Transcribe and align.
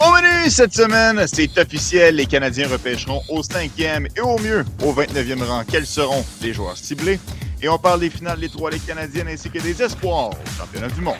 Au 0.00 0.12
menu 0.12 0.48
cette 0.48 0.74
semaine, 0.74 1.26
c'est 1.26 1.58
officiel, 1.58 2.16
les 2.16 2.26
Canadiens 2.26 2.68
repêcheront 2.68 3.20
au 3.28 3.42
5e 3.42 4.06
et 4.16 4.20
au 4.20 4.38
mieux 4.38 4.64
au 4.84 4.92
29e 4.92 5.42
rang. 5.42 5.64
Quels 5.68 5.86
seront 5.86 6.24
les 6.40 6.52
joueurs 6.52 6.76
ciblés? 6.76 7.18
Et 7.60 7.68
on 7.68 7.78
parle 7.78 8.00
des 8.00 8.10
finales 8.10 8.36
de 8.36 8.42
l'étoile 8.42 8.78
canadiennes 8.86 9.26
ainsi 9.28 9.50
que 9.50 9.58
des 9.58 9.82
espoirs 9.82 10.30
au 10.30 10.34
championnat 10.56 10.88
du 10.88 11.00
monde. 11.00 11.16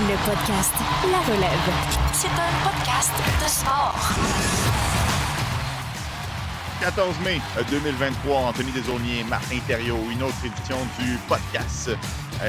Le 0.00 0.16
podcast 0.24 0.72
La 1.10 1.18
Relève. 1.34 1.72
C'est 2.12 2.28
un 2.28 2.52
podcast 2.62 3.10
de 3.42 3.48
sport. 3.48 4.63
14 6.80 7.20
mai 7.24 7.40
2023, 7.70 8.36
Anthony 8.36 8.72
Desaulniers, 8.72 9.24
Martin 9.28 9.58
Thériault, 9.66 10.00
une 10.10 10.22
autre 10.22 10.36
édition 10.44 10.76
du 10.98 11.16
podcast 11.28 11.90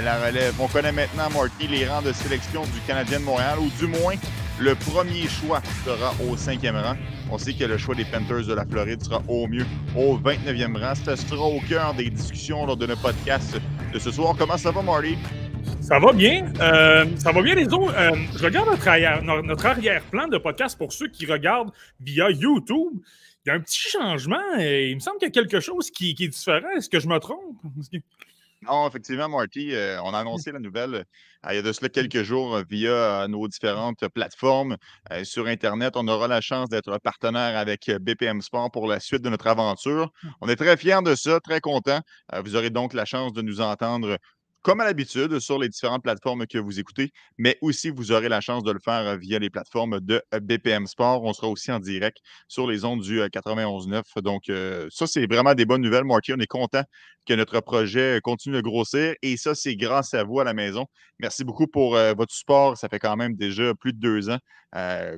La 0.03 0.17
Relève. 0.25 0.53
On 0.59 0.67
connaît 0.67 0.91
maintenant, 0.91 1.29
Marty, 1.29 1.67
les 1.67 1.87
rangs 1.87 2.01
de 2.01 2.11
sélection 2.11 2.63
du 2.63 2.79
Canadien 2.87 3.19
de 3.19 3.25
Montréal, 3.25 3.59
ou 3.59 3.69
du 3.79 3.87
moins, 3.87 4.15
le 4.59 4.75
premier 4.75 5.27
choix 5.27 5.61
sera 5.85 6.13
au 6.27 6.35
cinquième 6.37 6.75
rang. 6.75 6.95
On 7.31 7.37
sait 7.37 7.53
que 7.53 7.65
le 7.65 7.77
choix 7.77 7.95
des 7.95 8.05
Panthers 8.05 8.45
de 8.45 8.53
la 8.53 8.65
Floride 8.65 9.03
sera 9.03 9.21
au 9.27 9.47
mieux 9.47 9.65
au 9.95 10.17
29e 10.17 10.77
rang. 10.77 10.95
Ça 10.95 11.15
sera 11.15 11.43
au 11.45 11.59
cœur 11.67 11.93
des 11.93 12.09
discussions 12.09 12.65
lors 12.65 12.77
de 12.77 12.87
notre 12.87 13.01
podcast 13.01 13.59
de 13.93 13.99
ce 13.99 14.11
soir. 14.11 14.35
Comment 14.37 14.57
ça 14.57 14.71
va, 14.71 14.81
Marty? 14.81 15.17
Ça 15.81 15.99
va 15.99 16.13
bien. 16.13 16.51
Euh, 16.59 17.05
ça 17.17 17.31
va 17.31 17.41
bien, 17.41 17.55
les 17.55 17.71
autres. 17.73 17.93
Euh, 17.95 18.11
je 18.35 18.43
regarde 18.43 18.69
notre, 18.69 18.87
arrière, 18.87 19.21
notre 19.23 19.65
arrière-plan 19.65 20.27
de 20.27 20.37
podcast 20.37 20.77
pour 20.77 20.91
ceux 20.91 21.07
qui 21.07 21.25
regardent 21.25 21.71
via 21.99 22.29
YouTube 22.31 22.93
y 23.47 23.51
a 23.51 23.55
un 23.55 23.59
petit 23.59 23.89
changement. 23.89 24.57
Et 24.59 24.89
il 24.89 24.95
me 24.95 24.99
semble 24.99 25.17
qu'il 25.17 25.27
y 25.27 25.31
a 25.31 25.33
quelque 25.33 25.59
chose 25.59 25.91
qui, 25.91 26.15
est 26.19 26.27
différent. 26.27 26.69
Est-ce 26.75 26.89
que 26.89 26.99
je 26.99 27.07
me 27.07 27.19
trompe? 27.19 27.57
Non, 28.61 28.87
effectivement, 28.87 29.29
Marty, 29.29 29.73
euh, 29.73 30.01
on 30.01 30.13
a 30.13 30.19
annoncé 30.19 30.51
la 30.51 30.59
nouvelle 30.59 30.95
euh, 30.95 31.51
il 31.51 31.55
y 31.55 31.59
a 31.59 31.61
de 31.61 31.71
cela 31.71 31.89
quelques 31.89 32.23
jours 32.23 32.55
euh, 32.55 32.63
via 32.67 33.27
nos 33.27 33.47
différentes 33.47 34.07
plateformes 34.07 34.77
sur 35.23 35.45
Internet. 35.45 35.93
On 35.95 36.07
aura 36.07 36.27
la 36.27 36.41
chance 36.41 36.69
d'être 36.69 36.97
partenaire 36.97 37.57
avec 37.57 37.91
BPM 38.01 38.41
Sport 38.41 38.71
pour 38.71 38.87
la 38.87 38.99
suite 38.99 39.21
de 39.21 39.29
notre 39.29 39.45
aventure. 39.45 40.11
Hum. 40.23 40.31
On 40.41 40.49
est 40.49 40.55
très 40.55 40.77
fiers 40.77 41.03
de 41.03 41.13
ça, 41.13 41.39
très 41.39 41.59
contents. 41.59 42.01
vous 42.43 42.55
aurez 42.55 42.71
donc 42.71 42.93
la 42.93 43.05
chance 43.05 43.33
de 43.33 43.43
nous 43.43 43.61
entendre 43.61 44.17
comme 44.65 44.81
à 44.81 44.85
l'habitude, 44.85 45.37
sur 45.37 45.59
les 45.59 45.69
différentes 45.69 46.01
plateformes 46.01 46.47
que 46.47 46.57
vous 46.57 46.79
écoutez, 46.79 47.11
mais 47.37 47.55
aussi 47.61 47.91
vous 47.91 48.11
aurez 48.11 48.29
la 48.29 48.41
chance 48.41 48.63
de 48.63 48.71
le 48.71 48.79
faire 48.79 49.05
euh, 49.05 49.15
via 49.15 49.37
les 49.37 49.51
plateformes 49.51 49.99
de 49.99 50.23
euh, 50.33 50.39
BPM 50.39 50.87
Sport. 50.87 51.23
On 51.23 51.33
sera 51.33 51.49
aussi 51.49 51.71
en 51.71 51.79
direct 51.79 52.17
sur 52.47 52.65
les 52.65 52.83
ondes 52.83 53.01
du 53.01 53.19
91.9. 53.19 54.01
Euh, 54.17 54.21
Donc, 54.21 54.45
ça, 54.91 55.05
c'est 55.05 55.27
vraiment 55.31 55.53
des 55.53 55.65
bonnes 55.65 55.83
nouvelles, 55.83 56.03
Marty. 56.03 56.33
On 56.33 56.39
est 56.39 56.47
content 56.47 56.81
que 57.27 57.35
notre 57.35 57.59
projet 57.59 58.19
continue 58.23 58.55
de 58.55 58.61
grossir 58.61 59.13
et 59.21 59.37
ça, 59.37 59.53
c'est 59.53 59.75
grâce 59.75 60.15
à 60.15 60.23
vous 60.23 60.39
à 60.39 60.43
la 60.43 60.55
maison. 60.55 60.87
Merci 61.19 61.43
beaucoup 61.43 61.67
pour 61.67 61.91
votre 61.91 62.33
support. 62.33 62.75
Ça 62.75 62.89
fait 62.89 62.99
quand 62.99 63.15
même 63.15 63.35
déjà 63.35 63.75
plus 63.75 63.93
de 63.93 63.99
deux 63.99 64.29
ans 64.31 64.39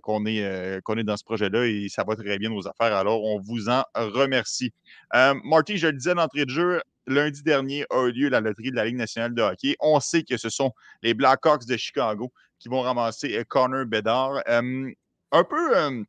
qu'on 0.03 0.25
est, 0.25 0.39
est 0.39 1.03
dans 1.03 1.17
ce 1.17 1.23
projet-là 1.23 1.67
et 1.67 1.87
ça 1.89 2.03
va 2.05 2.15
très 2.15 2.37
bien 2.37 2.49
nos 2.49 2.67
affaires. 2.67 2.95
Alors, 2.95 3.23
on 3.23 3.39
vous 3.39 3.69
en 3.69 3.83
remercie. 3.95 4.73
Marty, 5.13 5.77
je 5.77 5.87
le 5.87 5.93
disais 5.93 6.15
d'entrée 6.15 6.45
de 6.45 6.49
jeu, 6.49 6.81
lundi 7.07 7.41
dernier 7.41 7.85
a 7.89 8.05
eu 8.05 8.11
lieu 8.11 8.29
la 8.29 8.41
loterie 8.41 8.71
de 8.71 8.75
la 8.75 8.85
Ligue 8.85 8.97
nationale 8.97 9.33
de 9.33 9.41
hockey. 9.41 9.75
On 9.79 9.99
sait 9.99 10.23
que 10.23 10.37
ce 10.37 10.49
sont 10.49 10.71
les 11.01 11.13
Blackhawks 11.13 11.65
de 11.65 11.77
Chicago 11.77 12.31
qui 12.59 12.69
vont 12.69 12.81
ramasser 12.81 13.37
euh, 13.37 13.43
Connor 13.47 13.85
Bedard. 13.85 14.41
un 14.47 15.43
peu, 15.43 16.05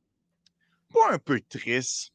pas 0.92 1.12
un 1.12 1.18
peu 1.18 1.40
triste, 1.48 2.12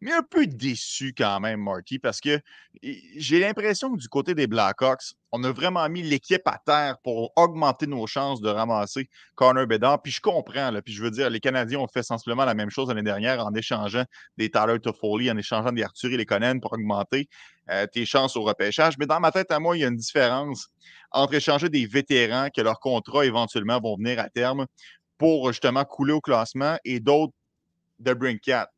mais 0.00 0.12
un 0.12 0.22
peu 0.22 0.46
déçu 0.46 1.14
quand 1.16 1.40
même, 1.40 1.60
Marty, 1.60 1.98
parce 1.98 2.20
que 2.20 2.40
j'ai 2.82 3.40
l'impression 3.40 3.92
que 3.92 3.98
du 3.98 4.08
côté 4.08 4.34
des 4.34 4.46
Blackhawks, 4.46 5.14
on 5.32 5.42
a 5.44 5.50
vraiment 5.50 5.88
mis 5.88 6.02
l'équipe 6.02 6.46
à 6.46 6.60
terre 6.64 6.96
pour 7.02 7.32
augmenter 7.36 7.86
nos 7.86 8.06
chances 8.06 8.40
de 8.40 8.48
ramasser 8.48 9.08
Connor 9.34 9.66
Bedard. 9.66 10.00
Puis 10.02 10.12
je 10.12 10.20
comprends, 10.20 10.70
puis 10.84 10.94
je 10.94 11.02
veux 11.02 11.10
dire, 11.10 11.28
les 11.30 11.40
Canadiens 11.40 11.80
ont 11.80 11.88
fait 11.88 12.02
sensiblement 12.02 12.44
la 12.44 12.54
même 12.54 12.70
chose 12.70 12.88
l'année 12.88 13.02
dernière 13.02 13.44
en 13.44 13.52
échangeant 13.54 14.04
des 14.36 14.50
Tyler 14.50 14.78
Toffoli, 14.80 15.30
en 15.30 15.36
échangeant 15.36 15.72
des 15.72 15.82
Arthur 15.82 16.12
et 16.12 16.16
les 16.16 16.26
Conan 16.26 16.60
pour 16.60 16.72
augmenter 16.72 17.28
euh, 17.70 17.86
tes 17.86 18.06
chances 18.06 18.36
au 18.36 18.42
repêchage. 18.42 18.94
Mais 18.98 19.06
dans 19.06 19.20
ma 19.20 19.32
tête, 19.32 19.50
à 19.50 19.58
moi, 19.58 19.76
il 19.76 19.80
y 19.80 19.84
a 19.84 19.88
une 19.88 19.96
différence 19.96 20.68
entre 21.10 21.34
échanger 21.34 21.68
des 21.68 21.86
vétérans 21.86 22.48
que 22.54 22.60
leurs 22.60 22.80
contrats 22.80 23.24
éventuellement 23.24 23.80
vont 23.80 23.96
venir 23.96 24.20
à 24.20 24.28
terme 24.28 24.66
pour 25.18 25.48
justement 25.48 25.84
couler 25.84 26.12
au 26.12 26.20
classement 26.20 26.76
et 26.84 27.00
d'autres 27.00 27.32
de 27.98 28.12
Brinkat. 28.12 28.68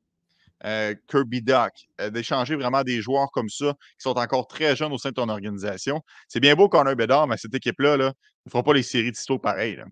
Euh, 0.64 0.94
Kirby 1.08 1.42
Duck, 1.42 1.72
euh, 2.00 2.10
d'échanger 2.10 2.56
vraiment 2.56 2.82
des 2.82 3.02
joueurs 3.02 3.30
comme 3.30 3.48
ça 3.50 3.74
qui 3.98 4.02
sont 4.02 4.16
encore 4.16 4.46
très 4.46 4.74
jeunes 4.74 4.92
au 4.92 4.98
sein 4.98 5.10
de 5.10 5.14
ton 5.14 5.28
organisation. 5.28 6.00
C'est 6.28 6.40
bien 6.40 6.54
beau 6.54 6.68
un 6.88 6.94
Bédard, 6.94 7.26
mais 7.26 7.36
cette 7.36 7.54
équipe-là 7.54 7.96
là, 7.96 8.12
ne 8.46 8.50
fera 8.50 8.62
pas 8.62 8.72
les 8.72 8.82
séries 8.82 9.12
de 9.12 9.16
pareil. 9.38 9.76
pareilles. 9.76 9.84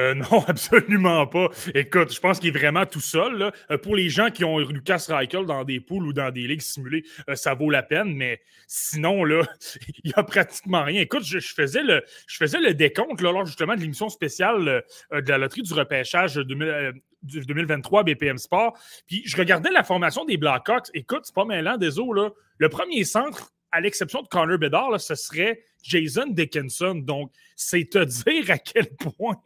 Euh, 0.00 0.14
non, 0.30 0.44
absolument 0.46 1.26
pas. 1.26 1.48
Écoute, 1.74 2.12
je 2.12 2.20
pense 2.20 2.38
qu'il 2.38 2.48
est 2.54 2.58
vraiment 2.58 2.86
tout 2.86 3.00
seul. 3.00 3.52
pour 3.82 3.96
les 3.96 4.08
gens 4.08 4.30
qui 4.30 4.44
ont 4.44 4.58
Lucas 4.58 5.06
Reichel 5.08 5.46
dans 5.46 5.64
des 5.64 5.80
poules 5.80 6.06
ou 6.06 6.12
dans 6.12 6.30
des 6.30 6.46
ligues 6.46 6.62
simulées, 6.62 7.04
ça 7.34 7.54
vaut 7.54 7.70
la 7.70 7.82
peine, 7.82 8.14
mais 8.14 8.40
sinon, 8.66 9.24
là, 9.24 9.42
il 10.04 10.10
n'y 10.10 10.12
a 10.16 10.22
pratiquement 10.22 10.84
rien. 10.84 11.00
Écoute, 11.00 11.24
je, 11.24 11.38
faisais, 11.38 11.82
le, 11.82 12.74
décompte 12.74 13.20
lors 13.20 13.44
justement 13.46 13.74
de 13.74 13.80
l'émission 13.80 14.08
spéciale 14.08 14.82
de 15.12 15.28
la 15.28 15.38
loterie 15.38 15.62
du 15.62 15.72
repêchage 15.72 16.34
2000, 16.36 16.94
2023 17.22 18.04
BPM 18.04 18.38
Sport. 18.38 18.78
Puis 19.06 19.22
je 19.24 19.36
regardais 19.36 19.70
la 19.70 19.84
formation 19.84 20.24
des 20.24 20.36
Blackhawks. 20.36 20.88
Écoute, 20.94 21.22
c'est 21.24 21.34
pas 21.34 21.44
mêlant 21.44 21.76
des 21.76 21.98
eaux. 21.98 22.12
Là. 22.12 22.30
Le 22.58 22.68
premier 22.68 23.04
centre, 23.04 23.52
à 23.72 23.80
l'exception 23.80 24.22
de 24.22 24.28
Connor 24.28 24.58
Bedard, 24.58 25.00
ce 25.00 25.14
serait 25.14 25.64
Jason 25.82 26.26
Dickinson. 26.28 26.94
Donc, 26.94 27.32
c'est 27.56 27.88
te 27.90 28.04
dire 28.04 28.50
à 28.50 28.58
quel 28.58 28.94
point 28.96 29.40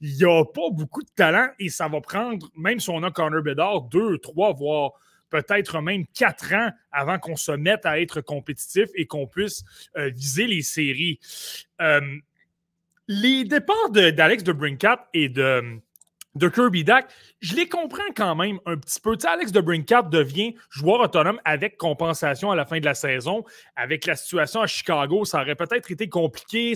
il 0.00 0.14
n'y 0.16 0.24
a 0.24 0.44
pas 0.44 0.70
beaucoup 0.70 1.02
de 1.02 1.10
talent 1.14 1.48
et 1.58 1.68
ça 1.68 1.88
va 1.88 2.00
prendre, 2.00 2.48
même 2.56 2.80
si 2.80 2.88
on 2.90 3.02
a 3.02 3.10
Connor 3.10 3.42
Bedard, 3.42 3.82
deux, 3.82 4.18
trois, 4.18 4.52
voire 4.52 4.92
peut-être 5.28 5.80
même 5.80 6.06
quatre 6.14 6.54
ans 6.54 6.70
avant 6.92 7.18
qu'on 7.18 7.36
se 7.36 7.52
mette 7.52 7.84
à 7.84 8.00
être 8.00 8.20
compétitif 8.20 8.88
et 8.94 9.06
qu'on 9.06 9.26
puisse 9.26 9.64
euh, 9.96 10.08
viser 10.10 10.46
les 10.46 10.62
séries. 10.62 11.18
Euh, 11.80 12.00
les 13.08 13.44
départs 13.44 13.90
d'Alex 13.90 14.42
de, 14.42 14.52
de 14.52 14.96
et 15.14 15.28
de 15.28 15.80
de 16.36 16.48
Kirby 16.48 16.84
Dak, 16.84 17.10
je 17.40 17.56
les 17.56 17.68
comprends 17.68 18.02
quand 18.14 18.34
même 18.34 18.58
un 18.66 18.76
petit 18.76 19.00
peu. 19.00 19.16
Alex 19.26 19.52
de 19.52 19.60
Brinkat 19.60 20.02
devient 20.02 20.54
joueur 20.70 21.00
autonome 21.00 21.40
avec 21.44 21.76
compensation 21.76 22.50
à 22.50 22.56
la 22.56 22.66
fin 22.66 22.78
de 22.78 22.84
la 22.84 22.94
saison. 22.94 23.44
Avec 23.74 24.06
la 24.06 24.16
situation 24.16 24.60
à 24.60 24.66
Chicago, 24.66 25.24
ça 25.24 25.40
aurait 25.40 25.54
peut-être 25.54 25.90
été 25.90 26.08
compliqué. 26.08 26.74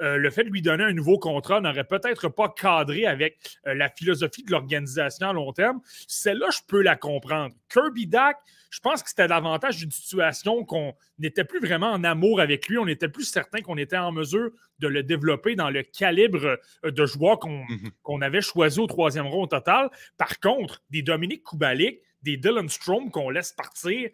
Euh, 0.00 0.16
le 0.16 0.30
fait 0.30 0.44
de 0.44 0.50
lui 0.50 0.62
donner 0.62 0.84
un 0.84 0.92
nouveau 0.92 1.18
contrat 1.18 1.60
n'aurait 1.60 1.84
peut-être 1.84 2.28
pas 2.28 2.48
cadré 2.48 3.06
avec 3.06 3.38
euh, 3.66 3.74
la 3.74 3.88
philosophie 3.88 4.42
de 4.42 4.50
l'organisation 4.50 5.28
à 5.28 5.32
long 5.32 5.52
terme. 5.52 5.80
Celle-là, 6.08 6.48
je 6.52 6.60
peux 6.66 6.82
la 6.82 6.96
comprendre. 6.96 7.54
Kirby 7.68 8.06
Dak, 8.06 8.38
je 8.72 8.80
pense 8.80 9.02
que 9.02 9.10
c'était 9.10 9.28
davantage 9.28 9.76
d'une 9.76 9.90
situation 9.90 10.64
qu'on 10.64 10.94
n'était 11.18 11.44
plus 11.44 11.60
vraiment 11.60 11.92
en 11.92 12.02
amour 12.04 12.40
avec 12.40 12.68
lui. 12.68 12.78
On 12.78 12.86
était 12.86 13.08
plus 13.08 13.26
certain 13.26 13.60
qu'on 13.60 13.76
était 13.76 13.98
en 13.98 14.12
mesure 14.12 14.50
de 14.78 14.88
le 14.88 15.02
développer 15.02 15.54
dans 15.56 15.68
le 15.68 15.82
calibre 15.82 16.58
euh, 16.82 16.90
de 16.90 17.04
joueur 17.04 17.38
mhm. 17.46 17.90
qu'on 18.02 18.22
avait 18.22 18.40
choisi 18.40 18.80
au 18.80 18.86
troisième 18.86 19.26
au 19.26 19.46
total. 19.46 19.90
Par 20.16 20.40
contre, 20.40 20.82
des 20.88 21.02
Dominique 21.02 21.44
Kubalik, 21.44 22.00
des 22.22 22.38
Dylan 22.38 22.70
Strom 22.70 23.10
qu'on 23.10 23.28
laisse 23.28 23.52
partir 23.52 24.08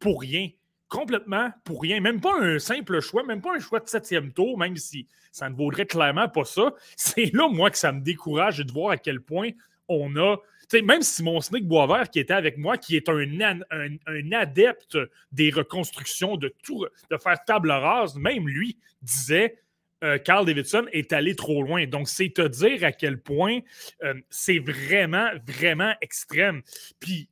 pour 0.00 0.20
rien. 0.20 0.48
Complètement 0.88 1.52
pour 1.62 1.80
rien. 1.80 2.00
Même 2.00 2.20
pas 2.20 2.36
un 2.40 2.58
simple 2.58 2.98
choix, 2.98 3.22
même 3.22 3.40
pas 3.40 3.54
un 3.54 3.60
choix 3.60 3.78
de 3.78 3.88
septième 3.88 4.32
tour, 4.32 4.58
même 4.58 4.76
si 4.76 5.06
ça 5.30 5.48
ne 5.48 5.54
vaudrait 5.54 5.86
clairement 5.86 6.28
pas 6.28 6.44
ça. 6.44 6.74
C'est 6.96 7.32
là, 7.32 7.48
moi, 7.48 7.70
que 7.70 7.78
ça 7.78 7.92
me 7.92 8.00
décourage 8.00 8.58
de 8.58 8.72
voir 8.72 8.90
à 8.90 8.96
quel 8.96 9.20
point 9.20 9.50
on 9.86 10.16
a 10.16 10.36
même 10.78 11.02
Simon 11.02 11.40
Snick 11.40 11.66
Boisvert, 11.66 12.10
qui 12.10 12.20
était 12.20 12.34
avec 12.34 12.56
moi, 12.56 12.78
qui 12.78 12.96
est 12.96 13.08
un, 13.08 13.60
un, 13.70 14.32
adepte 14.32 14.98
des 15.32 15.50
reconstructions, 15.50 16.36
de 16.36 16.54
tout, 16.62 16.86
de 17.10 17.16
faire 17.16 17.44
table 17.44 17.70
rase, 17.70 18.16
même 18.16 18.48
lui 18.48 18.78
disait 19.02 19.58
euh, 20.02 20.18
Carl 20.18 20.46
Davidson 20.46 20.86
est 20.92 21.12
allé 21.12 21.34
trop 21.34 21.62
loin. 21.62 21.86
Donc, 21.86 22.08
c'est 22.08 22.30
te 22.30 22.46
dire 22.46 22.84
à 22.84 22.92
quel 22.92 23.20
point 23.20 23.60
euh, 24.02 24.14
c'est 24.30 24.58
vraiment, 24.58 25.28
vraiment 25.46 25.92
extrême. 26.00 26.62
Puis, 27.00 27.28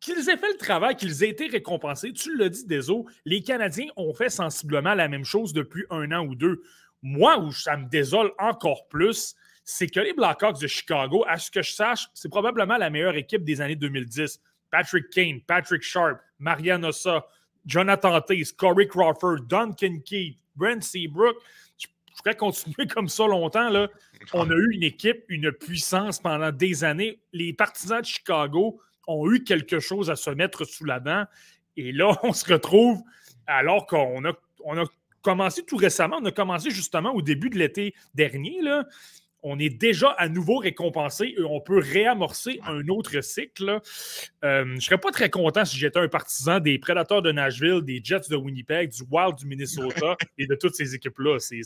qu'ils 0.00 0.28
aient 0.28 0.36
fait 0.36 0.52
le 0.52 0.58
travail, 0.58 0.96
qu'ils 0.96 1.24
aient 1.24 1.28
été 1.28 1.46
récompensés, 1.46 2.12
tu 2.12 2.36
l'as 2.36 2.48
dit, 2.48 2.66
Deso, 2.66 3.06
les 3.24 3.42
Canadiens 3.42 3.88
ont 3.96 4.14
fait 4.14 4.30
sensiblement 4.30 4.94
la 4.94 5.08
même 5.08 5.24
chose 5.24 5.52
depuis 5.52 5.84
un 5.90 6.10
an 6.12 6.24
ou 6.24 6.34
deux. 6.34 6.62
Moi, 7.02 7.38
où 7.38 7.52
ça 7.52 7.76
me 7.76 7.88
désole 7.88 8.32
encore 8.38 8.88
plus, 8.88 9.36
c'est 9.70 9.86
que 9.86 10.00
les 10.00 10.14
Blackhawks 10.14 10.62
de 10.62 10.66
Chicago, 10.66 11.26
à 11.28 11.36
ce 11.36 11.50
que 11.50 11.60
je 11.60 11.72
sache, 11.72 12.08
c'est 12.14 12.30
probablement 12.30 12.78
la 12.78 12.88
meilleure 12.88 13.16
équipe 13.16 13.44
des 13.44 13.60
années 13.60 13.76
2010. 13.76 14.40
Patrick 14.70 15.10
Kane, 15.10 15.42
Patrick 15.42 15.82
Sharp, 15.82 16.20
Marian 16.38 16.82
Ossa, 16.84 17.26
Jonathan 17.66 18.18
Taze, 18.22 18.50
Corey 18.50 18.88
Crawford, 18.88 19.42
Duncan 19.46 19.98
Keith, 20.02 20.38
Brent 20.56 20.80
Seabrook. 20.80 21.36
Je, 21.76 21.86
pourrais 22.16 22.34
continuer 22.34 22.86
comme 22.94 23.10
ça 23.10 23.26
longtemps. 23.26 23.68
On 24.32 24.50
a 24.50 24.54
eu 24.54 24.72
une 24.72 24.84
équipe, 24.84 25.26
une 25.28 25.52
puissance 25.52 26.18
pendant 26.18 26.50
des 26.50 26.82
années. 26.82 27.20
Les 27.34 27.52
partisans 27.52 28.00
de 28.00 28.06
Chicago 28.06 28.80
ont 29.06 29.30
eu 29.30 29.44
quelque 29.44 29.80
chose 29.80 30.08
à 30.08 30.16
se 30.16 30.30
mettre 30.30 30.64
sous 30.64 30.86
la 30.86 30.98
dent. 30.98 31.26
Et 31.76 31.92
là, 31.92 32.18
on 32.22 32.32
se 32.32 32.50
retrouve 32.50 33.02
alors 33.46 33.86
qu'on 33.86 34.24
a, 34.24 34.30
a 34.30 34.84
commencé 35.20 35.62
tout 35.62 35.76
récemment. 35.76 36.20
On 36.22 36.24
a 36.24 36.32
commencé 36.32 36.70
justement 36.70 37.12
au 37.12 37.20
début 37.20 37.50
de 37.50 37.58
l'été 37.58 37.94
dernier. 38.14 38.62
Là 38.62 38.86
on 39.48 39.58
est 39.58 39.70
déjà 39.70 40.10
à 40.10 40.28
nouveau 40.28 40.58
récompensé 40.58 41.34
et 41.36 41.42
on 41.42 41.60
peut 41.60 41.78
réamorcer 41.78 42.60
un 42.66 42.86
autre 42.88 43.20
cycle. 43.22 43.80
Euh, 44.44 44.64
je 44.64 44.74
ne 44.74 44.80
serais 44.80 44.98
pas 44.98 45.10
très 45.10 45.30
content 45.30 45.64
si 45.64 45.78
j'étais 45.78 45.98
un 45.98 46.08
partisan 46.08 46.60
des 46.60 46.78
Predators 46.78 47.22
de 47.22 47.32
Nashville, 47.32 47.80
des 47.82 48.00
Jets 48.02 48.28
de 48.28 48.36
Winnipeg, 48.36 48.90
du 48.90 49.02
Wild 49.10 49.36
du 49.36 49.46
Minnesota 49.46 50.16
et 50.38 50.46
de 50.46 50.54
toutes 50.54 50.74
ces 50.74 50.94
équipes-là. 50.94 51.38
C'est 51.38 51.62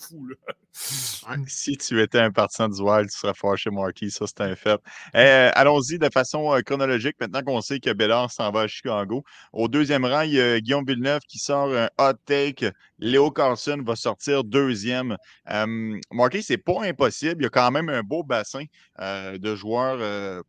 fou. 0.00 0.28
si 1.46 1.76
tu 1.76 2.00
étais 2.02 2.18
un 2.18 2.32
partisan 2.32 2.68
du 2.68 2.80
Wild, 2.82 3.08
tu 3.10 3.16
serais 3.16 3.34
fort 3.34 3.56
chez 3.56 3.70
Marquis, 3.70 4.10
ça 4.10 4.26
c'est 4.26 4.40
un 4.40 4.56
fait. 4.56 4.80
Euh, 5.14 5.50
allons-y 5.54 5.98
de 5.98 6.08
façon 6.12 6.52
euh, 6.52 6.60
chronologique, 6.60 7.16
maintenant 7.20 7.42
qu'on 7.42 7.60
sait 7.60 7.78
que 7.78 7.92
Bédard 7.92 8.30
s'en 8.32 8.50
va 8.50 8.62
à 8.62 8.66
Chicago. 8.66 9.24
Au 9.52 9.68
deuxième 9.68 10.04
rang, 10.04 10.22
il 10.22 10.32
y 10.32 10.40
a 10.40 10.60
Guillaume 10.60 10.84
Villeneuve 10.84 11.22
qui 11.28 11.38
sort 11.38 11.72
un 11.74 11.88
hot 11.98 12.14
take. 12.26 12.72
Léo 12.98 13.30
Carlson 13.30 13.82
va 13.84 13.96
sortir 13.96 14.44
deuxième. 14.44 15.16
Marquis, 16.10 16.42
c'est 16.42 16.58
pas 16.58 16.82
impossible. 16.82 17.42
Il 17.42 17.44
y 17.44 17.46
a 17.46 17.50
quand 17.50 17.70
même 17.70 17.88
un 17.88 18.02
beau 18.02 18.22
bassin 18.22 18.64
euh, 19.00 19.38
de 19.38 19.54
joueurs 19.54 19.98
euh, 20.00 20.42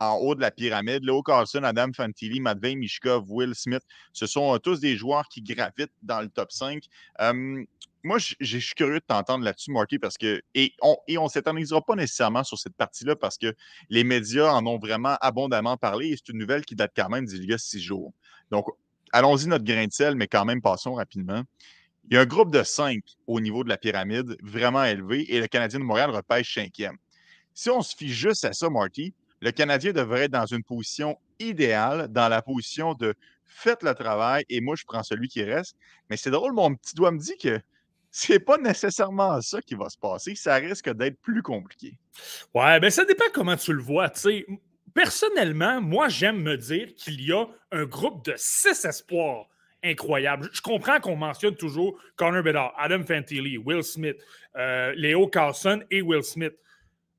en 0.00 0.16
haut 0.16 0.34
de 0.34 0.40
la 0.40 0.50
pyramide. 0.50 1.04
Léo 1.04 1.22
Carlson, 1.22 1.62
Adam 1.62 1.92
Fantilli, 1.94 2.40
Matvey 2.40 2.74
Mishkov, 2.74 3.24
Will 3.28 3.54
Smith, 3.54 3.82
ce 4.12 4.26
sont 4.26 4.54
euh, 4.54 4.58
tous 4.58 4.80
des 4.80 4.96
joueurs 4.96 5.28
qui 5.28 5.40
gravitent 5.42 5.92
dans 6.02 6.20
le 6.20 6.28
top 6.28 6.50
5. 6.50 6.82
moi, 8.02 8.18
je 8.18 8.58
suis 8.58 8.74
curieux 8.74 8.98
de 8.98 9.04
t'entendre 9.06 9.44
là-dessus, 9.44 9.70
Marky, 9.70 9.98
parce 9.98 10.18
que, 10.18 10.42
et 10.54 10.74
on 10.82 10.98
ne 11.08 11.28
s'éternisera 11.28 11.80
pas 11.80 11.94
nécessairement 11.94 12.44
sur 12.44 12.58
cette 12.58 12.76
partie-là 12.76 13.16
parce 13.16 13.38
que 13.38 13.54
les 13.88 14.04
médias 14.04 14.52
en 14.52 14.66
ont 14.66 14.78
vraiment 14.78 15.16
abondamment 15.20 15.76
parlé 15.76 16.08
et 16.08 16.16
c'est 16.16 16.32
une 16.32 16.38
nouvelle 16.38 16.64
qui 16.64 16.74
date 16.74 16.92
quand 16.94 17.08
même 17.08 17.24
d'il 17.24 17.44
y 17.48 17.54
a 17.54 17.58
six 17.58 17.80
jours. 17.80 18.12
Donc, 18.50 18.66
allons-y 19.12 19.46
notre 19.46 19.64
grain 19.64 19.86
de 19.86 19.92
sel, 19.92 20.16
mais 20.16 20.26
quand 20.26 20.44
même 20.44 20.60
passons 20.60 20.94
rapidement. 20.94 21.44
Il 22.10 22.14
y 22.14 22.18
a 22.18 22.20
un 22.20 22.26
groupe 22.26 22.52
de 22.52 22.62
cinq 22.62 23.02
au 23.26 23.40
niveau 23.40 23.64
de 23.64 23.68
la 23.68 23.78
pyramide, 23.78 24.36
vraiment 24.42 24.84
élevé, 24.84 25.34
et 25.34 25.40
le 25.40 25.46
Canadien 25.46 25.78
de 25.78 25.84
Montréal 25.84 26.10
repêche 26.10 26.54
cinquième. 26.54 26.96
Si 27.54 27.70
on 27.70 27.80
se 27.80 27.96
fie 27.96 28.12
juste 28.12 28.44
à 28.44 28.52
ça, 28.52 28.68
Marty, 28.68 29.14
le 29.40 29.52
Canadien 29.52 29.92
devrait 29.92 30.24
être 30.24 30.32
dans 30.32 30.46
une 30.46 30.62
position 30.62 31.18
idéale, 31.38 32.08
dans 32.08 32.28
la 32.28 32.42
position 32.42 32.94
de 32.94 33.14
faites 33.44 33.82
le 33.82 33.94
travail 33.94 34.44
et 34.48 34.60
moi, 34.60 34.74
je 34.76 34.84
prends 34.84 35.02
celui 35.02 35.28
qui 35.28 35.42
reste. 35.42 35.76
Mais 36.10 36.16
c'est 36.16 36.30
drôle, 36.30 36.52
mon 36.52 36.74
petit 36.74 36.94
doigt 36.94 37.10
me 37.10 37.18
dit 37.18 37.36
que 37.38 37.60
c'est 38.10 38.38
pas 38.38 38.58
nécessairement 38.58 39.40
ça 39.40 39.60
qui 39.60 39.74
va 39.74 39.88
se 39.88 39.98
passer. 39.98 40.34
Ça 40.34 40.56
risque 40.56 40.90
d'être 40.90 41.20
plus 41.20 41.42
compliqué. 41.42 41.98
Ouais, 42.54 42.78
ben 42.80 42.90
ça 42.90 43.04
dépend 43.04 43.24
comment 43.32 43.56
tu 43.56 43.72
le 43.72 43.82
vois. 43.82 44.12
Personnellement, 44.92 45.80
moi, 45.80 46.08
j'aime 46.08 46.40
me 46.40 46.56
dire 46.56 46.94
qu'il 46.94 47.20
y 47.20 47.32
a 47.32 47.46
un 47.72 47.84
groupe 47.84 48.24
de 48.24 48.34
six 48.36 48.84
espoirs 48.84 49.48
incroyable. 49.84 50.48
Je 50.52 50.60
comprends 50.60 50.98
qu'on 50.98 51.16
mentionne 51.16 51.54
toujours 51.54 52.00
Connor 52.16 52.42
Bedard, 52.42 52.74
Adam 52.76 53.04
Fantilli, 53.04 53.58
Will 53.58 53.82
Smith, 53.82 54.16
euh, 54.56 54.92
Léo 54.96 55.28
Carlson 55.28 55.82
et 55.90 56.02
Will 56.02 56.22
Smith. 56.22 56.54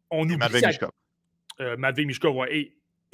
On 0.10 0.24
oublie 0.24 0.38
Matvey 0.38 0.62
Mishkov. 0.66 0.92
Euh, 1.62 1.78
Mishkov, 1.78 2.48
Et, 2.50 2.74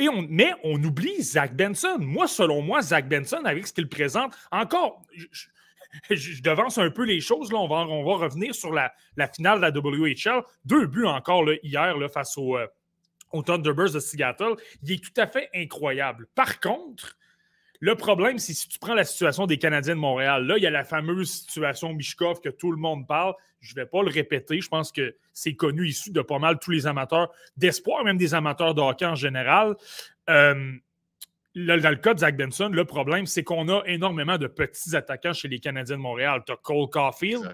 on, 0.09 0.25
mais 0.29 0.53
on 0.63 0.81
oublie 0.83 1.21
Zach 1.21 1.55
Benson. 1.55 1.97
Moi, 1.99 2.27
selon 2.27 2.61
moi, 2.61 2.81
Zach 2.81 3.07
Benson, 3.07 3.41
avec 3.45 3.67
ce 3.67 3.73
qu'il 3.73 3.87
présente, 3.87 4.33
encore, 4.51 5.03
je, 5.13 6.41
devance 6.41 6.77
un 6.77 6.89
peu 6.89 7.05
les 7.05 7.21
choses. 7.21 7.51
Là. 7.51 7.59
On, 7.59 7.67
va, 7.67 7.87
on 7.87 8.03
va 8.03 8.25
revenir 8.25 8.55
sur 8.55 8.73
la, 8.73 8.93
finale 9.35 9.57
de 9.57 9.61
la 9.61 9.71
WHL. 9.71 10.43
Deux 10.65 10.87
buts 10.87 11.05
encore 11.05 11.43
là, 11.43 11.55
hier 11.63 11.97
là, 11.97 12.09
face 12.09 12.37
au, 12.37 12.57
euh, 12.57 12.67
au 13.31 13.43
Thunderbirds 13.43 13.93
de 13.93 13.99
Seattle. 13.99 14.55
Il 14.83 14.93
est 14.93 15.03
tout 15.03 15.19
à 15.19 15.27
fait 15.27 15.49
incroyable. 15.53 16.27
Par 16.35 16.59
contre, 16.59 17.17
le 17.81 17.95
problème, 17.95 18.37
c'est 18.37 18.53
si 18.53 18.67
tu 18.67 18.77
prends 18.77 18.93
la 18.93 19.03
situation 19.03 19.47
des 19.47 19.57
Canadiens 19.57 19.95
de 19.95 19.99
Montréal, 19.99 20.45
là, 20.45 20.55
il 20.57 20.63
y 20.63 20.67
a 20.67 20.69
la 20.69 20.83
fameuse 20.83 21.31
situation 21.31 21.93
Mishkov 21.93 22.39
que 22.39 22.49
tout 22.49 22.71
le 22.71 22.77
monde 22.77 23.07
parle. 23.07 23.33
Je 23.59 23.73
ne 23.73 23.81
vais 23.81 23.87
pas 23.87 24.03
le 24.03 24.09
répéter. 24.09 24.61
Je 24.61 24.69
pense 24.69 24.91
que 24.91 25.15
c'est 25.33 25.55
connu 25.55 25.87
issu 25.87 26.11
de 26.11 26.21
pas 26.21 26.37
mal 26.37 26.59
tous 26.59 26.69
les 26.69 26.85
amateurs 26.85 27.31
d'espoir, 27.57 28.03
même 28.03 28.17
des 28.17 28.35
amateurs 28.35 28.75
de 28.75 28.81
hockey 28.81 29.05
en 29.05 29.15
général. 29.15 29.75
Euh, 30.29 30.73
dans 31.55 31.89
le 31.89 31.95
cas 31.95 32.13
de 32.13 32.19
Zach 32.19 32.37
Benson, 32.37 32.69
le 32.69 32.85
problème, 32.85 33.25
c'est 33.25 33.43
qu'on 33.43 33.67
a 33.67 33.81
énormément 33.87 34.37
de 34.37 34.45
petits 34.45 34.95
attaquants 34.95 35.33
chez 35.33 35.47
les 35.47 35.59
Canadiens 35.59 35.97
de 35.97 36.01
Montréal. 36.01 36.43
Tu 36.45 36.53
as 36.53 36.57
Cole 36.57 36.87
Caulfield, 36.87 37.51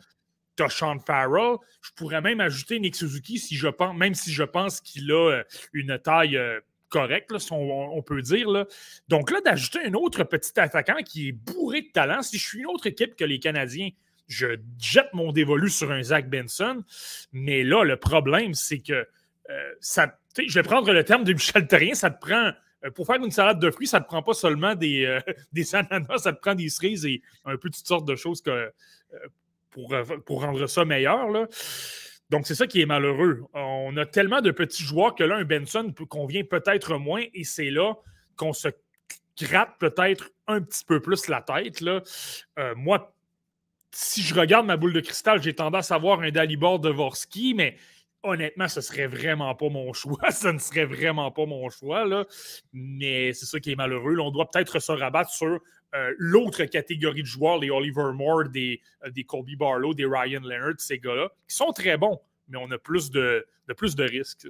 tu 0.57 0.63
as 0.63 0.69
Sean 0.69 0.99
Farrell. 0.99 1.55
Je 1.81 1.91
pourrais 1.95 2.19
même 2.19 2.41
ajouter 2.41 2.81
Nick 2.81 2.97
Suzuki, 2.97 3.39
si 3.39 3.55
je 3.55 3.69
pense, 3.69 3.95
même 3.95 4.13
si 4.13 4.33
je 4.33 4.43
pense 4.43 4.81
qu'il 4.81 5.09
a 5.09 5.31
euh, 5.31 5.43
une 5.71 5.97
taille. 5.99 6.35
Euh, 6.35 6.59
correct, 6.89 7.33
on, 7.51 8.01
peut 8.01 8.21
dire. 8.21 8.47
Donc 9.07 9.31
là, 9.31 9.41
d'ajouter 9.41 9.79
un 9.85 9.93
autre 9.93 10.23
petit 10.23 10.59
attaquant 10.59 11.01
qui 11.05 11.29
est 11.29 11.31
bourré 11.31 11.81
de 11.81 11.91
talent, 11.91 12.21
si 12.21 12.37
je 12.37 12.47
suis 12.47 12.59
une 12.59 12.67
autre 12.67 12.87
équipe 12.87 13.15
que 13.15 13.25
les 13.25 13.39
Canadiens, 13.39 13.89
je 14.27 14.57
jette 14.79 15.13
mon 15.13 15.31
dévolu 15.31 15.69
sur 15.69 15.91
un 15.91 16.03
Zach 16.03 16.29
Benson. 16.29 16.83
Mais 17.31 17.63
là, 17.63 17.83
le 17.83 17.97
problème, 17.97 18.53
c'est 18.53 18.79
que 18.79 19.07
euh, 19.49 19.73
ça, 19.79 20.19
je 20.37 20.53
vais 20.53 20.63
prendre 20.63 20.91
le 20.91 21.03
terme 21.03 21.23
de 21.23 21.33
Michel 21.33 21.67
Terrien, 21.67 21.93
ça 21.93 22.09
te 22.09 22.19
prend. 22.19 22.51
Euh, 22.85 22.91
pour 22.91 23.07
faire 23.07 23.15
une 23.15 23.31
salade 23.31 23.59
de 23.59 23.71
fruits, 23.71 23.87
ça 23.87 23.99
ne 23.99 24.03
te 24.03 24.09
prend 24.09 24.21
pas 24.21 24.33
seulement 24.33 24.75
des, 24.75 25.05
euh, 25.05 25.19
des 25.51 25.73
ananas, 25.73 26.19
ça 26.19 26.33
te 26.33 26.39
prend 26.39 26.55
des 26.55 26.69
cerises 26.69 27.05
et 27.05 27.21
un 27.45 27.57
peu 27.57 27.69
toutes 27.69 27.87
sortes 27.87 28.07
de 28.07 28.15
choses 28.15 28.41
que, 28.41 28.71
pour, 29.71 30.41
rendre 30.41 30.67
ça 30.67 30.85
meilleur. 30.85 31.47
Donc, 32.29 32.45
c'est 32.45 32.55
ça 32.55 32.67
qui 32.67 32.81
est 32.81 32.85
malheureux. 32.85 33.43
On 33.53 33.95
a 33.97 34.05
tellement 34.05 34.41
de 34.41 34.51
petits 34.51 34.83
joueurs 34.83 35.15
que 35.15 35.23
là, 35.23 35.37
un 35.37 35.45
Benson 35.45 35.93
convient 36.09 36.43
peut-être 36.43 36.97
moins 36.97 37.23
et 37.33 37.43
c'est 37.43 37.69
là 37.69 37.95
qu'on 38.35 38.53
se 38.53 38.67
gratte 39.41 39.77
peut-être 39.79 40.31
un 40.47 40.61
petit 40.61 40.83
peu 40.83 40.99
plus 40.99 41.27
la 41.27 41.41
tête. 41.41 41.81
Là. 41.81 42.01
Euh, 42.59 42.73
moi, 42.75 43.13
si 43.91 44.21
je 44.21 44.35
regarde 44.35 44.65
ma 44.65 44.77
boule 44.77 44.93
de 44.93 44.99
cristal, 44.99 45.41
j'ai 45.41 45.53
tendance 45.53 45.91
à 45.91 45.97
voir 45.97 46.21
un 46.21 46.31
Dalibor 46.31 46.79
Dvorsky, 46.79 47.53
mais 47.53 47.77
honnêtement, 48.23 48.67
ce 48.67 48.81
serait 48.81 49.07
vraiment 49.07 49.55
pas 49.55 49.69
mon 49.69 49.93
choix. 49.93 50.31
Ce 50.31 50.47
ne 50.47 50.59
serait 50.59 50.85
vraiment 50.85 51.31
pas 51.31 51.45
mon 51.45 51.69
choix. 51.69 52.05
Là. 52.05 52.25
Mais 52.73 53.33
c'est 53.33 53.45
ça 53.45 53.59
qui 53.59 53.71
est 53.71 53.75
malheureux. 53.75 54.17
on 54.19 54.31
doit 54.31 54.49
peut-être 54.49 54.79
se 54.79 54.91
rabattre 54.91 55.31
sur 55.31 55.59
euh, 55.95 56.13
l'autre 56.17 56.65
catégorie 56.65 57.21
de 57.21 57.27
joueurs, 57.27 57.59
les 57.59 57.69
Oliver 57.69 58.11
Moore, 58.13 58.49
des, 58.49 58.81
euh, 59.05 59.09
des 59.09 59.23
Colby 59.23 59.55
Barlow, 59.55 59.93
des 59.93 60.05
Ryan 60.05 60.41
Leonard, 60.41 60.75
ces 60.79 60.99
gars-là, 60.99 61.29
qui 61.47 61.55
sont 61.55 61.71
très 61.71 61.97
bons, 61.97 62.19
mais 62.49 62.57
on 62.57 62.69
a 62.71 62.77
plus 62.77 63.09
de, 63.09 63.45
de 63.67 63.73
plus 63.73 63.95
de 63.95 64.03
risques. 64.03 64.47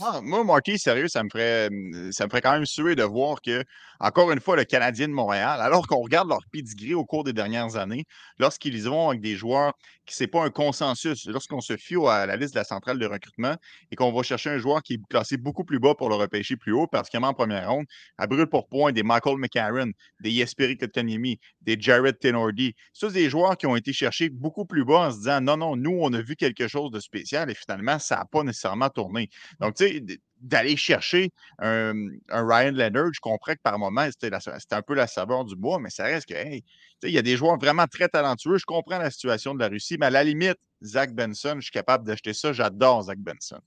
Ah, 0.00 0.20
moi, 0.22 0.44
Marty, 0.44 0.78
sérieux, 0.78 1.08
ça 1.08 1.22
me 1.22 1.28
ferait 1.28 1.68
ça 2.12 2.24
me 2.24 2.30
ferait 2.30 2.40
quand 2.40 2.52
même 2.52 2.66
suer 2.66 2.94
de 2.94 3.02
voir 3.02 3.40
que, 3.42 3.64
encore 3.98 4.30
une 4.30 4.40
fois, 4.40 4.56
le 4.56 4.64
Canadien 4.64 5.08
de 5.08 5.12
Montréal, 5.12 5.60
alors 5.60 5.86
qu'on 5.86 6.00
regarde 6.00 6.28
leur 6.28 6.40
pedigree 6.52 6.94
au 6.94 7.04
cours 7.04 7.24
des 7.24 7.32
dernières 7.32 7.76
années, 7.76 8.04
lorsqu'ils 8.38 8.82
vont 8.82 9.10
avec 9.10 9.20
des 9.20 9.36
joueurs 9.36 9.74
qui 10.06 10.14
c'est 10.14 10.26
pas 10.26 10.44
un 10.44 10.50
consensus, 10.50 11.26
lorsqu'on 11.26 11.60
se 11.60 11.76
fie 11.76 11.96
à 12.06 12.26
la 12.26 12.36
liste 12.36 12.54
de 12.54 12.58
la 12.58 12.64
centrale 12.64 12.98
de 12.98 13.06
recrutement 13.06 13.54
et 13.90 13.96
qu'on 13.96 14.12
va 14.12 14.22
chercher 14.22 14.50
un 14.50 14.58
joueur 14.58 14.82
qui 14.82 14.94
est 14.94 15.00
classé 15.08 15.36
beaucoup 15.36 15.64
plus 15.64 15.78
bas 15.78 15.94
pour 15.94 16.08
le 16.08 16.14
repêcher 16.14 16.56
plus 16.56 16.72
haut, 16.72 16.86
particulièrement 16.86 17.28
en 17.28 17.34
première 17.34 17.70
ronde, 17.70 17.86
à 18.18 18.26
brûle 18.26 18.46
pour 18.46 18.68
point, 18.68 18.92
des 18.92 19.02
Michael 19.02 19.36
McCarron, 19.38 19.90
des 20.20 20.30
Jesperi 20.30 20.76
Kotkaniemi, 20.76 21.38
des 21.60 21.76
Jared 21.78 22.18
Tenordi, 22.18 22.74
c'est 22.92 23.12
des 23.12 23.28
joueurs 23.28 23.56
qui 23.56 23.66
ont 23.66 23.76
été 23.76 23.92
cherchés 23.92 24.28
beaucoup 24.30 24.64
plus 24.64 24.84
bas 24.84 25.08
en 25.08 25.10
se 25.10 25.18
disant 25.18 25.40
non, 25.40 25.56
non, 25.56 25.76
nous, 25.76 25.98
on 26.00 26.12
a 26.12 26.22
vu 26.22 26.36
quelque 26.36 26.68
chose 26.68 26.90
de 26.90 27.00
spécial 27.00 27.50
et 27.50 27.54
finalement, 27.54 27.98
ça 27.98 28.19
n'a 28.20 28.26
pas 28.26 28.42
nécessairement 28.42 28.88
tourné. 28.88 29.28
Donc, 29.60 29.74
tu 29.74 29.86
sais, 29.86 30.02
d'aller 30.40 30.76
chercher 30.76 31.30
un, 31.58 31.92
Ryan 32.30 32.72
Leonard, 32.72 33.12
je 33.12 33.20
comprends 33.20 33.52
que 33.52 33.60
par 33.62 33.78
moment, 33.78 34.08
c'était 34.10 34.34
un 34.74 34.82
peu 34.82 34.94
la 34.94 35.06
saveur 35.06 35.44
du 35.44 35.56
bois, 35.56 35.78
mais 35.78 35.90
ça 35.90 36.04
reste 36.04 36.28
que, 36.28 36.34
hey, 36.34 36.64
il 37.02 37.10
y 37.10 37.18
a 37.18 37.22
des 37.22 37.36
joueurs 37.36 37.58
vraiment 37.58 37.86
très 37.86 38.08
talentueux. 38.08 38.58
Je 38.58 38.64
comprends 38.64 38.98
la 38.98 39.10
situation 39.10 39.54
de 39.54 39.60
la 39.60 39.68
Russie, 39.68 39.96
mais 39.98 40.06
à 40.06 40.10
la 40.10 40.24
limite, 40.24 40.58
Zach 40.82 41.12
Benson, 41.12 41.56
je 41.56 41.62
suis 41.62 41.70
capable 41.70 42.06
d'acheter 42.06 42.32
ça. 42.32 42.52
J'adore 42.52 43.04
Zach 43.04 43.18
Benson. 43.18 43.60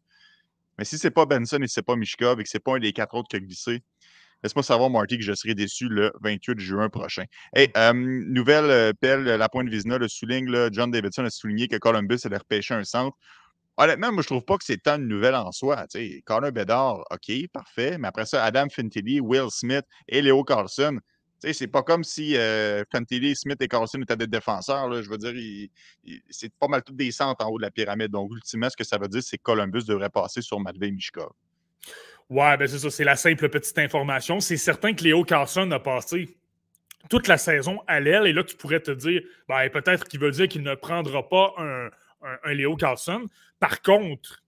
Mais 0.78 0.86
si 0.86 0.98
ce 0.98 1.08
n'est 1.08 1.12
pas 1.12 1.26
Benson 1.26 1.62
et 1.62 1.68
ce 1.68 1.80
n'est 1.80 1.84
pas 1.84 1.96
Mishkov 1.96 2.40
et 2.40 2.44
que 2.44 2.50
ce 2.50 2.58
n'est 2.58 2.62
pas 2.62 2.76
un 2.76 2.80
des 2.80 2.94
quatre 2.94 3.14
autres 3.14 3.28
qui 3.30 3.36
a 3.36 3.40
glissé, 3.40 3.84
laisse-moi 4.44 4.64
savoir, 4.64 4.90
Marty, 4.90 5.18
que 5.18 5.24
je 5.24 5.34
serai 5.34 5.54
déçu 5.54 5.88
le 5.88 6.12
28 6.22 6.60
juin 6.60 6.90
prochain. 6.90 7.26
Hey, 7.54 7.70
euh, 7.78 7.94
nouvelle 7.94 8.66
euh, 8.66 8.94
pelle, 9.00 9.24
la 9.24 9.50
pointe 9.50 9.70
Vizina 9.70 9.98
le 9.98 10.08
souligne, 10.08 10.52
John 10.72 10.90
Davidson 10.90 11.26
a 11.26 11.30
souligné 11.30 11.68
que 11.68 11.78
Columbus 11.78 12.20
allait 12.26 12.38
repêcher 12.38 12.74
un 12.74 12.84
centre. 12.84 13.16
Honnêtement, 13.78 14.12
moi, 14.12 14.22
je 14.22 14.28
trouve 14.28 14.46
pas 14.46 14.58
que 14.58 14.64
c'est 14.64 14.82
tant 14.82 15.00
de 15.00 15.04
nouvelles 15.04 15.36
en 15.36 15.52
soi. 15.52 15.86
sais, 15.90 16.22
Connor 16.26 16.52
Bedard, 16.52 17.04
OK, 17.10 17.32
parfait. 17.52 17.98
Mais 17.98 18.08
après 18.08 18.26
ça, 18.26 18.44
Adam 18.44 18.68
Fintilly, 18.70 19.20
Will 19.20 19.50
Smith 19.50 19.86
et 20.08 20.22
Léo 20.22 20.44
Carlson. 20.44 21.00
C'est 21.40 21.68
pas 21.68 21.84
comme 21.84 22.06
si 22.06 22.38
euh, 22.38 22.84
Smith 23.36 23.62
et 23.62 23.68
Carlson 23.68 24.02
étaient 24.02 24.16
des 24.16 24.28
défenseurs. 24.28 24.90
Je 25.02 25.10
veux 25.10 25.18
dire, 25.18 25.70
c'est 26.30 26.54
pas 26.58 26.70
mal 26.70 26.84
tous 26.84 26.94
des 26.94 27.12
centres 27.12 27.46
en 27.46 27.50
haut 27.50 27.58
de 27.58 27.64
la 27.64 27.72
pyramide. 27.72 28.12
Donc, 28.12 28.32
ultimement, 28.34 28.70
ce 28.70 28.78
que 28.78 28.86
ça 28.86 28.98
veut 28.98 29.10
dire, 29.10 29.22
c'est 29.22 29.38
que 29.38 29.44
Columbus 29.44 29.84
devrait 29.84 30.10
passer 30.10 30.42
sur 30.42 30.60
Matvey 30.62 30.92
Mishkov. 30.92 31.32
Ouais, 32.30 32.56
ben 32.56 32.68
c'est 32.68 32.80
ça, 32.80 32.90
c'est 32.90 33.04
la 33.04 33.18
simple 33.18 33.50
petite 33.50 33.78
information. 33.78 34.40
C'est 34.40 34.56
certain 34.56 34.94
que 34.94 35.04
Léo 35.04 35.26
Carlson 35.26 35.70
a 35.72 35.80
passé 35.80 36.38
toute 37.10 37.28
la 37.28 37.38
saison 37.38 37.82
à 37.88 38.00
l'aile. 38.00 38.26
Et 38.28 38.34
là, 38.34 38.46
tu 38.46 38.56
pourrais 38.56 38.80
te 38.80 38.92
dire, 38.92 39.22
ben, 39.50 39.70
peut-être 39.70 40.06
qu'il 40.06 40.22
veut 40.22 40.32
dire 40.32 40.48
qu'il 40.48 40.64
ne 40.64 40.76
prendra 40.76 41.28
pas 41.28 41.54
un, 41.58 41.90
un, 42.44 42.54
Léo 42.54 42.76
Carlson. 42.76 43.26
Par 43.64 43.82
contre, 43.82 44.44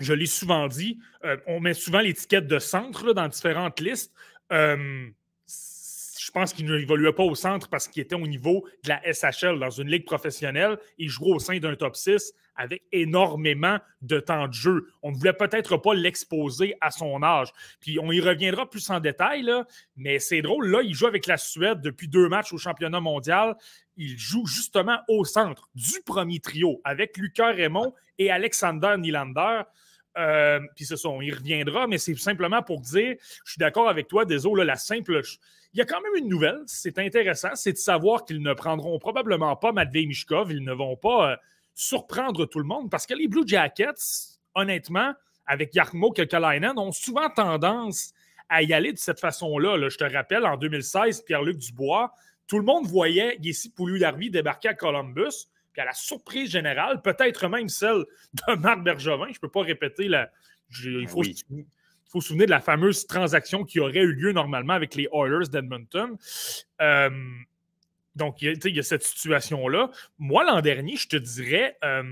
je 0.00 0.12
l'ai 0.12 0.26
souvent 0.26 0.66
dit, 0.66 0.98
euh, 1.24 1.36
on 1.46 1.60
met 1.60 1.74
souvent 1.74 2.00
l'étiquette 2.00 2.48
de 2.48 2.58
centre 2.58 3.12
dans 3.12 3.28
différentes 3.28 3.78
listes. 3.78 4.12
Euh, 4.50 5.08
je 5.46 6.30
pense 6.32 6.52
qu'il 6.52 6.66
n'évoluait 6.66 7.12
pas 7.12 7.22
au 7.22 7.36
centre 7.36 7.68
parce 7.68 7.86
qu'il 7.86 8.02
était 8.02 8.16
au 8.16 8.26
niveau 8.26 8.66
de 8.82 8.88
la 8.88 9.00
SHL 9.12 9.60
dans 9.60 9.70
une 9.70 9.88
ligue 9.88 10.04
professionnelle. 10.04 10.76
Il 10.98 11.08
jouait 11.08 11.30
au 11.30 11.38
sein 11.38 11.56
d'un 11.60 11.76
top 11.76 11.94
6 11.94 12.34
avec 12.56 12.82
énormément 12.92 13.78
de 14.00 14.20
temps 14.20 14.48
de 14.48 14.52
jeu. 14.52 14.86
On 15.02 15.10
ne 15.10 15.16
voulait 15.16 15.32
peut-être 15.32 15.76
pas 15.76 15.94
l'exposer 15.94 16.74
à 16.80 16.90
son 16.90 17.22
âge. 17.22 17.48
Puis 17.80 17.98
on 17.98 18.12
y 18.12 18.20
reviendra 18.20 18.68
plus 18.68 18.88
en 18.90 19.00
détail, 19.00 19.50
mais 19.96 20.18
c'est 20.18 20.42
drôle. 20.42 20.68
Là, 20.68 20.82
il 20.82 20.94
joue 20.94 21.06
avec 21.06 21.26
la 21.26 21.36
Suède 21.36 21.80
depuis 21.80 22.08
deux 22.08 22.28
matchs 22.28 22.52
au 22.52 22.58
championnat 22.58 23.00
mondial. 23.00 23.56
Il 23.96 24.18
joue 24.18 24.46
justement 24.46 24.98
au 25.08 25.24
centre 25.24 25.68
du 25.74 26.00
premier 26.04 26.40
trio 26.40 26.80
avec 26.84 27.16
Lucas 27.16 27.52
Raymond 27.52 27.94
et 28.18 28.30
Alexander 28.30 28.94
Nylander. 28.98 29.62
Euh, 30.18 30.60
puis 30.76 30.84
c'est 30.84 30.96
ça, 30.96 31.08
on 31.08 31.18
reviendra, 31.18 31.86
mais 31.86 31.98
c'est 31.98 32.14
simplement 32.16 32.62
pour 32.62 32.80
dire, 32.80 33.16
je 33.44 33.52
suis 33.52 33.58
d'accord 33.58 33.88
avec 33.88 34.08
toi, 34.08 34.24
désolé, 34.24 34.64
la 34.64 34.76
simple. 34.76 35.20
Il 35.72 35.78
y 35.78 35.80
a 35.80 35.86
quand 35.86 36.00
même 36.02 36.22
une 36.22 36.28
nouvelle, 36.28 36.60
c'est 36.66 36.98
intéressant, 36.98 37.54
c'est 37.54 37.72
de 37.72 37.78
savoir 37.78 38.24
qu'ils 38.24 38.42
ne 38.42 38.52
prendront 38.52 38.98
probablement 38.98 39.56
pas 39.56 39.72
Matvey 39.72 40.04
Mishkov, 40.04 40.52
ils 40.52 40.62
ne 40.62 40.72
vont 40.72 40.96
pas 40.96 41.32
euh, 41.32 41.36
surprendre 41.74 42.46
tout 42.46 42.58
le 42.58 42.64
monde 42.64 42.90
parce 42.90 43.06
que 43.06 43.14
les 43.14 43.28
Blue 43.28 43.46
Jackets, 43.46 44.38
honnêtement, 44.54 45.12
avec 45.46 45.74
Yarmo 45.74 46.10
Kekalainen, 46.10 46.78
ont 46.78 46.92
souvent 46.92 47.28
tendance 47.30 48.12
à 48.48 48.62
y 48.62 48.72
aller 48.72 48.92
de 48.92 48.98
cette 48.98 49.20
façon-là. 49.20 49.88
Je 49.88 49.96
te 49.96 50.04
rappelle, 50.04 50.44
en 50.44 50.56
2016, 50.56 51.22
Pierre-Luc 51.22 51.58
Dubois, 51.58 52.12
tout 52.46 52.58
le 52.58 52.64
monde 52.64 52.86
voyait 52.86 53.38
Gessi 53.40 53.70
Pouliou-Larvi 53.70 54.30
débarquer 54.30 54.68
à 54.68 54.74
Columbus. 54.74 55.48
Puis 55.72 55.80
à 55.80 55.86
la 55.86 55.94
surprise 55.94 56.50
générale, 56.50 57.00
peut-être 57.00 57.48
même 57.48 57.68
celle 57.68 58.04
de 58.34 58.54
Marc 58.56 58.82
Bergevin, 58.82 59.28
je 59.28 59.38
ne 59.38 59.40
peux 59.40 59.48
pas 59.48 59.62
répéter 59.62 60.06
la. 60.06 60.30
il, 60.84 61.08
faut 61.08 61.24
se, 61.24 61.42
faut 62.10 62.20
se 62.20 62.28
souvenir 62.28 62.46
de 62.46 62.50
la 62.50 62.60
fameuse 62.60 63.06
transaction 63.06 63.64
qui 63.64 63.80
aurait 63.80 64.00
eu 64.00 64.12
lieu 64.12 64.32
normalement 64.32 64.74
avec 64.74 64.94
les 64.94 65.08
Oilers 65.14 65.48
d'Edmonton. 65.50 66.18
Euh, 66.82 67.10
donc, 68.14 68.42
il 68.42 68.74
y, 68.76 68.78
a 68.78 68.82
cette 68.82 69.02
situation-là. 69.02 69.90
Moi, 70.18 70.44
l'an 70.44 70.60
dernier, 70.60 70.96
je 70.96 71.08
te 71.08 71.16
dirais, 71.16 71.78
euh, 71.82 72.02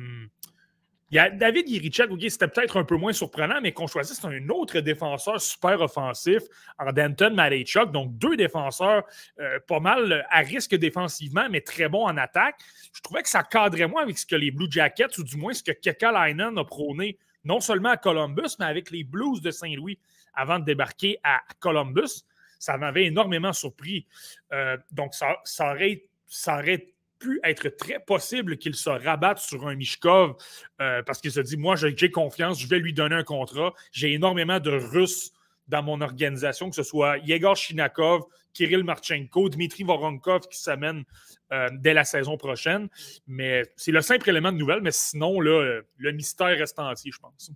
il 1.11 1.17
y 1.17 1.19
a 1.19 1.29
David 1.29 1.69
Yerichek, 1.69 2.11
OK, 2.11 2.21
c'était 2.29 2.49
peut-être 2.49 2.77
un 2.77 2.85
peu 2.85 2.97
moins 2.97 3.13
surprenant, 3.13 3.61
mais 3.61 3.73
qu'on 3.73 3.87
choisisse 3.87 4.25
un 4.25 4.49
autre 4.49 4.79
défenseur 4.81 5.41
super 5.41 5.81
offensif 5.81 6.43
en 6.79 6.93
Danton 6.93 7.35
Malechuk. 7.35 7.91
Donc, 7.91 8.17
deux 8.17 8.37
défenseurs 8.37 9.05
euh, 9.41 9.59
pas 9.67 9.81
mal 9.81 10.25
à 10.31 10.39
risque 10.39 10.75
défensivement, 10.77 11.49
mais 11.51 11.61
très 11.61 11.89
bons 11.89 12.05
en 12.05 12.17
attaque. 12.17 12.61
Je 12.95 13.01
trouvais 13.03 13.23
que 13.23 13.29
ça 13.29 13.43
cadrait 13.43 13.89
moins 13.89 14.03
avec 14.03 14.19
ce 14.19 14.25
que 14.25 14.37
les 14.37 14.53
Blue 14.53 14.71
Jackets, 14.71 15.19
ou 15.19 15.25
du 15.25 15.37
moins 15.37 15.53
ce 15.53 15.63
que 15.63 15.73
Kekalainen 15.73 16.57
a 16.57 16.65
prôné, 16.65 17.19
non 17.45 17.61
seulement 17.61 17.91
à 17.91 17.97
Columbus, 17.97 18.57
mais 18.59 18.67
avec 18.67 18.91
les 18.91 19.05
Blues 19.05 19.43
de 19.43 19.51
Saint-Louis 19.51 19.99
avant 20.33 20.61
de 20.61 20.65
débarquer 20.65 21.19
à 21.25 21.41
Columbus 21.59 22.25
ça 22.61 22.77
m'avait 22.77 23.07
énormément 23.07 23.53
surpris. 23.53 24.07
Euh, 24.53 24.77
donc, 24.93 25.15
ça, 25.15 25.35
aurait, 25.59 26.05
ça 26.29 26.59
aurait 26.59 26.93
pu 27.19 27.41
être 27.43 27.69
très 27.71 27.99
possible 27.99 28.57
qu'il 28.59 28.77
se 28.77 28.91
rabatte 28.91 29.39
sur 29.39 29.67
un 29.67 29.75
Mishkov 29.75 30.37
euh, 30.81 31.03
parce 31.03 31.21
qu'il 31.21 31.33
se 31.33 31.41
dit 31.41 31.57
Moi, 31.57 31.75
j'ai 31.77 32.11
confiance, 32.11 32.61
je 32.61 32.69
vais 32.69 32.79
lui 32.79 32.93
donner 32.93 33.17
un 33.17 33.25
contrat. 33.25 33.75
J'ai 33.91 34.13
énormément 34.13 34.61
de 34.61 34.71
Russes 34.71 35.33
dans 35.69 35.83
mon 35.83 36.01
organisation, 36.01 36.69
que 36.69 36.77
ce 36.77 36.83
soit 36.83 37.19
Yegor 37.19 37.57
Shinakov, 37.57 38.25
Kirill 38.53 38.85
Marchenko, 38.85 39.49
Dmitri 39.49 39.85
Voronkov 39.85 40.49
qui 40.49 40.59
s'amène 40.59 41.05
euh, 41.53 41.69
dès 41.73 41.95
la 41.95 42.05
saison 42.05 42.37
prochaine. 42.37 42.89
Mais 43.27 43.63
c'est 43.77 43.93
le 43.93 44.03
simple 44.03 44.29
élément 44.29 44.53
de 44.53 44.59
nouvelle, 44.59 44.83
mais 44.83 44.93
sinon, 44.93 45.41
là, 45.41 45.81
le 45.97 46.13
mystère 46.13 46.59
reste 46.59 46.79
entier, 46.79 47.13
je 47.13 47.21
pense. 47.21 47.53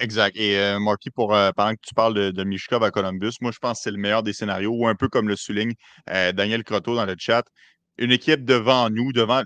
Exact. 0.00 0.36
Et 0.36 0.58
euh, 0.58 0.78
Marky, 0.78 1.10
pour, 1.10 1.34
euh, 1.34 1.50
pendant 1.56 1.72
que 1.74 1.80
tu 1.82 1.94
parles 1.94 2.14
de, 2.14 2.30
de 2.30 2.44
Mishkov 2.44 2.82
à 2.84 2.90
Columbus, 2.90 3.32
moi, 3.40 3.50
je 3.50 3.58
pense 3.58 3.78
que 3.78 3.82
c'est 3.84 3.90
le 3.90 3.96
meilleur 3.98 4.22
des 4.22 4.32
scénarios, 4.32 4.72
ou 4.72 4.86
un 4.86 4.94
peu 4.94 5.08
comme 5.08 5.28
le 5.28 5.36
souligne 5.36 5.72
euh, 6.10 6.32
Daniel 6.32 6.64
Croteau 6.64 6.94
dans 6.94 7.06
le 7.06 7.14
chat, 7.18 7.44
une 7.98 8.12
équipe 8.12 8.44
devant 8.44 8.90
nous, 8.90 9.12
devant 9.12 9.42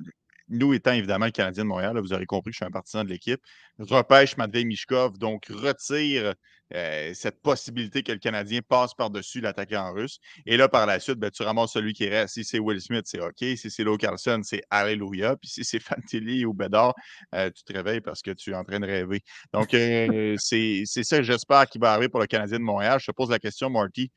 nous 0.54 0.72
étant 0.72 0.92
évidemment 0.92 1.26
le 1.26 1.32
Canadien 1.32 1.64
de 1.64 1.68
Montréal, 1.68 1.98
vous 1.98 2.12
aurez 2.12 2.26
compris 2.26 2.50
que 2.50 2.54
je 2.54 2.58
suis 2.58 2.64
un 2.64 2.70
partisan 2.70 3.04
de 3.04 3.08
l'équipe, 3.08 3.40
repêche 3.78 4.36
Matvei 4.36 4.64
Mishkov, 4.64 5.18
donc 5.18 5.46
retire 5.50 6.34
euh, 6.74 7.12
cette 7.14 7.40
possibilité 7.42 8.02
que 8.02 8.12
le 8.12 8.18
Canadien 8.18 8.60
passe 8.66 8.94
par-dessus 8.94 9.40
l'attaquant 9.40 9.92
russe. 9.92 10.18
Et 10.46 10.56
là, 10.56 10.68
par 10.68 10.86
la 10.86 10.98
suite, 10.98 11.18
ben, 11.18 11.30
tu 11.30 11.42
ramasses 11.42 11.72
celui 11.72 11.92
qui 11.92 12.08
reste. 12.08 12.34
Si 12.34 12.44
c'est 12.44 12.58
Will 12.58 12.80
Smith, 12.80 13.04
c'est 13.04 13.20
OK. 13.20 13.36
Si 13.38 13.70
c'est 13.70 13.84
Low 13.84 13.96
Carlson, 13.96 14.40
c'est 14.42 14.62
Alléluia. 14.70 15.36
Puis 15.36 15.50
si 15.50 15.64
c'est 15.64 15.78
Fantilli 15.80 16.44
ou 16.44 16.54
Bedard, 16.54 16.94
euh, 17.34 17.50
tu 17.50 17.64
te 17.64 17.72
réveilles 17.72 18.00
parce 18.00 18.22
que 18.22 18.30
tu 18.30 18.50
es 18.50 18.54
en 18.54 18.64
train 18.64 18.80
de 18.80 18.86
rêver. 18.86 19.20
Donc, 19.52 19.74
euh, 19.74 20.34
c'est 20.38 20.84
ça, 20.86 21.22
j'espère, 21.22 21.66
qui 21.66 21.78
va 21.78 21.92
arriver 21.92 22.08
pour 22.08 22.20
le 22.20 22.26
Canadien 22.26 22.58
de 22.58 22.64
Montréal. 22.64 22.98
Je 23.00 23.06
te 23.06 23.12
pose 23.12 23.30
la 23.30 23.38
question, 23.38 23.70
Marty. 23.70 24.10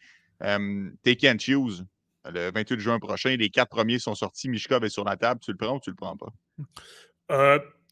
take 1.04 1.26
and 1.26 1.38
choose. 1.40 1.84
Le 2.34 2.52
28 2.54 2.80
juin 2.80 3.00
prochain, 3.00 3.36
les 3.36 3.50
quatre 3.50 3.70
premiers 3.70 4.00
sont 4.00 4.16
sortis. 4.16 4.50
Mishkov 4.50 4.84
est 4.84 4.90
sur 4.90 5.04
la 5.04 5.18
table. 5.18 5.40
Tu 5.44 5.52
le 5.52 5.58
prends 5.58 5.78
ou 5.78 5.80
tu 5.80 5.90
le 5.90 5.96
prends 5.96 6.18
pas? 6.18 6.34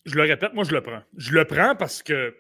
je 0.06 0.16
le 0.16 0.22
répète, 0.22 0.54
moi, 0.54 0.64
je 0.64 0.72
le 0.72 0.82
prends. 0.82 1.02
Je 1.18 1.32
le 1.34 1.46
prends 1.46 1.76
parce 1.76 2.04
que 2.04 2.36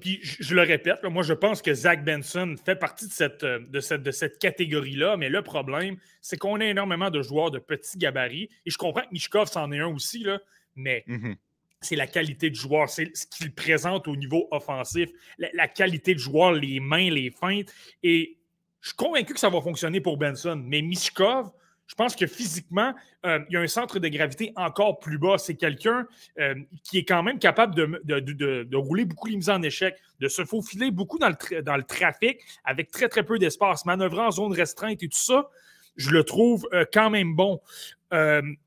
puis 0.00 0.20
je 0.22 0.54
le 0.54 0.62
répète, 0.62 1.02
moi 1.04 1.22
je 1.22 1.34
pense 1.34 1.62
que 1.62 1.74
Zach 1.74 2.04
Benson 2.04 2.54
fait 2.64 2.76
partie 2.76 3.06
de 3.06 3.12
cette, 3.12 3.44
euh, 3.44 3.58
de 3.68 3.80
cette, 3.80 4.02
de 4.02 4.10
cette 4.10 4.38
catégorie-là, 4.38 5.16
mais 5.16 5.28
le 5.28 5.42
problème, 5.42 5.96
c'est 6.20 6.36
qu'on 6.36 6.60
a 6.60 6.64
énormément 6.64 7.10
de 7.10 7.22
joueurs 7.22 7.50
de 7.50 7.58
petits 7.58 7.98
gabarits, 7.98 8.48
et 8.64 8.70
je 8.70 8.78
comprends 8.78 9.02
que 9.02 9.12
Mishkov 9.12 9.48
c'en 9.48 9.70
est 9.72 9.80
un 9.80 9.88
aussi, 9.88 10.20
là, 10.20 10.40
mais 10.74 11.04
mm-hmm. 11.06 11.36
c'est 11.80 11.96
la 11.96 12.06
qualité 12.06 12.50
de 12.50 12.54
joueur, 12.54 12.88
c'est 12.88 13.14
ce 13.14 13.26
qu'il 13.26 13.54
présente 13.54 14.08
au 14.08 14.16
niveau 14.16 14.48
offensif, 14.50 15.10
la, 15.38 15.68
qualité 15.68 16.14
de 16.14 16.20
joueur, 16.20 16.52
les 16.52 16.80
mains, 16.80 17.10
les 17.10 17.30
feintes, 17.30 17.72
et 18.02 18.38
je 18.86 18.90
suis 18.90 18.96
convaincu 18.98 19.34
que 19.34 19.40
ça 19.40 19.48
va 19.48 19.60
fonctionner 19.60 20.00
pour 20.00 20.16
Benson, 20.16 20.62
mais 20.64 20.80
Mishkov, 20.80 21.50
je 21.88 21.96
pense 21.96 22.14
que 22.14 22.28
physiquement, 22.28 22.94
euh, 23.24 23.40
il 23.48 23.54
y 23.54 23.56
a 23.56 23.60
un 23.60 23.66
centre 23.66 23.98
de 23.98 24.06
gravité 24.06 24.52
encore 24.54 25.00
plus 25.00 25.18
bas. 25.18 25.38
C'est 25.38 25.56
quelqu'un 25.56 26.06
euh, 26.38 26.54
qui 26.84 26.98
est 26.98 27.04
quand 27.04 27.24
même 27.24 27.40
capable 27.40 27.74
de, 27.74 28.76
rouler 28.76 29.04
beaucoup 29.04 29.26
les 29.26 29.34
mises 29.34 29.50
en 29.50 29.60
échec, 29.62 29.96
de 30.20 30.28
se 30.28 30.44
faufiler 30.44 30.92
beaucoup 30.92 31.18
dans 31.18 31.30
le, 31.30 31.82
trafic 31.82 32.38
avec 32.64 32.92
très, 32.92 33.08
très 33.08 33.24
peu 33.24 33.40
d'espace, 33.40 33.86
manœuvrer 33.86 34.20
en 34.20 34.30
zone 34.30 34.52
restreinte 34.52 35.02
et 35.02 35.08
tout 35.08 35.18
ça. 35.18 35.50
Je 35.96 36.10
le 36.10 36.22
trouve 36.22 36.68
euh, 36.72 36.84
quand 36.92 37.10
même 37.10 37.34
bon. 37.34 37.60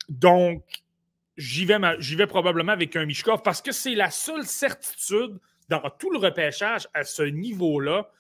donc, 0.10 0.66
j'y 1.38 1.64
vais 1.64 2.28
probablement 2.28 2.74
avec 2.74 2.94
un 2.98 3.06
Mishkov 3.06 3.42
parce 3.42 3.62
que 3.62 3.72
c'est 3.72 3.96
la 3.96 4.12
seule 4.12 4.46
certitude 4.46 5.40
dans 5.70 5.90
tout 5.98 6.12
le 6.12 6.18
repêchage 6.18 6.90
à 6.94 7.06
ce 7.06 7.24
niveau-là 7.24 8.12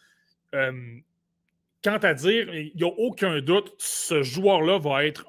quant 1.83 1.97
à 1.97 2.13
dire, 2.13 2.53
il 2.53 2.71
n'y 2.75 2.83
a 2.83 2.93
aucun 2.97 3.39
doute, 3.41 3.73
ce 3.77 4.23
joueur-là 4.23 4.79
va 4.79 5.05
être 5.05 5.25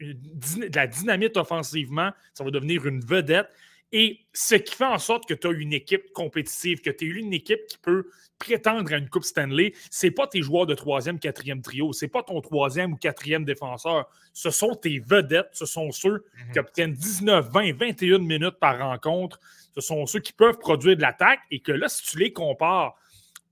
de 0.00 0.76
la 0.76 0.86
dynamite 0.86 1.36
offensivement, 1.36 2.10
ça 2.34 2.44
va 2.44 2.50
devenir 2.50 2.86
une 2.86 3.00
vedette. 3.00 3.48
Et 3.90 4.20
ce 4.34 4.54
qui 4.54 4.74
fait 4.74 4.84
en 4.84 4.98
sorte 4.98 5.26
que 5.26 5.32
tu 5.32 5.46
as 5.46 5.50
une 5.50 5.72
équipe 5.72 6.12
compétitive, 6.12 6.82
que 6.82 6.90
tu 6.90 7.06
as 7.06 7.18
une 7.18 7.32
équipe 7.32 7.66
qui 7.68 7.78
peut 7.78 8.10
prétendre 8.38 8.92
à 8.92 8.98
une 8.98 9.08
Coupe 9.08 9.24
Stanley, 9.24 9.72
c'est 9.90 10.10
pas 10.10 10.26
tes 10.26 10.42
joueurs 10.42 10.66
de 10.66 10.74
troisième, 10.74 11.18
quatrième 11.18 11.62
trio, 11.62 11.92
c'est 11.92 12.08
pas 12.08 12.22
ton 12.22 12.40
troisième 12.42 12.92
ou 12.92 12.96
quatrième 12.96 13.44
défenseur. 13.44 14.08
Ce 14.34 14.50
sont 14.50 14.74
tes 14.74 14.98
vedettes, 14.98 15.48
ce 15.52 15.64
sont 15.64 15.90
ceux 15.90 16.24
mhm. 16.36 16.52
qui 16.52 16.58
obtiennent 16.58 16.92
19, 16.92 17.48
20, 17.50 17.76
21 17.76 18.18
minutes 18.18 18.58
par 18.60 18.78
rencontre. 18.78 19.40
Ce 19.74 19.80
sont 19.80 20.04
ceux 20.06 20.20
qui 20.20 20.34
peuvent 20.34 20.58
produire 20.58 20.96
de 20.96 21.02
l'attaque 21.02 21.40
et 21.50 21.60
que 21.60 21.72
là, 21.72 21.88
si 21.88 22.02
tu 22.02 22.18
les 22.18 22.32
compares 22.32 22.94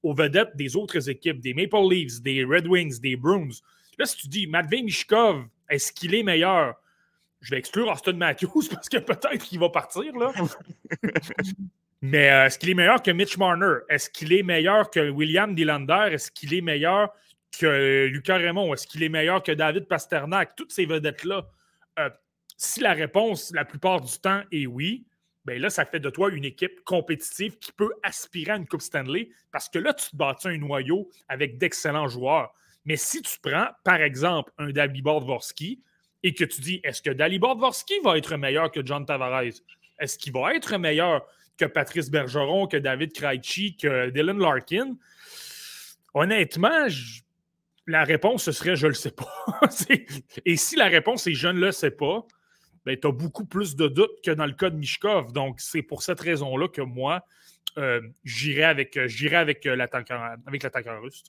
aux 0.03 0.15
vedettes 0.15 0.57
des 0.57 0.77
autres 0.77 1.09
équipes, 1.09 1.41
des 1.41 1.55
Maple 1.55 1.89
Leafs, 1.91 2.21
des 2.23 2.45
Red 2.45 2.67
Wings, 2.67 3.01
des 3.01 3.17
Bruins. 3.17 3.49
Là, 3.99 4.07
si 4.07 4.17
tu 4.17 4.29
dis 4.29 4.47
Matvey 4.47 4.83
Mishkov, 4.83 5.47
est-ce 5.69 5.93
qu'il 5.93 6.15
est 6.15 6.23
meilleur? 6.23 6.75
Je 7.41 7.51
vais 7.51 7.59
exclure 7.59 7.89
Austin 7.89 8.15
Matthews 8.15 8.69
parce 8.71 8.89
que 8.89 8.99
peut-être 8.99 9.45
qu'il 9.45 9.59
va 9.59 9.69
partir. 9.69 10.17
là. 10.17 10.33
Mais 12.03 12.31
euh, 12.31 12.47
est-ce 12.47 12.59
qu'il 12.59 12.71
est 12.71 12.75
meilleur 12.75 13.03
que 13.03 13.11
Mitch 13.11 13.37
Marner? 13.39 13.79
Est-ce 13.89 14.11
qu'il 14.11 14.33
est 14.33 14.43
meilleur 14.43 14.91
que 14.91 15.11
William 15.11 15.55
Dylander? 15.55 16.09
Est-ce 16.13 16.31
qu'il 16.31 16.55
est 16.55 16.61
meilleur 16.61 17.13
que 17.59 18.07
Lucas 18.07 18.37
Raymond? 18.37 18.75
Est-ce 18.75 18.87
qu'il 18.87 19.03
est 19.03 19.09
meilleur 19.09 19.43
que 19.43 19.53
David 19.53 19.89
Pasternak? 19.89 20.55
Toutes 20.57 20.73
ces 20.73 20.85
vedettes-là. 20.87 21.49
Euh, 21.99 22.11
si 22.57 22.81
la 22.81 22.93
réponse, 22.93 23.51
la 23.55 23.65
plupart 23.65 24.03
du 24.03 24.13
temps, 24.19 24.43
est 24.53 24.67
oui, 24.67 25.05
bien 25.47 25.59
là, 25.59 25.71
ça 25.71 25.87
fait 25.87 26.01
de 26.01 26.11
toi 26.11 26.31
une 26.31 26.45
équipe 26.45 26.83
compétitive 26.85 27.57
qui 27.59 27.73
peut 27.73 27.93
aspirer 28.03 28.53
à 28.53 28.57
une 28.57 28.67
Coupe 28.67 28.83
Stanley 28.83 29.31
parce 29.53 29.69
que 29.69 29.79
là, 29.79 29.95
tu 29.95 30.11
te 30.11 30.17
bâtis 30.17 30.49
un 30.49 30.59
noyau 30.59 31.09
avec 31.29 31.57
d'excellents 31.57 32.09
joueurs. 32.09 32.53
Mais 32.85 32.97
si 32.97 33.23
tu 33.23 33.39
prends, 33.41 33.69
par 33.85 34.01
exemple, 34.01 34.53
un 34.59 34.71
Dalibor 34.71 35.21
Dvorsky 35.21 35.83
et 36.23 36.35
que 36.35 36.45
tu 36.45 36.61
dis 36.61 36.81
est-ce 36.83 37.01
que 37.01 37.11
Dalibor 37.11 37.57
Dvorsky 37.57 38.01
va 38.03 38.19
être 38.19 38.37
meilleur 38.37 38.71
que 38.73 38.85
John 38.85 39.07
Tavares? 39.07 39.53
Est-ce 39.99 40.19
qu'il 40.19 40.33
va 40.33 40.55
être 40.55 40.77
meilleur 40.77 41.25
que 41.57 41.65
Patrice 41.65 42.11
Bergeron, 42.11 42.67
que 42.67 42.77
David 42.77 43.13
Krejci, 43.13 43.77
que 43.77 44.11
Dylan 44.11 44.39
Larkin? 44.39 44.97
Honnêtement, 46.13 46.87
la 47.87 48.05
réponse 48.05 48.45
ce 48.45 48.53
serait 48.53 48.75
je 48.75 48.87
ne 48.87 48.91
le 48.91 48.95
sais 48.95 49.13
pas. 49.13 49.61
et 50.45 50.57
si 50.57 50.77
la 50.77 50.87
réponse 50.87 51.27
est 51.29 51.35
je 51.35 51.49
ne 51.49 51.61
le 51.61 51.73
sais 51.73 51.93
pas, 51.93 52.27
ben, 52.87 52.97
tu 52.99 53.09
as 53.09 53.13
beaucoup 53.13 53.45
plus 53.45 53.75
de 53.75 53.89
doutes 53.89 54.23
que 54.25 54.31
dans 54.31 54.47
le 54.47 54.53
cas 54.53 54.71
de 54.71 54.77
Mishkov. 54.77 55.33
Donc, 55.33 55.61
c'est 55.61 55.83
pour 55.83 56.03
cette 56.05 56.21
raison-là 56.21 56.69
que 56.69 56.83
moi, 56.83 57.27
euh, 57.79 58.01
j'irai 58.25 58.63
avec, 58.63 58.97
euh, 58.97 59.09
avec, 59.33 59.67
euh, 59.67 59.77
avec 60.47 60.63
l'attaquant 60.63 61.01
russe. 61.03 61.25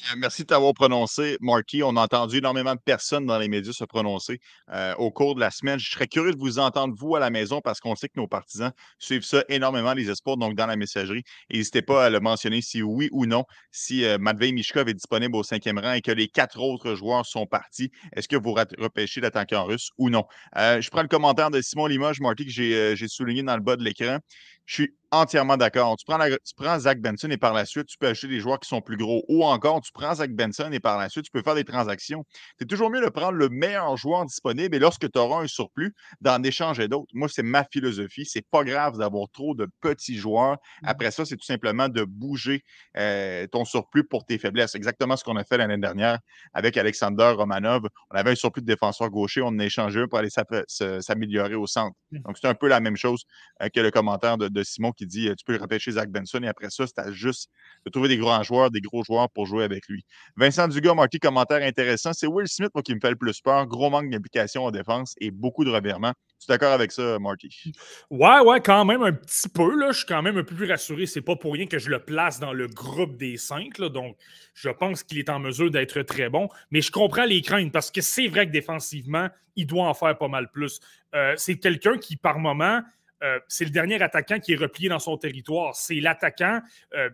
Euh, 0.00 0.16
merci 0.18 0.42
de 0.42 0.48
t'avoir 0.48 0.74
prononcé, 0.74 1.36
Marty. 1.40 1.82
On 1.82 1.96
a 1.96 2.02
entendu 2.02 2.38
énormément 2.38 2.74
de 2.74 2.80
personnes 2.80 3.26
dans 3.26 3.38
les 3.38 3.48
médias 3.48 3.72
se 3.72 3.84
prononcer 3.84 4.40
euh, 4.70 4.94
au 4.96 5.12
cours 5.12 5.36
de 5.36 5.40
la 5.40 5.50
semaine. 5.50 5.78
Je 5.78 5.90
serais 5.90 6.08
curieux 6.08 6.32
de 6.32 6.38
vous 6.38 6.58
entendre, 6.58 6.94
vous, 6.98 7.14
à 7.14 7.20
la 7.20 7.30
maison, 7.30 7.60
parce 7.60 7.80
qu'on 7.80 7.94
sait 7.94 8.08
que 8.08 8.18
nos 8.18 8.26
partisans 8.26 8.72
suivent 8.98 9.24
ça 9.24 9.44
énormément, 9.48 9.94
les 9.94 10.10
esports, 10.10 10.36
donc 10.36 10.56
dans 10.56 10.66
la 10.66 10.76
messagerie. 10.76 11.22
N'hésitez 11.50 11.82
pas 11.82 12.06
à 12.06 12.10
le 12.10 12.18
mentionner 12.18 12.60
si 12.60 12.82
oui 12.82 13.08
ou 13.12 13.26
non, 13.26 13.44
si 13.70 14.04
euh, 14.04 14.18
Matvei 14.18 14.52
Mishkov 14.52 14.88
est 14.88 14.94
disponible 14.94 15.36
au 15.36 15.44
cinquième 15.44 15.78
rang 15.78 15.92
et 15.92 16.02
que 16.02 16.12
les 16.12 16.28
quatre 16.28 16.60
autres 16.60 16.94
joueurs 16.96 17.24
sont 17.24 17.46
partis. 17.46 17.90
Est-ce 18.16 18.26
que 18.26 18.36
vous 18.36 18.52
repêchez 18.52 19.20
l'attaquant 19.20 19.64
russe 19.64 19.90
ou 19.98 20.10
non? 20.10 20.24
je 20.54 20.88
prends 20.90 21.02
le 21.02 21.08
commentaire 21.08 21.50
de 21.50 21.60
Simon 21.60 21.86
Limoges, 21.86 22.20
Marty, 22.20 22.44
que 22.46 22.50
j'ai 22.50 23.08
souligné 23.08 23.42
dans 23.42 23.54
le 23.54 23.62
bas 23.62 23.76
de 23.76 23.84
l'écran. 23.84 24.18
Je 24.66 24.74
suis 24.74 24.94
entièrement 25.14 25.56
d'accord. 25.56 25.96
Tu 25.96 26.04
prends, 26.56 26.78
Zach 26.78 27.00
Benson 27.00 27.30
et 27.30 27.36
par 27.36 27.54
la 27.54 27.64
suite, 27.64 27.86
tu 27.86 27.96
peux 27.98 28.08
acheter 28.08 28.28
des 28.28 28.40
joueurs 28.40 28.58
qui 28.58 28.68
sont 28.68 28.80
plus 28.80 28.96
gros. 28.96 29.24
Ou 29.28 29.44
encore, 29.44 29.80
tu 29.80 29.92
prends 29.92 30.14
Zach 30.14 30.32
Benson 30.32 30.70
et 30.72 30.80
par 30.80 30.98
la 30.98 31.08
suite, 31.08 31.24
tu 31.24 31.30
peux 31.30 31.42
faire 31.42 31.54
des 31.54 31.64
transactions. 31.64 32.24
C'est 32.58 32.66
toujours 32.66 32.90
mieux 32.90 33.00
de 33.00 33.08
prendre 33.08 33.32
le 33.32 33.48
meilleur 33.48 33.96
joueur 33.96 34.24
disponible 34.24 34.74
et 34.74 34.78
lorsque 34.78 35.10
tu 35.10 35.18
auras 35.18 35.42
un 35.42 35.46
surplus, 35.46 35.94
d'en 36.20 36.42
échanger 36.42 36.88
d'autres. 36.88 37.10
Moi, 37.14 37.28
c'est 37.28 37.42
ma 37.42 37.64
philosophie. 37.64 38.24
C'est 38.24 38.46
pas 38.50 38.64
grave 38.64 38.98
d'avoir 38.98 39.28
trop 39.32 39.54
de 39.54 39.68
petits 39.80 40.16
joueurs. 40.16 40.54
Mmh. 40.82 40.88
Après 40.88 41.10
ça, 41.10 41.24
c'est 41.24 41.36
tout 41.36 41.44
simplement 41.44 41.88
de 41.88 42.04
bouger 42.04 42.62
euh, 42.96 43.46
ton 43.46 43.64
surplus 43.64 44.04
pour 44.04 44.24
tes 44.24 44.38
faiblesses. 44.38 44.74
Exactement 44.74 45.16
ce 45.16 45.24
qu'on 45.24 45.36
a 45.36 45.44
fait 45.44 45.58
l'année 45.58 45.78
dernière 45.78 46.18
avec 46.52 46.76
Alexander 46.76 47.34
Romanov. 47.36 47.82
On 48.10 48.16
avait 48.16 48.32
un 48.32 48.34
surplus 48.34 48.62
de 48.62 48.66
défenseur 48.66 49.10
gaucher, 49.10 49.42
on 49.42 49.48
en 49.48 49.58
a 49.58 49.64
échangé 49.64 50.00
un 50.00 50.08
pour 50.08 50.18
aller 50.18 50.30
s'améliorer 50.30 51.54
au 51.54 51.66
centre. 51.66 51.96
Mmh. 52.10 52.18
Donc, 52.20 52.38
c'est 52.40 52.48
un 52.48 52.54
peu 52.54 52.68
la 52.68 52.80
même 52.80 52.96
chose 52.96 53.24
euh, 53.62 53.68
que 53.68 53.80
le 53.80 53.90
commentaire 53.90 54.38
de, 54.38 54.53
de 54.54 54.62
Simon 54.62 54.92
qui 54.92 55.06
dit 55.06 55.28
euh, 55.28 55.34
tu 55.34 55.44
peux 55.44 55.56
repêcher 55.56 55.92
Zach 55.92 56.08
Benson 56.08 56.42
et 56.42 56.48
après 56.48 56.70
ça, 56.70 56.84
c'est 56.86 57.12
juste 57.12 57.50
de 57.84 57.90
trouver 57.90 58.08
des 58.08 58.16
grands 58.16 58.42
joueurs, 58.42 58.70
des 58.70 58.80
gros 58.80 59.04
joueurs 59.04 59.28
pour 59.30 59.46
jouer 59.46 59.64
avec 59.64 59.86
lui. 59.88 60.04
Vincent 60.36 60.68
Dugas, 60.68 60.94
Marty, 60.94 61.18
commentaire 61.18 61.62
intéressant. 61.62 62.12
C'est 62.12 62.26
Will 62.26 62.48
Smith, 62.48 62.70
moi, 62.74 62.82
qui 62.82 62.94
me 62.94 63.00
fait 63.00 63.10
le 63.10 63.16
plus 63.16 63.40
peur. 63.40 63.66
Gros 63.66 63.90
manque 63.90 64.10
d'implication 64.10 64.64
en 64.64 64.70
défense 64.70 65.14
et 65.20 65.30
beaucoup 65.30 65.64
de 65.64 65.70
revirements. 65.70 66.12
Tu 66.38 66.46
es 66.46 66.54
d'accord 66.54 66.72
avec 66.72 66.92
ça, 66.92 67.18
Marty? 67.18 67.72
Ouais, 68.10 68.40
ouais, 68.40 68.60
quand 68.60 68.84
même 68.84 69.02
un 69.02 69.12
petit 69.12 69.48
peu. 69.48 69.78
Là. 69.78 69.92
Je 69.92 69.98
suis 69.98 70.06
quand 70.06 70.22
même 70.22 70.38
un 70.38 70.44
peu 70.44 70.54
plus 70.54 70.70
rassuré. 70.70 71.06
C'est 71.06 71.20
pas 71.20 71.36
pour 71.36 71.52
rien 71.52 71.66
que 71.66 71.78
je 71.78 71.90
le 71.90 71.98
place 71.98 72.40
dans 72.40 72.52
le 72.52 72.66
groupe 72.66 73.16
des 73.16 73.36
cinq. 73.36 73.80
Donc, 73.80 74.16
je 74.54 74.70
pense 74.70 75.02
qu'il 75.02 75.18
est 75.18 75.30
en 75.30 75.40
mesure 75.40 75.70
d'être 75.70 76.02
très 76.02 76.28
bon. 76.28 76.48
Mais 76.70 76.80
je 76.80 76.90
comprends 76.90 77.24
les 77.24 77.42
craintes 77.42 77.72
parce 77.72 77.90
que 77.90 78.00
c'est 78.00 78.28
vrai 78.28 78.46
que 78.46 78.52
défensivement, 78.52 79.28
il 79.56 79.66
doit 79.66 79.88
en 79.88 79.94
faire 79.94 80.16
pas 80.16 80.28
mal 80.28 80.50
plus. 80.50 80.80
Euh, 81.14 81.34
c'est 81.36 81.56
quelqu'un 81.56 81.96
qui, 81.98 82.16
par 82.16 82.38
moment, 82.38 82.82
euh, 83.22 83.38
c'est 83.48 83.64
le 83.64 83.70
dernier 83.70 84.00
attaquant 84.02 84.38
qui 84.38 84.52
est 84.52 84.56
replié 84.56 84.88
dans 84.88 84.98
son 84.98 85.16
territoire. 85.16 85.74
C'est 85.74 86.00
l'attaquant. 86.00 86.60
Euh, 86.94 87.10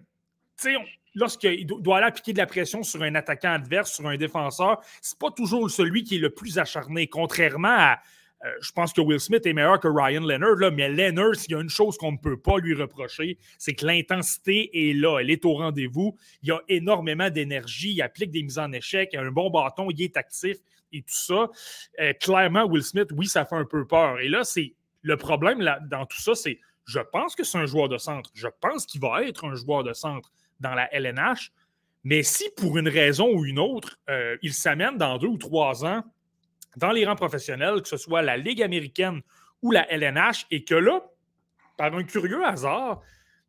lorsqu'il 1.14 1.66
doit 1.66 1.98
aller 1.98 2.06
appliquer 2.06 2.32
de 2.32 2.38
la 2.38 2.46
pression 2.46 2.82
sur 2.82 3.02
un 3.02 3.14
attaquant 3.14 3.52
adverse, 3.52 3.92
sur 3.92 4.06
un 4.06 4.16
défenseur, 4.16 4.80
c'est 5.00 5.18
pas 5.18 5.30
toujours 5.30 5.70
celui 5.70 6.04
qui 6.04 6.16
est 6.16 6.20
le 6.20 6.30
plus 6.30 6.58
acharné. 6.58 7.06
Contrairement 7.06 7.68
à. 7.68 8.00
Euh, 8.42 8.48
je 8.62 8.72
pense 8.72 8.94
que 8.94 9.02
Will 9.02 9.20
Smith 9.20 9.44
est 9.44 9.52
meilleur 9.52 9.78
que 9.80 9.86
Ryan 9.86 10.22
Leonard, 10.22 10.56
là, 10.56 10.70
mais 10.70 10.88
Leonard, 10.88 11.34
s'il 11.34 11.52
y 11.52 11.54
a 11.54 11.60
une 11.60 11.68
chose 11.68 11.98
qu'on 11.98 12.12
ne 12.12 12.16
peut 12.16 12.40
pas 12.40 12.56
lui 12.56 12.72
reprocher, 12.72 13.36
c'est 13.58 13.74
que 13.74 13.84
l'intensité 13.84 14.88
est 14.88 14.94
là, 14.94 15.18
elle 15.20 15.30
est 15.30 15.44
au 15.44 15.52
rendez-vous. 15.52 16.16
Il 16.42 16.50
a 16.52 16.60
énormément 16.66 17.28
d'énergie, 17.28 17.92
il 17.92 18.00
applique 18.00 18.30
des 18.30 18.42
mises 18.42 18.58
en 18.58 18.72
échec, 18.72 19.10
il 19.12 19.18
a 19.18 19.22
un 19.22 19.30
bon 19.30 19.50
bâton, 19.50 19.90
il 19.90 20.00
est 20.00 20.16
actif 20.16 20.56
et 20.90 21.02
tout 21.02 21.08
ça. 21.12 21.50
clairement, 22.18 22.64
Will 22.64 22.82
Smith, 22.82 23.08
oui, 23.12 23.26
ça 23.26 23.44
fait 23.44 23.56
un 23.56 23.66
peu 23.66 23.86
peur. 23.86 24.18
Et 24.20 24.30
là, 24.30 24.42
c'est 24.42 24.74
le 25.02 25.16
problème 25.16 25.60
là, 25.60 25.78
dans 25.90 26.06
tout 26.06 26.20
ça, 26.20 26.34
c'est 26.34 26.60
je 26.86 27.00
pense 27.00 27.36
que 27.36 27.44
c'est 27.44 27.58
un 27.58 27.66
joueur 27.66 27.88
de 27.88 27.98
centre. 27.98 28.30
Je 28.34 28.48
pense 28.60 28.84
qu'il 28.86 29.00
va 29.00 29.22
être 29.22 29.44
un 29.44 29.54
joueur 29.54 29.84
de 29.84 29.92
centre 29.92 30.32
dans 30.58 30.74
la 30.74 30.92
LNH. 30.92 31.52
Mais 32.02 32.22
si 32.22 32.44
pour 32.56 32.78
une 32.78 32.88
raison 32.88 33.28
ou 33.32 33.44
une 33.44 33.58
autre, 33.58 33.98
euh, 34.08 34.36
il 34.42 34.54
s'amène 34.54 34.96
dans 34.96 35.18
deux 35.18 35.28
ou 35.28 35.38
trois 35.38 35.84
ans 35.84 36.02
dans 36.76 36.92
les 36.92 37.04
rangs 37.04 37.16
professionnels, 37.16 37.82
que 37.82 37.88
ce 37.88 37.96
soit 37.96 38.22
la 38.22 38.36
Ligue 38.36 38.62
américaine 38.62 39.20
ou 39.62 39.70
la 39.70 39.90
LNH, 39.92 40.46
et 40.50 40.64
que 40.64 40.74
là, 40.74 41.02
par 41.76 41.94
un 41.94 42.04
curieux 42.04 42.44
hasard, 42.44 43.02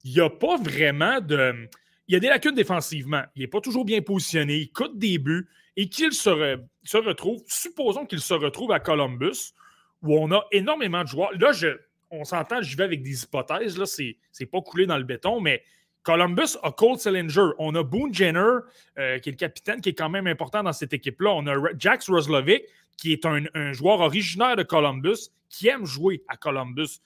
il 0.03 0.13
n'y 0.13 0.19
a 0.19 0.29
pas 0.29 0.57
vraiment 0.57 1.21
de. 1.21 1.67
Il 2.07 2.13
y 2.13 2.17
a 2.17 2.19
des 2.19 2.27
lacunes 2.27 2.55
défensivement. 2.55 3.23
Il 3.35 3.41
n'est 3.41 3.47
pas 3.47 3.61
toujours 3.61 3.85
bien 3.85 4.01
positionné. 4.01 4.57
Il 4.57 4.71
coûte 4.71 4.97
des 4.97 5.17
buts 5.17 5.47
et 5.77 5.87
qu'il 5.87 6.11
se, 6.11 6.59
se 6.83 6.97
retrouve, 6.97 7.41
supposons 7.47 8.05
qu'il 8.05 8.19
se 8.19 8.33
retrouve 8.33 8.71
à 8.71 8.79
Columbus, 8.79 9.53
où 10.01 10.17
on 10.17 10.31
a 10.31 10.45
énormément 10.51 11.03
de 11.03 11.07
joueurs. 11.07 11.31
Là, 11.37 11.51
je, 11.51 11.67
on 12.09 12.23
s'entend, 12.23 12.61
j'y 12.61 12.75
vais 12.75 12.83
avec 12.83 13.01
des 13.01 13.23
hypothèses, 13.23 13.77
là, 13.77 13.85
c'est, 13.85 14.45
pas 14.45 14.61
coulé 14.61 14.85
dans 14.85 14.97
le 14.97 15.03
béton, 15.03 15.39
mais 15.39 15.63
Columbus 16.03 16.57
a 16.63 16.71
Cole 16.71 16.97
Sillinger. 16.97 17.51
On 17.59 17.75
a 17.75 17.83
Boone 17.83 18.13
Jenner, 18.13 18.59
euh, 18.97 19.19
qui 19.19 19.29
est 19.29 19.33
le 19.33 19.37
capitaine, 19.37 19.81
qui 19.81 19.89
est 19.89 19.93
quand 19.93 20.09
même 20.09 20.27
important 20.27 20.63
dans 20.63 20.73
cette 20.73 20.93
équipe-là. 20.93 21.31
On 21.31 21.47
a 21.47 21.55
Jax 21.77 22.09
Roslovic, 22.09 22.63
qui 22.97 23.13
est 23.13 23.25
un, 23.25 23.73
joueur 23.73 23.99
originaire 23.99 24.55
de 24.55 24.63
Columbus, 24.63 25.29
qui 25.49 25.67
aime 25.67 25.85
jouer 25.85 26.23
à 26.27 26.37
Columbus. 26.37 26.99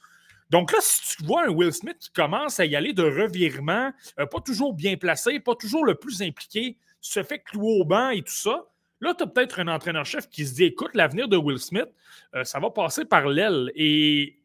Donc 0.50 0.72
là, 0.72 0.80
si 0.82 1.18
tu 1.18 1.24
vois 1.24 1.46
un 1.46 1.50
Will 1.50 1.74
Smith 1.74 1.98
qui 2.00 2.12
commence 2.12 2.60
à 2.60 2.66
y 2.66 2.76
aller 2.76 2.94
de 2.94 3.04
revirement, 3.04 3.92
euh, 4.20 4.26
pas 4.26 4.40
toujours 4.42 4.74
bien 4.74 4.96
placé, 4.96 5.40
pas 5.40 5.56
toujours 5.56 5.86
le 5.86 5.96
plus 5.96 6.22
impliqué, 6.22 6.78
se 7.02 7.24
fait 7.24 7.40
clouer 7.40 7.82
au 7.82 7.86
banc 7.86 8.10
et 8.10 8.22
tout 8.22 8.34
ça, 8.34 8.64
Là, 9.02 9.14
tu 9.14 9.24
as 9.24 9.28
peut-être 9.28 9.60
un 9.60 9.68
entraîneur-chef 9.68 10.30
qui 10.30 10.46
se 10.46 10.56
dit 10.56 10.66
écoute, 10.66 10.92
l'avenir 10.94 11.28
de 11.28 11.38
Will 11.38 11.60
Smith, 11.60 11.90
euh, 12.34 12.44
ça 12.44 12.60
va 12.60 12.70
passer 12.70 13.06
par 13.06 13.28
l'aile. 13.28 13.72
Et 13.76 14.40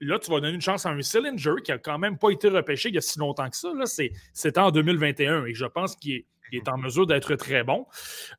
là, 0.00 0.18
tu 0.18 0.30
vas 0.30 0.40
donner 0.40 0.54
une 0.54 0.60
chance 0.60 0.86
à 0.86 0.90
un 0.90 1.02
Sillinger 1.02 1.54
qui 1.62 1.70
n'a 1.70 1.78
quand 1.78 1.98
même 1.98 2.18
pas 2.18 2.30
été 2.30 2.48
repêché 2.48 2.88
il 2.88 2.94
y 2.94 2.98
a 2.98 3.02
si 3.02 3.18
longtemps 3.18 3.48
que 3.48 3.56
ça. 3.56 3.70
C'était 4.32 4.60
en 4.60 4.70
2021 4.70 5.46
et 5.46 5.54
je 5.54 5.66
pense 5.66 5.96
qu'il 5.96 6.24
est, 6.52 6.68
en 6.68 6.78
mesure 6.78 7.06
d'être 7.06 7.34
très 7.36 7.64
bon. 7.64 7.86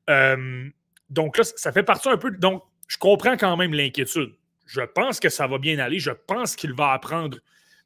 Euh, 0.10 0.70
donc 1.10 1.38
là, 1.38 1.44
ça 1.44 1.72
fait 1.72 1.84
partie 1.84 2.10
un 2.10 2.18
peu. 2.18 2.32
Donc, 2.32 2.64
je 2.88 2.98
comprends 2.98 3.38
quand 3.38 3.58
même 3.58 3.74
l'inquiétude. 3.74 4.34
Je 4.66 4.82
pense 4.82 5.20
que 5.20 5.30
ça 5.30 5.48
va 5.48 5.58
bien 5.58 5.80
aller. 5.80 6.00
Je 6.00 6.12
pense 6.12 6.56
qu'il 6.56 6.74
va 6.74 6.92
apprendre 6.92 7.38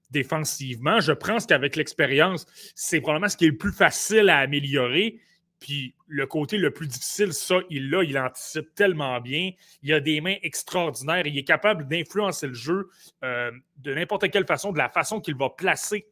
défensivement. 0.09 0.99
Je 0.99 1.11
pense 1.11 1.45
qu'avec 1.45 1.75
l'expérience, 1.75 2.45
c'est 2.75 3.01
probablement 3.01 3.29
ce 3.29 3.37
qui 3.37 3.45
est 3.45 3.51
le 3.51 3.57
plus 3.57 3.71
facile 3.71 4.29
à 4.29 4.39
améliorer. 4.39 5.19
Puis 5.61 5.93
le 6.07 6.25
côté 6.25 6.57
le 6.57 6.71
plus 6.71 6.87
difficile, 6.87 7.33
ça, 7.33 7.59
il 7.69 7.91
l'a, 7.91 8.03
il 8.03 8.17
anticipe 8.17 8.73
tellement 8.73 9.21
bien. 9.21 9.51
Il 9.83 9.93
a 9.93 9.99
des 9.99 10.19
mains 10.19 10.35
extraordinaires. 10.41 11.25
Il 11.27 11.37
est 11.37 11.43
capable 11.43 11.87
d'influencer 11.87 12.47
le 12.47 12.53
jeu 12.53 12.89
euh, 13.23 13.51
de 13.77 13.93
n'importe 13.93 14.29
quelle 14.31 14.47
façon, 14.47 14.73
de 14.73 14.79
la 14.79 14.89
façon 14.89 15.21
qu'il 15.21 15.35
va 15.35 15.51
placer 15.51 16.07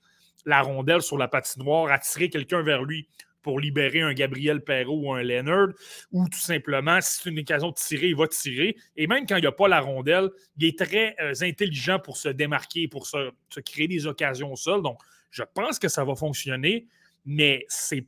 la 0.46 0.62
rondelle 0.62 1.02
sur 1.02 1.18
la 1.18 1.28
patinoire, 1.28 1.92
attirer 1.92 2.30
quelqu'un 2.30 2.62
vers 2.62 2.84
lui 2.84 3.10
pour 3.42 3.60
libérer 3.60 4.02
un 4.02 4.14
Gabriel 4.14 4.64
Perrault 4.64 5.00
ou 5.02 5.14
un 5.14 5.24
Leonard, 5.24 5.70
ou 6.12 6.28
tout 6.30 6.40
simplement, 6.40 7.02
si 7.02 7.22
c'est 7.22 7.30
une 7.30 7.40
occasion 7.40 7.70
de 7.70 7.76
tirer, 7.76 8.10
il 8.10 8.16
va 8.16 8.28
tirer. 8.28 8.78
Et 8.96 9.08
même 9.08 9.26
quand 9.26 9.38
il 9.38 9.42
n'y 9.42 9.48
a 9.48 9.52
pas 9.52 9.68
la 9.68 9.80
rondelle, 9.80 10.30
il 10.58 10.66
est 10.68 10.78
très 10.78 11.16
euh, 11.20 11.34
intelligent 11.42 12.00
pour 12.00 12.18
se 12.18 12.30
démarquer, 12.30 12.88
pour 12.88 13.08
se, 13.08 13.32
créer 13.66 13.88
des 13.88 14.06
occasions 14.06 14.54
au 14.54 14.56
sol. 14.56 14.84
Donc, 14.84 15.00
je 15.32 15.44
pense 15.56 15.80
que 15.80 15.88
ça 15.88 16.04
va 16.04 16.16
fonctionner, 16.16 16.88
mais 17.26 17.66
c'est. 17.68 18.06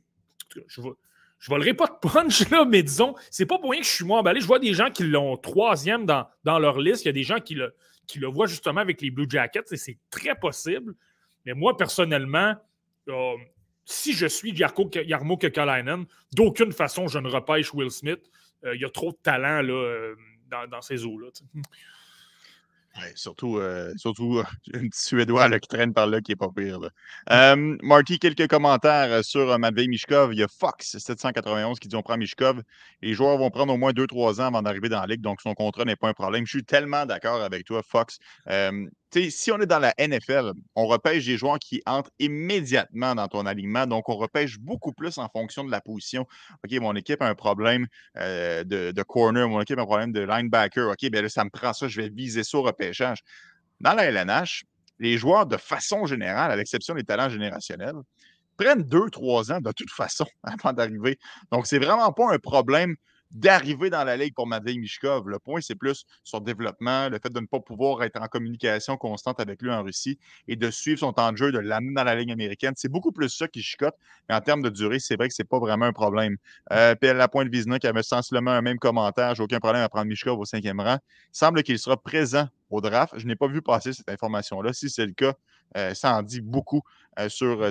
Je 0.68 0.80
vois 0.80 0.96
je 1.42 1.50
volerai 1.50 1.74
pas 1.74 1.88
de 1.88 2.08
punch, 2.08 2.48
là, 2.50 2.64
mais 2.64 2.84
disons, 2.84 3.16
c'est 3.28 3.46
pas 3.46 3.58
pour 3.58 3.72
rien 3.72 3.80
que 3.80 3.86
je 3.86 3.90
suis 3.90 4.04
moins 4.04 4.20
emballé. 4.20 4.40
Je 4.40 4.46
vois 4.46 4.60
des 4.60 4.74
gens 4.74 4.90
qui 4.90 5.02
l'ont 5.02 5.36
troisième 5.36 6.06
dans, 6.06 6.28
dans 6.44 6.60
leur 6.60 6.78
liste. 6.78 7.04
Il 7.04 7.06
y 7.06 7.08
a 7.08 7.12
des 7.12 7.24
gens 7.24 7.40
qui 7.40 7.56
le, 7.56 7.74
qui 8.06 8.20
le 8.20 8.28
voient 8.28 8.46
justement 8.46 8.80
avec 8.80 9.00
les 9.02 9.10
Blue 9.10 9.26
Jackets 9.28 9.64
et 9.72 9.76
c'est 9.76 9.98
très 10.08 10.36
possible. 10.36 10.94
Mais 11.44 11.52
moi, 11.52 11.76
personnellement, 11.76 12.54
euh, 13.08 13.34
si 13.84 14.12
je 14.12 14.26
suis 14.26 14.52
Yarko, 14.52 14.88
Yarmo 15.04 15.36
Kekalainen, 15.36 16.06
d'aucune 16.32 16.70
façon, 16.70 17.08
je 17.08 17.18
ne 17.18 17.28
repêche 17.28 17.74
Will 17.74 17.90
Smith. 17.90 18.30
Euh, 18.64 18.76
il 18.76 18.80
y 18.80 18.84
a 18.84 18.90
trop 18.90 19.10
de 19.10 19.18
talent 19.20 19.62
là, 19.62 19.72
euh, 19.72 20.14
dans, 20.48 20.68
dans, 20.68 20.80
ces 20.80 21.04
eaux-là 21.04 21.26
surtout, 23.14 23.58
euh, 23.58 23.92
surtout 23.96 24.42
un 24.74 24.88
petit 24.88 25.00
Suédois 25.00 25.48
qui 25.58 25.68
traîne 25.68 25.92
par 25.92 26.06
là 26.06 26.20
qui 26.20 26.32
n'est 26.32 26.36
pas 26.36 26.48
pire. 26.54 26.80
Euh, 27.30 27.76
Marty, 27.82 28.18
quelques 28.18 28.48
commentaires 28.48 29.12
euh, 29.12 29.22
sur 29.22 29.58
Matvei 29.58 29.88
Mishkov. 29.88 30.32
Il 30.32 30.38
y 30.38 30.42
a 30.42 30.48
Fox 30.48 30.98
791 30.98 31.78
qui 31.78 31.88
dit 31.88 31.96
on 31.96 32.02
prend 32.02 32.16
Mishkov. 32.16 32.62
Les 33.00 33.14
joueurs 33.14 33.38
vont 33.38 33.50
prendre 33.50 33.72
au 33.72 33.76
moins 33.76 33.92
2-3 33.92 34.40
ans 34.40 34.46
avant 34.46 34.62
d'arriver 34.62 34.88
dans 34.88 35.00
la 35.00 35.06
ligue, 35.06 35.20
donc 35.20 35.40
son 35.40 35.54
contrat 35.54 35.84
n'est 35.84 35.96
pas 35.96 36.08
un 36.08 36.14
problème. 36.14 36.46
Je 36.46 36.50
suis 36.50 36.64
tellement 36.64 37.06
d'accord 37.06 37.42
avec 37.42 37.64
toi, 37.64 37.82
Fox 37.82 38.18
si 39.12 39.52
on 39.52 39.60
est 39.60 39.66
dans 39.66 39.78
la 39.78 39.94
NFL, 39.98 40.52
on 40.74 40.86
repêche 40.86 41.26
des 41.26 41.36
joueurs 41.36 41.58
qui 41.58 41.82
entrent 41.86 42.10
immédiatement 42.18 43.14
dans 43.14 43.28
ton 43.28 43.46
alignement. 43.46 43.86
Donc, 43.86 44.08
on 44.08 44.16
repêche 44.16 44.58
beaucoup 44.58 44.92
plus 44.92 45.18
en 45.18 45.28
fonction 45.28 45.64
de 45.64 45.70
la 45.70 45.80
position. 45.80 46.26
OK, 46.64 46.72
mon 46.80 46.94
équipe 46.94 47.20
a 47.22 47.28
un 47.28 47.34
problème 47.34 47.86
euh, 48.16 48.64
de, 48.64 49.02
corner, 49.02 49.48
mon 49.48 49.60
équipe 49.60 49.78
a 49.78 49.82
un 49.82 49.86
problème 49.86 50.12
de 50.12 50.20
linebacker. 50.20 50.90
OK, 50.90 51.10
bien 51.10 51.22
là, 51.22 51.28
ça 51.28 51.44
me 51.44 51.50
prend 51.50 51.72
ça, 51.72 51.88
je 51.88 52.00
vais 52.00 52.08
viser 52.08 52.44
ça 52.44 52.58
au 52.58 52.62
repêchage. 52.62 53.18
Dans 53.80 53.94
la 53.94 54.04
LNH, 54.04 54.64
les 54.98 55.18
joueurs, 55.18 55.46
de 55.46 55.56
façon 55.56 56.06
générale, 56.06 56.50
à 56.50 56.56
l'exception 56.56 56.94
des 56.94 57.04
talents 57.04 57.28
générationnels, 57.28 57.96
prennent 58.56 58.82
deux, 58.82 59.10
trois 59.10 59.52
ans 59.52 59.60
de 59.60 59.72
toute 59.72 59.90
façon 59.90 60.26
avant 60.42 60.72
d'arriver. 60.72 61.18
Donc, 61.50 61.66
c'est 61.66 61.78
vraiment 61.78 62.12
pas 62.12 62.32
un 62.32 62.38
problème 62.38 62.96
d'arriver 63.32 63.90
dans 63.90 64.04
la 64.04 64.16
ligue 64.16 64.34
pour 64.34 64.46
Matvei 64.46 64.78
Mishkov. 64.78 65.28
Le 65.28 65.38
point, 65.38 65.60
c'est 65.60 65.74
plus 65.74 66.04
son 66.22 66.40
développement, 66.40 67.08
le 67.08 67.18
fait 67.18 67.32
de 67.32 67.40
ne 67.40 67.46
pas 67.46 67.60
pouvoir 67.60 68.02
être 68.02 68.20
en 68.20 68.26
communication 68.26 68.96
constante 68.96 69.40
avec 69.40 69.62
lui 69.62 69.70
en 69.70 69.82
Russie 69.82 70.18
et 70.48 70.56
de 70.56 70.70
suivre 70.70 71.00
son 71.00 71.12
temps 71.12 71.32
de 71.32 71.36
jeu, 71.36 71.52
de 71.52 71.58
l'amener 71.58 71.94
dans 71.94 72.04
la 72.04 72.14
ligue 72.14 72.30
américaine. 72.30 72.74
C'est 72.76 72.90
beaucoup 72.90 73.12
plus 73.12 73.30
ça 73.30 73.48
qui 73.48 73.62
chicote. 73.62 73.94
Mais 74.28 74.34
en 74.34 74.40
termes 74.40 74.62
de 74.62 74.68
durée, 74.68 74.98
c'est 74.98 75.16
vrai 75.16 75.28
que 75.28 75.34
c'est 75.34 75.48
pas 75.48 75.58
vraiment 75.58 75.86
un 75.86 75.92
problème. 75.92 76.36
Euh, 76.72 76.94
puis 76.94 77.12
la 77.12 77.28
pointe 77.28 77.48
Vizna 77.48 77.78
qui 77.78 77.86
avait 77.86 78.02
sensiblement 78.02 78.52
un 78.52 78.62
même 78.62 78.78
commentaire, 78.78 79.34
j'ai 79.34 79.42
aucun 79.42 79.60
problème 79.60 79.82
à 79.82 79.88
prendre 79.88 80.06
Mishkov 80.06 80.38
au 80.38 80.44
cinquième 80.44 80.80
rang. 80.80 80.98
semble 81.32 81.62
qu'il 81.62 81.78
sera 81.78 81.96
présent 81.96 82.48
au 82.70 82.80
draft. 82.80 83.14
Je 83.16 83.26
n'ai 83.26 83.36
pas 83.36 83.48
vu 83.48 83.62
passer 83.62 83.92
cette 83.92 84.08
information-là. 84.08 84.72
Si 84.72 84.90
c'est 84.90 85.06
le 85.06 85.12
cas, 85.12 85.34
ça 85.94 86.16
en 86.16 86.22
dit 86.22 86.40
beaucoup 86.40 86.82
euh, 87.18 87.28
sur 87.28 87.60
euh, 87.62 87.70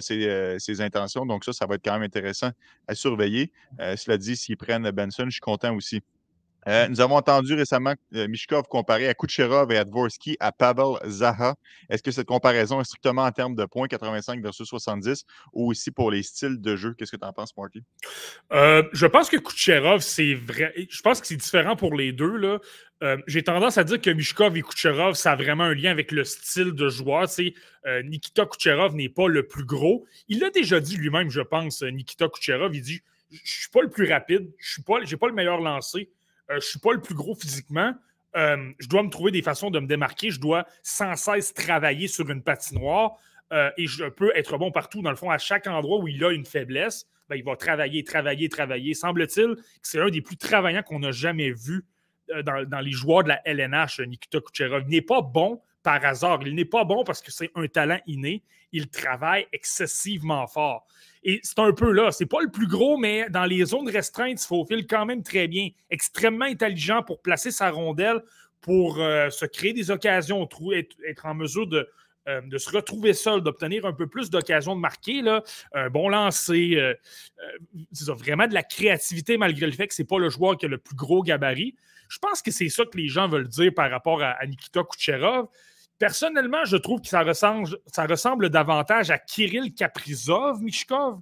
ses, 0.59 0.81
intentions. 0.81 1.25
Donc, 1.25 1.43
ça, 1.43 1.51
ça 1.51 1.65
va 1.65 1.75
être 1.75 1.83
quand 1.83 1.93
même 1.93 2.03
intéressant 2.03 2.51
à 2.87 2.93
surveiller. 2.93 3.51
cela 3.79 4.17
dit, 4.17 4.35
s'ils 4.35 4.57
prennent 4.57 4.89
Benson, 4.91 5.25
je 5.25 5.31
suis 5.31 5.39
content 5.39 5.75
aussi. 5.75 6.01
Euh, 6.67 6.87
nous 6.87 7.01
avons 7.01 7.15
entendu 7.15 7.55
récemment 7.55 7.95
euh, 8.15 8.27
Mishkov 8.27 8.67
comparer 8.67 9.07
à 9.07 9.13
Kucherov 9.13 9.71
et 9.71 9.77
à 9.77 9.83
Dvorsky 9.83 10.37
à 10.39 10.51
Pavel 10.51 10.95
Zaha. 11.07 11.55
Est-ce 11.89 12.03
que 12.03 12.11
cette 12.11 12.27
comparaison 12.27 12.79
est 12.79 12.83
strictement 12.83 13.23
en 13.23 13.31
termes 13.31 13.55
de 13.55 13.65
points, 13.65 13.87
85 13.87 14.41
versus 14.41 14.67
70, 14.67 15.25
ou 15.53 15.71
aussi 15.71 15.89
pour 15.89 16.11
les 16.11 16.21
styles 16.21 16.61
de 16.61 16.75
jeu? 16.75 16.93
Qu'est-ce 16.97 17.11
que 17.11 17.17
tu 17.17 17.25
en 17.25 17.33
penses, 17.33 17.55
Marty? 17.57 17.81
Euh, 18.51 18.83
je 18.93 19.07
pense 19.07 19.29
que 19.29 19.37
Kucherov, 19.37 20.01
c'est 20.01 20.35
vrai. 20.35 20.73
Je 20.89 21.01
pense 21.01 21.19
que 21.19 21.27
c'est 21.27 21.35
différent 21.35 21.75
pour 21.75 21.95
les 21.95 22.11
deux. 22.11 22.37
Là. 22.37 22.59
J'ai 23.25 23.41
tendance 23.41 23.79
à 23.79 23.83
dire 23.83 23.99
que 23.99 24.11
Mishkov 24.11 24.55
et 24.55 24.61
Kucherov, 24.61 25.15
ça 25.15 25.31
a 25.31 25.35
vraiment 25.35 25.63
un 25.63 25.73
lien 25.73 25.89
avec 25.89 26.11
le 26.11 26.23
style 26.23 26.73
de 26.73 26.87
joueur. 26.87 27.25
Nikita 28.03 28.45
Kucherov 28.45 28.93
n'est 28.93 29.09
pas 29.09 29.27
le 29.27 29.47
plus 29.47 29.65
gros. 29.65 30.05
Il 30.27 30.39
l'a 30.39 30.51
déjà 30.51 30.79
dit 30.79 30.97
lui-même, 30.97 31.31
je 31.31 31.41
pense, 31.41 31.81
Nikita 31.81 32.29
Kucherov. 32.29 32.75
Il 32.75 32.83
dit 32.83 33.01
Je 33.31 33.37
ne 33.37 33.39
suis 33.43 33.69
pas 33.69 33.81
le 33.81 33.89
plus 33.89 34.07
rapide, 34.11 34.51
je 34.59 34.81
n'ai 34.81 35.17
pas 35.17 35.27
le 35.27 35.33
meilleur 35.33 35.59
lancé 35.59 36.11
je 36.51 36.55
ne 36.55 36.59
suis 36.61 36.79
pas 36.79 36.93
le 36.93 37.01
plus 37.01 37.15
gros 37.15 37.35
physiquement. 37.35 37.93
Euh, 38.35 38.71
je 38.79 38.87
dois 38.87 39.03
me 39.03 39.09
trouver 39.09 39.31
des 39.31 39.41
façons 39.41 39.69
de 39.69 39.79
me 39.79 39.87
démarquer. 39.87 40.31
Je 40.31 40.39
dois 40.39 40.65
sans 40.83 41.15
cesse 41.15 41.53
travailler 41.53 42.07
sur 42.07 42.29
une 42.29 42.41
patinoire 42.43 43.17
euh, 43.51 43.69
et 43.77 43.87
je 43.87 44.05
peux 44.05 44.31
être 44.35 44.57
bon 44.57 44.71
partout. 44.71 45.01
Dans 45.01 45.09
le 45.09 45.15
fond, 45.15 45.29
à 45.29 45.37
chaque 45.37 45.67
endroit 45.67 45.99
où 45.99 46.07
il 46.07 46.23
a 46.23 46.31
une 46.31 46.45
faiblesse, 46.45 47.07
ben, 47.29 47.35
il 47.35 47.43
va 47.43 47.55
travailler, 47.55 48.03
travailler, 48.03 48.49
travailler. 48.49 48.93
Semble-t-il 48.93 49.55
que 49.55 49.61
c'est 49.81 49.99
un 49.99 50.09
des 50.09 50.21
plus 50.21 50.37
travaillants 50.37 50.83
qu'on 50.83 51.03
a 51.03 51.11
jamais 51.11 51.51
vu 51.51 51.85
dans, 52.45 52.79
les 52.79 52.91
joueurs 52.91 53.23
de 53.23 53.29
la 53.29 53.41
LNH, 53.45 53.99
Nikita 53.99 54.39
Kucherov. 54.39 54.83
Il 54.87 54.91
n'est 54.91 55.01
pas 55.01 55.21
bon 55.21 55.61
par 55.83 56.03
hasard. 56.05 56.39
Il 56.45 56.55
n'est 56.55 56.65
pas 56.65 56.85
bon 56.85 57.03
parce 57.03 57.21
que 57.21 57.31
c'est 57.31 57.51
un 57.55 57.67
talent 57.67 57.99
inné. 58.07 58.43
Il 58.71 58.89
travaille 58.89 59.47
excessivement 59.51 60.47
fort. 60.47 60.87
Et 61.23 61.39
c'est 61.43 61.59
un 61.59 61.71
peu 61.71 61.91
là. 61.91 62.11
C'est 62.11 62.25
pas 62.25 62.41
le 62.41 62.49
plus 62.49 62.67
gros, 62.67 62.97
mais 62.97 63.29
dans 63.29 63.45
les 63.45 63.63
zones 63.65 63.89
restreintes, 63.89 64.31
il 64.31 64.39
se 64.39 64.47
faufile 64.47 64.87
quand 64.87 65.05
même 65.05 65.23
très 65.23 65.47
bien. 65.47 65.69
Extrêmement 65.89 66.45
intelligent 66.45 67.03
pour 67.03 67.21
placer 67.21 67.51
sa 67.51 67.69
rondelle, 67.69 68.21
pour 68.61 68.99
euh, 68.99 69.29
se 69.29 69.45
créer 69.45 69.73
des 69.73 69.91
occasions, 69.91 70.47
être, 70.73 71.25
en 71.25 71.35
mesure 71.35 71.67
de, 71.67 71.87
euh, 72.27 72.41
de, 72.41 72.57
se 72.57 72.69
retrouver 72.71 73.13
seul, 73.13 73.41
d'obtenir 73.41 73.85
un 73.85 73.93
peu 73.93 74.07
plus 74.07 74.29
d'occasions 74.29 74.75
de 74.75 74.81
marquer. 74.81 75.21
Là. 75.21 75.43
Un 75.73 75.89
bon 75.89 76.09
lancer. 76.09 76.75
Euh, 76.75 76.93
c'est 77.91 78.11
vraiment 78.11 78.47
de 78.47 78.53
la 78.53 78.63
créativité 78.63 79.37
malgré 79.37 79.67
le 79.67 79.73
fait 79.73 79.87
que 79.87 79.93
ce 79.93 80.01
n'est 80.01 80.07
pas 80.07 80.19
le 80.19 80.29
joueur 80.29 80.57
qui 80.57 80.65
a 80.65 80.69
le 80.69 80.79
plus 80.79 80.95
gros 80.95 81.21
gabarit. 81.21 81.75
Je 82.09 82.17
pense 82.19 82.41
que 82.41 82.51
c'est 82.51 82.69
ça 82.69 82.83
que 82.85 82.97
les 82.97 83.07
gens 83.07 83.27
veulent 83.27 83.47
dire 83.47 83.71
par 83.75 83.89
rapport 83.89 84.21
à, 84.21 84.31
à 84.31 84.45
Nikita 84.45 84.83
Kucherov. 84.83 85.47
Personnellement, 86.01 86.65
je 86.65 86.77
trouve 86.77 86.99
que 86.99 87.07
ça 87.09 87.21
ressemble, 87.21 88.49
davantage 88.49 89.11
à 89.11 89.19
Kirill 89.19 89.71
Kaprizov, 89.75 90.59
Mishkov, 90.59 91.19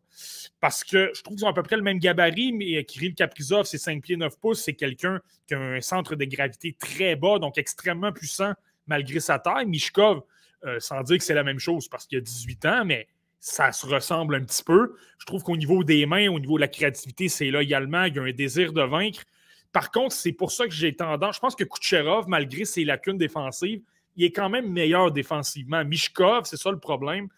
parce 0.62 0.86
que 0.86 1.12
je 1.14 1.22
trouve 1.22 1.36
qu'ils 1.36 1.46
ont 1.46 1.50
à 1.50 1.54
peu 1.54 1.64
près 1.64 1.76
le 1.76 1.82
même 1.82 2.00
gabarit, 2.00 2.54
mais 2.54 2.86
Kirill 2.86 3.14
Kaprizov, 3.14 3.66
c'est 3.66 3.78
5 3.78 4.02
pieds 4.02 4.16
9 4.16 4.40
pouces, 4.40 4.64
c'est 4.64 4.76
quelqu'un 4.76 5.20
qui 5.48 5.54
a 5.54 5.60
un 5.60 5.82
centre 5.82 6.16
de 6.16 6.24
gravité 6.24 6.78
très 6.80 7.18
bas, 7.18 7.40
donc 7.40 7.58
extrêmement 7.58 8.14
puissant 8.14 8.54
malgré 8.88 9.20
sa 9.20 9.38
taille. 9.38 9.66
Mishkov, 9.66 10.22
euh, 10.64 10.80
sans 10.80 11.04
dire 11.04 11.18
que 11.18 11.26
c'est 11.26 11.34
la 11.34 11.44
même 11.44 11.60
chose 11.60 11.90
parce 11.90 12.08
qu'il 12.08 12.18
a 12.18 12.22
18 12.22 12.66
ans, 12.66 12.86
mais 12.86 13.10
ça 13.42 13.74
se 13.74 13.86
ressemble 13.86 14.36
un 14.36 14.46
petit 14.46 14.64
peu. 14.64 14.96
Je 15.18 15.26
trouve 15.26 15.44
qu'au 15.44 15.58
niveau 15.58 15.84
des 15.84 16.06
mains, 16.06 16.30
au 16.30 16.40
niveau 16.40 16.56
de 16.56 16.62
la 16.62 16.70
créativité, 16.70 17.28
c'est 17.28 17.52
là 17.52 17.62
également. 17.62 18.06
Il 18.06 18.16
y 18.16 18.20
a 18.20 18.22
un 18.22 18.32
désir 18.32 18.72
de 18.72 18.82
vaincre. 18.82 19.26
Par 19.74 19.92
contre, 19.92 20.16
c'est 20.16 20.32
pour 20.32 20.54
ça 20.54 20.68
que 20.68 20.74
j'ai 20.74 20.96
tendance. 20.96 21.36
Je 21.36 21.42
pense 21.42 21.56
que 21.58 21.66
Kucherov, 21.66 22.30
malgré 22.30 22.64
ses 22.64 22.86
lacunes 22.86 23.18
défensives, 23.18 23.82
il 24.20 24.26
est 24.26 24.32
quand 24.32 24.50
même 24.50 24.70
meilleur 24.70 25.12
défensivement. 25.12 25.86
Mishkov, 25.86 26.44
c'est 26.44 26.58
ça 26.58 26.72
le 26.72 26.80
problème. 26.80 27.30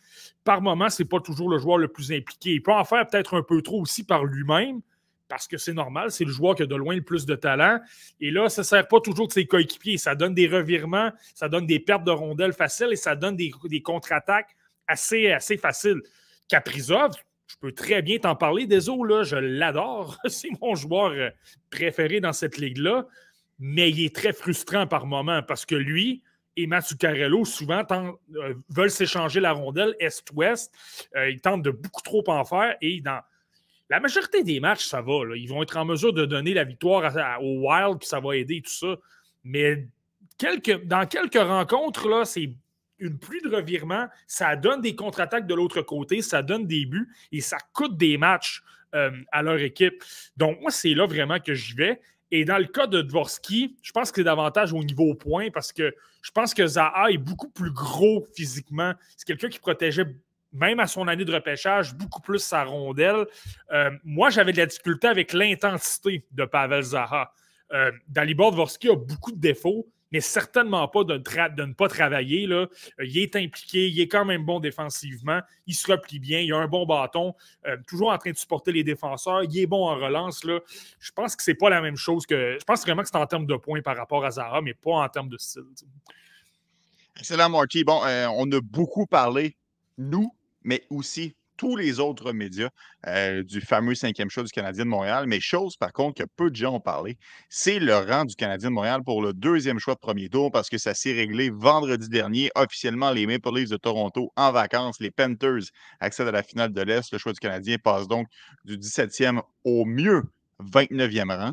Par 0.43 0.61
moment, 0.61 0.89
ce 0.89 1.03
n'est 1.03 1.07
pas 1.07 1.19
toujours 1.19 1.47
le 1.47 1.59
joueur 1.59 1.77
le 1.77 1.87
plus 1.87 2.11
impliqué. 2.11 2.53
Il 2.53 2.63
peut 2.63 2.73
en 2.73 2.83
faire 2.83 3.05
peut-être 3.05 3.37
un 3.37 3.43
peu 3.43 3.61
trop 3.61 3.79
aussi 3.79 4.03
par 4.03 4.25
lui-même, 4.25 4.81
parce 5.27 5.47
que 5.47 5.57
c'est 5.57 5.73
normal, 5.73 6.09
c'est 6.09 6.25
le 6.25 6.31
joueur 6.31 6.55
qui 6.55 6.63
a 6.63 6.65
de 6.65 6.75
loin 6.75 6.95
le 6.95 7.03
plus 7.03 7.27
de 7.27 7.35
talent. 7.35 7.79
Et 8.19 8.31
là, 8.31 8.49
ça 8.49 8.63
ne 8.63 8.65
sert 8.65 8.87
pas 8.87 8.99
toujours 8.99 9.27
de 9.27 9.31
ses 9.31 9.45
coéquipiers. 9.45 9.99
Ça 9.99 10.15
donne 10.15 10.33
des 10.33 10.47
revirements, 10.47 11.11
ça 11.35 11.47
donne 11.49 11.67
des 11.67 11.79
pertes 11.79 12.03
de 12.03 12.09
rondelles 12.09 12.53
faciles 12.53 12.89
et 12.91 12.95
ça 12.95 13.15
donne 13.15 13.35
des, 13.35 13.51
contre-attaques 13.83 14.55
assez, 14.87 15.31
assez 15.31 15.57
faciles. 15.57 16.01
Caprizov, 16.49 17.11
je 17.45 17.55
peux 17.59 17.73
très 17.73 18.01
bien 18.01 18.17
t'en 18.17 18.35
parler. 18.35 18.65
Désolé, 18.65 19.13
là, 19.13 19.23
je 19.23 19.35
l'adore. 19.35 20.17
c'est 20.25 20.49
mon 20.59 20.73
joueur 20.73 21.11
euh, 21.11 21.29
préféré 21.69 22.19
dans 22.19 22.33
cette 22.33 22.57
ligue-là. 22.57 23.05
Mais 23.59 23.91
il 23.91 24.03
est 24.03 24.15
très 24.15 24.33
frustrant 24.33 24.87
par 24.87 25.05
moment 25.05 25.43
parce 25.43 25.67
que 25.67 25.75
lui, 25.75 26.23
et 26.57 26.67
Carello, 26.99 27.45
souvent, 27.45 27.83
euh, 27.91 28.53
veulent 28.69 28.91
s'échanger 28.91 29.39
la 29.39 29.53
rondelle 29.53 29.95
Est-Ouest. 29.99 30.73
Euh, 31.15 31.29
ils 31.29 31.39
tentent 31.39 31.63
de 31.63 31.71
beaucoup 31.71 32.01
trop 32.01 32.23
en 32.27 32.43
faire 32.43 32.75
et 32.81 33.01
dans 33.01 33.21
la 33.89 33.99
majorité 33.99 34.43
des 34.43 34.59
matchs, 34.59 34.85
ça 34.85 35.01
va. 35.01 35.35
Ils 35.35 35.47
vont 35.47 35.61
être 35.63 35.75
en 35.75 35.83
mesure 35.83 36.13
de 36.13 36.25
donner 36.25 36.53
la 36.53 36.63
victoire 36.63 37.13
au 37.41 37.67
Wild, 37.67 37.99
puis 37.99 38.07
ça 38.07 38.21
va 38.21 38.37
aider 38.37 38.61
tout 38.61 38.71
ça. 38.71 38.95
Mais 39.43 39.85
dans 40.85 41.05
quelques 41.05 41.41
rencontres, 41.41 42.07
là, 42.07 42.23
c'est 42.23 42.53
une 42.99 43.17
pluie 43.17 43.41
de 43.41 43.53
revirements. 43.53 44.07
Ça 44.27 44.55
donne 44.55 44.81
des 44.81 44.95
contre-attaques 44.95 45.45
de 45.45 45.55
l'autre 45.55 45.81
côté, 45.81 46.21
ça 46.21 46.41
donne 46.41 46.67
des 46.67 46.85
buts 46.85 47.09
et 47.33 47.41
ça 47.41 47.57
coûte 47.73 47.97
des 47.97 48.17
matchs 48.17 48.63
euh, 48.95 49.11
à 49.31 49.41
leur 49.41 49.59
équipe. 49.59 50.03
Donc, 50.37 50.61
moi, 50.61 50.71
c'est 50.71 50.93
là 50.93 51.05
vraiment 51.05 51.39
que 51.39 51.53
j'y 51.53 51.73
vais. 51.73 51.99
Et 52.31 52.45
dans 52.45 52.57
le 52.57 52.65
cas 52.65 52.87
de 52.87 53.01
Dvorsky, 53.01 53.75
je 53.81 53.91
pense 53.91 54.11
que 54.11 54.21
c'est 54.21 54.23
davantage 54.23 54.71
au 54.71 54.83
niveau 54.83 55.13
point 55.15 55.49
parce 55.51 55.73
que 55.73 55.93
je 56.21 56.31
pense 56.31 56.53
que 56.53 56.65
Zaha 56.65 57.11
est 57.11 57.17
beaucoup 57.17 57.49
plus 57.49 57.71
gros 57.71 58.25
physiquement. 58.33 58.93
C'est 59.17 59.25
quelqu'un 59.25 59.49
qui 59.49 59.59
protégeait, 59.59 60.05
même 60.53 60.79
à 60.79 60.87
son 60.87 61.07
année 61.09 61.25
de 61.25 61.33
repêchage, 61.33 61.93
beaucoup 61.93 62.21
plus 62.21 62.39
sa 62.39 62.63
rondelle. 62.63 63.25
Euh, 63.71 63.91
moi, 64.05 64.29
j'avais 64.29 64.53
de 64.53 64.57
la 64.57 64.65
difficulté 64.65 65.07
avec 65.07 65.33
l'intensité 65.33 66.25
de 66.31 66.45
Pavel 66.45 66.83
Zaha. 66.83 67.33
Euh, 67.73 67.91
Dalibor 68.07 68.51
Dvorsky 68.51 68.89
a 68.89 68.95
beaucoup 68.95 69.31
de 69.31 69.39
défauts, 69.39 69.87
mais 70.11 70.21
certainement 70.21 70.87
pas 70.87 71.03
de, 71.03 71.13
ne 71.15 71.73
pas 71.73 71.87
travailler. 71.87 72.47
Là. 72.47 72.67
Euh, 72.99 73.05
il 73.05 73.17
est 73.17 73.35
impliqué, 73.35 73.87
il 73.87 73.99
est 73.99 74.07
quand 74.07 74.25
même 74.25 74.45
bon 74.45 74.59
défensivement, 74.59 75.41
il 75.67 75.73
se 75.73 75.91
replie 75.91 76.19
bien, 76.19 76.39
il 76.39 76.53
a 76.53 76.57
un 76.57 76.67
bon 76.67 76.85
bâton, 76.85 77.33
euh, 77.65 77.77
toujours 77.87 78.11
en 78.11 78.17
train 78.17 78.31
de 78.31 78.37
supporter 78.37 78.71
les 78.71 78.83
défenseurs, 78.83 79.43
il 79.43 79.57
est 79.57 79.65
bon 79.67 79.87
en 79.87 79.95
relance. 79.95 80.43
Là. 80.43 80.59
Je 80.99 81.11
pense 81.11 81.35
que 81.35 81.43
c'est 81.43 81.55
pas 81.55 81.69
la 81.69 81.81
même 81.81 81.95
chose 81.95 82.25
que. 82.25 82.57
Je 82.59 82.65
pense 82.65 82.81
vraiment 82.81 83.01
que 83.01 83.09
c'est 83.09 83.17
en 83.17 83.27
termes 83.27 83.45
de 83.45 83.55
points 83.55 83.81
par 83.81 83.95
rapport 83.97 84.25
à 84.25 84.31
Zara, 84.31 84.61
mais 84.61 84.73
pas 84.73 84.91
en 84.91 85.09
termes 85.09 85.29
de 85.29 85.37
style. 85.37 85.63
Excellent, 87.17 87.49
Marty. 87.49 87.83
Bon, 87.83 88.03
euh, 88.05 88.27
on 88.35 88.51
a 88.51 88.61
beaucoup 88.61 89.05
parlé, 89.05 89.55
nous, 89.97 90.33
mais 90.63 90.83
aussi 90.89 91.35
tous 91.61 91.75
les 91.75 91.99
autres 91.99 92.33
médias 92.33 92.69
euh, 93.05 93.43
du 93.43 93.61
fameux 93.61 93.93
cinquième 93.93 94.31
choix 94.31 94.41
du 94.41 94.49
Canadien 94.49 94.83
de 94.83 94.89
Montréal. 94.89 95.25
Mais 95.27 95.39
chose, 95.39 95.77
par 95.77 95.93
contre, 95.93 96.23
que 96.23 96.27
peu 96.35 96.49
de 96.49 96.55
gens 96.55 96.73
ont 96.73 96.79
parlé, 96.79 97.19
c'est 97.49 97.77
le 97.77 97.95
rang 97.95 98.25
du 98.25 98.33
Canadien 98.33 98.69
de 98.69 98.73
Montréal 98.73 99.01
pour 99.05 99.21
le 99.21 99.31
deuxième 99.31 99.77
choix 99.77 99.93
de 99.93 99.99
premier 99.99 100.27
tour 100.27 100.51
parce 100.51 100.71
que 100.71 100.79
ça 100.79 100.95
s'est 100.95 101.13
réglé 101.13 101.51
vendredi 101.51 102.09
dernier. 102.09 102.49
Officiellement, 102.55 103.11
les 103.11 103.27
Maple 103.27 103.53
Leafs 103.53 103.69
de 103.69 103.77
Toronto 103.77 104.33
en 104.35 104.51
vacances. 104.51 104.99
Les 104.99 105.11
Panthers 105.11 105.69
accèdent 105.99 106.29
à 106.29 106.31
la 106.31 106.41
finale 106.41 106.73
de 106.73 106.81
l'Est. 106.81 107.13
Le 107.13 107.19
choix 107.19 107.31
du 107.31 107.39
Canadien 107.39 107.77
passe 107.77 108.07
donc 108.07 108.25
du 108.65 108.79
17e 108.79 109.39
au 109.63 109.85
mieux 109.85 110.23
29e 110.63 111.29
rang. 111.29 111.51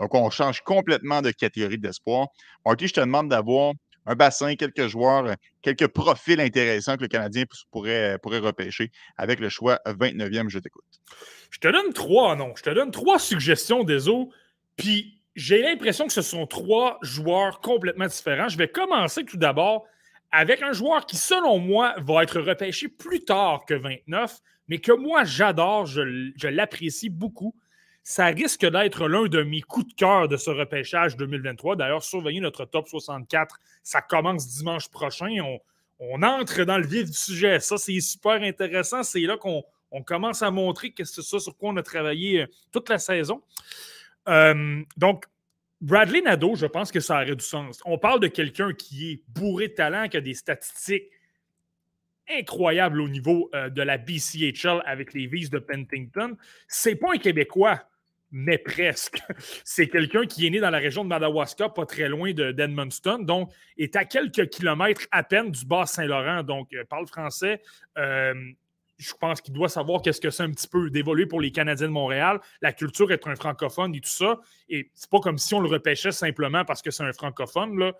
Donc, 0.00 0.14
on 0.14 0.28
change 0.28 0.60
complètement 0.60 1.22
de 1.22 1.30
catégorie 1.30 1.78
d'espoir. 1.78 2.28
Marty, 2.66 2.88
je 2.88 2.92
te 2.92 3.00
demande 3.00 3.30
d'avoir 3.30 3.72
un 4.06 4.14
bassin, 4.14 4.54
quelques 4.54 4.86
joueurs, 4.86 5.34
quelques 5.62 5.88
profils 5.88 6.40
intéressants 6.40 6.96
que 6.96 7.02
le 7.02 7.08
Canadien 7.08 7.44
pourrait, 7.70 8.18
pourrait 8.22 8.38
repêcher 8.38 8.90
avec 9.16 9.40
le 9.40 9.48
choix 9.48 9.80
29e. 9.86 10.48
Je 10.48 10.58
t'écoute. 10.58 10.84
Je 11.50 11.58
te 11.58 11.68
donne 11.68 11.92
trois 11.92 12.36
non. 12.36 12.54
Je 12.56 12.62
te 12.62 12.70
donne 12.70 12.90
trois 12.90 13.18
suggestions 13.18 13.84
des 13.84 14.08
eaux. 14.08 14.30
Puis 14.76 15.20
j'ai 15.34 15.60
l'impression 15.60 16.06
que 16.06 16.12
ce 16.12 16.22
sont 16.22 16.46
trois 16.46 16.98
joueurs 17.02 17.60
complètement 17.60 18.06
différents. 18.06 18.48
Je 18.48 18.56
vais 18.56 18.68
commencer 18.68 19.24
tout 19.24 19.36
d'abord 19.36 19.84
avec 20.32 20.62
un 20.62 20.72
joueur 20.72 21.06
qui, 21.06 21.16
selon 21.16 21.58
moi, 21.58 21.94
va 21.98 22.22
être 22.22 22.40
repêché 22.40 22.88
plus 22.88 23.24
tard 23.24 23.64
que 23.66 23.74
29, 23.74 24.38
mais 24.68 24.78
que 24.78 24.92
moi, 24.92 25.24
j'adore, 25.24 25.86
je 25.86 26.48
l'apprécie 26.48 27.10
beaucoup 27.10 27.54
ça 28.08 28.26
risque 28.26 28.64
d'être 28.64 29.08
l'un 29.08 29.24
de 29.24 29.42
mes 29.42 29.62
coups 29.62 29.88
de 29.88 29.94
cœur 29.94 30.28
de 30.28 30.36
ce 30.36 30.48
repêchage 30.48 31.16
2023. 31.16 31.74
D'ailleurs, 31.74 32.04
surveillez 32.04 32.38
notre 32.38 32.64
top 32.64 32.86
64. 32.86 33.58
Ça 33.82 34.00
commence 34.00 34.46
dimanche 34.46 34.88
prochain. 34.88 35.36
On, 35.98 36.22
entre 36.22 36.62
dans 36.62 36.78
le 36.78 36.86
vif 36.86 37.06
du 37.06 37.16
sujet. 37.16 37.58
Ça, 37.58 37.78
c'est 37.78 37.98
super 37.98 38.40
intéressant. 38.44 39.02
C'est 39.02 39.22
là 39.22 39.36
qu'on 39.36 39.64
commence 40.04 40.42
à 40.42 40.52
montrer 40.52 40.92
que 40.92 41.02
c'est 41.02 41.20
ça 41.20 41.40
sur 41.40 41.56
quoi 41.56 41.70
on 41.70 41.76
a 41.78 41.82
travaillé 41.82 42.42
euh, 42.42 42.46
toute 42.70 42.88
la 42.90 43.00
saison. 43.00 43.42
Euh, 44.28 44.84
donc, 44.96 45.24
Bradley 45.80 46.22
Nadeau, 46.22 46.54
je 46.54 46.66
pense 46.66 46.92
que 46.92 47.00
ça 47.00 47.16
aurait 47.16 47.34
du 47.34 47.44
sens. 47.44 47.80
On 47.84 47.98
parle 47.98 48.20
de 48.20 48.28
quelqu'un 48.28 48.72
qui 48.72 49.10
est 49.10 49.22
bourré 49.26 49.66
de 49.66 49.74
talent, 49.74 50.08
qui 50.08 50.16
a 50.16 50.20
des 50.20 50.34
statistiques 50.34 51.10
incroyables 52.28 53.00
au 53.00 53.08
niveau 53.08 53.50
euh, 53.52 53.68
de 53.68 53.82
la 53.82 53.98
BCHL 53.98 54.80
avec 54.84 55.12
les 55.12 55.26
Vises 55.26 55.50
de 55.50 55.58
Pentington. 55.58 56.36
C'est 56.68 56.94
pas 56.94 57.12
un 57.12 57.18
Québécois, 57.18 57.82
mais 58.30 58.58
presque. 58.58 59.20
C'est 59.64 59.88
quelqu'un 59.88 60.26
qui 60.26 60.46
est 60.46 60.50
né 60.50 60.60
dans 60.60 60.70
la 60.70 60.78
région 60.78 61.04
de 61.04 61.08
Madawaska, 61.08 61.68
pas 61.68 61.86
très 61.86 62.08
loin 62.08 62.32
d'Edmundston, 62.32 63.20
donc 63.20 63.50
est 63.78 63.96
à 63.96 64.04
quelques 64.04 64.48
kilomètres 64.48 65.06
à 65.10 65.22
peine 65.22 65.50
du 65.50 65.64
Bas-Saint-Laurent, 65.64 66.42
donc 66.42 66.72
euh, 66.74 66.84
parle 66.84 67.06
français. 67.06 67.62
Euh, 67.98 68.34
je 68.98 69.12
pense 69.14 69.40
qu'il 69.40 69.52
doit 69.52 69.68
savoir 69.68 70.00
qu'est-ce 70.00 70.20
que 70.20 70.30
c'est 70.30 70.42
un 70.42 70.50
petit 70.50 70.68
peu 70.68 70.90
d'évoluer 70.90 71.26
pour 71.26 71.40
les 71.40 71.52
Canadiens 71.52 71.86
de 71.86 71.92
Montréal. 71.92 72.40
La 72.62 72.72
culture 72.72 73.12
est 73.12 73.26
un 73.26 73.36
francophone 73.36 73.94
et 73.94 74.00
tout 74.00 74.08
ça. 74.08 74.40
Et 74.68 74.90
c'est 74.94 75.10
pas 75.10 75.20
comme 75.20 75.36
si 75.38 75.54
on 75.54 75.60
le 75.60 75.68
repêchait 75.68 76.12
simplement 76.12 76.64
parce 76.64 76.80
que 76.80 76.90
c'est 76.90 77.02
un 77.02 77.12
francophone. 77.12 77.78
Là. 77.78 77.92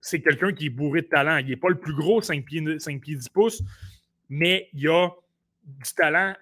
c'est 0.00 0.20
quelqu'un 0.20 0.52
qui 0.52 0.66
est 0.66 0.70
bourré 0.70 1.02
de 1.02 1.08
talent. 1.08 1.38
Il 1.38 1.46
n'est 1.46 1.56
pas 1.56 1.68
le 1.68 1.78
plus 1.78 1.94
gros, 1.94 2.22
5 2.22 2.44
pieds, 2.44 2.78
5 2.78 3.00
pieds 3.00 3.16
10 3.16 3.28
pouces, 3.30 3.62
mais 4.28 4.68
il 4.72 4.88
a 4.88 5.10
du 5.64 5.92
talent 5.96 6.34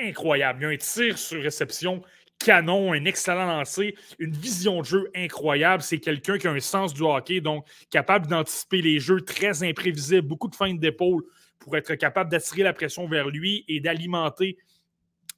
incroyable. 0.00 0.62
Il 0.62 0.66
a 0.66 0.68
un 0.70 0.76
tir 0.76 1.18
sur 1.18 1.42
réception 1.42 2.02
canon, 2.38 2.92
un 2.92 3.04
excellent 3.04 3.46
lancer, 3.46 3.94
une 4.18 4.32
vision 4.32 4.80
de 4.80 4.86
jeu 4.86 5.10
incroyable. 5.14 5.82
C'est 5.82 5.98
quelqu'un 5.98 6.38
qui 6.38 6.48
a 6.48 6.50
un 6.50 6.60
sens 6.60 6.94
du 6.94 7.02
hockey, 7.02 7.40
donc 7.40 7.66
capable 7.90 8.26
d'anticiper 8.26 8.82
les 8.82 8.98
jeux, 8.98 9.20
très 9.20 9.62
imprévisible, 9.62 10.26
beaucoup 10.26 10.48
de 10.48 10.56
feintes 10.56 10.80
d'épaule 10.80 11.22
pour 11.58 11.76
être 11.76 11.94
capable 11.94 12.30
d'attirer 12.30 12.62
la 12.62 12.72
pression 12.72 13.06
vers 13.06 13.28
lui 13.28 13.64
et 13.68 13.80
d'alimenter 13.80 14.56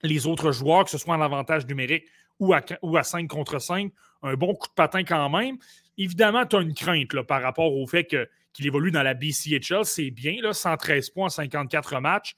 les 0.03 0.27
autres 0.27 0.53
joueurs, 0.53 0.85
que 0.85 0.91
ce 0.91 0.99
soit 0.99 1.15
en 1.15 1.21
avantage 1.21 1.67
numérique 1.67 2.05
ou 2.39 2.55
à, 2.55 2.63
ou 2.83 2.97
à 2.97 3.03
5 3.03 3.29
contre 3.29 3.59
5. 3.59 3.93
Un 4.23 4.35
bon 4.35 4.55
coup 4.55 4.69
de 4.69 4.75
patin 4.75 5.03
quand 5.05 5.29
même. 5.31 5.59
Évidemment, 5.99 6.47
tu 6.47 6.57
as 6.57 6.61
une 6.61 6.75
crainte 6.75 7.13
là, 7.13 7.25
par 7.25 7.43
rapport 7.43 7.75
au 7.75 7.87
fait 7.87 8.05
qu'il 8.53 8.67
évolue 8.67 8.93
dans 8.93 9.03
la 9.03 9.15
BCHL. 9.15 9.85
C'est 9.85 10.11
bien, 10.11 10.37
là, 10.41 10.53
113 10.53 11.11
points 11.11 11.27
en 11.27 11.31
54 11.31 12.01
matchs, 12.01 12.35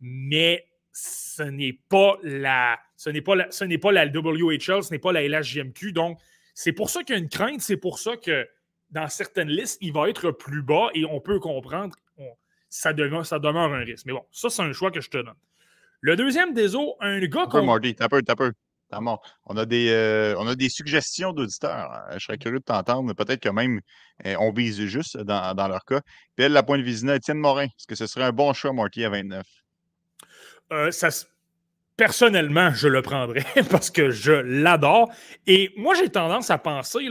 mais 0.00 0.67
ce 0.98 1.44
n'est 1.44 1.78
pas 1.88 2.18
la, 2.22 2.78
ce 2.96 3.10
n'est 3.10 3.22
pas 3.22 3.36
la, 3.36 3.50
ce 3.50 3.64
n'est 3.64 3.78
pas 3.78 3.92
la 3.92 4.06
WHL, 4.06 4.82
ce 4.82 4.90
n'est 4.90 4.98
pas 4.98 5.12
la 5.12 5.22
LHJMQ. 5.22 5.92
Donc, 5.92 6.18
c'est 6.54 6.72
pour 6.72 6.90
ça 6.90 7.04
qu'il 7.04 7.14
y 7.14 7.18
a 7.18 7.22
une 7.22 7.28
crainte, 7.28 7.60
c'est 7.60 7.76
pour 7.76 8.00
ça 8.00 8.16
que 8.16 8.48
dans 8.90 9.08
certaines 9.08 9.48
listes, 9.48 9.78
il 9.80 9.92
va 9.92 10.08
être 10.08 10.32
plus 10.32 10.62
bas 10.62 10.88
et 10.94 11.04
on 11.04 11.20
peut 11.20 11.38
comprendre, 11.38 11.94
ça, 12.68 12.92
demeure, 12.92 13.24
ça 13.24 13.38
demeure 13.38 13.72
un 13.72 13.84
risque. 13.84 14.06
Mais 14.06 14.12
bon, 14.12 14.24
ça, 14.32 14.50
c'est 14.50 14.62
un 14.62 14.72
choix 14.72 14.90
que 14.90 15.00
je 15.00 15.10
te 15.10 15.18
donne. 15.18 15.34
Le 16.00 16.16
deuxième 16.16 16.54
des 16.54 16.74
eaux, 16.74 16.96
un 17.00 17.20
gars 17.20 17.46
comme. 17.46 17.66
Marty, 17.66 17.94
t'as 17.94 18.08
peu, 18.08 18.22
t'as 18.22 18.34
peu. 18.34 18.52
On 18.90 19.56
a, 19.56 19.66
des, 19.66 19.90
euh, 19.90 20.34
on 20.38 20.46
a 20.46 20.54
des 20.54 20.70
suggestions 20.70 21.32
d'auditeurs. 21.34 22.04
Je 22.14 22.20
serais 22.20 22.38
curieux 22.38 22.58
de 22.58 22.64
t'entendre. 22.64 23.12
Peut-être 23.12 23.40
que 23.40 23.50
même 23.50 23.82
euh, 24.24 24.34
on 24.40 24.50
vise 24.50 24.80
juste 24.86 25.18
dans, 25.18 25.54
dans 25.54 25.68
leur 25.68 25.84
cas. 25.84 26.00
Puis 26.34 26.46
elle, 26.46 26.52
la 26.52 26.62
pointe 26.62 26.80
visina, 26.80 27.16
Étienne 27.16 27.36
Morin. 27.36 27.64
Est-ce 27.64 27.86
que 27.86 27.94
ce 27.94 28.06
serait 28.06 28.24
un 28.24 28.32
bon 28.32 28.54
choix, 28.54 28.72
Marty, 28.72 29.04
à 29.04 29.10
29? 29.10 29.46
Euh, 30.72 30.90
personnellement, 31.96 32.72
je 32.72 32.88
le 32.88 33.02
prendrais 33.02 33.44
parce 33.70 33.90
que 33.90 34.10
je 34.10 34.32
l'adore. 34.32 35.10
Et 35.46 35.72
moi, 35.76 35.94
j'ai 35.94 36.08
tendance 36.08 36.50
à 36.50 36.58
penser, 36.58 37.08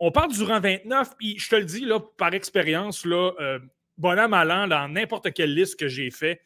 on 0.00 0.10
parle 0.10 0.32
du 0.32 0.42
rang 0.42 0.60
29, 0.60 1.16
puis 1.18 1.38
je 1.38 1.48
te 1.48 1.56
le 1.56 1.64
dis 1.64 1.84
là, 1.84 2.00
par 2.00 2.34
expérience, 2.34 3.04
là, 3.04 3.32
euh, 3.40 3.58
bon 3.96 4.18
à 4.18 4.28
mal 4.28 4.68
dans 4.68 4.88
n'importe 4.88 5.32
quelle 5.32 5.54
liste 5.54 5.78
que 5.78 5.88
j'ai 5.88 6.10
fait, 6.10 6.40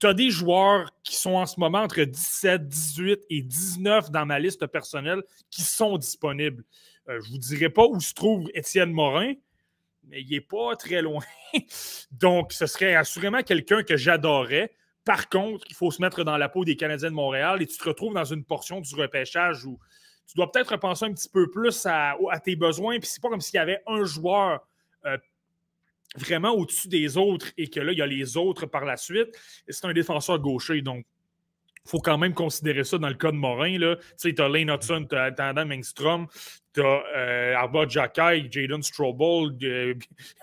tu 0.00 0.06
as 0.06 0.14
des 0.14 0.30
joueurs 0.30 0.90
qui 1.02 1.14
sont 1.14 1.34
en 1.34 1.46
ce 1.46 1.60
moment 1.60 1.80
entre 1.80 2.02
17, 2.02 2.66
18 2.66 3.20
et 3.28 3.42
19 3.42 4.10
dans 4.10 4.24
ma 4.24 4.38
liste 4.38 4.66
personnelle 4.66 5.22
qui 5.50 5.62
sont 5.62 5.98
disponibles. 5.98 6.64
Euh, 7.08 7.20
je 7.20 7.28
ne 7.28 7.32
vous 7.32 7.38
dirai 7.38 7.68
pas 7.68 7.86
où 7.86 8.00
se 8.00 8.14
trouve 8.14 8.48
Étienne 8.54 8.92
Morin, 8.92 9.34
mais 10.08 10.22
il 10.22 10.30
n'est 10.30 10.40
pas 10.40 10.74
très 10.76 11.02
loin. 11.02 11.22
Donc, 12.12 12.52
ce 12.52 12.66
serait 12.66 12.94
assurément 12.94 13.42
quelqu'un 13.42 13.82
que 13.82 13.96
j'adorais. 13.96 14.72
Par 15.10 15.28
contre, 15.28 15.66
il 15.68 15.74
faut 15.74 15.90
se 15.90 16.00
mettre 16.00 16.22
dans 16.22 16.36
la 16.36 16.48
peau 16.48 16.64
des 16.64 16.76
Canadiens 16.76 17.10
de 17.10 17.16
Montréal 17.16 17.60
et 17.60 17.66
tu 17.66 17.76
te 17.76 17.82
retrouves 17.82 18.14
dans 18.14 18.24
une 18.24 18.44
portion 18.44 18.80
du 18.80 18.94
repêchage 18.94 19.64
où 19.64 19.76
tu 20.28 20.36
dois 20.36 20.52
peut-être 20.52 20.76
penser 20.76 21.04
un 21.04 21.12
petit 21.12 21.28
peu 21.28 21.50
plus 21.50 21.84
à, 21.84 22.14
tes 22.44 22.54
besoins. 22.54 23.00
Puis 23.00 23.08
c'est 23.08 23.20
pas 23.20 23.28
comme 23.28 23.40
s'il 23.40 23.56
y 23.56 23.58
avait 23.58 23.82
un 23.88 24.04
joueur 24.04 24.64
euh, 25.06 25.18
vraiment 26.14 26.52
au-dessus 26.52 26.86
des 26.86 27.16
autres 27.16 27.48
et 27.58 27.68
que 27.68 27.80
là, 27.80 27.90
il 27.90 27.98
y 27.98 28.02
a 28.02 28.06
les 28.06 28.36
autres 28.36 28.66
par 28.66 28.84
la 28.84 28.96
suite. 28.96 29.36
C'est 29.66 29.84
un 29.84 29.92
défenseur 29.92 30.38
gaucher, 30.38 30.80
donc 30.80 31.04
faut 31.90 32.00
quand 32.00 32.18
même 32.18 32.34
considérer 32.34 32.84
ça 32.84 32.98
dans 32.98 33.08
le 33.08 33.14
cas 33.14 33.32
de 33.32 33.36
Morin. 33.36 33.76
Tu 33.78 33.96
sais, 34.16 34.32
tu 34.32 34.40
as 34.40 34.48
Lane 34.48 34.70
Hudson, 34.70 35.06
tu 35.08 35.16
as, 35.16 35.34
Adam 35.38 35.70
Engstrom, 35.70 36.28
tu 36.72 36.80
as 36.80 37.02
euh, 37.16 37.54
Arba 37.56 37.88
Jacky, 37.88 38.50
Jaden 38.50 38.82
Strobel, 38.82 39.56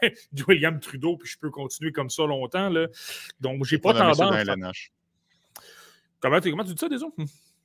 William 0.47 0.79
Trudeau, 0.79 1.17
puis 1.17 1.29
je 1.29 1.37
peux 1.39 1.49
continuer 1.49 1.91
comme 1.91 2.09
ça 2.09 2.25
longtemps. 2.25 2.69
Là. 2.69 2.87
Donc, 3.39 3.63
j'ai 3.63 3.77
pas 3.77 3.93
tendance. 3.93 4.17
Comment, 6.19 6.41
comment 6.41 6.63
tu 6.63 6.73
dis 6.73 6.79
ça, 6.79 6.89
désolé? 6.89 7.13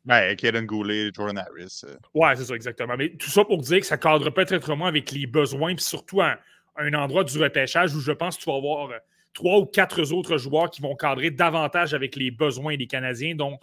Ben, 0.04 0.36
Kaden 0.36 0.66
Goulet, 0.66 1.10
Jordan 1.14 1.38
Harris. 1.38 1.82
Euh. 1.84 1.96
Ouais, 2.12 2.34
c'est 2.36 2.44
ça, 2.44 2.54
exactement. 2.54 2.96
Mais 2.96 3.10
tout 3.16 3.30
ça 3.30 3.44
pour 3.44 3.58
dire 3.58 3.80
que 3.80 3.86
ça 3.86 3.96
cadre 3.96 4.30
peut-être 4.30 4.74
moins 4.74 4.88
avec 4.88 5.10
les 5.12 5.26
besoins, 5.26 5.74
puis 5.74 5.84
surtout 5.84 6.20
un, 6.20 6.36
un 6.76 6.92
endroit 6.94 7.24
du 7.24 7.38
repêchage 7.38 7.94
où 7.94 8.00
je 8.00 8.12
pense 8.12 8.36
que 8.36 8.42
tu 8.42 8.50
vas 8.50 8.56
avoir 8.56 8.90
euh, 8.90 8.98
trois 9.32 9.58
ou 9.58 9.66
quatre 9.66 10.12
autres 10.12 10.36
joueurs 10.36 10.70
qui 10.70 10.82
vont 10.82 10.94
cadrer 10.94 11.30
davantage 11.30 11.94
avec 11.94 12.16
les 12.16 12.30
besoins 12.30 12.76
des 12.76 12.86
Canadiens. 12.86 13.34
Donc, 13.34 13.60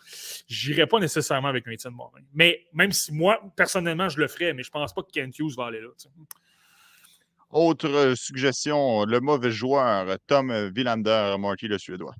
je 0.47 0.71
n'irai 0.71 0.87
pas 0.87 0.99
nécessairement 0.99 1.47
avec 1.47 1.67
Nathan 1.67 1.91
Morin. 1.91 2.21
Mais 2.33 2.65
même 2.73 2.91
si 2.91 3.13
moi, 3.13 3.41
personnellement, 3.55 4.09
je 4.09 4.19
le 4.19 4.27
ferais, 4.27 4.53
mais 4.53 4.63
je 4.63 4.69
ne 4.69 4.73
pense 4.73 4.93
pas 4.93 5.03
que 5.03 5.11
Kent 5.11 5.37
Hughes 5.39 5.55
va 5.55 5.67
aller 5.67 5.81
là. 5.81 5.89
Autre 7.51 7.89
euh, 7.89 8.15
suggestion, 8.15 9.05
le 9.05 9.19
mauvais 9.19 9.51
joueur, 9.51 10.17
Tom 10.27 10.69
Villander, 10.69 11.35
Marty 11.39 11.67
le 11.67 11.79
Suédois. 11.79 12.13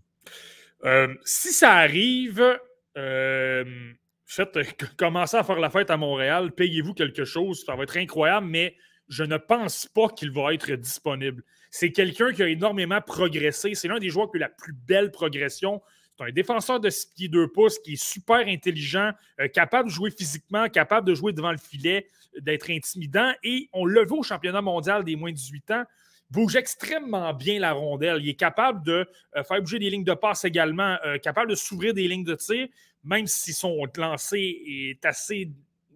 Euh, 0.86 1.14
si 1.24 1.52
ça 1.52 1.74
arrive, 1.74 2.60
euh, 2.98 3.92
faites, 4.26 4.58
commencez 4.98 5.38
à 5.38 5.44
faire 5.44 5.60
la 5.60 5.70
fête 5.70 5.92
à 5.92 5.98
Montréal, 5.98 6.52
payez-vous 6.52 6.94
quelque 6.94 7.26
chose, 7.26 7.64
ça 7.66 7.76
va 7.76 7.84
être 7.84 7.98
incroyable, 7.98 8.48
mais 8.48 8.76
je 9.08 9.24
ne 9.24 9.38
pense 9.38 9.88
pas 9.88 10.08
qu'il 10.10 10.32
va 10.32 10.54
être 10.54 10.72
disponible. 10.72 11.44
C'est 11.70 11.92
quelqu'un 11.92 12.32
qui 12.34 12.44
a 12.44 12.48
énormément 12.48 13.02
progressé. 13.02 13.76
C'est 13.76 13.88
l'un 13.88 14.00
des 14.00 14.10
joueurs 14.10 14.32
qui 14.32 14.38
a 14.38 14.42
la 14.42 14.50
plus 14.50 14.74
belle 14.74 15.12
progression. 15.12 15.82
C'est 16.18 16.26
un 16.26 16.32
défenseur 16.32 16.80
de 16.80 16.90
6 16.90 17.08
pieds 17.16 17.28
2 17.30 17.48
pouces 17.48 17.80
qui 17.80 17.94
est 17.94 18.04
super 18.04 18.40
intelligent, 18.48 19.12
euh, 19.40 19.48
capable 19.48 19.90
de 19.90 19.94
jouer 19.94 20.12
physiquement, 20.12 20.68
capable 20.68 21.08
de 21.08 21.16
jouer 21.16 21.32
devant 21.32 21.52
le 21.52 21.58
filet, 21.58 22.08
d'être 22.40 22.70
intimidant. 22.70 23.32
Et 23.44 23.70
on 23.72 23.86
le 23.86 24.06
voit 24.06 24.20
au 24.20 24.24
championnat 24.24 24.62
mondial 24.62 25.04
des 25.04 25.16
moins 25.16 25.32
de 25.32 25.36
18 25.36 25.72
ans 25.72 25.84
bouge 26.30 26.56
extrêmement 26.56 27.34
bien 27.34 27.60
la 27.60 27.74
rondelle. 27.74 28.20
Il 28.22 28.30
est 28.30 28.36
capable 28.36 28.84
de 28.84 29.08
euh, 29.36 29.44
faire 29.44 29.62
bouger 29.62 29.80
des 29.80 29.90
lignes 29.90 30.04
de 30.04 30.14
passe 30.14 30.46
également, 30.46 30.98
euh, 31.06 31.18
capable 31.18 31.50
de 31.52 31.56
s'ouvrir 31.56 31.94
des 31.94 32.08
lignes 32.08 32.24
de 32.24 32.36
tir, 32.36 32.68
même 33.04 33.28
si 33.28 33.54
son 33.54 33.86
lancé 33.98 34.62
est 34.68 35.06
assez. 35.06 35.52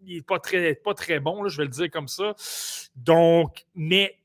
Il 0.06 0.18
n'est 0.18 0.22
pas 0.22 0.40
très, 0.40 0.76
pas 0.76 0.94
très 0.94 1.20
bon, 1.20 1.48
je 1.48 1.58
vais 1.58 1.64
le 1.64 1.70
dire 1.70 1.90
comme 1.90 2.08
ça. 2.08 2.36
Donc, 2.96 3.66
mais 3.76 4.18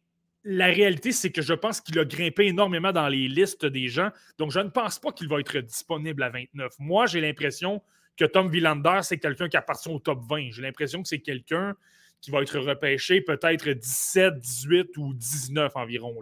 la 0.44 0.66
réalité, 0.66 1.12
c'est 1.12 1.30
que 1.30 1.42
je 1.42 1.54
pense 1.54 1.80
qu'il 1.80 1.98
a 1.98 2.04
grimpé 2.04 2.46
énormément 2.46 2.92
dans 2.92 3.08
les 3.08 3.28
listes 3.28 3.66
des 3.66 3.88
gens. 3.88 4.10
Donc, 4.38 4.50
je 4.50 4.60
ne 4.60 4.68
pense 4.68 4.98
pas 4.98 5.12
qu'il 5.12 5.28
va 5.28 5.40
être 5.40 5.58
disponible 5.58 6.22
à 6.22 6.30
29. 6.30 6.72
Moi, 6.78 7.06
j'ai 7.06 7.20
l'impression 7.20 7.82
que 8.16 8.24
Tom 8.24 8.50
Villander, 8.50 9.00
c'est 9.02 9.18
quelqu'un 9.18 9.48
qui 9.48 9.56
appartient 9.56 9.88
au 9.88 9.98
top 9.98 10.20
20. 10.28 10.50
J'ai 10.52 10.62
l'impression 10.62 11.02
que 11.02 11.08
c'est 11.08 11.20
quelqu'un 11.20 11.74
qui 12.20 12.30
va 12.30 12.42
être 12.42 12.58
repêché 12.58 13.20
peut-être 13.20 13.68
17, 13.68 14.38
18 14.38 14.96
ou 14.96 15.14
19 15.14 15.76
environ. 15.76 16.16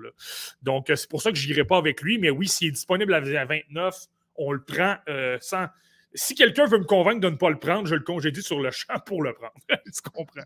Donc, 0.63 0.93
c'est 0.95 1.09
pour 1.09 1.23
ça 1.23 1.31
que 1.31 1.39
je 1.39 1.47
n'irai 1.49 1.65
pas 1.65 1.79
avec 1.79 2.03
lui. 2.03 2.19
Mais 2.19 2.31
oui, 2.31 2.49
s'il 2.49 2.69
est 2.69 2.73
disponible 2.73 3.15
à 3.15 3.21
29, 3.21 3.97
on 4.37 4.53
le 4.53 4.63
prend 4.63 4.97
euh, 5.09 5.39
sans, 5.41 5.67
si 6.17 6.35
quelqu'un 6.35 6.67
veut 6.67 6.79
me 6.79 6.85
convaincre 6.85 7.21
de 7.21 7.29
ne 7.29 7.37
pas 7.37 7.51
le 7.51 7.59
prendre, 7.59 7.87
je 7.87 7.95
le 7.95 8.03
congédie 8.03 8.43
sur 8.43 8.61
le 8.61 8.71
champ 8.71 8.99
pour 9.05 9.23
le 9.23 9.35
prendre. 9.35 9.55
tu 9.69 10.11
comprends? 10.11 10.43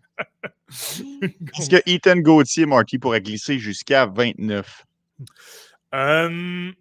Est-ce 1.59 1.71
que 1.71 1.83
Ethan 1.87 2.17
Gauthier, 2.17 2.67
Marty, 2.67 2.99
pourrait 2.99 3.21
glisser 3.21 3.59
jusqu'à 3.59 4.07
29? 4.07 4.85
Euh, 5.95 6.73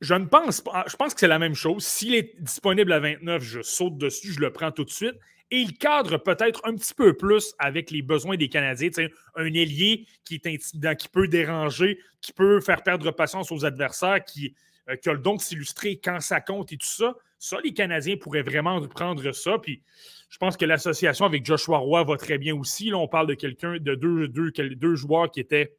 je 0.00 0.14
ne 0.14 0.24
pense 0.24 0.60
pas. 0.60 0.84
Je 0.88 0.96
pense 0.96 1.14
que 1.14 1.20
c'est 1.20 1.28
la 1.28 1.38
même 1.38 1.54
chose. 1.54 1.84
S'il 1.84 2.14
est 2.14 2.34
disponible 2.40 2.92
à 2.92 3.00
29, 3.00 3.42
je 3.42 3.62
saute 3.62 3.98
dessus, 3.98 4.32
je 4.32 4.40
le 4.40 4.52
prends 4.52 4.72
tout 4.72 4.84
de 4.84 4.90
suite. 4.90 5.14
Et 5.50 5.58
il 5.58 5.76
cadre 5.76 6.16
peut-être 6.16 6.62
un 6.64 6.74
petit 6.74 6.94
peu 6.94 7.14
plus 7.14 7.54
avec 7.58 7.90
les 7.90 8.00
besoins 8.00 8.36
des 8.36 8.48
Canadiens. 8.48 8.88
un 9.34 9.44
ailier 9.44 10.06
qui 10.24 10.36
est 10.36 10.46
intimidant, 10.46 10.94
qui 10.94 11.08
peut 11.08 11.28
déranger, 11.28 11.98
qui 12.22 12.32
peut 12.32 12.60
faire 12.60 12.82
perdre 12.82 13.10
patience 13.10 13.52
aux 13.52 13.66
adversaires, 13.66 14.24
qui, 14.24 14.54
euh, 14.88 14.96
qui 14.96 15.10
a 15.10 15.12
le 15.12 15.18
don 15.18 15.36
de 15.36 15.42
s'illustrer 15.42 16.00
quand 16.02 16.20
ça 16.20 16.40
compte 16.40 16.72
et 16.72 16.78
tout 16.78 16.86
ça. 16.86 17.14
Ça, 17.42 17.58
les 17.64 17.74
Canadiens 17.74 18.16
pourraient 18.16 18.44
vraiment 18.44 18.80
prendre 18.86 19.32
ça. 19.32 19.58
Puis 19.58 19.82
je 20.30 20.38
pense 20.38 20.56
que 20.56 20.64
l'association 20.64 21.24
avec 21.24 21.44
Joshua 21.44 21.78
Roy 21.78 22.04
va 22.04 22.16
très 22.16 22.38
bien 22.38 22.54
aussi. 22.54 22.88
Là, 22.88 22.98
on 22.98 23.08
parle 23.08 23.26
de 23.26 23.34
quelqu'un, 23.34 23.78
de 23.80 23.96
deux, 23.96 24.94
joueurs 24.94 25.28
qui 25.28 25.40
étaient 25.40 25.74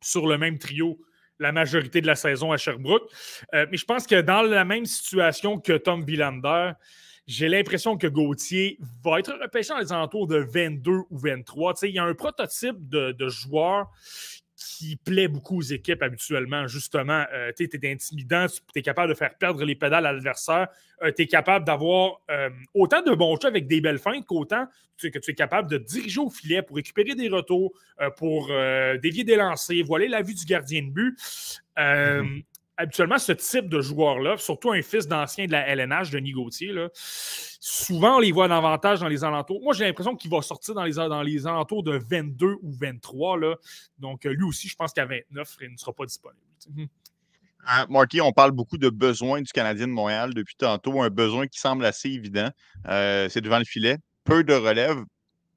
sur 0.00 0.28
le 0.28 0.38
même 0.38 0.60
trio 0.60 1.00
la 1.40 1.50
majorité 1.50 2.00
de 2.00 2.06
la 2.06 2.14
saison 2.14 2.52
à 2.52 2.56
Sherbrooke. 2.56 3.10
Euh, 3.52 3.66
mais 3.68 3.78
je 3.78 3.84
pense 3.84 4.06
que 4.06 4.20
dans 4.20 4.42
la 4.42 4.64
même 4.64 4.84
situation 4.84 5.58
que 5.58 5.72
Tom 5.72 6.04
Villander, 6.04 6.70
j'ai 7.26 7.48
l'impression 7.48 7.98
que 7.98 8.06
Gauthier 8.06 8.78
va 9.02 9.18
être 9.18 9.36
repêché 9.42 9.70
dans 9.70 9.78
les 9.78 9.92
alentours 9.92 10.28
de 10.28 10.36
22 10.36 10.98
ou 11.10 11.18
23. 11.18 11.74
il 11.82 11.96
y 11.96 11.98
a 11.98 12.04
un 12.04 12.14
prototype 12.14 12.88
de, 12.88 13.10
de 13.10 13.28
joueur 13.28 13.90
qui 14.62 14.96
plaît 14.96 15.28
beaucoup 15.28 15.58
aux 15.58 15.62
équipes 15.62 16.02
habituellement. 16.02 16.66
Justement, 16.66 17.24
euh, 17.32 17.52
tu 17.56 17.64
es 17.64 17.92
intimidant, 17.92 18.46
tu 18.46 18.78
es 18.78 18.82
capable 18.82 19.10
de 19.10 19.14
faire 19.14 19.36
perdre 19.36 19.64
les 19.64 19.74
pédales 19.74 20.06
à 20.06 20.12
l'adversaire, 20.12 20.68
euh, 21.02 21.12
tu 21.14 21.22
es 21.22 21.26
capable 21.26 21.64
d'avoir 21.64 22.20
euh, 22.30 22.50
autant 22.74 23.02
de 23.02 23.14
bons 23.14 23.38
jeux 23.40 23.48
avec 23.48 23.66
des 23.66 23.80
belles 23.80 23.98
feintes 23.98 24.26
qu'autant 24.26 24.66
que 25.00 25.18
tu 25.18 25.32
es 25.32 25.34
capable 25.34 25.68
de 25.68 25.78
diriger 25.78 26.20
au 26.20 26.30
filet 26.30 26.62
pour 26.62 26.76
récupérer 26.76 27.16
des 27.16 27.28
retours, 27.28 27.72
pour 28.18 28.52
dévier 29.02 29.24
des 29.24 29.34
lancers, 29.34 29.82
voiler 29.84 30.06
la 30.06 30.22
vue 30.22 30.34
du 30.34 30.44
gardien 30.44 30.82
de 30.82 30.90
but. 30.90 31.18
Mm-hmm 31.76 32.44
habituellement, 32.76 33.18
ce 33.18 33.32
type 33.32 33.68
de 33.68 33.80
joueur-là, 33.80 34.36
surtout 34.38 34.72
un 34.72 34.82
fils 34.82 35.06
d'ancien 35.06 35.46
de 35.46 35.52
la 35.52 35.66
LNH, 35.68 36.10
Denis 36.10 36.32
Gauthier, 36.32 36.72
souvent 36.94 38.16
on 38.16 38.20
les 38.20 38.32
voit 38.32 38.48
davantage 38.48 39.00
dans 39.00 39.08
les 39.08 39.24
alentours. 39.24 39.60
Moi, 39.62 39.74
j'ai 39.74 39.84
l'impression 39.84 40.16
qu'il 40.16 40.30
va 40.30 40.42
sortir 40.42 40.74
dans 40.74 41.22
les, 41.22 41.46
alentours 41.46 41.82
de 41.82 41.98
22 41.98 42.56
ou 42.62 42.72
23. 42.72 43.38
Là. 43.38 43.56
Donc, 43.98 44.26
euh, 44.26 44.32
lui 44.32 44.44
aussi, 44.44 44.68
je 44.68 44.76
pense 44.76 44.92
qu'à 44.92 45.06
29, 45.06 45.56
il 45.62 45.72
ne 45.72 45.76
sera 45.76 45.92
pas 45.92 46.06
disponible. 46.06 46.40
Ah, 47.64 47.86
Marty, 47.88 48.20
on 48.20 48.32
parle 48.32 48.50
beaucoup 48.50 48.76
de 48.76 48.90
besoins 48.90 49.40
du 49.40 49.52
Canadien 49.52 49.86
de 49.86 49.92
Montréal 49.92 50.34
depuis 50.34 50.56
tantôt, 50.56 51.00
un 51.00 51.10
besoin 51.10 51.46
qui 51.46 51.60
semble 51.60 51.84
assez 51.84 52.08
évident. 52.08 52.50
Euh, 52.88 53.28
c'est 53.28 53.40
devant 53.40 53.60
le 53.60 53.64
filet. 53.64 53.98
Peu 54.24 54.42
de 54.42 54.52
relève, 54.52 55.04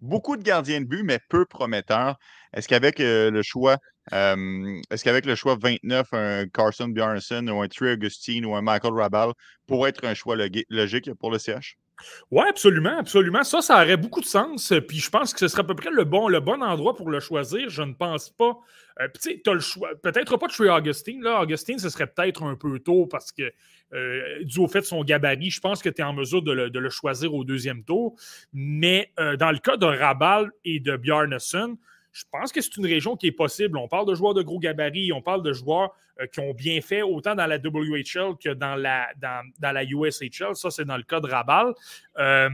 beaucoup 0.05 0.37
de 0.37 0.43
gardiens 0.43 0.81
de 0.81 0.85
but, 0.85 1.03
mais 1.03 1.19
peu 1.29 1.45
prometteurs. 1.45 2.17
Est-ce 2.53 2.67
qu'avec 2.67 2.99
euh, 2.99 3.31
le 3.31 3.41
choix 3.43 3.77
est-ce 4.11 5.03
qu'avec 5.03 5.25
le 5.25 5.35
choix 5.35 5.57
29, 5.59 6.13
un 6.13 6.47
Carson 6.47 6.87
Bjarnason 6.89 7.47
ou 7.47 7.61
un 7.61 7.67
Trey 7.67 7.93
Augustine 7.93 8.45
ou 8.45 8.55
un 8.55 8.61
Michael 8.61 8.93
Rabal 8.93 9.31
pourrait 9.67 9.89
être 9.89 10.05
un 10.05 10.13
choix 10.13 10.35
logique 10.69 11.11
pour 11.15 11.31
le 11.31 11.39
CH? 11.39 11.77
Oui, 12.31 12.43
absolument, 12.47 12.97
absolument. 12.97 13.43
Ça, 13.43 13.62
ça 13.62 13.75
aurait 13.75 13.97
beaucoup 13.97 14.21
de 14.21 14.25
sens. 14.25 14.73
Puis 14.88 14.99
je 14.99 15.10
pense 15.10 15.34
que 15.34 15.39
ce 15.39 15.47
serait 15.47 15.62
à 15.62 15.65
peu 15.65 15.75
près 15.75 15.89
le 15.91 16.03
bon, 16.03 16.29
endroit 16.62 16.95
pour 16.95 17.10
le 17.10 17.19
choisir. 17.19 17.69
Je 17.69 17.81
ne 17.81 17.93
pense 17.93 18.29
pas. 18.29 18.58
Euh, 19.01 19.08
tu 19.15 19.21
sais, 19.21 19.41
tu 19.43 19.49
as 19.49 19.53
le 19.53 19.60
choix. 19.60 19.89
Peut-être 20.01 20.38
pas 20.38 20.47
Trey 20.47 20.69
Augustine. 20.69 21.21
Là. 21.21 21.41
Augustine, 21.41 21.79
ce 21.79 21.89
serait 21.89 22.08
peut-être 22.08 22.43
un 22.43 22.55
peu 22.55 22.79
tôt 22.79 23.05
parce 23.05 23.31
que, 23.31 23.51
euh, 23.93 24.43
dû 24.43 24.60
au 24.60 24.67
fait 24.67 24.81
de 24.81 24.86
son 24.86 25.03
gabarit, 25.03 25.49
je 25.49 25.60
pense 25.60 25.81
que 25.81 25.89
tu 25.89 26.01
es 26.01 26.03
en 26.03 26.13
mesure 26.13 26.41
de 26.41 26.51
le, 26.51 26.89
choisir 26.89 27.34
au 27.34 27.43
deuxième 27.43 27.84
tour. 27.84 28.15
Mais 28.53 29.12
euh, 29.19 29.38
dans 29.38 29.51
le 29.51 29.60
cas 29.60 29.77
de 29.77 29.86
Rabal 29.86 30.51
et 30.63 30.79
de 30.79 30.97
Bjarnason, 30.97 31.77
je 32.15 32.23
pense 32.32 32.54
que 32.54 32.62
c'est 32.62 32.78
une 32.78 32.86
région 32.86 33.17
qui 33.17 33.28
est 33.28 33.34
possible. 33.34 33.78
On 33.78 33.89
parle 33.89 34.08
de 34.08 34.15
joueurs 34.15 34.34
de 34.34 34.41
gros 34.41 34.58
gabarit, 34.58 35.12
on 35.12 35.21
parle 35.21 35.43
de 35.43 35.51
joueurs 35.51 35.93
euh, 36.21 36.28
qui 36.28 36.39
ont 36.39 36.54
bien 36.54 36.80
fait 36.80 37.01
autant 37.01 37.36
dans 37.36 37.45
la 37.45 37.58
WHL 37.58 38.38
que 38.41 38.54
dans 38.54 38.78
la, 38.78 39.10
dans, 39.17 39.43
la 39.60 39.84
USHL. 39.84 40.56
Ça, 40.56 40.71
c'est 40.71 40.86
dans 40.86 40.95
le 40.95 41.04
cas 41.04 41.19
de 41.19 41.28
Rabal. 41.28 41.73
Euh, 42.17 42.49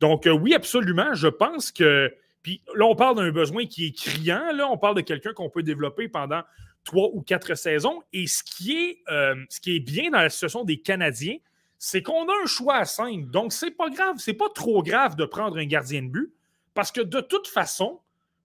donc, 0.00 0.26
euh, 0.26 0.32
oui, 0.32 0.54
absolument. 0.54 1.14
Je 1.14 1.28
pense 1.28 1.72
que. 1.72 2.14
Puis 2.42 2.60
là, 2.74 2.84
on 2.84 2.94
parle 2.94 3.16
d'un 3.16 3.30
besoin 3.30 3.64
qui 3.64 3.86
est 3.86 3.96
criant. 3.96 4.52
Là, 4.52 4.68
on 4.70 4.76
parle 4.76 4.96
de 4.96 5.00
quelqu'un 5.00 5.32
qu'on 5.32 5.48
peut 5.48 5.62
développer 5.62 6.08
pendant 6.08 6.42
trois 6.84 7.08
ou 7.14 7.22
quatre 7.22 7.54
saisons. 7.54 8.02
Et 8.12 8.26
ce 8.26 8.42
qui 8.42 8.72
est, 8.72 9.02
ce 9.50 9.60
qui 9.60 9.76
est 9.76 9.80
bien 9.80 10.10
dans 10.10 10.20
la 10.20 10.30
situation 10.30 10.64
des 10.64 10.78
Canadiens, 10.78 11.36
c'est 11.78 12.02
qu'on 12.02 12.26
a 12.28 12.32
un 12.42 12.46
choix 12.46 12.76
à 12.76 12.84
cinq. 12.86 13.30
Donc, 13.30 13.52
c'est 13.52 13.70
pas 13.70 13.90
grave, 13.90 14.16
c'est 14.18 14.32
pas 14.32 14.48
trop 14.54 14.82
grave 14.82 15.16
de 15.16 15.26
prendre 15.26 15.58
un 15.58 15.66
gardien 15.66 16.02
de 16.02 16.08
but 16.08 16.32
parce 16.72 16.90
que 16.92 17.02
de 17.02 17.20
toute 17.20 17.46
façon, 17.46 18.00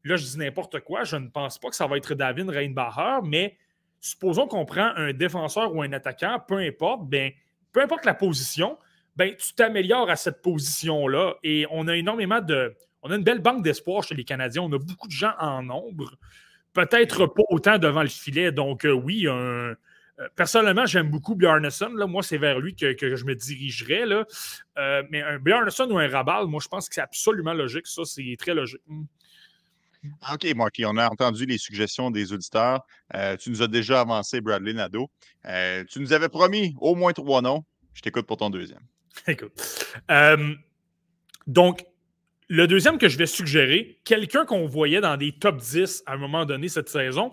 Là, 0.06 0.18
je 0.18 0.24
dis 0.24 0.38
n'importe 0.38 0.80
quoi. 0.82 1.04
Je 1.04 1.18
ne 1.18 1.28
pense 1.28 1.58
pas 1.58 1.70
que 1.70 1.76
ça 1.76 1.88
va 1.88 1.98
être 1.98 2.14
David 2.14 2.50
Reinbacher, 2.50 3.20
mais 3.24 3.58
supposons 4.00 4.48
qu'on 4.48 4.64
prend 4.64 4.92
un 4.96 5.14
défenseur 5.14 5.74
ou 5.74 5.82
un 5.82 5.92
attaquant, 5.94 6.40
peu 6.48 6.58
importe, 6.58 7.10
ben, 7.10 7.32
peu 7.72 7.82
importe 7.82 8.06
la 8.06 8.14
position, 8.14 8.78
ben, 9.16 9.36
tu 9.36 9.54
t'améliores 9.56 10.10
à 10.10 10.16
cette 10.16 10.44
position-là. 10.44 11.36
Et 11.44 11.66
on 11.72 11.88
a 11.88 11.96
énormément 11.96 12.40
de. 12.40 12.76
On 13.02 13.10
a 13.12 13.16
une 13.16 13.24
belle 13.24 13.42
banque 13.42 13.64
d'espoir 13.64 14.04
chez 14.04 14.14
les 14.16 14.24
Canadiens. 14.24 14.62
On 14.62 14.72
a 14.74 14.80
beaucoup 14.80 15.08
de 15.08 15.12
gens 15.12 15.34
en 15.40 15.64
nombre. 15.64 16.16
Peut-être 16.74 17.26
pas 17.26 17.44
autant 17.50 17.80
devant 17.80 18.04
le 18.04 18.10
filet. 18.10 18.52
Donc, 18.52 18.86
euh, 18.86 18.92
oui, 18.92 19.28
un. 19.28 19.76
Euh, 20.20 20.30
personnellement, 20.36 20.86
j'aime 20.86 21.10
beaucoup 21.10 21.36
Bjarnason. 21.36 21.90
Moi, 22.08 22.24
c'est 22.24 22.38
vers 22.38 22.60
lui 22.60 22.76
que, 22.76 23.16
je 23.16 23.26
me 23.26 23.36
dirigerais. 23.36 24.06
Là. 24.06 24.26
Euh, 24.78 25.04
mais 25.10 25.22
un 25.22 25.40
Bjarnason 25.40 25.90
ou 25.90 25.98
un 25.98 26.08
Rabal, 26.08 26.46
moi, 26.46 26.62
je 26.64 26.68
pense 26.68 26.88
que 26.88 26.96
c'est 26.96 27.02
absolument 27.02 27.54
logique. 27.54 27.88
Ça, 27.88 28.06
c'est 28.06 28.36
très 28.38 28.54
logique. 28.54 28.82
Ah, 30.22 30.36
OK, 30.36 30.46
Marky, 30.56 30.86
on 30.86 30.98
a 30.98 31.10
entendu 31.10 31.46
les 31.46 31.58
suggestions 31.58 32.12
des 32.12 32.34
auditeurs. 32.34 32.82
Euh, 33.14 33.38
tu 33.38 33.50
nous 33.50 33.62
as 33.62 33.68
déjà 33.68 34.02
avancé 34.02 34.42
Bradley 34.42 34.74
Nadeau. 34.74 35.10
Euh, 35.46 35.84
tu 35.90 36.00
nous 36.00 36.14
avais 36.14 36.30
promis 36.30 36.76
au 36.80 36.96
moins 36.96 37.14
trois 37.14 37.42
noms. 37.42 37.64
Je 37.94 38.02
t'écoute 38.02 38.26
pour 38.26 38.38
ton 38.38 38.50
deuxième. 38.50 38.82
Écoute. 39.28 39.54
Euh, 40.12 40.54
donc, 41.48 41.86
le 42.48 42.68
deuxième 42.68 42.98
que 42.98 43.08
je 43.08 43.18
vais 43.18 43.26
suggérer, 43.26 44.00
quelqu'un 44.04 44.46
qu'on 44.46 44.68
voyait 44.68 45.02
dans 45.02 45.18
des 45.18 45.32
top 45.32 45.58
10 45.58 46.04
à 46.06 46.14
un 46.14 46.18
moment 46.18 46.46
donné 46.46 46.70
cette 46.70 46.90
saison, 46.90 47.32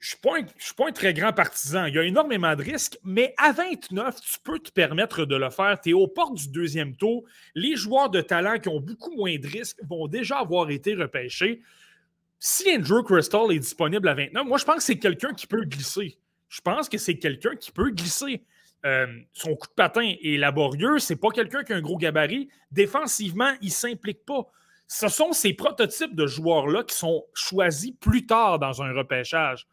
je 0.00 0.14
ne 0.14 0.46
suis, 0.58 0.74
pas 0.74 0.88
un 0.88 0.92
très 0.92 1.12
grand 1.12 1.32
partisan. 1.32 1.86
Il 1.86 1.94
y 1.94 1.98
a 1.98 2.04
énormément 2.04 2.54
de 2.54 2.62
risques, 2.62 2.98
mais 3.02 3.34
à 3.36 3.50
29, 3.50 4.20
tu 4.20 4.38
peux 4.44 4.58
te 4.60 4.70
permettre 4.70 5.24
de 5.24 5.34
le 5.34 5.50
faire. 5.50 5.80
Tu 5.80 5.90
es 5.90 5.92
aux 5.92 6.06
portes 6.06 6.36
du 6.36 6.48
deuxième 6.48 6.94
tour. 6.94 7.24
Les 7.56 7.74
joueurs 7.74 8.08
de 8.08 8.20
talent 8.20 8.60
qui 8.60 8.68
ont 8.68 8.80
beaucoup 8.80 9.16
moins 9.16 9.36
de 9.36 9.46
risques 9.46 9.78
vont 9.88 10.06
déjà 10.06 10.38
avoir 10.38 10.70
été 10.70 10.94
repêchés. 10.94 11.62
Si 12.38 12.70
Andrew 12.70 13.02
Crystal 13.02 13.50
est 13.50 13.58
disponible 13.58 14.08
à 14.08 14.14
29, 14.14 14.46
moi, 14.46 14.58
je 14.58 14.64
pense 14.64 14.76
que 14.76 14.82
c'est 14.82 14.98
quelqu'un 14.98 15.34
qui 15.34 15.48
peut 15.48 15.64
glisser. 15.64 16.16
Je 16.48 16.60
pense 16.60 16.88
que 16.88 16.96
c'est 16.96 17.18
quelqu'un 17.18 17.56
qui 17.56 17.72
peut 17.72 17.90
glisser. 17.90 18.44
Euh, 18.86 19.08
son 19.32 19.56
coup 19.56 19.66
de 19.66 19.74
patin 19.74 20.14
est 20.22 20.38
laborieux. 20.38 21.00
C'est 21.00 21.16
pas 21.16 21.30
quelqu'un 21.30 21.64
qui 21.64 21.72
a 21.72 21.76
un 21.76 21.80
gros 21.80 21.98
gabarit. 21.98 22.48
Défensivement, 22.70 23.52
il 23.60 23.68
ne 23.68 23.72
s'implique 23.72 24.24
pas. 24.24 24.48
Ce 24.86 25.08
sont 25.08 25.32
ces 25.32 25.54
prototypes 25.54 26.14
de 26.14 26.26
joueurs-là 26.28 26.84
qui 26.84 26.94
sont 26.94 27.26
choisis 27.34 27.92
plus 27.98 28.26
tard 28.26 28.60
dans 28.60 28.80
un 28.80 28.92
repêchage. 28.92 29.66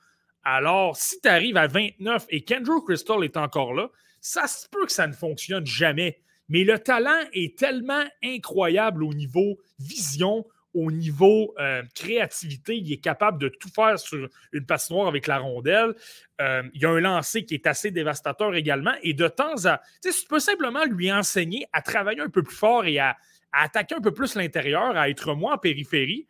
Alors, 0.46 0.96
si 0.96 1.20
tu 1.20 1.28
arrives 1.28 1.58
à 1.58 1.66
29 1.66 2.28
et 2.30 2.44
qu'Andrew 2.44 2.84
Crystal 2.86 3.24
est 3.24 3.36
encore 3.36 3.74
là, 3.74 3.90
ça 4.22 4.48
se 4.48 4.70
peut 4.70 4.86
que 4.86 4.92
ça 4.92 5.08
ne 5.08 5.14
fonctionne 5.14 5.66
jamais. 5.66 6.22
Mais 6.50 6.64
le 6.64 6.78
talent 6.78 7.20
est 7.34 7.58
tellement 7.58 8.04
incroyable 8.24 9.04
au 9.04 9.14
niveau 9.14 9.60
vision, 9.80 10.46
au 10.76 10.92
niveau 10.92 11.56
euh, 11.60 11.82
créativité. 11.96 12.78
Il 12.78 12.92
est 12.94 12.98
capable 12.98 13.40
de 13.40 13.50
tout 13.50 13.70
faire 13.70 13.98
sur 13.98 14.30
une 14.52 14.66
patinoire 14.68 15.08
avec 15.08 15.26
la 15.26 15.40
rondelle. 15.40 15.96
Euh, 16.40 16.62
il 16.76 16.82
y 16.82 16.86
a 16.86 16.90
un 16.90 17.00
lancer 17.00 17.46
qui 17.46 17.56
est 17.56 17.66
assez 17.66 17.90
dévastateur 17.90 18.54
également. 18.54 18.94
Et 19.02 19.14
de 19.14 19.28
temps 19.28 19.66
à. 19.66 19.82
Tu 20.04 20.12
tu 20.12 20.28
peux 20.28 20.40
simplement 20.40 20.86
lui 20.86 21.12
enseigner 21.12 21.66
à 21.74 21.82
travailler 21.82 22.22
un 22.22 22.30
peu 22.30 22.44
plus 22.44 22.56
fort 22.56 22.86
et 22.86 23.00
à 23.00 23.18
attaquer 23.52 23.96
un 23.96 24.02
peu 24.02 24.12
plus 24.12 24.36
l'intérieur, 24.36 24.96
à 24.96 25.10
être 25.10 25.34
moins 25.34 25.56
en 25.56 25.58
périphérie. 25.58 26.28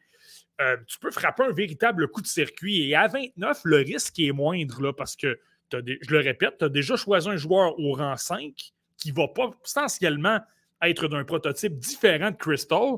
Euh, 0.61 0.77
tu 0.87 0.99
peux 0.99 1.11
frapper 1.11 1.43
un 1.43 1.51
véritable 1.51 2.07
coup 2.07 2.21
de 2.21 2.27
circuit. 2.27 2.89
Et 2.89 2.95
à 2.95 3.07
29, 3.07 3.61
le 3.65 3.77
risque 3.77 4.19
est 4.19 4.31
moindre 4.31 4.91
parce 4.91 5.15
que, 5.15 5.39
je 5.71 6.11
le 6.11 6.19
répète, 6.19 6.59
tu 6.59 6.65
as 6.65 6.69
déjà 6.69 6.95
choisi 6.95 7.27
un 7.27 7.35
joueur 7.35 7.77
au 7.79 7.93
rang 7.93 8.15
5 8.15 8.53
qui 8.97 9.11
va 9.11 9.27
pas 9.27 9.49
potentiellement 9.49 10.39
être 10.81 11.07
d'un 11.07 11.25
prototype 11.25 11.77
différent 11.77 12.31
de 12.31 12.37
Crystal. 12.37 12.97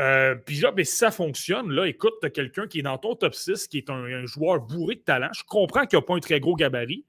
Euh, 0.00 0.34
puis 0.34 0.60
là, 0.60 0.70
ben, 0.70 0.84
si 0.84 0.96
ça 0.96 1.10
fonctionne, 1.10 1.70
là, 1.72 1.86
écoute, 1.86 2.14
tu 2.20 2.26
as 2.26 2.30
quelqu'un 2.30 2.66
qui 2.66 2.78
est 2.78 2.82
dans 2.82 2.98
ton 2.98 3.14
top 3.16 3.34
6, 3.34 3.66
qui 3.66 3.78
est 3.78 3.90
un, 3.90 4.24
joueur 4.24 4.60
bourré 4.60 4.94
de 4.94 5.00
talent. 5.00 5.28
Je 5.34 5.42
comprends 5.44 5.84
qu'il 5.86 5.98
n'a 5.98 6.02
pas 6.02 6.14
un 6.14 6.20
très 6.20 6.40
gros 6.40 6.54
gabarit, 6.54 7.04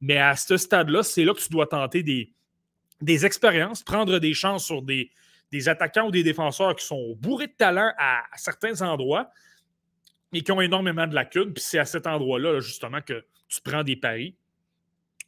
mais 0.00 0.18
à 0.18 0.34
ce 0.34 0.56
stade-là, 0.56 1.02
c'est 1.02 1.24
là 1.24 1.34
que 1.34 1.40
tu 1.40 1.50
dois 1.50 1.66
tenter 1.66 2.02
des 2.02 3.26
expériences, 3.26 3.82
prendre 3.82 4.18
des 4.18 4.34
chances 4.34 4.64
sur 4.64 4.82
des, 4.82 5.10
des 5.52 5.68
attaquants 5.68 6.06
ou 6.06 6.10
des 6.10 6.22
défenseurs 6.24 6.74
qui 6.74 6.84
sont 6.84 7.14
bourrés 7.20 7.46
de 7.46 7.52
talent 7.52 7.92
à, 7.98 8.22
certains 8.36 8.80
endroits 8.80 9.30
et 10.32 10.42
qui 10.42 10.50
ont 10.50 10.62
énormément 10.62 11.06
de 11.06 11.14
lacunes. 11.14 11.52
Puis 11.52 11.62
c'est 11.62 11.78
à 11.78 11.84
cet 11.84 12.06
endroit-là, 12.06 12.60
justement, 12.60 13.02
que 13.02 13.24
tu 13.48 13.60
prends 13.60 13.84
des 13.84 13.96
paris. 13.96 14.34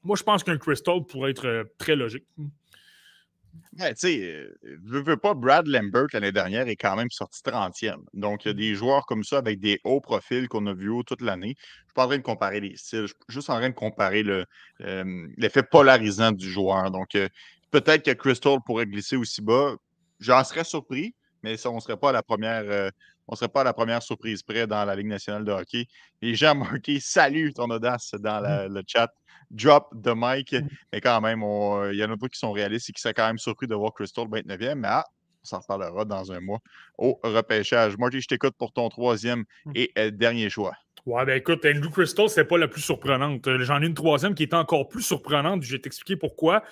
Moi, 0.03 0.17
je 0.17 0.23
pense 0.23 0.43
qu'un 0.43 0.57
Crystal 0.57 1.05
pourrait 1.07 1.31
être 1.31 1.47
euh, 1.47 1.65
très 1.77 1.95
logique. 1.95 2.25
tu 2.37 3.85
sais, 3.97 4.49
je 4.63 4.99
veux 4.99 5.17
pas, 5.19 5.35
Brad 5.35 5.67
Lambert 5.67 6.07
l'année 6.15 6.33
dernière 6.33 6.69
est 6.69 6.77
quand 6.77 6.97
même 6.97 7.11
sorti 7.11 7.43
30e. 7.43 7.97
Donc, 8.15 8.45
il 8.45 8.49
y 8.49 8.51
a 8.51 8.55
des 8.55 8.75
joueurs 8.75 9.05
comme 9.05 9.25
ça 9.25 9.39
avec 9.39 9.61
des 9.61 9.79
hauts 9.85 10.01
profils 10.01 10.49
qu'on 10.49 10.67
a 10.67 10.75
vus 10.75 10.91
toute 11.07 11.21
l'année. 11.21 11.55
Je 11.59 11.83
suis 11.83 11.95
pas 11.95 12.05
en 12.05 12.09
train 12.09 12.19
de 12.19 12.23
comparer 12.23 12.61
les 12.61 12.77
styles, 12.77 13.03
je 13.03 13.07
suis 13.09 13.17
juste 13.29 13.51
en 13.51 13.59
train 13.59 13.69
de 13.69 13.75
comparer 13.75 14.25
euh, 14.27 15.27
l'effet 15.37 15.63
polarisant 15.63 16.33
du 16.33 16.51
joueur. 16.51 16.91
Donc, 16.91 17.15
euh, 17.15 17.29
peut-être 17.71 18.05
que 18.05 18.13
Crystal 18.13 18.59
pourrait 18.65 18.87
glisser 18.87 19.17
aussi 19.17 19.43
bas. 19.43 19.75
J'en 20.21 20.43
serais 20.45 20.65
surpris, 20.65 21.15
mais 21.43 21.57
ça, 21.57 21.71
on 21.71 21.77
ne 21.77 21.81
serait 21.81 21.97
pas 21.97 22.11
à 22.11 22.13
la 22.13 22.23
première. 22.23 22.63
Euh, 22.65 22.91
on 23.27 23.37
serait 23.37 23.49
pas 23.49 23.63
à 23.63 23.65
la 23.65 23.73
première 23.73 24.03
surprise 24.03 24.43
près 24.43 24.67
dans 24.67 24.85
la 24.85 24.95
Ligue 24.95 25.07
nationale 25.07 25.45
de 25.45 25.53
hockey. 25.53 25.87
Les 26.21 26.35
gens 26.35 26.55
marqué 26.55 27.01
salut 27.01 27.53
ton 27.55 27.71
audace 27.71 28.15
dans 28.19 28.41
le 28.71 28.83
chat. 28.87 29.11
Drop 29.51 29.95
the 30.03 30.13
mic. 30.15 30.53
Mmh. 30.53 30.69
Mais 30.93 31.01
quand 31.01 31.21
même, 31.21 31.43
euh, 31.43 31.93
il 31.93 31.99
y 31.99 32.05
en 32.05 32.11
a 32.11 32.17
d'autres 32.17 32.33
qui 32.33 32.39
sont 32.39 32.53
réalistes 32.53 32.91
et 32.91 32.93
qui 32.93 33.01
seraient 33.01 33.15
quand 33.15 33.27
même 33.27 33.39
surpris 33.39 33.67
de 33.67 33.75
voir 33.75 33.93
Crystal 33.93 34.27
29e. 34.27 34.75
Mais 34.75 34.89
ah, 34.89 35.05
on 35.43 35.47
s'en 35.47 35.61
reparlera 35.61 36.05
dans 36.05 36.33
un 36.33 36.41
mois 36.41 36.61
au 36.99 37.19
repêchage. 37.23 37.97
Marty, 37.99 38.21
je 38.21 38.29
t'écoute 38.29 38.55
pour 38.59 38.73
ton 38.73 38.89
troisième 38.89 39.45
mmh. 39.67 39.73
et 39.75 39.93
euh, 39.99 40.11
dernier 40.11 40.51
choix. 40.51 40.75
Ouais, 41.07 41.27
ben 41.27 41.37
écoute, 41.37 41.67
Andrew 41.67 41.91
Crystal, 41.91 42.31
c'est 42.31 42.47
pas 42.47 42.57
la 42.57 42.67
plus 42.67 42.81
surprenante. 42.81 43.47
J'en 43.59 43.83
ai 43.83 43.87
une 43.87 43.95
troisième 43.95 44.35
qui 44.35 44.45
est 44.45 44.55
encore 44.55 44.89
plus 44.89 45.03
surprenante. 45.03 45.63
Je 45.63 45.73
vais 45.73 45.79
t'expliquer 45.79 46.17
pourquoi. 46.17 46.63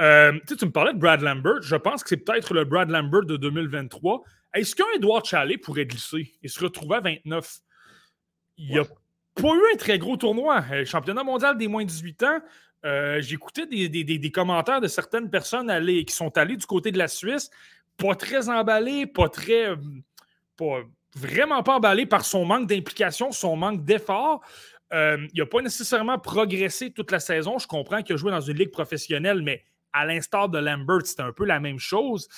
Euh, 0.00 0.32
tu 0.46 0.64
me 0.64 0.70
parlais 0.70 0.94
de 0.94 0.98
Brad 0.98 1.20
Lambert. 1.20 1.60
Je 1.60 1.76
pense 1.76 2.02
que 2.02 2.08
c'est 2.08 2.16
peut-être 2.16 2.54
le 2.54 2.64
Brad 2.64 2.88
Lambert 2.88 3.24
de 3.24 3.36
2023. 3.36 4.22
Est-ce 4.54 4.74
qu'un 4.74 4.90
Edouard 4.96 5.24
Chalet 5.24 5.60
pourrait 5.60 5.86
glisser? 5.86 6.32
Et 6.42 6.48
se 6.48 6.60
retrouver 6.60 6.96
à 6.96 7.00
29? 7.00 7.58
Il 8.56 8.70
n'y 8.70 8.78
a 8.78 8.84
pas 8.84 9.48
eu 9.48 9.74
un 9.74 9.76
très 9.76 9.98
gros 9.98 10.16
tournoi. 10.16 10.64
Euh, 10.72 10.84
championnat 10.84 11.22
mondial 11.22 11.58
des 11.58 11.68
moins 11.68 11.84
de 11.84 11.88
18 11.88 12.22
ans. 12.22 12.40
Euh, 12.86 13.20
J'écoutais 13.20 13.66
des, 13.66 13.88
des, 13.88 14.30
commentaires 14.30 14.80
de 14.80 14.88
certaines 14.88 15.28
personnes 15.28 15.70
qui 16.06 16.14
sont 16.14 16.36
allées 16.38 16.56
du 16.56 16.64
côté 16.64 16.90
de 16.90 16.98
la 16.98 17.08
Suisse, 17.08 17.50
pas 17.98 18.14
très 18.14 18.48
emballées, 18.48 19.06
pas 19.06 19.28
très. 19.28 19.74
Pas, 20.56 20.80
vraiment 21.14 21.62
pas 21.62 21.74
emballées 21.74 22.06
par 22.06 22.24
son 22.24 22.46
manque 22.46 22.68
d'implication, 22.68 23.32
son 23.32 23.56
manque 23.56 23.84
d'effort. 23.84 24.40
il 24.92 25.28
n'a 25.36 25.46
pas 25.46 25.60
nécessairement 25.60 26.18
progressé 26.18 26.90
toute 26.90 27.10
la 27.10 27.20
saison. 27.20 27.58
Je 27.58 27.66
comprends 27.66 28.02
qu'il 28.02 28.14
a 28.14 28.16
joué 28.16 28.30
dans 28.30 28.40
une 28.40 28.56
ligue 28.56 28.70
professionnelle, 28.70 29.42
mais 29.42 29.62
à 29.92 30.06
l'instar 30.06 30.48
de 30.48 30.58
Lambert, 30.58 31.04
c'était 31.04 31.22
un 31.22 31.32
peu 31.32 31.44
la 31.44 31.60
même 31.60 31.78
chose. 31.78 32.28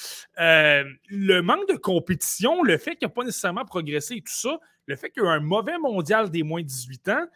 Euh, 0.40 0.84
le 1.08 1.40
manque 1.40 1.68
de 1.68 1.76
compétition, 1.76 2.62
le 2.62 2.78
fait 2.78 2.96
qu'il 2.96 3.06
n'a 3.06 3.12
pas 3.14 3.24
nécessairement 3.24 3.64
progressé 3.64 4.16
et 4.16 4.20
tout 4.20 4.32
ça, 4.32 4.58
le 4.86 4.96
fait 4.96 5.10
qu'il 5.10 5.22
y 5.22 5.26
a 5.26 5.30
eu 5.30 5.32
un 5.32 5.40
mauvais 5.40 5.78
mondial 5.78 6.30
des 6.30 6.42
moins 6.42 6.62
de 6.62 6.66
18 6.66 7.08
ans, 7.08 7.26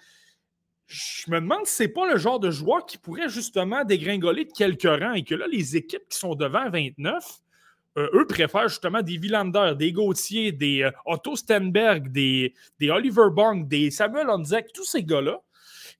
je 0.86 1.30
me 1.30 1.40
demande 1.40 1.66
si 1.66 1.74
ce 1.74 1.82
n'est 1.82 1.88
pas 1.88 2.10
le 2.10 2.16
genre 2.16 2.38
de 2.38 2.50
joueur 2.50 2.86
qui 2.86 2.96
pourrait 2.96 3.28
justement 3.28 3.84
dégringoler 3.84 4.44
de 4.44 4.52
quelques 4.52 4.82
rangs 4.82 5.14
et 5.14 5.24
que 5.24 5.34
là, 5.34 5.46
les 5.50 5.76
équipes 5.76 6.08
qui 6.08 6.18
sont 6.18 6.34
devant 6.34 6.70
29, 6.70 7.40
euh, 7.98 8.08
eux 8.12 8.26
préfèrent 8.26 8.68
justement 8.68 9.02
des 9.02 9.16
Villander, 9.16 9.72
des 9.76 9.92
Gauthier, 9.92 10.52
des 10.52 10.82
euh, 10.82 10.90
Otto 11.06 11.34
Stenberg, 11.34 12.12
des, 12.12 12.54
Oliver 12.82 13.30
Bong, 13.32 13.66
des 13.66 13.90
Samuel 13.90 14.28
Onzek, 14.28 14.72
tous 14.72 14.84
ces 14.84 15.02
gars-là 15.02 15.40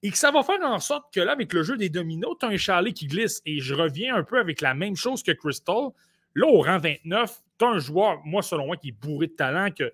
et 0.03 0.11
que 0.11 0.17
ça 0.17 0.31
va 0.31 0.43
faire 0.43 0.61
en 0.61 0.79
sorte 0.79 1.13
que 1.13 1.19
là, 1.19 1.31
avec 1.31 1.53
le 1.53 1.63
jeu 1.63 1.77
des 1.77 1.89
dominos, 1.89 2.35
tu 2.39 2.45
as 2.45 2.49
un 2.49 2.57
chalet 2.57 2.93
qui 2.93 3.07
glisse. 3.07 3.41
Et 3.45 3.59
je 3.59 3.73
reviens 3.73 4.15
un 4.15 4.23
peu 4.23 4.39
avec 4.39 4.61
la 4.61 4.73
même 4.73 4.95
chose 4.95 5.23
que 5.23 5.31
Crystal. 5.31 5.89
Là, 6.35 6.47
au 6.47 6.61
rang 6.61 6.77
29, 6.77 7.41
tu 7.57 7.65
as 7.65 7.67
un 7.67 7.79
joueur, 7.79 8.21
moi, 8.23 8.43
selon 8.43 8.67
moi, 8.67 8.77
qui 8.77 8.89
est 8.89 8.91
bourré 8.91 9.27
de 9.27 9.33
talent, 9.33 9.71
qui 9.71 9.83
a, 9.83 9.89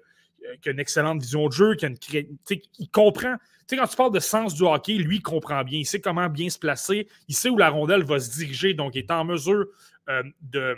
une 0.65 0.79
excellente 0.79 1.21
vision 1.21 1.47
de 1.47 1.53
jeu, 1.53 1.75
qui, 1.75 1.85
a 1.85 2.19
une, 2.19 2.37
comprend. 2.91 3.35
Tu 3.65 3.75
sais, 3.75 3.77
quand 3.77 3.87
tu 3.87 3.95
parles 3.95 4.13
de 4.13 4.19
sens 4.19 4.53
du 4.53 4.63
hockey, 4.63 4.95
lui, 4.95 5.17
il 5.17 5.21
comprend 5.21 5.63
bien. 5.63 5.79
Il 5.79 5.85
sait 5.85 6.01
comment 6.01 6.27
bien 6.27 6.49
se 6.49 6.59
placer. 6.59 7.07
Il 7.29 7.35
sait 7.35 7.49
où 7.49 7.57
la 7.57 7.69
rondelle 7.69 8.03
va 8.03 8.19
se 8.19 8.29
diriger. 8.31 8.73
Donc, 8.73 8.95
il 8.95 8.99
est 8.99 9.11
en 9.11 9.23
mesure 9.23 9.67
euh, 10.09 10.23
de 10.41 10.75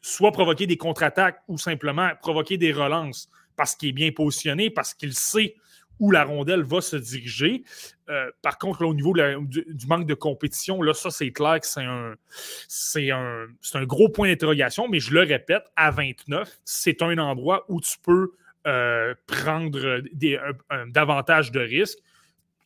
soit 0.00 0.32
provoquer 0.32 0.66
des 0.66 0.78
contre-attaques 0.78 1.42
ou 1.46 1.58
simplement 1.58 2.10
provoquer 2.22 2.56
des 2.56 2.72
relances 2.72 3.28
parce 3.54 3.76
qu'il 3.76 3.90
est 3.90 3.92
bien 3.92 4.10
positionné, 4.12 4.70
parce 4.70 4.94
qu'il 4.94 5.12
sait 5.12 5.54
où 6.02 6.10
la 6.10 6.24
rondelle 6.24 6.64
va 6.64 6.80
se 6.80 6.96
diriger. 6.96 7.62
Euh, 8.08 8.28
par 8.42 8.58
contre, 8.58 8.84
au 8.84 8.92
niveau 8.92 9.14
du, 9.14 9.86
manque 9.86 10.04
de 10.04 10.14
compétition, 10.14 10.82
là, 10.82 10.94
ça, 10.94 11.12
c'est 11.12 11.30
clair 11.30 11.60
que 11.60 11.66
c'est 12.66 13.10
un, 13.12 13.84
gros 13.84 14.08
point 14.08 14.28
d'interrogation, 14.28 14.88
mais 14.88 14.98
je 14.98 15.14
le 15.14 15.20
répète, 15.20 15.62
à 15.76 15.92
29, 15.92 16.58
c'est 16.64 17.02
un 17.02 17.16
endroit 17.18 17.64
où 17.68 17.80
tu 17.80 17.96
peux 18.02 18.32
euh, 18.66 19.14
prendre 19.28 20.02
davantage 20.88 21.52
de 21.52 21.60
risques. 21.60 22.00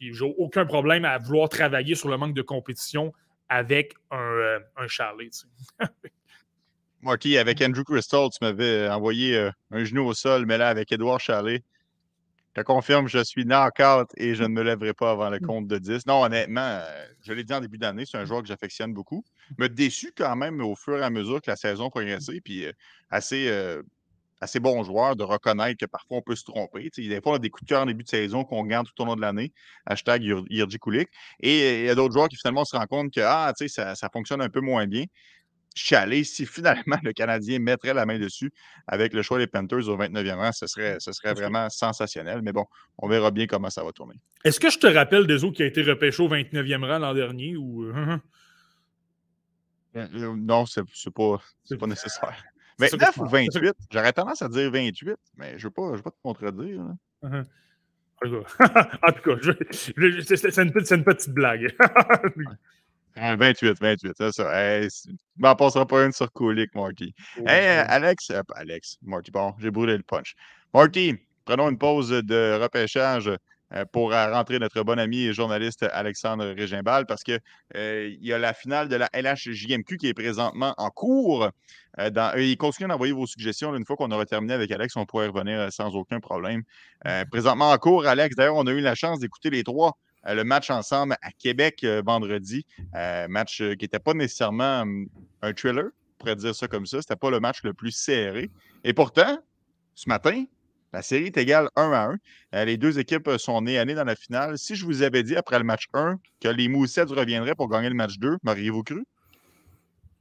J'ai 0.00 0.34
aucun 0.38 0.64
problème 0.64 1.04
à 1.04 1.18
vouloir 1.18 1.50
travailler 1.50 1.94
sur 1.94 2.08
le 2.08 2.16
manque 2.16 2.34
de 2.34 2.42
compétition 2.42 3.12
avec 3.50 3.96
un, 4.10 4.16
euh, 4.16 4.60
un 4.78 4.88
Charlie. 4.88 5.30
Avec 7.08 7.62
Andrew 7.62 7.84
Crystal, 7.84 8.28
tu 8.30 8.38
m'avais 8.40 8.88
envoyé 8.88 9.50
un 9.70 9.84
genou 9.84 10.06
au 10.06 10.14
sol, 10.14 10.44
mais 10.44 10.58
là, 10.58 10.68
avec 10.68 10.90
Edouard 10.90 11.20
Charlet, 11.20 11.62
je 12.56 12.62
confirme, 12.62 13.06
je 13.06 13.22
suis 13.22 13.44
knock-out 13.44 14.08
et 14.16 14.34
je 14.34 14.42
ne 14.42 14.48
me 14.48 14.62
lèverai 14.62 14.94
pas 14.94 15.10
avant 15.10 15.28
le 15.28 15.38
compte 15.38 15.68
de 15.68 15.76
10. 15.76 16.06
Non, 16.06 16.22
honnêtement, 16.22 16.62
euh, 16.62 17.06
je 17.22 17.34
l'ai 17.34 17.44
dit 17.44 17.52
en 17.52 17.60
début 17.60 17.76
d'année, 17.76 18.04
c'est 18.06 18.16
un 18.16 18.24
joueur 18.24 18.40
que 18.40 18.48
j'affectionne 18.48 18.94
beaucoup. 18.94 19.22
Me 19.58 19.68
déçu 19.68 20.12
quand 20.16 20.34
même 20.36 20.62
au 20.62 20.74
fur 20.74 20.96
et 20.98 21.02
à 21.02 21.10
mesure 21.10 21.42
que 21.42 21.50
la 21.50 21.56
saison 21.56 21.90
progressait. 21.90 22.40
Puis 22.42 22.64
euh, 22.64 22.72
assez, 23.10 23.48
euh, 23.48 23.82
assez 24.40 24.58
bon 24.58 24.82
joueur 24.84 25.16
de 25.16 25.22
reconnaître 25.22 25.78
que 25.78 25.84
parfois 25.84 26.16
on 26.16 26.22
peut 26.22 26.34
se 26.34 26.44
tromper. 26.44 26.88
des 26.96 27.20
fois, 27.20 27.32
on 27.32 27.34
a 27.36 27.38
des 27.38 27.50
coups 27.50 27.64
de 27.64 27.68
cœur 27.68 27.82
en 27.82 27.86
début 27.86 28.04
de 28.04 28.08
saison 28.08 28.42
qu'on 28.44 28.64
garde 28.64 28.86
tout 28.86 29.02
au 29.02 29.04
long 29.04 29.16
de 29.16 29.20
l'année. 29.20 29.52
Hashtag 29.84 30.22
Yirji 30.48 30.78
Kulik. 30.78 31.10
Et 31.40 31.80
il 31.80 31.84
y 31.84 31.90
a 31.90 31.94
d'autres 31.94 32.14
joueurs 32.14 32.28
qui 32.28 32.36
finalement 32.36 32.64
se 32.64 32.74
rendent 32.74 32.88
compte 32.88 33.12
que 33.12 33.20
ah, 33.20 33.52
ça, 33.68 33.94
ça 33.94 34.08
fonctionne 34.10 34.40
un 34.40 34.48
peu 34.48 34.60
moins 34.60 34.86
bien 34.86 35.04
chialer 35.76 36.24
si 36.24 36.46
finalement 36.46 36.96
le 37.02 37.12
Canadien 37.12 37.58
mettrait 37.60 37.94
la 37.94 38.06
main 38.06 38.18
dessus 38.18 38.50
avec 38.86 39.12
le 39.12 39.22
choix 39.22 39.38
des 39.38 39.46
Panthers 39.46 39.88
au 39.88 39.96
29e 39.96 40.34
rang. 40.34 40.52
Ce 40.52 40.66
serait, 40.66 40.96
ce 40.98 41.12
serait 41.12 41.34
vraiment 41.34 41.68
sensationnel. 41.70 42.40
Mais 42.42 42.52
bon, 42.52 42.64
on 42.98 43.08
verra 43.08 43.30
bien 43.30 43.46
comment 43.46 43.70
ça 43.70 43.84
va 43.84 43.92
tourner. 43.92 44.14
Est-ce 44.44 44.58
que 44.58 44.70
je 44.70 44.78
te 44.78 44.86
rappelle 44.86 45.26
des 45.26 45.44
autres 45.44 45.56
qui 45.56 45.62
a 45.62 45.66
été 45.66 45.82
repêché 45.82 46.22
au 46.22 46.28
29e 46.28 46.84
rang 46.84 46.98
l'an 46.98 47.14
dernier 47.14 47.56
ou. 47.56 47.84
Euh, 47.84 47.92
hein, 47.94 48.06
hein? 48.08 48.22
Ben, 49.94 50.10
euh, 50.14 50.34
non, 50.36 50.66
c'est 50.66 50.82
pas, 51.14 51.40
pas 51.78 51.86
nécessaire. 51.86 52.44
29 52.78 53.16
ou 53.18 53.26
28, 53.26 53.72
j'aurais 53.90 54.12
tendance 54.12 54.42
à 54.42 54.48
dire 54.48 54.70
28, 54.70 55.16
mais 55.36 55.58
je 55.58 55.66
ne 55.66 55.92
veux, 55.94 56.02
pas, 56.02 56.10
te 56.10 56.16
contredire. 56.22 56.82
Uh-huh. 57.22 57.44
En 58.22 59.12
tout 59.12 59.22
cas, 59.22 59.52
c'est 59.70 59.96
une, 59.96 60.72
une, 60.90 61.04
petite 61.04 61.30
blague. 61.30 61.74
28, 63.16 63.80
28, 63.80 64.12
c'est 64.16 64.32
ça. 64.32 64.52
Hey, 64.54 64.88
m'en 65.38 65.54
passera 65.54 65.86
pas 65.86 66.04
une 66.04 66.12
sur 66.12 66.30
Kulik, 66.32 66.74
Marty. 66.74 67.14
hey, 67.46 67.84
Alex, 67.88 68.30
euh, 68.30 68.42
Alex, 68.54 68.98
Marty, 69.02 69.30
bon, 69.30 69.54
j'ai 69.58 69.70
brûlé 69.70 69.96
le 69.96 70.02
punch. 70.02 70.34
Marty, 70.74 71.14
prenons 71.46 71.70
une 71.70 71.78
pause 71.78 72.10
de 72.10 72.58
repêchage 72.60 73.30
euh, 73.72 73.84
pour 73.90 74.12
rentrer 74.12 74.58
notre 74.58 74.82
bon 74.82 74.98
ami 74.98 75.22
et 75.22 75.32
journaliste 75.32 75.86
Alexandre 75.92 76.44
Régimbal 76.54 77.06
parce 77.06 77.22
qu'il 77.22 77.40
euh, 77.74 78.14
y 78.20 78.32
a 78.34 78.38
la 78.38 78.52
finale 78.52 78.88
de 78.88 78.96
la 78.96 79.08
LHJMQ 79.14 79.96
qui 79.96 80.08
est 80.08 80.14
présentement 80.14 80.74
en 80.76 80.90
cours. 80.90 81.50
Dans, 82.12 82.36
il 82.36 82.58
continue 82.58 82.90
d'envoyer 82.90 83.14
vos 83.14 83.26
suggestions. 83.26 83.74
une 83.74 83.86
fois 83.86 83.96
qu'on 83.96 84.10
aura 84.10 84.26
terminé 84.26 84.52
avec 84.52 84.70
Alex, 84.70 84.94
on 84.96 85.06
pourrait 85.06 85.28
revenir 85.28 85.72
sans 85.72 85.94
aucun 85.94 86.20
problème. 86.20 86.62
présentement 87.30 87.70
en 87.70 87.78
cours, 87.78 88.06
Alex, 88.06 88.36
d'ailleurs, 88.36 88.56
on 88.56 88.66
a 88.66 88.72
eu 88.72 88.80
la 88.80 88.94
chance 88.94 89.18
d'écouter 89.20 89.48
les 89.48 89.64
trois 89.64 89.96
euh, 89.96 90.05
le 90.34 90.44
match 90.44 90.70
ensemble 90.70 91.16
à 91.22 91.30
Québec 91.32 91.80
euh, 91.84 92.02
vendredi. 92.04 92.66
Euh, 92.94 93.28
match 93.28 93.58
qui 93.58 93.84
n'était 93.84 93.98
pas 93.98 94.14
nécessairement 94.14 94.82
hum, 94.82 95.08
un 95.42 95.52
thriller, 95.52 95.86
on 95.86 96.18
pourrait 96.18 96.36
dire 96.36 96.54
ça 96.54 96.68
comme 96.68 96.86
ça. 96.86 97.00
C'était 97.00 97.16
pas 97.16 97.30
le 97.30 97.40
match 97.40 97.62
le 97.62 97.72
plus 97.72 97.92
serré. 97.92 98.50
Et 98.84 98.92
pourtant, 98.92 99.38
ce 99.94 100.08
matin, 100.08 100.44
la 100.92 101.02
série 101.02 101.26
est 101.26 101.36
égale 101.36 101.68
1 101.76 101.92
à 101.92 102.16
1. 102.52 102.64
les 102.64 102.76
deux 102.76 102.98
équipes 102.98 103.30
sont 103.38 103.60
nées 103.62 103.78
à 103.78 103.84
nez 103.84 103.94
dans 103.94 104.04
la 104.04 104.16
finale. 104.16 104.56
Si 104.58 104.74
je 104.74 104.84
vous 104.84 105.02
avais 105.02 105.22
dit 105.22 105.36
après 105.36 105.58
le 105.58 105.64
match 105.64 105.86
1 105.92 106.18
que 106.40 106.48
les 106.48 106.68
Moussettes 106.68 107.10
reviendraient 107.10 107.54
pour 107.54 107.68
gagner 107.68 107.88
le 107.88 107.94
match 107.94 108.18
2, 108.18 108.38
m'auriez-vous 108.42 108.82
cru? 108.82 109.04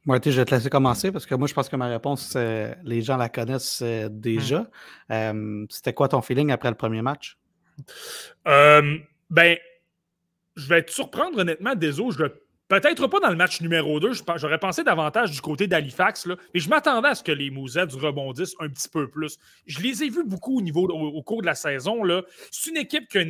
Moi, 0.05 0.19
je 0.23 0.29
vais 0.29 0.45
te 0.45 0.53
laisser 0.53 0.69
commencer 0.69 1.11
parce 1.11 1.25
que 1.25 1.33
moi, 1.33 1.47
je 1.47 1.53
pense 1.53 1.67
que 1.67 1.75
ma 1.75 1.87
réponse, 1.87 2.35
les 2.35 3.01
gens 3.01 3.17
la 3.17 3.29
connaissent 3.29 3.81
déjà. 4.11 4.69
Hum. 5.09 5.65
C'était 5.69 5.93
quoi 5.93 6.09
ton 6.09 6.21
feeling 6.21 6.51
après 6.51 6.69
le 6.69 6.75
premier 6.75 7.01
match? 7.01 7.37
ben, 8.45 9.57
je 10.55 10.67
vais 10.67 10.83
te 10.83 10.91
surprendre 10.91 11.39
honnêtement, 11.39 11.75
désolé, 11.75 12.15
je 12.17 12.25
Peut-être 12.67 13.05
pas 13.05 13.19
dans 13.19 13.29
le 13.29 13.35
match 13.35 13.61
numéro 13.61 13.99
2, 13.99 14.13
j'aurais 14.37 14.57
pensé 14.57 14.83
davantage 14.83 15.29
du 15.29 15.39
côté 15.39 15.67
d'Halifax, 15.67 16.25
mais 16.25 16.59
je 16.59 16.67
m'attendais 16.67 17.09
à 17.09 17.15
ce 17.15 17.21
que 17.21 17.31
les 17.31 17.51
Mousettes 17.51 17.93
rebondissent 17.93 18.55
un 18.59 18.69
petit 18.69 18.89
peu 18.89 19.07
plus. 19.07 19.37
Je 19.67 19.81
les 19.81 20.03
ai 20.03 20.09
vus 20.09 20.23
beaucoup 20.23 20.57
au, 20.57 20.61
niveau, 20.63 20.87
au, 20.87 21.21
cours 21.21 21.41
de 21.41 21.45
la 21.45 21.53
saison. 21.53 22.01
C'est 22.49 22.71
une 22.71 22.77
équipe 22.77 23.07
qui 23.07 23.19
a, 23.19 23.23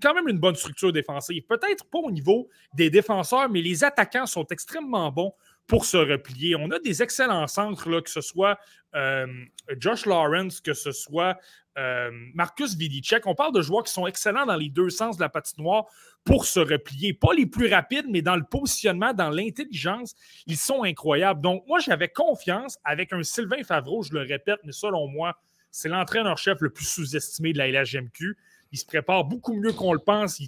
quand 0.00 0.14
même 0.14 0.28
une 0.28 0.38
bonne 0.38 0.54
structure 0.54 0.92
défensive. 0.92 1.42
Peut-être 1.48 1.86
pas 1.86 1.98
au 1.98 2.12
niveau 2.12 2.48
des 2.72 2.88
défenseurs, 2.88 3.50
mais 3.50 3.62
les 3.62 3.82
attaquants 3.82 4.26
sont 4.26 4.46
extrêmement 4.46 5.10
bons 5.10 5.34
pour 5.66 5.84
se 5.84 5.96
replier. 5.96 6.56
On 6.56 6.70
a 6.70 6.78
des 6.78 7.02
excellents 7.02 7.46
centres, 7.46 8.00
que 8.00 8.10
ce 8.10 8.20
soit 8.20 8.58
euh, 8.94 9.26
Josh 9.78 10.06
Lawrence, 10.06 10.60
que 10.60 10.74
ce 10.74 10.92
soit 10.92 11.38
euh, 11.78 12.10
Marcus 12.34 12.76
Vidicek. 12.76 13.26
On 13.26 13.34
parle 13.34 13.54
de 13.54 13.62
joueurs 13.62 13.84
qui 13.84 13.92
sont 13.92 14.06
excellents 14.06 14.44
dans 14.44 14.56
les 14.56 14.68
deux 14.68 14.90
sens 14.90 15.16
de 15.16 15.22
la 15.22 15.28
patinoire 15.28 15.86
pour 16.24 16.44
se 16.44 16.60
replier. 16.60 17.14
Pas 17.14 17.32
les 17.34 17.46
plus 17.46 17.72
rapides, 17.72 18.06
mais 18.08 18.22
dans 18.22 18.36
le 18.36 18.44
positionnement, 18.44 19.14
dans 19.14 19.30
l'intelligence, 19.30 20.14
ils 20.46 20.58
sont 20.58 20.82
incroyables. 20.82 21.40
Donc, 21.40 21.64
moi, 21.66 21.78
j'avais 21.78 22.08
confiance 22.08 22.78
avec 22.84 23.12
un 23.12 23.22
Sylvain 23.22 23.62
Favreau, 23.64 24.02
je 24.02 24.12
le 24.12 24.20
répète, 24.20 24.60
mais 24.64 24.72
selon 24.72 25.08
moi, 25.08 25.36
c'est 25.72 25.88
l'entraîneur-chef 25.88 26.60
le 26.60 26.70
plus 26.70 26.84
sous-estimé 26.84 27.52
de 27.52 27.58
la 27.58 27.68
LHMQ. 27.68 28.36
Il 28.72 28.78
se 28.78 28.86
prépare 28.86 29.24
beaucoup 29.24 29.54
mieux 29.54 29.72
qu'on 29.72 29.92
le 29.92 29.98
pense. 29.98 30.40
Euh, 30.40 30.44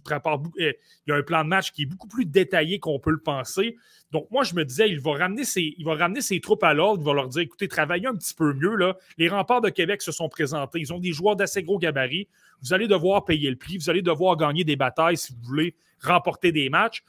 il 0.59 0.73
y 1.09 1.13
a 1.13 1.15
un 1.15 1.23
plan 1.23 1.45
de 1.45 1.49
match 1.49 1.73
qui 1.73 1.83
est 1.83 1.87
beaucoup 1.87 2.09
plus 2.09 2.25
détaillé 2.25 2.79
qu'on 2.79 2.99
peut 2.99 3.11
le 3.11 3.21
penser. 3.21 3.77
Donc, 4.13 4.31
moi, 4.31 4.45
je 4.45 4.55
me 4.55 4.65
disais, 4.65 4.89
il 4.89 5.01
va 5.01 5.13
ramener 5.13 5.45
ses, 5.45 5.75
il 5.77 5.85
va 5.85 5.95
ramener 5.95 6.23
ses 6.23 6.41
troupes 6.41 6.63
à 6.63 6.73
l'ordre. 6.73 7.03
Il 7.03 7.07
va 7.07 7.13
leur 7.13 7.29
dire 7.29 7.43
écoutez, 7.43 7.69
travaillez 7.69 8.07
un 8.07 8.15
petit 8.15 8.33
peu 8.33 8.55
mieux. 8.55 8.77
Là. 8.77 8.97
Les 9.19 9.29
remparts 9.29 9.61
de 9.61 9.69
Québec 9.69 10.01
se 10.01 10.13
sont 10.13 10.29
présentés. 10.29 10.79
Ils 10.79 10.93
ont 10.93 10.99
des 10.99 11.13
joueurs 11.13 11.37
d'assez 11.37 11.63
gros 11.63 11.79
gabarits. 11.79 12.29
Vous 12.63 12.73
allez 12.73 12.87
devoir 12.87 13.25
payer 13.25 13.51
le 13.51 13.57
prix. 13.57 13.77
Vous 13.77 13.91
allez 13.91 14.03
devoir 14.03 14.37
gagner 14.37 14.65
des 14.65 14.77
batailles 14.77 15.19
si 15.19 15.35
vous 15.35 15.43
voulez 15.43 15.75
remporter 16.01 16.53
des 16.53 16.71
matchs. 16.71 17.03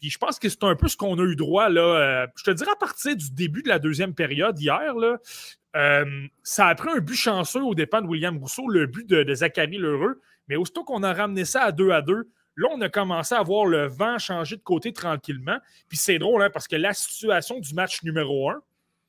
Puis 0.00 0.10
je 0.10 0.18
pense 0.18 0.38
que 0.38 0.48
c'est 0.48 0.64
un 0.64 0.74
peu 0.74 0.88
ce 0.88 0.96
qu'on 0.96 1.18
a 1.18 1.22
eu 1.22 1.36
droit. 1.36 1.70
Euh, 1.70 2.26
je 2.36 2.44
te 2.44 2.50
dirais 2.50 2.70
à 2.72 2.76
partir 2.76 3.14
du 3.16 3.30
début 3.32 3.62
de 3.62 3.68
la 3.68 3.78
deuxième 3.78 4.14
période, 4.14 4.58
hier, 4.58 4.94
euh, 5.76 6.26
ça 6.42 6.66
a 6.66 6.74
pris 6.74 6.90
un 6.90 7.00
but 7.00 7.14
chanceux 7.14 7.62
au 7.62 7.74
dépens 7.74 8.00
de 8.00 8.06
William 8.06 8.36
Rousseau, 8.38 8.68
le 8.68 8.86
but 8.86 9.06
de, 9.08 9.22
de 9.22 9.34
Zachary 9.34 9.78
Lheureux. 9.78 10.20
Mais 10.48 10.56
aussitôt 10.56 10.84
qu'on 10.84 11.02
a 11.02 11.12
ramené 11.12 11.44
ça 11.44 11.62
à 11.62 11.72
2 11.72 11.90
à 11.90 12.02
2, 12.02 12.28
Là, 12.56 12.68
on 12.72 12.80
a 12.82 12.90
commencé 12.90 13.34
à 13.34 13.42
voir 13.42 13.64
le 13.64 13.86
vent 13.86 14.18
changer 14.18 14.56
de 14.56 14.62
côté 14.62 14.92
tranquillement. 14.92 15.56
Puis 15.88 15.96
c'est 15.96 16.18
drôle, 16.18 16.42
hein, 16.42 16.50
parce 16.52 16.68
que 16.68 16.76
la 16.76 16.92
situation 16.92 17.58
du 17.58 17.72
match 17.72 18.02
numéro 18.02 18.50
1, 18.50 18.60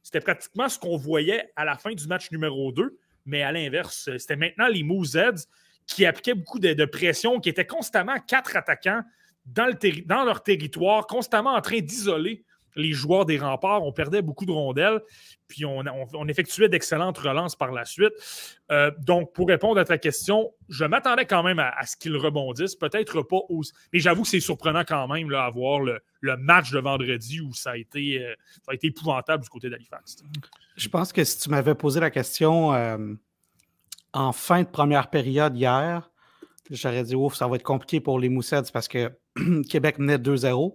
c'était 0.03 0.21
pratiquement 0.21 0.69
ce 0.69 0.79
qu'on 0.79 0.95
voyait 0.95 1.51
à 1.57 1.65
la 1.65 1.75
fin 1.75 1.91
du 1.91 2.07
match 2.07 2.31
numéro 2.31 2.71
2. 2.71 2.97
Mais 3.25 3.43
à 3.43 3.51
l'inverse, 3.51 4.09
c'était 4.17 4.37
maintenant 4.37 4.67
les 4.67 4.83
Moozeds 4.83 5.47
qui 5.85 6.05
appliquaient 6.05 6.33
beaucoup 6.33 6.59
de, 6.59 6.85
pression, 6.85 7.39
qui 7.41 7.49
étaient 7.49 7.67
constamment 7.67 8.15
quatre 8.25 8.55
attaquants 8.55 9.01
dans, 9.45 9.65
le 9.65 10.05
dans 10.05 10.23
leur 10.23 10.43
territoire, 10.43 11.07
constamment 11.07 11.53
en 11.53 11.61
train 11.61 11.79
d'isoler 11.79 12.43
les 12.75 12.93
joueurs 12.93 13.25
des 13.25 13.37
remparts. 13.37 13.83
On 13.83 13.91
perdait 13.91 14.21
beaucoup 14.21 14.45
de 14.45 14.51
rondelles, 14.51 15.01
puis 15.47 15.65
on, 15.65 16.27
effectuait 16.27 16.69
d'excellentes 16.69 17.17
relances 17.17 17.55
par 17.55 17.71
la 17.71 17.85
suite. 17.85 18.13
Euh, 18.71 18.91
donc, 18.99 19.33
pour 19.33 19.47
répondre 19.47 19.79
à 19.79 19.85
ta 19.85 19.97
question, 19.97 20.53
je 20.69 20.85
m'attendais 20.85 21.25
quand 21.25 21.43
même 21.43 21.59
à, 21.59 21.85
ce 21.85 21.97
qu'ils 21.97 22.15
rebondissent. 22.15 22.75
Peut-être 22.75 23.21
pas 23.21 23.39
aussi. 23.49 23.73
Mais 23.91 23.99
j'avoue 23.99 24.23
que 24.23 24.29
c'est 24.29 24.39
surprenant 24.39 24.83
quand 24.87 25.07
même 25.07 25.29
là, 25.29 25.45
à 25.45 25.49
voir 25.49 25.81
le, 25.81 26.01
match 26.37 26.71
de 26.71 26.79
vendredi 26.79 27.41
où 27.41 27.53
ça 27.53 27.71
a 27.71 27.77
été, 27.77 28.23
euh, 28.23 28.33
ça 28.63 28.71
a 28.71 28.75
été 28.75 28.87
épouvantable 28.87 29.43
du 29.43 29.49
côté 29.49 29.69
d'Halifax. 29.69 30.17
Je 30.75 30.87
pense 30.87 31.11
que 31.11 31.23
si 31.23 31.39
tu 31.39 31.49
m'avais 31.49 31.75
posé 31.75 31.99
la 31.99 32.09
question 32.09 32.73
euh, 32.73 33.13
en 34.13 34.31
fin 34.31 34.61
de 34.61 34.67
première 34.67 35.09
période 35.09 35.57
hier, 35.57 36.10
j'aurais 36.71 37.03
dit 37.03 37.15
ouf, 37.15 37.35
ça 37.35 37.47
va 37.47 37.55
être 37.55 37.63
compliqué 37.63 37.99
pour 37.99 38.19
les 38.19 38.29
Moussets 38.29 38.71
parce 38.73 38.87
que 38.87 39.11
Québec 39.69 39.99
menait 39.99 40.17
2-0. 40.17 40.73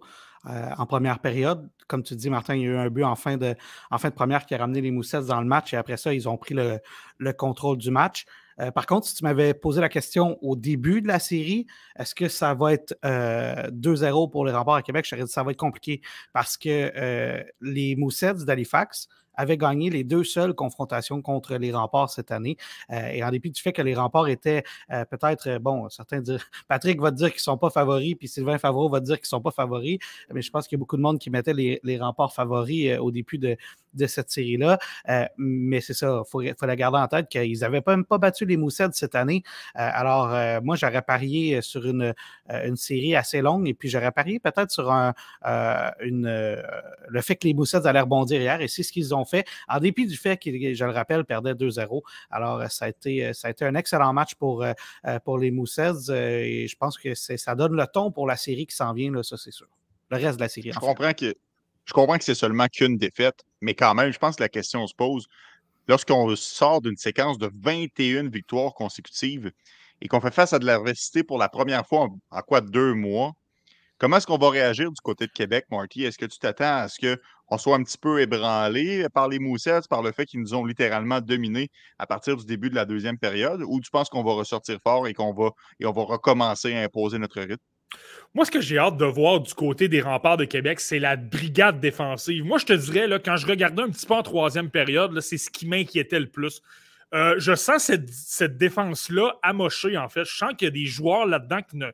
Euh, 0.48 0.70
en 0.78 0.86
première 0.86 1.18
période. 1.18 1.68
Comme 1.88 2.04
tu 2.04 2.14
dis, 2.14 2.30
Martin, 2.30 2.54
il 2.54 2.62
y 2.62 2.66
a 2.66 2.68
eu 2.68 2.76
un 2.76 2.88
but 2.88 3.02
en 3.02 3.16
fin 3.16 3.36
de, 3.36 3.56
en 3.90 3.98
fin 3.98 4.10
de 4.10 4.14
première 4.14 4.46
qui 4.46 4.54
a 4.54 4.58
ramené 4.58 4.80
les 4.80 4.92
Moussettes 4.92 5.26
dans 5.26 5.40
le 5.40 5.46
match 5.46 5.74
et 5.74 5.76
après 5.76 5.96
ça, 5.96 6.14
ils 6.14 6.28
ont 6.28 6.36
pris 6.36 6.54
le, 6.54 7.32
contrôle 7.32 7.78
du 7.78 7.90
match. 7.90 8.26
Euh, 8.60 8.70
par 8.70 8.86
contre, 8.86 9.08
si 9.08 9.16
tu 9.16 9.24
m'avais 9.24 9.54
posé 9.54 9.80
la 9.80 9.88
question 9.88 10.38
au 10.42 10.54
début 10.54 11.02
de 11.02 11.08
la 11.08 11.18
série, 11.18 11.66
est-ce 11.98 12.14
que 12.14 12.28
ça 12.28 12.54
va 12.54 12.74
être 12.74 12.96
2-0 13.02 13.04
euh, 13.04 14.30
pour 14.30 14.46
les 14.46 14.52
remparts 14.52 14.76
à 14.76 14.82
Québec? 14.82 15.04
Je 15.04 15.10
t'aurais 15.10 15.24
dit 15.24 15.32
ça 15.32 15.42
va 15.42 15.50
être 15.50 15.58
compliqué 15.58 16.00
parce 16.32 16.56
que 16.56 17.42
les 17.60 17.96
Moussettes 17.96 18.44
d'Halifax, 18.44 19.08
avait 19.36 19.56
gagné 19.56 19.90
les 19.90 20.04
deux 20.04 20.24
seules 20.24 20.54
confrontations 20.54 21.22
contre 21.22 21.56
les 21.56 21.72
remparts 21.72 22.10
cette 22.10 22.30
année. 22.30 22.56
Euh, 22.90 23.08
et 23.08 23.22
en 23.22 23.30
dépit 23.30 23.50
du 23.50 23.60
fait 23.60 23.72
que 23.72 23.82
les 23.82 23.94
remparts 23.94 24.28
étaient 24.28 24.64
euh, 24.92 25.04
peut-être, 25.04 25.48
euh, 25.48 25.58
bon, 25.58 25.88
certains 25.88 26.20
disent, 26.20 26.38
Patrick 26.68 27.00
va 27.00 27.10
dire 27.10 27.28
qu'ils 27.28 27.36
ne 27.36 27.40
sont 27.40 27.58
pas 27.58 27.70
favoris, 27.70 28.14
puis 28.14 28.28
Sylvain 28.28 28.58
Favreau 28.58 28.88
va 28.88 29.00
dire 29.00 29.16
qu'ils 29.16 29.24
ne 29.24 29.28
sont 29.28 29.40
pas 29.40 29.50
favoris, 29.50 29.98
mais 30.32 30.42
je 30.42 30.50
pense 30.50 30.66
qu'il 30.66 30.76
y 30.76 30.78
a 30.78 30.80
beaucoup 30.80 30.96
de 30.96 31.02
monde 31.02 31.18
qui 31.18 31.30
mettait 31.30 31.54
les, 31.54 31.80
les 31.82 31.98
remparts 31.98 32.32
favoris 32.32 32.98
au 32.98 33.10
début 33.10 33.38
de, 33.38 33.56
de 33.94 34.06
cette 34.06 34.30
série-là. 34.30 34.78
mais 35.36 35.80
c'est 35.80 35.94
ça, 35.94 36.22
il 36.24 36.30
faut, 36.30 36.42
faut, 36.58 36.66
la 36.66 36.76
garder 36.76 36.98
en 36.98 37.08
tête 37.08 37.28
qu'ils 37.28 37.60
n'avaient 37.60 37.82
même 37.86 38.04
pas 38.04 38.18
battu 38.18 38.44
les 38.44 38.56
Moussettes 38.56 38.94
cette 38.94 39.14
année. 39.14 39.42
alors, 39.74 40.62
moi, 40.62 40.76
j'aurais 40.76 41.02
parié 41.02 41.62
sur 41.62 41.86
une, 41.86 42.14
une 42.48 42.76
série 42.76 43.16
assez 43.16 43.40
longue 43.40 43.68
et 43.68 43.74
puis 43.74 43.88
j'aurais 43.88 44.12
parié 44.12 44.38
peut-être 44.38 44.70
sur 44.70 44.90
un, 44.92 45.14
une, 46.00 46.26
le 47.08 47.20
fait 47.20 47.36
que 47.36 47.46
les 47.46 47.54
Moussettes 47.54 47.86
allaient 47.86 48.00
rebondir 48.00 48.40
hier 48.40 48.60
et 48.60 48.68
c'est 48.68 48.82
ce 48.82 48.92
qu'ils 48.92 49.14
ont 49.14 49.24
fait, 49.26 49.46
en 49.68 49.78
dépit 49.78 50.06
du 50.06 50.16
fait 50.16 50.36
qu'ils, 50.36 50.74
je 50.74 50.84
le 50.84 50.90
rappelle, 50.90 51.24
perdaient 51.24 51.54
2-0. 51.54 52.02
Alors, 52.30 52.60
euh, 52.60 52.68
ça 52.68 52.86
a, 52.86 52.88
été, 52.88 53.26
euh, 53.26 53.32
ça 53.32 53.48
a 53.48 53.50
été 53.50 53.64
un 53.64 53.74
excellent 53.74 54.12
match 54.12 54.34
pour, 54.34 54.64
euh, 54.64 54.72
pour 55.24 55.38
les 55.38 55.50
Moussets 55.50 56.10
et 56.10 56.66
je 56.68 56.76
pense 56.76 56.98
que 56.98 57.14
ça 57.14 57.54
donne 57.54 57.76
le 57.76 57.86
ton 57.86 58.10
pour 58.10 58.26
la 58.26 58.36
série 58.36 58.66
qui 58.66 58.76
s'en 58.76 58.92
vient, 58.92 59.12
là, 59.12 59.22
ça 59.22 59.36
c'est 59.36 59.52
sûr. 59.52 59.66
Le 60.10 60.16
reste 60.16 60.36
de 60.36 60.42
la 60.42 60.48
série. 60.48 60.70
Je 60.72 60.78
comprends 60.78 61.12
que 61.12 61.34
je 61.86 61.92
comprends 61.92 62.18
que 62.18 62.24
c'est 62.24 62.34
seulement 62.34 62.66
qu'une 62.66 62.98
défaite, 62.98 63.44
mais 63.60 63.74
quand 63.74 63.94
même, 63.94 64.12
je 64.12 64.18
pense 64.18 64.36
que 64.36 64.42
la 64.42 64.48
question 64.48 64.86
se 64.86 64.94
pose. 64.94 65.28
Lorsqu'on 65.88 66.34
sort 66.34 66.82
d'une 66.82 66.96
séquence 66.96 67.38
de 67.38 67.48
21 67.62 68.28
victoires 68.28 68.74
consécutives 68.74 69.52
et 70.00 70.08
qu'on 70.08 70.20
fait 70.20 70.34
face 70.34 70.52
à 70.52 70.58
de 70.58 70.66
l'adversité 70.66 71.22
pour 71.22 71.38
la 71.38 71.48
première 71.48 71.86
fois 71.86 72.08
en, 72.30 72.42
quoi 72.42 72.60
deux 72.60 72.92
mois, 72.92 73.34
comment 73.98 74.16
est-ce 74.18 74.26
qu'on 74.26 74.38
va 74.38 74.50
réagir 74.50 74.90
du 74.90 75.00
côté 75.00 75.26
de 75.26 75.32
Québec, 75.32 75.66
Marty? 75.70 76.04
Est-ce 76.04 76.18
que 76.18 76.26
tu 76.26 76.38
t'attends 76.38 76.76
à 76.76 76.88
ce 76.88 76.98
que 76.98 77.20
on 77.48 77.58
soit 77.58 77.76
un 77.76 77.82
petit 77.82 77.98
peu 77.98 78.20
ébranlé 78.20 79.06
par 79.14 79.28
les 79.28 79.38
Moussets, 79.38 79.82
par 79.88 80.02
le 80.02 80.12
fait 80.12 80.26
qu'ils 80.26 80.40
nous 80.40 80.54
ont 80.54 80.64
littéralement 80.64 81.20
dominés 81.20 81.70
à 81.98 82.06
partir 82.06 82.36
du 82.36 82.44
début 82.44 82.70
de 82.70 82.74
la 82.74 82.84
deuxième 82.84 83.18
période, 83.18 83.62
ou 83.66 83.80
tu 83.80 83.90
penses 83.90 84.08
qu'on 84.08 84.24
va 84.24 84.32
ressortir 84.32 84.78
fort 84.82 85.06
et 85.06 85.14
qu'on 85.14 85.32
va, 85.32 85.50
et 85.78 85.86
on 85.86 85.92
va 85.92 86.02
recommencer 86.02 86.74
à 86.74 86.82
imposer 86.82 87.18
notre 87.18 87.40
rythme? 87.40 87.62
Moi, 88.34 88.44
ce 88.44 88.50
que 88.50 88.60
j'ai 88.60 88.78
hâte 88.78 88.96
de 88.96 89.04
voir 89.04 89.40
du 89.40 89.54
côté 89.54 89.88
des 89.88 90.00
remparts 90.00 90.36
de 90.36 90.44
Québec, 90.44 90.80
c'est 90.80 90.98
la 90.98 91.16
brigade 91.16 91.80
défensive. 91.80 92.44
Moi, 92.44 92.58
je 92.58 92.66
te 92.66 92.72
dirais, 92.72 93.06
là, 93.06 93.18
quand 93.18 93.36
je 93.36 93.46
regardais 93.46 93.82
un 93.82 93.90
petit 93.90 94.06
peu 94.06 94.14
en 94.14 94.22
troisième 94.22 94.70
période, 94.70 95.18
c'est 95.20 95.38
ce 95.38 95.50
qui 95.50 95.66
m'inquiétait 95.66 96.20
le 96.20 96.28
plus. 96.28 96.60
Euh, 97.14 97.36
je 97.38 97.54
sens 97.54 97.84
cette, 97.84 98.10
cette 98.10 98.58
défense-là 98.58 99.36
amochée, 99.42 99.96
en 99.96 100.08
fait. 100.08 100.24
Je 100.24 100.36
sens 100.36 100.52
qu'il 100.58 100.66
y 100.66 100.68
a 100.68 100.72
des 100.72 100.86
joueurs 100.86 101.26
là-dedans 101.26 101.60
qui 101.62 101.76
ne, 101.76 101.86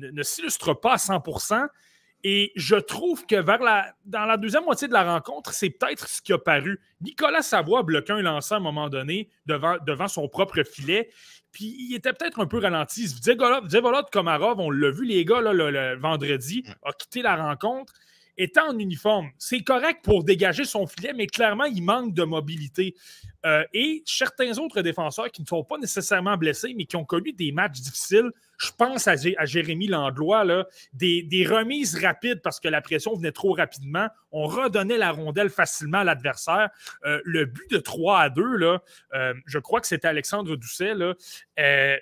ne, 0.00 0.10
ne 0.10 0.22
s'illustrent 0.22 0.78
pas 0.78 0.94
à 0.94 0.96
100% 0.96 1.68
et 2.22 2.52
je 2.54 2.76
trouve 2.76 3.24
que 3.24 3.36
vers 3.36 3.62
la, 3.62 3.94
dans 4.04 4.26
la 4.26 4.36
deuxième 4.36 4.64
moitié 4.64 4.88
de 4.88 4.92
la 4.92 5.04
rencontre, 5.04 5.54
c'est 5.54 5.70
peut-être 5.70 6.06
ce 6.06 6.20
qui 6.20 6.32
a 6.32 6.38
paru. 6.38 6.78
Nicolas 7.00 7.40
Savoie 7.40 7.82
bloquait 7.82 8.12
un 8.12 8.20
lancé 8.20 8.54
à 8.54 8.58
un 8.58 8.60
moment 8.60 8.90
donné 8.90 9.30
devant, 9.46 9.76
devant 9.86 10.08
son 10.08 10.28
propre 10.28 10.62
filet. 10.62 11.10
Puis 11.50 11.74
il 11.78 11.94
était 11.94 12.12
peut-être 12.12 12.40
un 12.40 12.46
peu 12.46 12.58
ralenti. 12.58 13.06
Vzevolod 13.06 14.10
Komarov, 14.10 14.60
on 14.60 14.70
l'a 14.70 14.90
vu, 14.90 15.06
les 15.06 15.24
gars, 15.24 15.40
le, 15.40 15.98
vendredi, 15.98 16.64
a 16.84 16.92
quitté 16.92 17.22
la 17.22 17.36
rencontre 17.36 17.94
étant 18.40 18.70
en 18.70 18.78
uniforme. 18.78 19.30
C'est 19.38 19.60
correct 19.60 20.00
pour 20.02 20.24
dégager 20.24 20.64
son 20.64 20.86
filet, 20.86 21.12
mais 21.14 21.26
clairement, 21.26 21.64
il 21.64 21.82
manque 21.82 22.14
de 22.14 22.24
mobilité. 22.24 22.94
Euh, 23.46 23.64
et 23.72 24.02
certains 24.06 24.58
autres 24.58 24.82
défenseurs 24.82 25.30
qui 25.30 25.42
ne 25.42 25.46
sont 25.46 25.64
pas 25.64 25.78
nécessairement 25.78 26.36
blessés, 26.36 26.74
mais 26.76 26.84
qui 26.84 26.96
ont 26.96 27.04
connu 27.04 27.32
des 27.32 27.52
matchs 27.52 27.80
difficiles, 27.80 28.30
je 28.58 28.70
pense 28.76 29.08
à, 29.08 29.16
Jérémy 29.16 29.86
Landlois, 29.86 30.66
des, 30.92 31.46
remises 31.48 31.96
rapides 31.96 32.42
parce 32.42 32.60
que 32.60 32.68
la 32.68 32.82
pression 32.82 33.14
venait 33.14 33.32
trop 33.32 33.52
rapidement. 33.52 34.08
On 34.32 34.46
redonnait 34.46 34.98
la 34.98 35.12
rondelle 35.12 35.48
facilement 35.48 35.98
à 35.98 36.04
l'adversaire. 36.04 36.68
Euh, 37.06 37.20
le 37.24 37.46
but 37.46 37.70
de 37.70 37.78
3 37.78 38.20
à 38.20 38.28
2, 38.28 38.56
là, 38.56 38.82
euh, 39.14 39.34
je 39.46 39.58
crois 39.58 39.80
que 39.80 39.86
c'était 39.86 40.08
Alexandre 40.08 40.56
Doucet, 40.56 40.92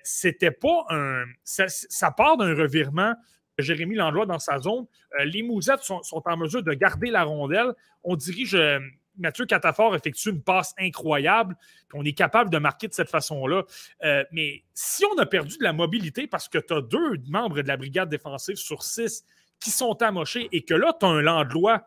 c'était 0.03 0.51
pas 0.51 0.85
un. 0.91 1.25
ça 1.45 2.11
part 2.11 2.37
d'un 2.37 2.55
revirement 2.55 3.15
Jérémy 3.59 3.97
Landlois 3.97 4.27
dans 4.27 4.39
sa 4.39 4.59
zone. 4.59 4.87
Euh, 5.19 5.25
les 5.25 5.43
Mousettes 5.43 5.83
sont, 5.83 6.03
en 6.13 6.37
mesure 6.37 6.63
de 6.63 6.73
garder 6.73 7.11
la 7.11 7.25
rondelle. 7.25 7.73
On 8.05 8.17
dirige. 8.17 8.55
Euh, 8.55 8.79
Mathieu 9.19 9.47
Catafort 9.47 9.97
effectue 9.97 10.31
une 10.31 10.43
passe 10.43 10.75
incroyable, 10.79 11.57
on 11.93 12.05
est 12.05 12.13
capable 12.13 12.51
de 12.51 12.59
marquer 12.59 12.87
de 12.87 12.95
cette 12.95 13.11
façon-là. 13.11 13.65
Euh, 14.05 14.25
mais 14.31 14.63
si 14.75 15.05
on 15.07 15.19
a 15.19 15.27
perdu 15.27 15.59
de 15.59 15.65
la 15.65 15.73
mobilité 15.73 16.27
parce 16.29 16.49
que 16.49 16.59
tu 16.59 16.73
as 16.73 16.81
deux 16.81 17.17
membres 17.29 17.61
de 17.61 17.67
la 17.67 17.77
brigade 17.77 18.09
défensive 18.09 18.55
sur 18.57 18.83
six 18.83 19.25
qui 19.61 19.71
sont 19.71 20.01
amochés 20.03 20.49
et 20.53 20.63
que 20.63 20.75
là, 20.75 20.97
tu 20.99 21.05
as 21.05 21.09
un 21.09 21.21
Landlois 21.21 21.85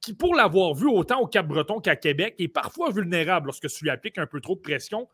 qui, 0.00 0.12
pour 0.12 0.34
l'avoir 0.34 0.74
vu 0.74 0.86
autant 0.86 1.20
au 1.20 1.26
Cap-Breton 1.26 1.80
qu'à 1.80 1.96
Québec, 1.96 2.34
est 2.38 2.48
parfois 2.48 2.90
vulnérable 2.90 3.46
lorsque 3.46 3.68
tu 3.68 3.84
lui 3.84 3.90
appliques 3.90 4.18
un 4.18 4.26
peu 4.26 4.40
trop 4.40 4.54
de 4.54 4.60
pression 4.60 5.08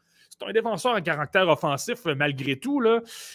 un 0.47 0.53
défenseur 0.53 0.95
à 0.95 1.01
caractère 1.01 1.49
offensif 1.49 2.07
euh, 2.07 2.14
malgré 2.14 2.59
tout. 2.59 2.82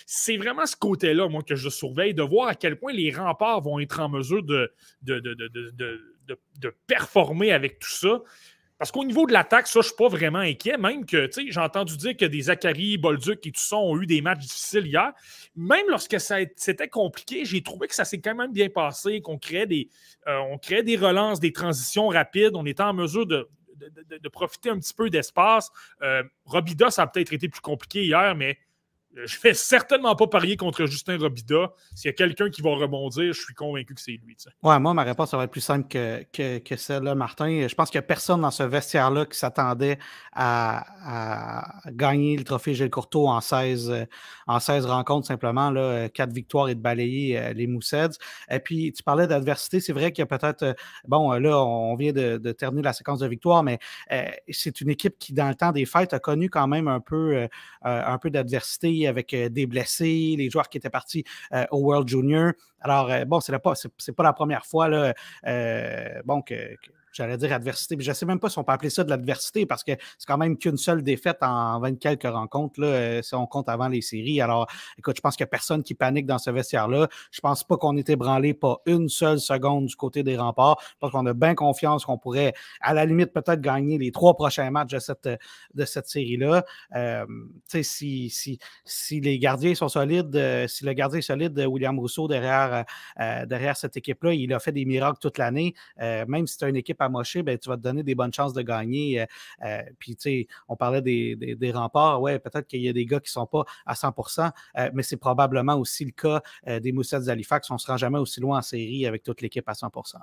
C'est 0.06 0.38
vraiment 0.38 0.66
ce 0.66 0.76
côté-là, 0.76 1.28
moi, 1.28 1.44
que 1.44 1.56
je 1.56 1.70
surveille, 1.70 2.14
de 2.14 2.24
voir 2.24 2.48
à 2.48 2.56
quel 2.56 2.78
point 2.78 2.94
les 2.94 3.12
remparts 3.12 3.62
vont 3.62 3.80
être 3.80 4.00
en 4.00 4.10
mesure 4.10 4.44
de, 4.44 4.72
de, 5.02 6.76
performer 6.88 7.52
avec 7.52 7.80
tout 7.80 7.90
ça. 7.90 8.22
Parce 8.78 8.92
qu'au 8.92 9.06
niveau 9.06 9.26
de 9.26 9.32
l'attaque, 9.32 9.68
ça, 9.68 9.74
je 9.76 9.80
ne 9.80 9.84
suis 9.84 9.96
pas 9.96 10.10
vraiment 10.10 10.40
inquiet. 10.40 10.78
Même 10.78 11.06
que, 11.06 11.28
tu 11.28 11.46
sais, 11.46 11.46
j'ai 11.50 11.60
entendu 11.62 11.96
dire 11.96 12.18
que 12.18 12.26
des 12.26 12.42
Zachary, 12.42 12.98
Bolduc 12.98 13.48
et 13.48 13.52
tout 13.52 13.62
ça 13.62 13.78
ont 13.78 14.00
eu 14.02 14.06
des 14.06 14.20
matchs 14.20 14.40
difficiles 14.40 14.86
hier. 14.86 15.14
Même 15.56 15.86
lorsque 15.88 16.20
c'était 16.20 16.90
compliqué, 16.90 17.46
j'ai 17.46 17.64
trouvé 17.64 17.88
que 17.88 17.96
ça 17.96 18.04
s'est 18.04 18.20
quand 18.20 18.36
même 18.36 18.52
bien 18.52 18.68
passé, 18.68 19.22
qu'on 19.22 19.38
créait, 19.38 19.66
des, 19.66 19.90
euh, 20.28 20.40
on 20.52 20.58
créait 20.58 20.84
des 20.84 20.98
relances, 20.98 21.40
des 21.40 21.54
transitions 21.54 22.10
rapides. 22.10 22.52
On 22.56 22.66
était 22.66 22.84
en 22.84 22.94
mesure 22.94 23.26
de, 23.26 23.48
de, 23.76 24.30
profiter 24.30 24.70
un 24.70 24.80
petit 24.80 24.94
peu 24.94 25.10
d'espace. 25.10 25.72
Euh, 26.02 26.24
Robida, 26.46 26.90
ça 26.90 27.04
a 27.04 27.08
peut-être 27.08 27.34
été 27.34 27.50
plus 27.50 27.62
compliqué 27.62 28.04
hier, 28.04 28.36
mais 28.36 28.58
je 29.16 29.38
ne 29.38 29.42
vais 29.42 29.54
certainement 29.54 30.16
pas 30.16 30.28
parier 30.28 30.58
contre 30.58 30.86
Justin 30.86 31.18
Robida. 31.18 31.72
S'il 31.94 32.10
y 32.10 32.14
a 32.14 32.14
quelqu'un 32.14 32.50
qui 32.50 32.62
va 32.62 32.72
rebondir, 32.72 33.34
je 33.34 33.40
suis 33.40 33.54
convaincu 33.54 33.94
que 33.96 34.02
c'est 34.02 34.12
lui. 34.12 34.36
Ouais, 34.62 34.80
moi, 34.80 34.94
ma 34.94 35.04
réponse 35.04 35.34
va 35.34 35.44
être 35.46 35.52
plus 35.52 35.62
simple 35.62 35.88
que, 35.88 36.58
que, 36.58 36.76
celle-là, 36.76 37.16
Martin. 37.16 37.68
Je 37.68 37.76
pense 37.76 37.90
qu'il 37.90 38.00
n'y 38.00 38.04
a 38.04 38.08
personne 38.08 38.42
dans 38.42 38.52
ce 38.52 38.64
vestiaire-là 38.64 39.26
qui 39.26 39.38
s'attendait 39.38 40.00
à, 40.34 41.82
gagner 41.92 42.36
le 42.36 42.44
trophée 42.44 42.74
Gilles 42.74 42.90
Courteau 42.90 43.28
en 43.28 43.40
16, 43.40 44.06
en 44.48 44.60
16 44.60 44.86
rencontres, 44.86 45.28
simplement. 45.28 45.72
Là, 45.72 46.10
4 46.10 46.34
victoires 46.34 46.68
et 46.68 46.76
de 46.76 46.82
balayer 46.82 47.38
euh, 47.38 47.54
les 47.54 47.68
Mousseds. 47.68 48.18
Et 48.50 48.60
puis, 48.60 48.92
tu 48.92 49.04
parlais 49.04 49.28
d'adversité. 49.28 49.80
C'est 49.80 49.94
vrai 49.94 50.12
qu'il 50.12 50.22
y 50.22 50.24
a 50.24 50.38
peut-être. 50.38 50.64
Euh, 50.64 50.74
bon, 51.08 51.32
là, 51.34 51.64
on 51.64 51.96
vient 51.96 52.12
de, 52.12 52.52
terminer 52.52 52.84
la 52.84 52.94
séquence 52.94 53.20
de 53.20 53.28
victoires, 53.28 53.64
mais 53.64 53.80
euh, 54.12 54.30
c'est 54.50 54.82
une 54.82 54.90
équipe 54.90 55.18
qui, 55.18 55.34
dans 55.34 55.48
le 55.48 55.56
temps 55.56 55.72
des 55.72 55.86
fêtes, 55.86 56.14
a 56.14 56.20
connu 56.20 56.50
quand 56.50 56.68
même 56.68 56.88
un 56.88 57.00
peu, 57.00 57.48
un 57.82 58.18
peu 58.18 58.30
d'adversité 58.30 59.05
avec 59.08 59.34
euh, 59.34 59.50
des 59.50 59.66
blessés, 59.66 60.36
les 60.38 60.50
joueurs 60.50 60.70
qui 60.70 60.78
étaient 60.78 60.90
partis 60.90 61.24
euh, 61.54 61.66
au 61.72 61.80
World 61.80 62.08
Junior. 62.08 62.54
Alors, 62.82 63.12
euh, 63.12 63.26
bon, 63.26 63.40
c'est 63.40 63.58
pas, 63.60 63.74
pas 63.74 64.24
la 64.24 64.34
première 64.34 64.66
fois 64.66 64.88
là, 64.90 65.14
bon, 66.26 66.42
que, 66.42 66.76
j'allais 67.16 67.38
dire 67.38 67.54
adversité, 67.54 67.96
mais 67.96 68.04
je 68.04 68.10
ne 68.10 68.14
sais 68.14 68.26
même 68.26 68.40
pas 68.40 68.50
si 68.50 68.60
on 68.60 68.64
peut 68.64 68.74
appeler 68.74 68.90
ça 68.90 69.04
de 69.04 69.10
l'adversité 69.10 69.66
parce 69.66 69.84
que 69.84 69.94
c'est 70.18 70.28
quand 70.28 70.38
même 70.38 70.58
qu'une 70.58 70.78
seule 70.78 71.02
défaite 71.02 71.38
en 71.42 71.80
20 71.80 71.98
quelques 72.00 72.24
rencontres, 72.24 72.82
là, 72.82 72.88
euh, 72.88 73.22
si 73.22 73.34
on 73.36 73.48
compte 73.48 73.70
avant 73.70 73.88
les 73.88 74.02
séries. 74.02 74.42
Alors, 74.42 74.68
écoute, 74.98 75.16
je 75.16 75.22
pense 75.22 75.36
qu'il 75.36 75.44
n'y 75.44 75.48
a 75.48 75.52
personne 75.52 75.82
qui 75.82 75.96
panique 75.96 76.26
dans 76.26 76.38
ce 76.38 76.52
vestiaire-là. 76.52 77.08
Je 77.32 77.40
pense 77.40 77.64
pas 77.64 77.78
qu'on 77.78 77.96
ait 77.98 78.04
ébranlé 78.08 78.54
pas 78.54 78.82
une 78.86 79.08
seule 79.08 79.40
seconde 79.40 79.86
du 79.86 79.96
côté 79.96 80.24
des 80.24 80.38
remparts. 80.38 80.78
Je 80.82 80.96
pense 81.00 81.12
qu'on 81.12 81.26
a 81.26 81.34
bien 81.34 81.56
confiance 81.56 82.06
qu'on 82.06 82.18
pourrait, 82.18 82.54
à 82.82 82.94
la 82.94 83.06
limite, 83.06 83.32
peut-être 83.34 83.62
gagner 83.62 83.98
les 83.98 84.12
trois 84.12 84.36
prochains 84.36 84.70
matchs 84.70 84.92
de 84.92 85.00
cette, 85.00 85.30
de 85.74 85.86
cette 85.86 86.08
série-là. 86.08 86.66
Euh, 86.96 87.26
si, 87.68 88.30
si, 88.30 88.60
si 88.84 89.22
les 89.22 89.40
gardiens 89.40 89.74
sont 89.74 89.90
solides, 89.90 90.36
euh, 90.36 90.68
si 90.68 90.84
le 90.84 90.92
gardien 90.94 91.20
est 91.20 91.22
solide, 91.22 91.58
William 91.58 91.98
Rousseau, 91.98 92.28
derrière, 92.28 92.84
derrière 93.48 93.78
cette 93.78 93.96
équipe-là, 93.96 94.34
il 94.34 94.54
a 94.54 94.60
fait 94.60 94.72
des 94.72 94.86
miracles 94.86 95.20
toute 95.22 95.38
l'année. 95.38 95.74
même 96.00 96.48
si 96.48 96.64
as 96.64 96.68
une 96.68 96.76
équipe 96.76 97.02
amochée, 97.06 97.44
ben, 97.44 97.58
tu 97.58 97.70
vas 97.70 97.78
te 97.78 97.82
donner 97.82 98.04
des 98.04 98.16
bonnes 98.16 98.34
chances 98.34 98.54
de 98.54 98.62
gagner. 98.62 99.26
puis, 100.00 100.16
tu 100.16 100.22
sais, 100.22 100.48
on 100.68 100.76
parlait 100.76 101.02
des, 101.02 101.36
des, 101.36 101.72
remparts. 101.72 102.22
Ouais, 102.22 102.40
peut-être 102.40 102.68
qu'il 102.68 102.82
y 102.82 102.90
a 102.90 102.94
des 102.94 103.06
gars 103.06 103.20
qui 103.20 103.30
ne 103.30 103.42
sont 103.42 103.48
pas 103.48 103.64
à 103.86 103.94
100% 103.94 104.52
mais 104.94 105.04
c'est 105.04 105.18
probablement 105.18 105.76
aussi 105.76 106.06
le 106.06 106.12
cas 106.12 106.42
des 106.80 106.92
Moussets 106.92 107.22
d'Halifax. 107.22 107.70
On 107.72 107.76
ne 107.76 107.80
se 107.80 107.88
rend 107.88 107.98
jamais 107.98 108.20
aussi 108.20 108.40
loin 108.40 108.60
en 108.60 108.62
série 108.62 109.06
avec 109.06 109.24
toute 109.24 109.42
l'équipe 109.42 109.68
à 109.68 109.74
100% 109.74 110.18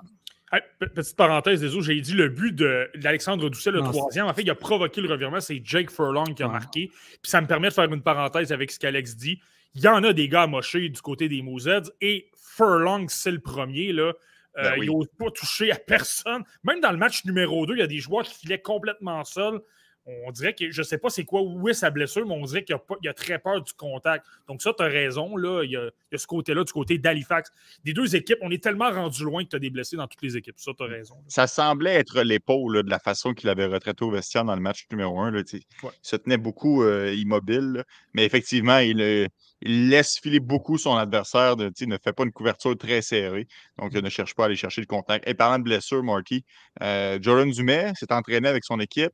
petite 0.79 1.15
parenthèse, 1.15 1.61
désolé, 1.61 1.83
j'ai 1.83 2.01
dit 2.01 2.13
le 2.13 2.29
but 2.29 2.53
d'Alexandre 2.95 3.49
Doucet, 3.49 3.71
le 3.71 3.81
troisième. 3.81 4.27
En 4.27 4.33
fait, 4.33 4.43
il 4.43 4.49
a 4.49 4.55
provoqué 4.55 5.01
le 5.01 5.09
revirement. 5.09 5.39
C'est 5.39 5.61
Jake 5.63 5.91
Furlong 5.91 6.33
qui 6.35 6.43
a 6.43 6.47
marqué. 6.47 6.87
Puis 6.87 7.31
ça 7.31 7.41
me 7.41 7.47
permet 7.47 7.69
de 7.69 7.73
faire 7.73 7.91
une 7.91 8.01
parenthèse 8.01 8.51
avec 8.51 8.71
ce 8.71 8.79
qu'Alex 8.79 9.15
dit. 9.15 9.39
Il 9.75 9.81
y 9.81 9.87
en 9.87 10.03
a 10.03 10.13
des 10.13 10.29
gars 10.29 10.45
mochés 10.45 10.89
du 10.89 11.01
côté 11.01 11.27
des 11.29 11.41
Moussets 11.41 11.89
et 11.99 12.29
Furlong, 12.37 13.07
c'est 13.09 13.31
le 13.31 13.39
premier. 13.39 13.91
Là. 13.91 14.13
Euh, 14.57 14.69
ben 14.69 14.83
il 14.83 14.87
n'ose 14.87 15.07
pas 15.17 15.31
toucher 15.31 15.71
à 15.71 15.75
personne. 15.75 16.43
Même 16.63 16.79
dans 16.79 16.91
le 16.91 16.97
match 16.97 17.25
numéro 17.25 17.65
2, 17.65 17.75
il 17.75 17.79
y 17.79 17.83
a 17.83 17.87
des 17.87 17.99
joueurs 17.99 18.23
qui 18.23 18.35
filaient 18.35 18.61
complètement 18.61 19.23
seuls. 19.23 19.61
On 20.05 20.31
dirait 20.31 20.53
que 20.53 20.69
je 20.69 20.81
ne 20.81 20.85
sais 20.85 20.97
pas 20.97 21.09
c'est 21.09 21.23
quoi, 21.23 21.41
où 21.41 21.69
est 21.69 21.73
sa 21.73 21.89
blessure, 21.89 22.25
mais 22.25 22.33
on 22.33 22.43
dirait 22.45 22.63
qu'il 22.63 22.75
a, 22.75 23.09
a, 23.09 23.13
très 23.13 23.39
peur 23.39 23.61
du 23.61 23.71
contact. 23.73 24.25
Donc, 24.47 24.61
ça, 24.61 24.73
tu 24.75 24.83
as 24.83 24.87
raison. 24.87 25.37
Là, 25.37 25.63
il, 25.63 25.71
y 25.71 25.77
a, 25.77 25.89
ce 26.13 26.27
côté-là, 26.27 26.63
du 26.63 26.73
côté 26.73 26.97
d'Halifax. 26.97 27.51
Des 27.85 27.93
deux 27.93 28.15
équipes, 28.15 28.39
on 28.41 28.51
est 28.51 28.61
tellement 28.61 28.91
rendu 28.91 29.23
loin 29.23 29.43
que 29.43 29.49
tu 29.49 29.55
as 29.55 29.59
des 29.59 29.69
blessés 29.69 29.95
dans 29.95 30.07
toutes 30.07 30.21
les 30.21 30.35
équipes. 30.35 30.55
Ça, 30.57 30.71
tu 30.77 30.83
as 30.83 30.87
raison. 30.87 31.15
Ça 31.27 31.47
semblait 31.47 31.95
être 31.95 32.21
l'épaule 32.21 32.83
de 32.83 32.89
la 32.89 32.99
façon 32.99 33.33
qu'il 33.33 33.49
avait 33.49 33.65
retraité 33.65 34.03
au 34.03 34.11
vestiaire 34.11 34.43
dans 34.43 34.55
le 34.55 34.61
match 34.61 34.85
numéro 34.91 35.19
1. 35.19 35.33
Il 35.37 35.61
se 36.01 36.15
tenait 36.17 36.37
beaucoup 36.37 36.83
euh, 36.83 37.13
immobile, 37.13 37.83
mais 38.13 38.25
effectivement, 38.25 38.79
il, 38.79 39.01
euh, 39.01 39.27
il 39.65 39.89
laisse 39.89 40.19
filer 40.19 40.39
beaucoup 40.39 40.77
son 40.77 40.95
adversaire, 40.95 41.55
de, 41.55 41.71
ne 41.85 41.97
fait 41.97 42.13
pas 42.13 42.23
une 42.23 42.31
couverture 42.31 42.77
très 42.77 43.01
serrée, 43.01 43.47
donc 43.77 43.91
il 43.93 44.03
ne 44.03 44.09
cherche 44.09 44.35
pas 44.35 44.43
à 44.43 44.45
aller 44.47 44.55
chercher 44.55 44.81
le 44.81 44.87
contact. 44.87 45.27
Et 45.27 45.33
parlant 45.33 45.57
de 45.57 45.63
blessure, 45.63 46.03
Marty, 46.03 46.43
euh, 46.81 47.17
Jordan 47.21 47.49
Dumais 47.49 47.93
s'est 47.95 48.11
entraîné 48.11 48.49
avec 48.49 48.65
son 48.65 48.79
équipe 48.79 49.13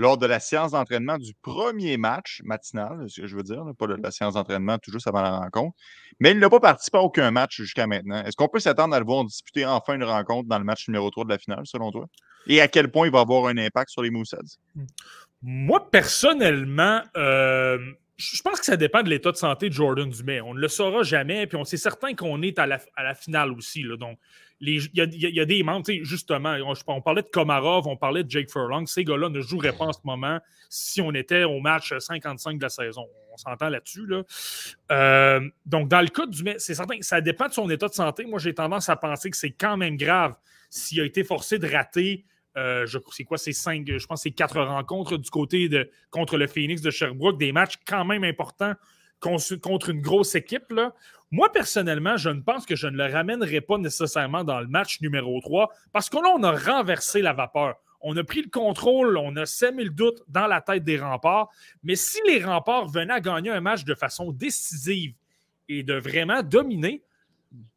lors 0.00 0.16
de 0.16 0.26
la 0.26 0.40
séance 0.40 0.72
d'entraînement 0.72 1.18
du 1.18 1.34
premier 1.42 1.98
match 1.98 2.40
matinal, 2.44 3.04
ce 3.08 3.20
que 3.20 3.26
je 3.26 3.36
veux 3.36 3.42
dire, 3.42 3.62
pas 3.78 3.86
de 3.86 3.94
la 3.94 4.10
séance 4.10 4.34
d'entraînement 4.34 4.78
tout 4.78 4.90
juste 4.90 5.06
avant 5.06 5.20
la 5.20 5.38
rencontre, 5.38 5.76
mais 6.18 6.30
il 6.30 6.38
n'a 6.38 6.48
pas 6.48 6.58
participé 6.58 6.98
à 6.98 7.02
aucun 7.02 7.30
match 7.30 7.56
jusqu'à 7.56 7.86
maintenant. 7.86 8.24
Est-ce 8.24 8.34
qu'on 8.34 8.48
peut 8.48 8.60
s'attendre 8.60 8.94
à 8.94 8.98
le 8.98 9.04
voir 9.04 9.24
disputer 9.24 9.66
enfin 9.66 9.94
une 9.94 10.04
rencontre 10.04 10.48
dans 10.48 10.58
le 10.58 10.64
match 10.64 10.88
numéro 10.88 11.10
3 11.10 11.24
de 11.24 11.30
la 11.30 11.38
finale, 11.38 11.62
selon 11.64 11.90
toi? 11.92 12.06
Et 12.46 12.60
à 12.62 12.68
quel 12.68 12.90
point 12.90 13.06
il 13.06 13.12
va 13.12 13.20
avoir 13.20 13.46
un 13.46 13.58
impact 13.58 13.90
sur 13.90 14.02
les 14.02 14.10
Moussets? 14.10 14.38
Moi, 15.42 15.90
personnellement, 15.90 17.02
euh, 17.16 17.78
je 18.16 18.42
pense 18.42 18.58
que 18.58 18.66
ça 18.66 18.76
dépend 18.76 19.02
de 19.02 19.10
l'état 19.10 19.32
de 19.32 19.36
santé 19.36 19.68
de 19.68 19.74
Jordan 19.74 20.08
Dumais. 20.08 20.40
On 20.40 20.54
ne 20.54 20.60
le 20.60 20.68
saura 20.68 21.02
jamais, 21.02 21.46
puis 21.46 21.56
on 21.56 21.64
sait 21.64 21.76
certain 21.76 22.14
qu'on 22.14 22.40
est 22.42 22.58
à 22.58 22.66
la, 22.66 22.78
finale 23.14 23.52
aussi. 23.52 23.84
Donc, 23.98 24.18
il 24.60 24.90
y, 24.92 25.40
a 25.40 25.44
des 25.46 25.62
membres, 25.62 25.86
justement, 26.02 26.54
on, 26.86 27.00
parlait 27.00 27.22
de 27.22 27.28
Komarov, 27.28 27.86
on 27.86 27.96
parlait 27.96 28.24
de 28.24 28.30
Jake 28.30 28.50
Furlong. 28.50 28.86
Ces 28.86 29.04
gars-là 29.04 29.30
ne 29.30 29.40
joueraient 29.40 29.72
pas 29.72 29.86
en 29.86 29.92
ce 29.92 30.00
moment 30.04 30.38
si 30.68 31.00
on 31.00 31.12
était 31.14 31.44
au 31.44 31.60
match 31.60 31.94
55 31.96 32.58
de 32.58 32.62
la 32.62 32.68
saison. 32.68 33.06
On 33.32 33.36
s'entend 33.36 33.70
là-dessus. 33.70 34.06
Euh, 34.90 35.40
donc, 35.64 35.88
dans 35.88 36.02
le 36.02 36.08
cas 36.08 36.26
du 36.26 36.44
c'est 36.58 36.74
certain 36.74 36.96
ça 37.00 37.20
dépend 37.20 37.48
de 37.48 37.52
son 37.52 37.70
état 37.70 37.88
de 37.88 37.94
santé. 37.94 38.26
Moi, 38.26 38.38
j'ai 38.38 38.54
tendance 38.54 38.88
à 38.88 38.96
penser 38.96 39.30
que 39.30 39.36
c'est 39.36 39.52
quand 39.52 39.76
même 39.76 39.96
grave 39.96 40.34
s'il 40.68 41.00
a 41.00 41.04
été 41.04 41.24
forcé 41.24 41.58
de 41.58 41.66
rater 41.66 42.24
euh, 42.56 42.84
je 42.84 42.98
c'est 43.12 43.24
quoi, 43.24 43.38
c'est 43.38 43.52
cinq, 43.52 43.86
je 43.86 44.04
pense 44.06 44.22
c'est 44.22 44.32
quatre 44.32 44.60
rencontres 44.60 45.16
du 45.16 45.30
côté 45.30 45.68
de 45.68 45.88
contre 46.10 46.36
le 46.36 46.48
Phoenix 46.48 46.82
de 46.82 46.90
Sherbrooke, 46.90 47.38
des 47.38 47.52
matchs 47.52 47.74
quand 47.86 48.04
même 48.04 48.24
importants 48.24 48.74
contre 49.20 49.90
une 49.90 50.00
grosse 50.00 50.34
équipe. 50.34 50.72
Moi, 51.30 51.52
personnellement, 51.52 52.16
je 52.16 52.30
ne 52.30 52.40
pense 52.40 52.66
que 52.66 52.74
je 52.74 52.88
ne 52.88 52.96
le 52.96 53.12
ramènerai 53.12 53.60
pas 53.60 53.78
nécessairement 53.78 54.42
dans 54.42 54.60
le 54.60 54.66
match 54.66 55.00
numéro 55.00 55.40
3 55.40 55.70
parce 55.92 56.12
là, 56.12 56.34
on 56.36 56.42
a 56.42 56.52
renversé 56.52 57.22
la 57.22 57.32
vapeur. 57.32 57.76
On 58.00 58.16
a 58.16 58.24
pris 58.24 58.42
le 58.42 58.48
contrôle, 58.48 59.18
on 59.18 59.36
a 59.36 59.44
semé 59.44 59.84
le 59.84 59.90
doute 59.90 60.22
dans 60.28 60.46
la 60.46 60.60
tête 60.60 60.84
des 60.84 60.98
remparts. 60.98 61.48
Mais 61.82 61.96
si 61.96 62.18
les 62.26 62.42
remparts 62.42 62.88
venaient 62.88 63.12
à 63.12 63.20
gagner 63.20 63.50
un 63.50 63.60
match 63.60 63.84
de 63.84 63.94
façon 63.94 64.32
décisive 64.32 65.14
et 65.68 65.82
de 65.82 65.94
vraiment 65.94 66.42
dominer, 66.42 67.02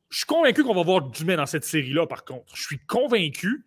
je 0.10 0.18
suis 0.20 0.26
convaincu 0.26 0.64
qu'on 0.64 0.74
va 0.74 0.84
voir 0.84 1.02
du 1.02 1.26
bien 1.26 1.38
dans 1.38 1.46
cette 1.46 1.66
série-là, 1.66 2.08
par 2.08 2.24
contre. 2.24 2.56
Je 2.56 2.64
suis 2.64 2.80
convaincu. 2.80 3.66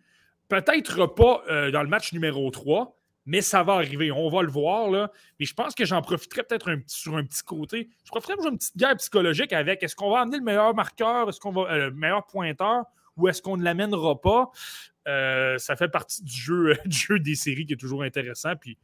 Peut-être 0.49 1.05
pas 1.07 1.43
euh, 1.49 1.71
dans 1.71 1.83
le 1.83 1.89
match 1.89 2.13
numéro 2.13 2.49
3, 2.49 2.96
mais 3.27 3.41
ça 3.41 3.61
va 3.61 3.73
arriver. 3.73 4.09
On 4.11 4.29
va 4.29 4.41
le 4.41 4.49
voir. 4.49 4.89
Là. 4.89 5.11
Mais 5.39 5.45
je 5.45 5.53
pense 5.53 5.75
que 5.75 5.85
j'en 5.85 6.01
profiterai 6.01 6.43
peut-être 6.43 6.71
sur 6.87 7.17
un 7.17 7.23
petit 7.23 7.43
côté. 7.43 7.89
Je 8.05 8.09
profiterai 8.09 8.37
pour 8.37 8.47
une 8.47 8.57
petite 8.57 8.77
guerre 8.77 8.95
psychologique 8.95 9.51
avec 9.53 9.83
est-ce 9.83 9.95
qu'on 9.95 10.09
va 10.09 10.21
amener 10.21 10.37
le 10.37 10.43
meilleur 10.43 10.73
marqueur, 10.73 11.29
est-ce 11.29 11.39
qu'on 11.39 11.51
va 11.51 11.69
euh, 11.69 11.89
le 11.89 11.91
meilleur 11.91 12.25
pointeur? 12.25 12.85
Ou 13.17 13.27
est-ce 13.27 13.41
qu'on 13.41 13.57
ne 13.57 13.63
l'amènera 13.63 14.19
pas? 14.21 14.49
Euh, 15.07 15.57
ça 15.57 15.75
fait 15.75 15.89
partie 15.89 16.23
du 16.23 16.31
jeu, 16.31 16.77
du 16.85 16.97
jeu 16.97 17.19
des 17.19 17.35
séries 17.35 17.65
qui 17.65 17.73
est 17.73 17.77
toujours 17.77 18.03
intéressant. 18.03 18.55
Puis 18.55 18.77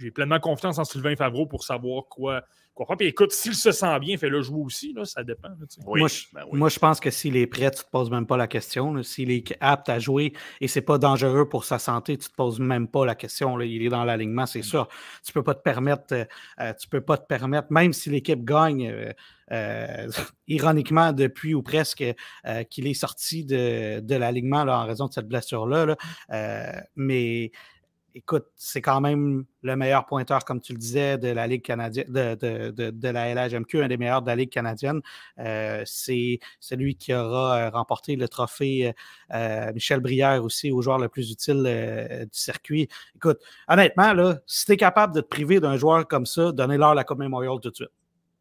j'ai 0.00 0.10
pleinement 0.10 0.40
confiance 0.40 0.78
en 0.78 0.84
Sylvain 0.84 1.14
Favreau 1.14 1.46
pour 1.46 1.64
savoir 1.64 2.04
quoi, 2.08 2.42
quoi 2.74 2.86
faire. 2.86 2.96
Puis 2.96 3.06
écoute, 3.06 3.32
s'il 3.32 3.54
se 3.54 3.70
sent 3.70 3.98
bien, 4.00 4.16
fais-le 4.16 4.40
jouer 4.42 4.62
aussi, 4.62 4.92
là, 4.92 5.04
ça 5.04 5.22
dépend. 5.22 5.48
moi, 5.84 6.08
je, 6.08 6.24
ben 6.32 6.44
moi, 6.52 6.68
je 6.68 6.78
pense 6.78 7.00
que 7.00 7.10
s'il 7.10 7.36
est 7.36 7.46
prêt, 7.46 7.70
tu 7.70 7.80
ne 7.80 7.84
te 7.84 7.90
poses 7.90 8.10
même 8.10 8.26
pas 8.26 8.36
la 8.36 8.46
question. 8.46 9.02
S'il 9.02 9.30
est 9.30 9.56
apte 9.60 9.88
à 9.88 9.98
jouer 9.98 10.32
et 10.60 10.68
c'est 10.68 10.80
pas 10.80 10.98
dangereux 10.98 11.48
pour 11.48 11.64
sa 11.64 11.78
santé, 11.78 12.16
tu 12.16 12.26
ne 12.26 12.30
te 12.30 12.34
poses 12.34 12.60
même 12.60 12.88
pas 12.88 13.04
la 13.04 13.14
question. 13.14 13.56
Là. 13.56 13.64
Il 13.64 13.82
est 13.82 13.90
dans 13.90 14.04
l'alignement, 14.04 14.46
c'est 14.46 14.62
sûr. 14.62 14.88
Tu 15.24 15.32
peux 15.32 15.42
pas 15.42 15.54
te 15.54 15.62
permettre, 15.62 16.12
euh, 16.12 16.24
euh, 16.60 16.72
tu 16.74 16.88
peux 16.88 17.02
pas 17.02 17.18
te 17.18 17.26
permettre, 17.26 17.68
même 17.70 17.92
si 17.92 18.10
l'équipe 18.10 18.44
gagne. 18.44 19.12
Euh, 19.52 20.08
ironiquement, 20.46 21.12
depuis 21.12 21.54
ou 21.54 21.62
presque 21.62 22.04
qu'il 22.70 22.86
est 22.86 22.94
sorti 22.94 23.44
de, 23.44 23.98
de 23.98 24.14
l'alignement 24.14 24.60
en 24.60 24.86
raison 24.86 25.08
de 25.08 25.12
cette 25.12 25.26
blessure-là. 25.26 25.86
Là. 25.86 26.82
mais 26.94 27.50
écoute, 28.14 28.46
c'est 28.56 28.82
quand 28.82 29.00
même 29.00 29.44
le 29.62 29.76
meilleur 29.76 30.06
pointeur, 30.06 30.44
comme 30.44 30.60
tu 30.60 30.72
le 30.72 30.78
disais, 30.78 31.18
de 31.18 31.28
la 31.28 31.46
Ligue 31.46 31.62
canadienne, 31.62 32.06
de, 32.08 33.08
la 33.08 33.48
LHMQ, 33.48 33.82
un 33.82 33.88
des 33.88 33.96
meilleurs 33.96 34.22
de 34.22 34.26
la 34.26 34.36
Ligue 34.36 34.50
canadienne. 34.50 35.00
Euh, 35.38 35.82
c'est 35.86 36.38
celui 36.60 36.96
qui 36.96 37.14
aura 37.14 37.56
euh, 37.56 37.70
remporté 37.70 38.16
le 38.16 38.28
trophée 38.28 38.92
euh, 39.32 39.72
Michel 39.72 40.00
Brière 40.00 40.42
aussi, 40.44 40.70
au 40.70 40.82
joueur 40.82 40.98
le 40.98 41.08
plus 41.08 41.30
utile 41.30 41.62
du 42.22 42.38
circuit. 42.38 42.88
Écoute, 43.16 43.38
honnêtement, 43.68 44.12
là, 44.12 44.38
si 44.46 44.66
tu 44.66 44.72
es 44.72 44.76
capable 44.76 45.14
de 45.14 45.20
te 45.20 45.26
priver 45.26 45.60
d'un 45.60 45.76
joueur 45.76 46.06
comme 46.06 46.26
ça, 46.26 46.52
donnez-leur 46.52 46.94
la 46.94 47.04
Coupe 47.04 47.18
Memorial 47.18 47.58
tout 47.60 47.70
de 47.70 47.76
suite. 47.76 47.90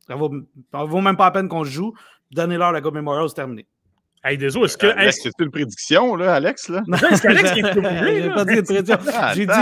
Ça 0.07 0.15
vaut, 0.15 0.31
vaut, 0.73 1.01
même 1.01 1.17
pas 1.17 1.25
la 1.25 1.31
peine 1.31 1.47
qu'on 1.47 1.63
joue. 1.63 1.93
Donnez-leur 2.31 2.71
la 2.71 2.81
Coupe 2.81 2.95
Memorial, 2.95 3.29
c'est 3.29 3.35
terminé. 3.35 3.67
Hey, 4.21 4.37
désolé, 4.37 4.65
est-ce 4.65 4.77
que. 4.77 4.87
Euh, 4.87 5.11
c'est 5.11 5.31
une 5.39 5.49
prédiction, 5.49 6.15
là, 6.15 6.35
Alex? 6.35 6.67
Là? 6.67 6.83
Non, 6.87 6.97
est-ce 6.97 7.21
qu'Alex 7.21 7.51
qui 7.53 7.59
est 7.59 7.73
J'ai 8.21 8.29
pas 8.29 8.45
dit 8.45 8.53
une 8.55 8.63
prédiction. 8.63 8.97
Ah, 9.13 9.33
J'ai 9.33 9.45
dit 9.45 9.53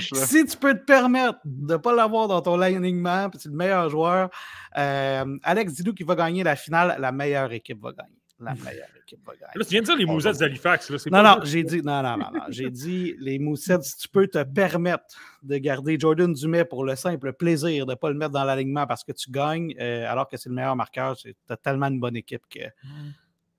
si, 0.00 0.26
si, 0.26 0.44
tu 0.44 0.56
peux 0.58 0.74
te 0.74 0.84
permettre 0.84 1.38
de 1.44 1.72
ne 1.72 1.78
pas 1.78 1.94
l'avoir 1.94 2.28
dans 2.28 2.42
ton 2.42 2.60
alignement, 2.60 3.30
puis 3.30 3.38
tu 3.38 3.48
es 3.48 3.50
le 3.50 3.56
meilleur 3.56 3.88
joueur, 3.88 4.28
euh, 4.76 5.38
Alex, 5.42 5.72
dis-nous 5.72 5.94
qui 5.94 6.02
va 6.02 6.14
gagner 6.14 6.44
la 6.44 6.56
finale, 6.56 6.96
la 6.98 7.10
meilleure 7.10 7.52
équipe 7.52 7.80
va 7.80 7.92
gagner. 7.92 8.18
La 8.38 8.54
meilleure 8.64 8.88
équipe 9.02 9.24
va 9.24 9.32
gagner. 9.32 9.52
Là, 9.54 9.64
tu 9.64 9.70
viens 9.70 9.80
de 9.80 9.86
dire 9.86 9.96
les 9.96 10.04
Moussets 10.04 10.32
d'Halifax. 10.34 10.90
Non, 11.06 11.22
non, 11.22 11.38
j'ai 11.42 11.64
dit, 11.64 11.80
non, 11.80 12.02
non, 12.02 12.18
non, 12.18 12.30
non. 12.34 12.40
j'ai 12.50 12.68
dit 12.68 13.14
les 13.18 13.38
Moussets, 13.38 13.80
si 13.80 13.96
tu 13.96 14.08
peux 14.10 14.26
te 14.26 14.42
permettre 14.42 15.04
de 15.42 15.56
garder 15.56 15.96
Jordan 15.98 16.34
Dumais 16.34 16.66
pour 16.66 16.84
le 16.84 16.96
simple 16.96 17.32
plaisir 17.32 17.86
de 17.86 17.92
ne 17.92 17.96
pas 17.96 18.10
le 18.10 18.16
mettre 18.16 18.32
dans 18.32 18.44
l'alignement 18.44 18.86
parce 18.86 19.04
que 19.04 19.12
tu 19.12 19.30
gagnes, 19.30 19.74
euh, 19.80 20.06
alors 20.06 20.28
que 20.28 20.36
c'est 20.36 20.50
le 20.50 20.54
meilleur 20.54 20.76
marqueur, 20.76 21.16
c'est 21.16 21.34
tellement 21.62 21.86
une 21.86 21.98
bonne 21.98 22.16
équipe 22.16 22.42
que. 22.50 22.60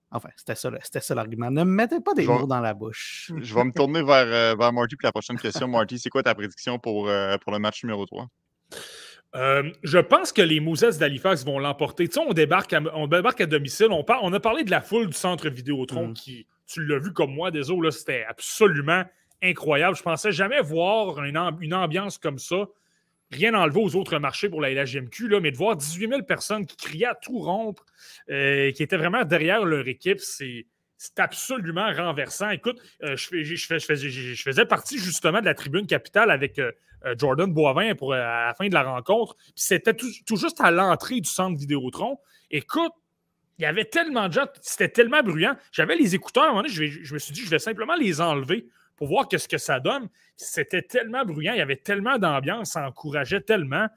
Enfin, 0.10 0.30
c'était 0.38 0.56
ça, 0.56 0.72
ça 0.82 1.16
l'argument. 1.16 1.52
Ne 1.52 1.64
me 1.64 1.72
mettez 1.72 2.00
pas 2.00 2.14
des 2.14 2.26
mots 2.26 2.48
dans 2.48 2.62
la 2.62 2.74
bouche. 2.74 3.32
Je 3.42 3.54
vais 3.54 3.64
me 3.66 3.72
tourner 3.72 4.02
vers, 4.04 4.28
euh, 4.28 4.56
vers 4.56 4.72
Marty 4.72 4.96
pour 4.96 5.06
la 5.06 5.12
prochaine 5.12 5.38
question. 5.38 5.68
Marty, 5.68 6.00
c'est 6.00 6.10
quoi 6.10 6.24
ta 6.24 6.34
prédiction 6.34 6.80
pour, 6.80 7.10
euh, 7.10 7.38
pour 7.40 7.52
le 7.52 7.60
match 7.60 7.84
numéro 7.84 8.06
3? 8.06 8.28
Euh, 9.36 9.70
je 9.84 9.98
pense 10.00 10.32
que 10.32 10.42
les 10.42 10.62
Mousettes 10.62 10.98
d'Halifax 10.98 11.44
vont 11.44 11.60
l'emporter. 11.60 12.08
Tu 12.08 12.14
sais, 12.14 12.20
on 12.26 12.34
débarque, 12.34 12.72
à, 12.72 12.82
on 12.96 13.08
débarque 13.08 13.42
à 13.42 13.46
domicile. 13.46 13.88
On, 13.92 14.06
on 14.22 14.34
a 14.34 14.40
parlé 14.40 14.64
de 14.64 14.72
la 14.72 14.82
foule 14.82 15.08
du 15.08 15.14
centre 15.14 15.50
Vidéotron 15.50 16.10
mm. 16.10 16.14
qui, 16.14 16.48
tu 16.68 16.86
l'as 16.86 17.00
vu 17.00 17.12
comme 17.12 17.34
moi, 17.34 17.52
désolé, 17.52 17.92
c'était 17.92 18.26
absolument 18.30 19.04
incroyable. 19.44 19.98
Je 19.98 20.04
pensais 20.04 20.32
jamais 20.32 20.62
voir 20.62 21.22
une 21.24 21.74
ambiance 21.74 22.18
comme 22.18 22.40
ça 22.40 22.68
rien 23.32 23.54
enlevé 23.54 23.82
aux 23.82 23.96
autres 23.96 24.18
marchés 24.20 24.50
pour 24.50 24.62
la 24.62 24.72
LHMQ, 24.72 25.28
là, 25.28 25.40
mais 25.40 25.52
de 25.52 25.58
voir 25.58 25.76
18 25.76 26.10
000 26.10 26.24
personnes 26.24 26.66
qui 26.66 26.78
criaient 26.78 27.06
à 27.06 27.16
tout 27.16 27.40
rompre, 27.40 27.86
euh, 28.30 28.72
qui 28.72 28.84
étaient 28.84 28.98
vraiment 28.98 29.26
derrière 29.26 29.66
leur 29.66 29.88
équipe, 29.88 30.20
c'est, 30.20 30.66
absolument 31.18 31.94
renversant. 31.94 32.50
Écoute, 32.50 32.82
euh, 33.04 33.16
je, 33.16 34.38
faisais, 34.44 34.66
partie 34.66 34.98
justement 34.98 35.42
de 35.42 35.46
la 35.46 35.54
tribune 35.54 35.86
capitale 35.86 36.32
avec 36.32 36.58
euh, 36.58 36.72
Jordan 37.18 37.54
Boivin 37.54 37.94
pour, 37.94 38.14
à 38.14 38.48
la 38.48 38.54
fin 38.58 38.68
de 38.68 38.74
la 38.74 38.84
rencontre. 38.84 39.36
C'était 39.56 39.94
tout, 39.94 40.08
juste 40.36 40.60
à 40.60 40.72
l'entrée 40.72 41.22
du 41.22 41.30
centre 41.30 41.58
Vidéotron. 41.60 42.18
Écoute, 42.50 42.94
il 43.60 43.64
y 43.64 43.66
avait 43.66 43.86
tellement 43.86 44.28
de 44.28 44.34
gens, 44.34 44.46
c'était 44.62 44.90
tellement 44.90 45.22
bruyant. 45.22 45.56
J'avais 45.72 45.96
les 45.96 46.16
écouteurs, 46.16 46.44
à 46.44 46.48
un 46.48 46.50
moment 46.50 46.64
donné, 46.64 46.74
je, 46.74 47.14
me 47.14 47.20
suis 47.20 47.34
dit, 47.34 47.42
je 47.42 47.50
vais 47.50 47.60
simplement 47.60 47.96
les 47.96 48.22
enlever 48.22 48.68
pour 48.98 49.08
voir 49.08 49.28
ce 49.32 49.48
que 49.48 49.58
ça 49.58 49.80
donne. 49.80 50.10
C'était 50.36 50.82
tellement 50.82 51.24
bruyant, 51.24 51.54
il 51.54 51.60
y 51.60 51.62
avait 51.62 51.78
tellement 51.78 52.18
d'ambiance, 52.18 52.72
ça 52.72 52.86
encourageait 52.86 53.42
tellement. 53.42 53.88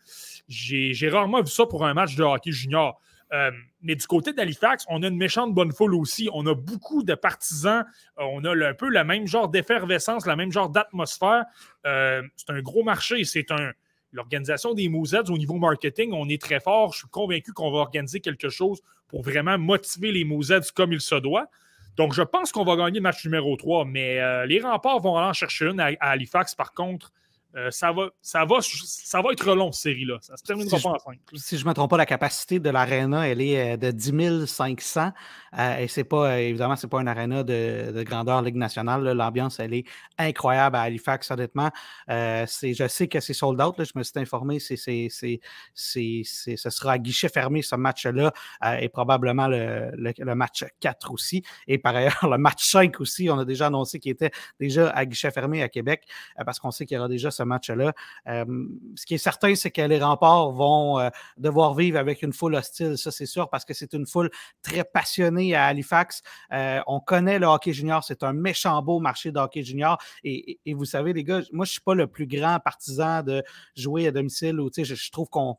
J'ai 0.49 1.09
rarement 1.09 1.43
vu 1.43 1.51
ça 1.51 1.67
pour 1.67 1.85
un 1.85 1.95
match 1.95 2.15
de 2.15 2.23
hockey 2.23 2.53
junior. 2.53 3.01
Euh, 3.33 3.51
mais 3.83 3.95
du 3.95 4.07
côté 4.07 4.33
d'Halifax, 4.33 4.85
on 4.89 5.03
a 5.03 5.07
une 5.07 5.17
méchante 5.17 5.55
bonne 5.55 5.73
foule 5.73 5.95
aussi. 5.95 6.29
On 6.33 6.47
a 6.47 6.55
beaucoup 6.55 7.03
de 7.03 7.15
partisans. 7.15 7.85
Euh, 8.19 8.25
on 8.25 8.45
a 8.45 8.69
un 8.69 8.75
peu 8.75 8.89
le 8.89 9.05
même 9.05 9.27
genre 9.27 9.49
d'effervescence, 9.49 10.27
le 10.27 10.37
même 10.37 10.51
genre 10.51 10.69
d'atmosphère. 10.69 11.45
Euh, 11.87 12.23
c'est 12.37 12.51
un 12.51 12.61
gros 12.61 12.83
marché. 12.83 13.25
C'est 13.25 13.51
un. 13.51 13.73
L'organisation 14.13 14.75
des 14.75 14.89
Mousets 14.89 15.31
au 15.31 15.39
niveau 15.39 15.55
marketing, 15.55 16.11
on 16.13 16.29
est 16.29 16.43
très 16.43 16.59
fort. 16.59 16.93
Je 16.93 16.99
suis 16.99 17.09
convaincu 17.09 17.53
qu'on 17.53 17.71
va 17.71 17.79
organiser 17.79 18.19
quelque 18.19 18.49
chose 18.49 18.83
pour 19.07 19.23
vraiment 19.23 19.57
motiver 19.57 20.11
les 20.11 20.25
Mousets 20.25 20.73
comme 20.75 20.93
il 20.93 21.01
se 21.01 21.15
doit. 21.15 21.49
Donc, 21.97 22.15
je 22.15 22.23
pense 22.23 22.53
qu'on 22.53 22.65
va 22.65 22.77
gagner 22.77 22.99
le 22.99 23.03
match 23.03 23.25
numéro 23.25 23.57
3, 23.57 23.85
mais 23.85 24.47
les 24.47 24.61
remparts 24.61 25.01
vont 25.01 25.17
aller 25.17 25.29
en 25.29 25.33
chercher 25.33 25.67
une 25.67 25.81
à 25.81 25.91
Halifax, 26.01 26.55
par 26.55 26.73
contre. 26.73 27.13
Euh, 27.57 27.71
ça, 27.73 27.91
va, 27.91 28.11
ça, 28.23 28.45
va, 28.45 28.59
ça 28.61 29.21
va 29.21 29.33
être 29.33 29.55
long, 29.55 29.73
cette 29.73 29.83
série-là. 29.83 30.19
Ça 30.21 30.37
se 30.37 30.45
terminera 30.45 30.79
pas 30.79 30.91
en 30.91 30.99
5. 30.99 31.19
Si 31.35 31.59
je 31.59 31.65
ne 31.65 31.69
me 31.69 31.75
trompe 31.75 31.91
pas, 31.91 31.97
la 31.97 32.07
capacité 32.07 32.61
de 32.61 32.71
l'aréna, 32.71 33.27
elle 33.27 33.41
est 33.41 33.75
euh, 33.75 33.77
de 33.77 33.91
10 33.91 34.47
500. 34.47 35.11
Euh, 35.59 35.79
et 35.79 35.89
c'est 35.89 36.05
pas, 36.05 36.41
évidemment, 36.41 36.77
ce 36.77 36.87
n'est 36.87 36.91
pas 36.91 37.01
une 37.01 37.09
aréna 37.09 37.43
de, 37.43 38.05
grandeur 38.05 38.41
Ligue 38.43 38.55
nationale. 38.55 39.03
L'ambiance, 39.03 39.59
elle 39.59 39.75
est 39.75 39.85
incroyable 40.17 40.77
à 40.77 40.83
Halifax, 40.83 41.31
honnêtement. 41.33 41.71
je 42.09 42.87
sais 42.89 43.09
que 43.09 43.19
c'est 43.19 43.35
sold 43.35 43.61
out. 43.61 43.75
je 43.79 43.93
me 43.97 44.05
suis 44.05 44.13
informé. 44.17 44.61
C'est, 44.61 44.77
ce 44.77 46.71
sera 46.71 46.93
à 46.93 46.99
guichet 46.99 47.29
fermé, 47.29 47.63
ce 47.63 47.75
match-là. 47.75 48.33
et 48.81 48.89
probablement 48.89 49.49
le, 49.49 49.91
le, 49.97 50.35
match 50.37 50.65
4 50.79 51.11
aussi. 51.11 51.43
Et 51.67 51.79
par 51.79 51.97
ailleurs, 51.97 52.19
le 52.31 52.39
match 52.39 52.71
5 52.71 53.01
aussi, 53.01 53.29
on 53.29 53.39
a 53.41 53.45
déjà 53.45 53.67
annoncé 53.67 53.99
qu'il 53.99 54.13
était 54.13 54.31
déjà 54.61 54.91
à 54.91 55.05
guichet 55.05 55.33
fermé 55.33 55.65
à 55.65 55.69
Québec 55.69 56.05
parce 56.45 56.61
qu'on 56.61 56.71
sait 56.71 56.87
qu'il 56.87 56.95
y 56.95 56.99
aura 56.99 57.09
déjà 57.09 57.33
ce 57.41 57.45
match-là. 57.45 57.93
ce 58.27 59.07
qui 59.07 59.15
est 59.15 59.19
certain, 59.19 59.55
c'est 59.55 59.71
que 59.71 59.83
les 59.83 59.99
remparts 59.99 60.53
vont 60.53 60.99
euh, 60.99 61.09
devoir 61.39 61.75
vivre 61.75 61.99
avec 61.99 62.23
une 62.23 62.33
foule 62.33 62.55
hostile, 62.55 62.99
ça 62.99 63.11
c'est 63.11 63.27
sûr, 63.27 63.49
parce 63.49 63.65
que 63.65 63.75
c'est 63.75 63.93
une 63.95 64.07
foule 64.07 64.31
très 64.63 64.85
passionnée 64.85 65.55
à 65.55 65.67
Halifax. 65.67 66.23
Euh, 66.53 66.81
on 66.87 67.01
connaît 67.01 67.39
le 67.39 67.47
hockey 67.47 67.73
junior, 67.73 68.05
c'est 68.05 68.23
un 68.23 68.33
méchant 68.33 68.81
beau 68.83 69.01
marché 69.01 69.33
de 69.33 69.39
hockey 69.39 69.63
junior. 69.63 69.99
Et, 70.25 70.61
vous 70.75 70.85
savez, 70.85 71.13
les 71.13 71.25
gars, 71.25 71.41
moi 71.53 71.65
je 71.65 71.71
ne 71.71 71.73
suis 71.73 71.81
pas 71.81 71.95
le 71.95 72.07
plus 72.07 72.27
grand 72.27 72.59
partisan 72.61 73.23
de 73.23 73.43
jouer 73.77 74.07
à 74.07 74.13
domicile 74.13 74.61
ou 74.61 74.71
je, 74.77 74.83
je 74.83 75.11
trouve 75.11 75.29
qu'on 75.29 75.57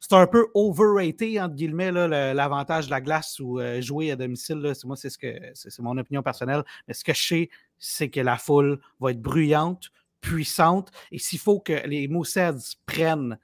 c'est 0.00 0.14
un 0.14 0.28
peu 0.28 0.46
overrated, 0.54 1.40
entre 1.40 1.56
guillemets, 1.56 1.90
l'avantage 1.90 2.86
de 2.86 2.92
la 2.92 3.00
glace 3.00 3.40
ou 3.40 3.58
euh, 3.58 3.80
jouer 3.80 4.12
à 4.12 4.16
domicile. 4.16 4.62
moi, 4.84 4.96
c'est 4.96 5.10
ce 5.10 5.18
que 5.18 5.36
c'est 5.54 5.76
mon 5.80 5.98
opinion 5.98 6.22
personnelle. 6.22 6.62
Mais 6.86 6.94
ce 6.94 7.02
que 7.02 7.12
je 7.12 7.26
sais, 7.26 7.50
c'est 7.78 8.08
que 8.08 8.20
la 8.20 8.36
foule 8.36 8.78
va 9.00 9.10
être 9.10 9.20
bruyante, 9.20 9.90
puissante. 10.20 10.90
Et 11.10 11.18
s'il 11.18 11.38
faut 11.38 11.60
que 11.60 11.86
les 11.86 12.08
Mooseheads 12.08 12.76
prennent 12.86 13.38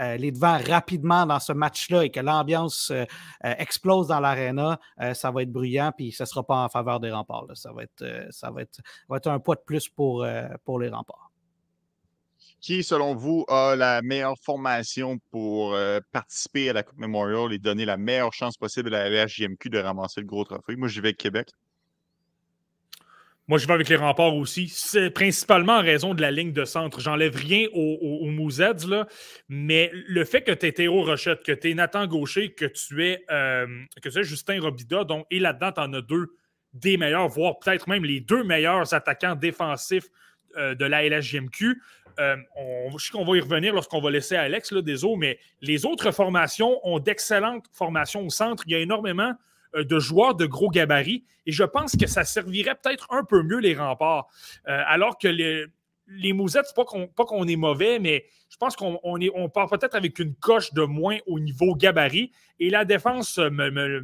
euh, 0.00 0.16
les 0.16 0.32
devants 0.32 0.58
rapidement 0.58 1.26
dans 1.26 1.40
ce 1.40 1.52
match-là 1.52 2.04
et 2.04 2.10
que 2.10 2.20
l'ambiance 2.20 2.90
euh, 2.90 3.04
euh, 3.44 3.54
explose 3.58 4.06
dans 4.06 4.20
l'aréna, 4.20 4.80
ça 5.14 5.30
va 5.30 5.42
être 5.42 5.52
bruyant, 5.52 5.92
puis 5.94 6.10
ce 6.10 6.22
ne 6.22 6.26
sera 6.26 6.46
pas 6.46 6.56
en 6.56 6.68
faveur 6.68 7.00
des 7.00 7.10
remparts. 7.10 7.46
Ça, 7.54 7.72
va 7.72 7.82
être, 7.82 9.26
un 9.26 9.38
poids 9.40 9.56
de 9.56 9.62
plus 9.64 9.88
pour, 9.88 10.24
les 10.24 10.88
remparts. 10.88 11.30
Qui, 12.60 12.82
selon 12.82 13.14
vous, 13.14 13.44
a 13.48 13.74
la 13.76 14.02
meilleure 14.02 14.38
formation 14.42 15.18
pour 15.30 15.76
participer 16.12 16.70
à 16.70 16.72
la 16.72 16.82
Coupe 16.82 16.98
Memorial 16.98 17.52
et 17.52 17.58
donner 17.58 17.84
la 17.84 17.96
meilleure 17.96 18.32
chance 18.32 18.56
possible 18.56 18.94
à 18.94 19.08
la 19.08 19.24
RJMQ 19.24 19.70
de 19.70 19.78
ramasser 19.78 20.20
le 20.20 20.26
gros 20.26 20.44
trophée? 20.44 20.76
Moi, 20.76 20.88
je 20.88 21.00
vais 21.00 21.08
avec 21.08 21.18
Québec. 21.18 21.48
Moi, 23.50 23.58
je 23.58 23.66
vais 23.66 23.74
avec 23.74 23.88
les 23.88 23.96
remparts 23.96 24.36
aussi. 24.36 24.68
C'est 24.68 25.10
principalement 25.10 25.78
en 25.78 25.82
raison 25.82 26.14
de 26.14 26.22
la 26.22 26.30
ligne 26.30 26.52
de 26.52 26.64
centre. 26.64 27.00
J'enlève 27.00 27.34
rien 27.34 27.66
aux, 27.72 27.98
aux, 28.00 28.48
là, 28.88 29.08
mais 29.48 29.90
le 29.92 30.24
fait 30.24 30.42
que 30.42 30.52
tu 30.52 30.66
es 30.66 30.72
Théo 30.72 31.02
Rochette, 31.02 31.42
que 31.42 31.50
tu 31.50 31.72
es 31.72 31.74
Nathan 31.74 32.06
Gaucher, 32.06 32.52
que 32.52 32.66
tu 32.66 33.04
es, 33.04 33.24
euh, 33.28 33.66
que 34.00 34.22
Justin 34.22 34.60
Robida, 34.60 35.02
donc, 35.02 35.26
et 35.32 35.40
là-dedans, 35.40 35.72
tu 35.72 35.80
en 35.80 35.92
as 35.94 36.00
deux 36.00 36.36
des 36.74 36.96
meilleurs, 36.96 37.26
voire 37.26 37.58
peut-être 37.58 37.88
même 37.88 38.04
les 38.04 38.20
deux 38.20 38.44
meilleurs 38.44 38.94
attaquants 38.94 39.34
défensifs 39.34 40.06
euh, 40.56 40.76
de 40.76 40.84
la 40.84 41.08
LHJMQ. 41.08 41.82
Euh, 42.20 42.36
je 42.96 43.04
sais 43.04 43.10
qu'on 43.10 43.24
va 43.24 43.36
y 43.36 43.40
revenir 43.40 43.74
lorsqu'on 43.74 44.00
va 44.00 44.12
laisser 44.12 44.36
Alex 44.36 44.70
là, 44.70 44.80
des 44.80 45.04
eaux, 45.04 45.16
mais 45.16 45.40
les 45.60 45.86
autres 45.86 46.12
formations 46.12 46.78
ont 46.84 47.00
d'excellentes 47.00 47.66
formations 47.72 48.24
au 48.24 48.30
centre. 48.30 48.62
Il 48.66 48.72
y 48.74 48.76
a 48.76 48.78
énormément 48.78 49.34
de 49.74 49.98
joueurs 49.98 50.34
de 50.34 50.46
gros 50.46 50.70
gabarits. 50.70 51.24
Et 51.46 51.52
je 51.52 51.64
pense 51.64 51.96
que 51.96 52.06
ça 52.06 52.24
servirait 52.24 52.74
peut-être 52.74 53.06
un 53.10 53.24
peu 53.24 53.42
mieux 53.42 53.58
les 53.58 53.74
remparts. 53.74 54.28
Euh, 54.68 54.82
alors 54.86 55.18
que 55.18 55.28
les, 55.28 55.66
les 56.08 56.32
Mousettes, 56.32 56.72
pas 56.74 56.84
qu'on 56.84 57.46
est 57.46 57.56
mauvais, 57.56 57.98
mais 57.98 58.24
je 58.48 58.56
pense 58.56 58.76
qu'on 58.76 58.98
on 59.02 59.48
part 59.48 59.68
peut-être 59.68 59.94
avec 59.94 60.18
une 60.18 60.34
coche 60.34 60.72
de 60.74 60.82
moins 60.82 61.18
au 61.26 61.38
niveau 61.38 61.74
gabarit. 61.74 62.32
Et 62.58 62.70
la 62.70 62.84
défense 62.84 63.38
me, 63.38 64.02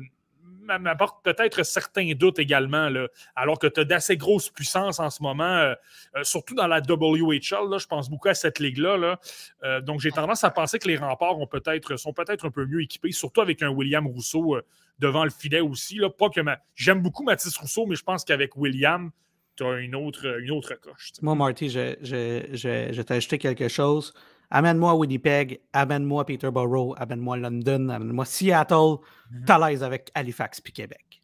m'apporte 0.66 1.24
peut-être 1.24 1.62
certains 1.62 2.12
doutes 2.14 2.38
également, 2.38 2.88
là, 2.88 3.08
alors 3.34 3.58
que 3.58 3.66
tu 3.66 3.80
as 3.80 3.84
d'assez 3.84 4.16
grosses 4.16 4.50
puissances 4.50 5.00
en 5.00 5.10
ce 5.10 5.22
moment, 5.22 5.44
euh, 5.44 5.74
euh, 6.16 6.24
surtout 6.24 6.54
dans 6.54 6.66
la 6.66 6.80
WHL. 6.80 7.70
Là, 7.70 7.78
je 7.78 7.86
pense 7.86 8.10
beaucoup 8.10 8.28
à 8.28 8.34
cette 8.34 8.58
ligue-là. 8.58 8.96
Là. 8.96 9.20
Euh, 9.64 9.80
donc, 9.80 10.00
j'ai 10.00 10.10
tendance 10.10 10.44
à 10.44 10.50
penser 10.50 10.78
que 10.78 10.88
les 10.88 10.96
remparts 10.96 11.38
ont 11.38 11.46
peut-être, 11.46 11.96
sont 11.96 12.12
peut-être 12.12 12.46
un 12.46 12.50
peu 12.50 12.66
mieux 12.66 12.82
équipés, 12.82 13.12
surtout 13.12 13.40
avec 13.40 13.62
un 13.62 13.68
William 13.68 14.06
Rousseau 14.06 14.58
devant 14.98 15.24
le 15.24 15.30
filet 15.30 15.60
aussi. 15.60 15.96
Là. 15.96 16.10
Pas 16.10 16.28
que 16.28 16.40
J'aime 16.74 17.02
beaucoup 17.02 17.22
Mathis 17.22 17.56
Rousseau, 17.56 17.86
mais 17.86 17.96
je 17.96 18.02
pense 18.02 18.24
qu'avec 18.24 18.56
William, 18.56 19.10
tu 19.56 19.64
as 19.64 19.78
une 19.78 19.94
autre, 19.94 20.40
une 20.40 20.50
autre 20.50 20.74
coche. 20.74 21.12
Moi, 21.22 21.34
Marty, 21.34 21.70
je, 21.70 21.96
je, 22.02 22.46
je, 22.52 22.92
je 22.92 23.02
t'ai 23.02 23.14
ajouté 23.14 23.38
quelque 23.38 23.68
chose. 23.68 24.12
Amène-moi 24.50 24.94
Winnipeg, 24.94 25.60
amène-moi 25.72 26.24
Peterborough, 26.24 26.94
amène-moi 26.98 27.36
London, 27.38 27.88
amène-moi 27.88 28.24
Seattle. 28.24 28.96
T'as 29.44 29.68
l'aise 29.68 29.82
avec 29.82 30.10
Halifax 30.14 30.60
puis 30.60 30.72
Québec. 30.72 31.22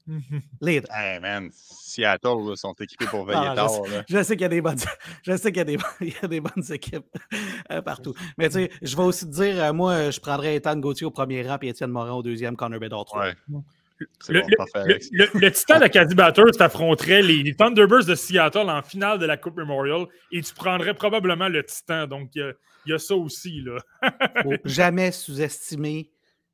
Lead. 0.61 0.87
Hey 0.91 1.20
man, 1.20 1.51
Seattle 1.53 2.57
sont 2.57 2.75
équipés 2.75 3.07
pour 3.07 3.25
veiller 3.25 3.47
ah, 3.51 3.55
tard. 3.55 3.70
Je, 4.09 4.23
sais 4.23 4.35
qu'il 4.35 4.43
y 4.43 4.47
a 4.47 4.49
des 4.49 4.61
bonnes, 4.61 4.79
je 5.23 5.37
sais 5.37 5.53
qu'il 5.53 5.59
y 5.59 5.61
a 5.61 5.64
des, 5.64 5.79
il 6.01 6.09
y 6.09 6.16
a 6.23 6.27
des 6.27 6.41
bonnes 6.41 6.64
équipes 6.70 7.07
euh, 7.70 7.83
partout. 7.83 8.14
Mais 8.37 8.49
tu 8.49 8.55
sais, 8.55 8.70
je 8.83 8.97
vais 8.97 9.03
aussi 9.03 9.27
te 9.27 9.31
dire, 9.31 9.62
euh, 9.62 9.73
moi, 9.73 10.11
je 10.11 10.18
prendrais 10.18 10.57
Ethan 10.57 10.77
Gauthier 10.77 11.07
au 11.07 11.12
premier 11.12 11.47
rang 11.47 11.59
et 11.62 11.68
Étienne 11.68 11.91
Morin 11.91 12.14
au 12.14 12.23
deuxième, 12.23 12.57
Connor 12.57 12.81
Bedard 12.81 13.05
3. 13.05 13.20
Ouais. 13.20 13.35
Le, 14.28 14.40
le, 15.12 15.28
le, 15.34 15.53
Titan 15.53 15.78
d'Acadie 15.78 16.14
Batters 16.14 16.53
t'affronterait 16.57 17.22
les, 17.22 17.55
Thunderbirds 17.55 18.07
de 18.07 18.14
Seattle 18.14 18.70
en 18.70 18.82
finale 18.82 19.18
de 19.18 19.26
la 19.26 19.36
Coupe 19.36 19.57
Memorial 19.57 20.07
et 20.30 20.43
tu 20.43 20.55
prendrais 20.55 20.95
probablement 20.95 21.49
le 21.49 21.64
Titan. 21.64 22.07
Donc, 22.07 22.30
il 22.34 22.55
y, 22.86 22.93
a 22.93 22.99
ça 22.99 23.14
aussi. 23.14 23.62
Là. 23.62 23.78
jamais 24.64 25.12
sous-estimer 25.12 26.11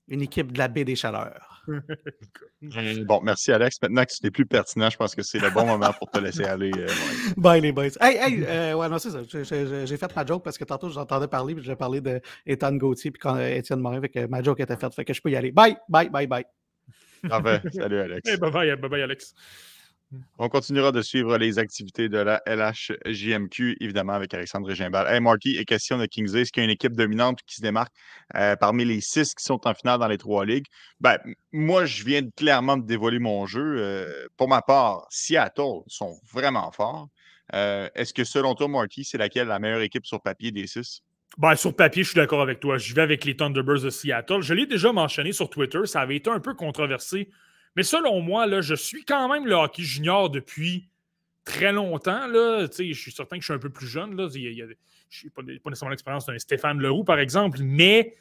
une 0.09 0.23
équipe 0.23 0.53
de 0.53 0.59
la 0.59 0.69
baie 0.69 0.85
des 0.85 0.97
Chaleurs. 0.97 1.65
bon, 3.07 3.21
merci 3.23 3.53
Alex. 3.53 3.77
Maintenant 3.83 4.05
que 4.05 4.13
tu 4.13 4.25
n'es 4.25 4.31
plus 4.31 4.47
pertinent, 4.47 4.89
je 4.89 4.97
pense 4.97 5.15
que 5.15 5.23
c'est 5.23 5.39
le 5.39 5.51
bon 5.51 5.67
moment 5.67 5.93
pour 5.99 6.11
te 6.11 6.19
laisser 6.19 6.45
aller. 6.45 6.71
Euh, 6.77 6.87
Bye 7.37 7.61
les 7.61 7.73
boys. 7.73 7.89
Hey, 8.01 8.17
hey, 8.17 8.45
euh, 8.47 8.75
ouais, 8.75 8.89
non, 8.89 8.99
c'est 8.99 9.11
ça. 9.11 9.21
J'ai 9.23 9.97
fait 9.97 10.17
ma 10.17 10.25
joke 10.25 10.43
parce 10.43 10.57
que 10.57 10.65
tantôt 10.65 10.89
j'entendais 10.89 11.29
parler, 11.29 11.55
puis 11.55 11.65
j'ai 11.65 11.77
parlé 11.77 12.01
d'Ethan 12.01 12.73
Gauthier, 12.73 13.11
puis 13.11 13.21
quand 13.21 13.39
Étienne 13.39 13.81
Morin, 13.81 14.01
fait 14.01 14.09
que 14.09 14.27
ma 14.27 14.43
joke 14.43 14.61
était 14.61 14.77
faite, 14.77 14.95
fait 14.95 15.05
que 15.05 15.13
je 15.13 15.21
peux 15.21 15.31
y 15.31 15.37
aller. 15.37 15.53
Bye, 15.53 15.77
bye, 15.89 16.09
bye, 16.09 16.27
bye. 16.27 16.45
Salut, 17.73 17.99
Alex. 17.99 18.39
bye, 18.39 18.77
bye, 18.77 18.89
bye, 18.89 19.03
Alex. 19.03 19.35
On 20.39 20.49
continuera 20.49 20.91
de 20.91 21.03
suivre 21.03 21.37
les 21.37 21.59
activités 21.59 22.09
de 22.09 22.17
la 22.17 22.41
LHJMQ, 22.47 23.77
évidemment, 23.81 24.15
avec 24.15 24.33
Alexandre 24.33 24.73
Gimbal. 24.73 25.07
Hey, 25.07 25.21
Marty, 25.21 25.57
et 25.59 25.67
question 25.67 25.99
de 25.99 26.07
Kingsley. 26.07 26.43
Est-ce 26.43 26.53
qu'il 26.53 26.63
y 26.63 26.65
a 26.65 26.65
une 26.65 26.71
équipe 26.71 26.95
dominante 26.95 27.41
qui 27.47 27.57
se 27.57 27.61
démarque 27.61 27.93
euh, 28.35 28.57
parmi 28.57 28.87
les 28.87 29.03
six 29.03 29.35
qui 29.35 29.45
sont 29.45 29.61
en 29.67 29.75
finale 29.75 29.99
dans 30.01 30.09
les 30.09 30.17
trois 30.17 30.47
ligues? 30.47 30.67
Ben, 31.01 31.19
moi, 31.53 31.85
je 31.85 32.05
viens 32.05 32.23
clairement 32.31 32.79
de 32.79 32.87
dévoiler 32.87 33.19
mon 33.19 33.45
jeu. 33.47 33.77
Euh, 33.79 34.27
pour 34.39 34.49
ma 34.49 34.63
part, 34.63 35.07
Seattle 35.11 35.83
sont 35.89 36.19
vraiment 36.33 36.71
forts. 36.73 37.09
Euh, 37.55 37.91
est-ce 37.95 38.15
que 38.15 38.25
selon 38.25 38.55
toi, 38.55 38.69
Marty, 38.69 39.05
c'est 39.05 39.19
laquelle 39.19 39.49
la 39.49 39.59
meilleure 39.59 39.83
équipe 39.83 40.07
sur 40.07 40.23
papier 40.23 40.53
des 40.53 40.67
six? 40.67 41.03
Ben, 41.39 41.55
sur 41.55 41.75
papier, 41.75 42.03
je 42.03 42.09
suis 42.09 42.17
d'accord 42.17 42.43
avec 42.43 42.59
toi. 42.59 42.79
Je 42.79 42.93
vais 42.95 43.03
avec 43.03 43.25
les 43.25 43.37
Thunderbirds 43.37 43.83
de 43.83 43.91
Seattle. 43.91 44.41
Je 44.41 44.55
l'ai 44.55 44.67
déjà 44.67 44.93
mentionné 44.93 45.33
sur 45.33 45.49
Twitter. 45.49 45.79
Ça 45.85 46.01
avait 46.01 46.17
été 46.17 46.29
un 46.29 46.41
peu 46.41 46.55
controversé. 46.55 47.31
Mais 47.77 47.85
selon 47.85 48.21
moi, 48.21 48.47
là, 48.47 48.61
je 48.61 48.75
suis 48.75 49.05
quand 49.05 49.29
même 49.33 49.47
le 49.47 49.55
hockey 49.55 49.85
junior 49.85 50.31
depuis 50.31 50.89
très 51.45 51.73
longtemps. 51.73 52.27
Là. 52.27 52.67
Je 52.77 52.93
suis 52.93 53.13
certain 53.13 53.37
que 53.37 53.43
je 53.43 53.47
suis 53.47 53.55
un 53.55 53.61
peu 53.61 53.71
plus 53.71 53.87
jeune. 53.87 54.17
Je 54.31 55.27
n'ai 55.27 55.31
pas, 55.31 55.43
nécessairement 55.43 55.91
l'expérience 55.91 56.27
d'un 56.27 56.39
Stéphane 56.41 56.81
Leroux, 56.81 57.05
par 57.05 57.21
exemple, 57.21 57.59
mais 57.63 58.17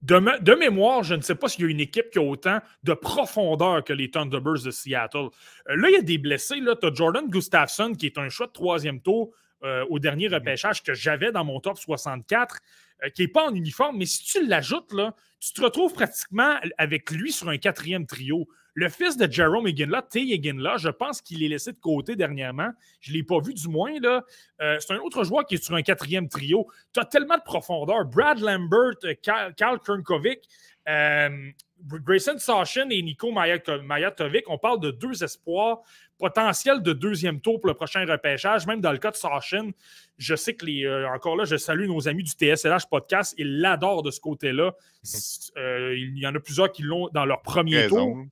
de, 0.00 0.42
de, 0.42 0.54
mémoire, 0.54 1.02
je 1.02 1.14
ne 1.14 1.20
sais 1.20 1.34
pas 1.34 1.48
s'il 1.48 1.64
y 1.64 1.68
a 1.68 1.70
une 1.70 1.80
équipe 1.80 2.10
qui 2.10 2.18
a 2.18 2.22
autant 2.22 2.60
de 2.82 2.94
profondeur 2.94 3.84
que 3.84 3.92
les 3.92 4.10
Thunderbirds 4.10 4.62
de 4.64 4.70
Seattle. 4.70 5.28
Euh, 5.68 5.76
là, 5.76 5.90
il 5.90 5.92
y 5.92 5.98
a 5.98 6.02
des 6.02 6.18
blessés. 6.18 6.56
Tu 6.80 6.86
as 6.86 6.94
Jordan 6.94 7.28
Gustafsson, 7.28 7.92
qui 7.92 8.06
est 8.06 8.16
un 8.16 8.30
choix 8.30 8.46
de 8.46 8.52
troisième 8.52 9.02
tour 9.02 9.34
euh, 9.64 9.84
au 9.90 9.98
dernier 9.98 10.28
mm-hmm. 10.28 10.34
repêchage 10.34 10.82
que 10.82 10.94
j'avais 10.94 11.32
dans 11.32 11.44
mon 11.44 11.60
top 11.60 11.78
64, 11.78 12.58
euh, 13.04 13.10
qui 13.10 13.22
n'est 13.22 13.28
pas 13.28 13.44
en 13.48 13.54
uniforme, 13.54 13.98
mais 13.98 14.06
si 14.06 14.24
tu 14.24 14.46
l'ajoutes, 14.46 14.92
là, 14.92 15.14
tu 15.40 15.52
te 15.52 15.60
retrouves 15.60 15.92
pratiquement 15.92 16.56
avec 16.78 17.10
lui 17.10 17.32
sur 17.32 17.48
un 17.48 17.58
quatrième 17.58 18.06
trio. 18.06 18.48
Le 18.74 18.88
fils 18.88 19.16
de 19.16 19.30
Jerome 19.30 19.66
Eginla, 19.66 20.02
T. 20.02 20.32
Eginla, 20.32 20.76
je 20.78 20.88
pense 20.88 21.20
qu'il 21.20 21.42
est 21.42 21.48
laissé 21.48 21.72
de 21.72 21.78
côté 21.78 22.16
dernièrement. 22.16 22.70
Je 23.00 23.10
ne 23.10 23.16
l'ai 23.16 23.22
pas 23.22 23.38
vu 23.40 23.52
du 23.52 23.68
moins. 23.68 23.98
là. 24.00 24.24
Euh, 24.62 24.78
c'est 24.80 24.94
un 24.94 24.98
autre 24.98 25.24
joueur 25.24 25.44
qui 25.44 25.56
est 25.56 25.62
sur 25.62 25.74
un 25.74 25.82
quatrième 25.82 26.28
trio. 26.28 26.66
Tu 26.94 27.00
as 27.00 27.04
tellement 27.04 27.36
de 27.36 27.42
profondeur. 27.42 28.04
Brad 28.06 28.38
Lambert, 28.40 28.96
Karl 29.22 29.54
Kernkovic, 29.54 30.48
euh, 30.88 31.50
Grayson 31.84 32.38
Sachin 32.38 32.88
et 32.90 33.02
Nico 33.02 33.32
Majatovic, 33.32 34.48
on 34.48 34.58
parle 34.58 34.80
de 34.80 34.90
deux 34.90 35.22
espoirs 35.24 35.82
potentiels 36.18 36.82
de 36.82 36.92
deuxième 36.92 37.40
tour 37.40 37.58
pour 37.60 37.68
le 37.68 37.74
prochain 37.74 38.04
repêchage. 38.06 38.66
Même 38.66 38.80
dans 38.80 38.92
le 38.92 38.98
cas 38.98 39.10
de 39.10 39.16
Sachin, 39.16 39.70
je 40.18 40.34
sais 40.36 40.54
que 40.54 40.66
les. 40.66 40.88
encore 41.06 41.36
là, 41.36 41.44
je 41.44 41.56
salue 41.56 41.86
nos 41.86 42.08
amis 42.08 42.22
du 42.22 42.30
TSLH 42.30 42.88
podcast. 42.90 43.34
Ils 43.38 43.60
l'adorent 43.60 44.02
de 44.02 44.10
ce 44.10 44.20
côté-là. 44.20 44.72
Mhm. 45.04 45.94
il 45.96 46.18
y 46.18 46.26
en 46.26 46.34
a 46.34 46.40
plusieurs 46.40 46.70
qui 46.70 46.82
l'ont 46.82 47.08
dans 47.12 47.24
leur 47.24 47.42
premier 47.42 47.88
tour. 47.88 48.24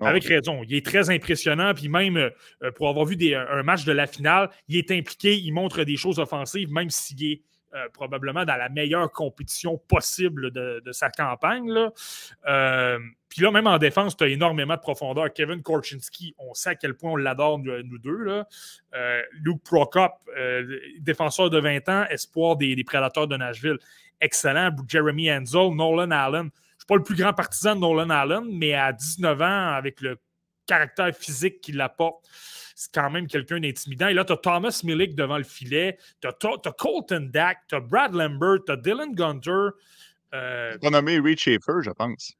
Avec 0.00 0.24
raison. 0.24 0.62
Il 0.62 0.74
est 0.74 0.84
très 0.84 1.10
impressionnant. 1.10 1.72
Puis 1.74 1.88
même 1.88 2.16
euh, 2.16 2.30
pour 2.74 2.88
avoir 2.88 3.06
vu 3.06 3.16
un 3.34 3.62
match 3.62 3.84
de 3.84 3.92
la 3.92 4.06
finale, 4.06 4.50
il 4.68 4.76
est 4.76 4.90
impliqué, 4.90 5.36
il 5.38 5.52
montre 5.52 5.84
des 5.84 5.96
choses 5.96 6.18
offensives, 6.18 6.70
même 6.70 6.90
s'il 6.90 7.24
est 7.24 7.42
euh, 7.76 7.88
probablement 7.92 8.44
dans 8.44 8.56
la 8.56 8.68
meilleure 8.68 9.10
compétition 9.12 9.78
possible 9.78 10.50
de, 10.50 10.92
sa 10.92 11.10
campagne. 11.10 11.70
Là. 11.70 11.92
Euh, 12.48 12.98
puis 13.28 13.42
là, 13.42 13.50
même 13.50 13.66
en 13.66 13.78
défense, 13.78 14.16
tu 14.16 14.24
as 14.24 14.28
énormément 14.28 14.74
de 14.74 14.80
profondeur. 14.80 15.32
Kevin 15.32 15.62
Korchinski, 15.62 16.34
on 16.38 16.54
sait 16.54 16.70
à 16.70 16.74
quel 16.74 16.94
point 16.94 17.12
on 17.12 17.16
l'adore, 17.16 17.58
nous, 17.58 17.98
deux. 17.98 18.24
Là. 18.24 18.46
Luke 19.32 19.62
Prokop, 19.62 20.12
défenseur 21.00 21.50
de 21.50 21.60
20 21.60 21.88
ans, 21.88 22.04
espoir 22.08 22.56
des, 22.56 22.74
des 22.74 22.84
Prédateurs 22.84 23.28
de 23.28 23.36
Nashville. 23.36 23.78
Excellent. 24.20 24.70
Jeremy 24.88 25.30
Enzel, 25.30 25.74
Nolan 25.74 26.10
Allen 26.10 26.50
pas 26.86 26.96
le 26.96 27.02
plus 27.02 27.16
grand 27.16 27.32
partisan 27.32 27.74
de 27.74 27.80
Nolan 27.80 28.10
Allen, 28.10 28.44
mais 28.50 28.74
à 28.74 28.92
19 28.92 29.40
ans, 29.40 29.68
avec 29.74 30.00
le 30.00 30.18
caractère 30.66 31.14
physique 31.14 31.60
qu'il 31.60 31.80
apporte, 31.80 32.28
c'est 32.76 32.92
quand 32.92 33.10
même 33.10 33.26
quelqu'un 33.26 33.58
d'intimidant. 33.58 34.08
Et 34.08 34.14
là, 34.14 34.24
tu 34.24 34.34
as 34.34 34.36
Thomas 34.36 34.82
Milik 34.84 35.14
devant 35.14 35.38
le 35.38 35.44
filet, 35.44 35.96
tu 36.20 36.28
as, 36.28 36.72
Colton 36.78 37.30
Dack, 37.32 37.60
tu 37.68 37.74
as 37.74 37.80
Brad 37.80 38.14
Lambert, 38.14 38.58
tu 38.66 38.72
as 38.72 38.76
Dylan 38.76 39.14
Gunter. 39.14 39.70
Euh, 40.34 40.76
on 40.82 40.88
a 40.88 40.90
nommé 40.90 41.18
Reed 41.18 41.38
Schaefer, 41.38 41.80
je 41.82 41.90
pense. 41.90 42.36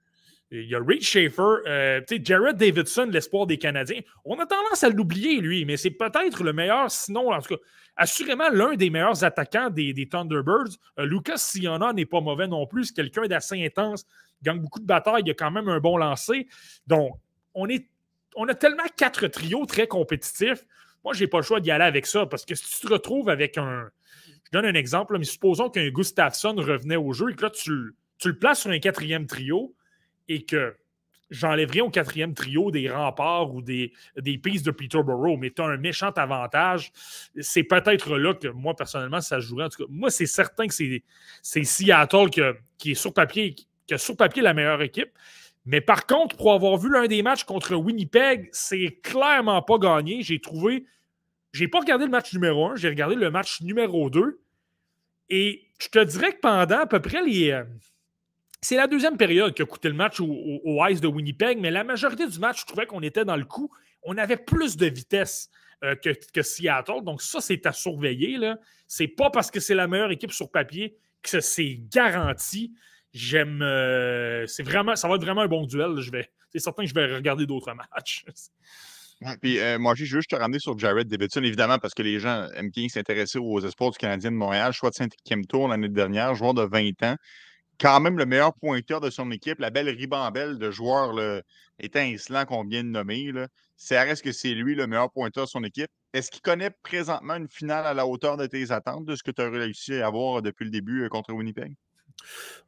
Il 0.51 0.68
y 0.68 0.74
a 0.74 0.78
Reed 0.78 1.03
Schaefer, 1.03 1.62
euh, 1.66 2.01
Jared 2.22 2.59
Davidson, 2.59 3.09
l'espoir 3.11 3.47
des 3.47 3.57
Canadiens. 3.57 4.01
On 4.26 4.39
a 4.39 4.45
tendance 4.45 4.84
à 4.84 4.91
l'oublier, 4.91 5.41
lui, 5.41 5.64
mais 5.64 5.78
c'est 5.78 5.91
peut-être 5.91 6.45
le 6.45 6.53
meilleur, 6.53 6.91
sinon, 6.91 7.32
en 7.32 7.41
tout 7.41 7.57
cas, 7.57 7.62
assurément 7.97 8.51
l'un 8.51 8.74
des 8.74 8.91
meilleurs 8.91 9.24
attaquants 9.24 9.70
des, 9.70 10.07
Thunderbirds. 10.07 10.76
Euh, 10.99 11.07
Lucas 11.07 11.39
Siona 11.39 11.95
n'est 11.95 12.05
pas 12.05 12.20
mauvais 12.20 12.47
non 12.47 12.66
plus. 12.66 12.84
C'est 12.84 12.95
quelqu'un 12.95 13.26
d'assez 13.26 13.64
intense, 13.64 14.05
gagne 14.43 14.61
beaucoup 14.61 14.80
de 14.80 14.87
batailles, 14.87 15.22
il 15.24 15.30
a 15.30 15.34
quand 15.34 15.51
même 15.51 15.70
un 15.70 15.80
bon 15.80 15.97
lancer. 15.97 16.47
Donc, 16.87 17.14
on, 17.55 17.66
est, 17.70 17.89
on 18.37 18.47
a 18.49 18.55
tellement 18.55 18.84
quatre 18.97 19.26
trios 19.28 19.66
très 19.66 19.89
compétitifs. 19.89 20.64
Moi, 21.03 21.14
je 21.14 21.20
n'ai 21.20 21.26
pas 21.26 21.39
le 21.39 21.43
choix 21.43 21.61
d'y 21.61 21.70
aller 21.70 21.84
avec 21.84 22.07
ça 22.07 22.26
parce 22.26 22.45
que 22.45 22.55
si 22.55 22.80
tu 22.80 22.87
te 22.87 22.93
retrouves 22.93 23.28
avec 23.28 23.59
un. 23.59 23.89
Je 24.26 24.51
donne 24.53 24.66
un 24.66 24.74
exemple, 24.74 25.18
mais 25.18 25.24
supposons 25.24 25.70
qu'un 25.70 25.89
Gustafsson 25.89 26.55
revenait 26.57 26.97
au 26.97 27.12
jeu 27.12 27.30
et 27.30 27.34
que 27.34 27.43
là, 27.43 27.51
tu, 27.51 27.95
le 28.24 28.39
places 28.39 28.61
sur 28.61 28.70
un 28.70 28.78
quatrième 28.78 29.26
trio 29.26 29.74
et 30.28 30.45
que 30.45 30.76
j'enlèverais 31.30 31.80
au 31.80 31.91
quatrième 31.91 32.32
trio 32.32 32.70
des 32.70 32.89
remparts 32.89 33.53
ou 33.53 33.61
des, 33.61 33.93
des 34.16 34.39
pistes 34.39 34.64
de 34.64 34.70
Peterborough, 34.70 35.37
mais 35.37 35.51
tu 35.51 35.62
as 35.62 35.64
un 35.64 35.76
méchant 35.76 36.11
avantage. 36.11 36.93
C'est 37.41 37.64
peut-être 37.64 38.16
là 38.16 38.34
que 38.34 38.47
moi, 38.47 38.76
personnellement, 38.76 39.20
ça 39.20 39.41
jouerait. 39.41 39.68
Moi, 39.89 40.11
c'est 40.11 40.26
certain 40.26 40.68
que 40.68 40.74
c'est 40.74 41.64
Seattle 41.64 42.30
qui 42.78 42.93
est 42.93 42.95
sur 42.95 43.12
papier, 43.12 43.57
qui 43.87 43.95
a 43.95 43.99
sur 43.99 44.16
papier 44.16 44.43
la 44.43 44.55
meilleure 44.55 44.82
équipe. 44.82 45.11
Mais 45.67 45.81
par 45.81 46.07
contre, 46.07 46.37
pour 46.37 46.53
avoir 46.53 46.79
vu 46.79 46.89
l'un 46.89 47.07
des 47.09 47.23
matchs 47.23 47.45
contre 47.45 47.75
Winnipeg, 47.75 48.49
c'est 48.53 49.01
clairement 49.03 49.61
pas 49.62 49.79
gagné. 49.79 50.23
J'ai 50.23 50.41
trouvé. 50.41 50.87
J'ai 51.53 51.67
pas 51.67 51.81
regardé 51.81 52.05
le 52.05 52.11
match 52.11 52.33
numéro 52.33 52.67
un, 52.67 52.77
j'ai 52.77 52.89
regardé 52.89 53.17
le 53.17 53.31
match 53.31 53.61
numéro 53.62 54.09
2. 54.09 54.41
Et 55.29 55.67
je 55.81 55.89
te 55.89 56.03
dirais 56.05 56.35
que 56.35 56.41
pendant 56.41 56.79
à 56.79 56.87
peu 56.87 57.01
près 57.01 57.23
les. 57.23 57.51
Euh, 57.51 57.64
c'est 58.61 58.77
la 58.77 58.87
deuxième 58.87 59.17
période 59.17 59.55
qui 59.55 59.62
a 59.62 59.67
coûté 59.67 59.89
le 59.89 59.95
match 59.95 60.21
au, 60.21 60.87
Ice 60.89 61.01
de 61.01 61.09
Winnipeg, 61.09 61.59
mais 61.59 61.71
la 61.71 61.85
majorité 61.85 62.27
du 62.27 62.39
match, 62.39 62.61
je 62.61 62.67
trouvais 62.67 62.87
qu'on 62.87 63.03
était 63.03 63.25
dans 63.25 63.37
le 63.37 63.45
coup. 63.45 63.71
On 64.03 64.17
avait 64.19 64.37
plus 64.37 64.77
de 64.77 64.87
vitesse 64.87 65.51
euh, 65.85 65.95
que, 65.97 66.11
que, 66.33 66.43
Seattle. 66.43 67.03
Donc, 67.03 67.23
ça, 67.23 67.41
c'est 67.41 67.67
à 67.67 67.73
surveiller. 67.73 68.39
C'est 68.87 69.09
pas 69.09 69.31
parce 69.31 69.51
que 69.51 69.61
c'est 69.61 69.75
la 69.75 69.89
meilleure 69.89 70.11
équipe 70.11 70.33
sur 70.33 70.51
papier 70.51 70.97
que 71.23 71.41
c'est 71.41 71.81
garanti. 71.93 72.73
J'aime. 73.17 73.62
Euh, 73.62 74.47
c'est 74.47 74.62
vraiment, 74.62 74.95
ça 74.95 75.09
va 75.09 75.14
être 75.14 75.23
vraiment 75.23 75.41
un 75.41 75.49
bon 75.49 75.64
duel. 75.64 76.01
Je 76.01 76.11
vais, 76.11 76.29
c'est 76.53 76.59
certain 76.59 76.83
que 76.83 76.89
je 76.91 76.95
vais 76.95 77.14
regarder 77.14 77.47
d'autres 77.47 77.73
matchs. 77.95 78.27
puis 79.41 79.59
euh, 79.59 79.79
moi, 79.79 79.95
je 79.95 80.03
veux 80.03 80.07
juste 80.07 80.29
te 80.29 80.37
ramener 80.37 80.59
sur 80.59 80.79
Jared 80.79 81.09
Davidson, 81.09 81.43
évidemment, 81.43 81.79
parce 81.79 81.95
que 81.95 82.03
les 82.03 82.21
gens 82.21 82.47
aiment 82.55 82.71
bien 82.71 82.89
s'intéresser 82.91 83.39
aux 83.39 83.61
espoirs 83.61 83.91
du 83.91 83.97
Canadien 83.97 84.31
de 84.31 84.37
Montréal, 84.37 84.75
choix 84.75 84.91
de 84.91 84.97
cinquième 84.97 85.47
tour 85.47 85.67
l'année 85.67 85.89
dernière, 85.89 86.35
joueur 86.35 86.53
de 86.53 86.62
20 86.62 87.03
ans. 87.05 87.17
Quand 87.81 88.01
même 88.01 88.19
le 88.19 88.27
meilleur 88.27 88.53
pointeur 88.53 89.01
de 89.01 89.09
son 89.09 89.31
équipe, 89.31 89.61
la 89.61 89.71
belle 89.71 89.89
ribambelle 89.89 90.59
de 90.59 90.71
joueurs 90.71 91.14
là, 91.14 91.41
étincelants 91.79 92.45
qu'on 92.45 92.64
vient 92.64 92.85
de 92.85 92.91
nommer. 92.91 93.33
Là. 93.33 93.49
Ça 93.79 94.03
reste 94.03 94.25
que 94.25 94.33
c'est 94.33 94.53
lui 94.53 94.75
le 94.75 94.87
meilleur 94.87 95.11
pointeur 95.11 95.45
de 95.45 95.51
son 95.51 95.64
équipe. 95.64 95.89
Est-ce 96.12 96.31
qu'il 96.31 96.43
connaît 96.43 96.71
présentement 96.83 97.37
une 97.37 97.49
finale 97.49 97.87
à 97.87 97.95
la 97.95 98.07
hauteur 98.07 98.37
de 98.37 98.47
tes 98.47 98.73
attentes, 98.73 99.07
de 99.07 99.17
ce 99.17 99.23
que 99.23 99.31
tu 99.31 99.41
as 99.41 99.49
réussi 99.49 99.95
à 99.95 100.07
avoir 100.07 100.43
depuis 100.43 100.64
le 100.64 100.71
début 100.71 101.05
euh, 101.05 101.09
contre 101.09 101.33
Winnipeg? 101.33 101.75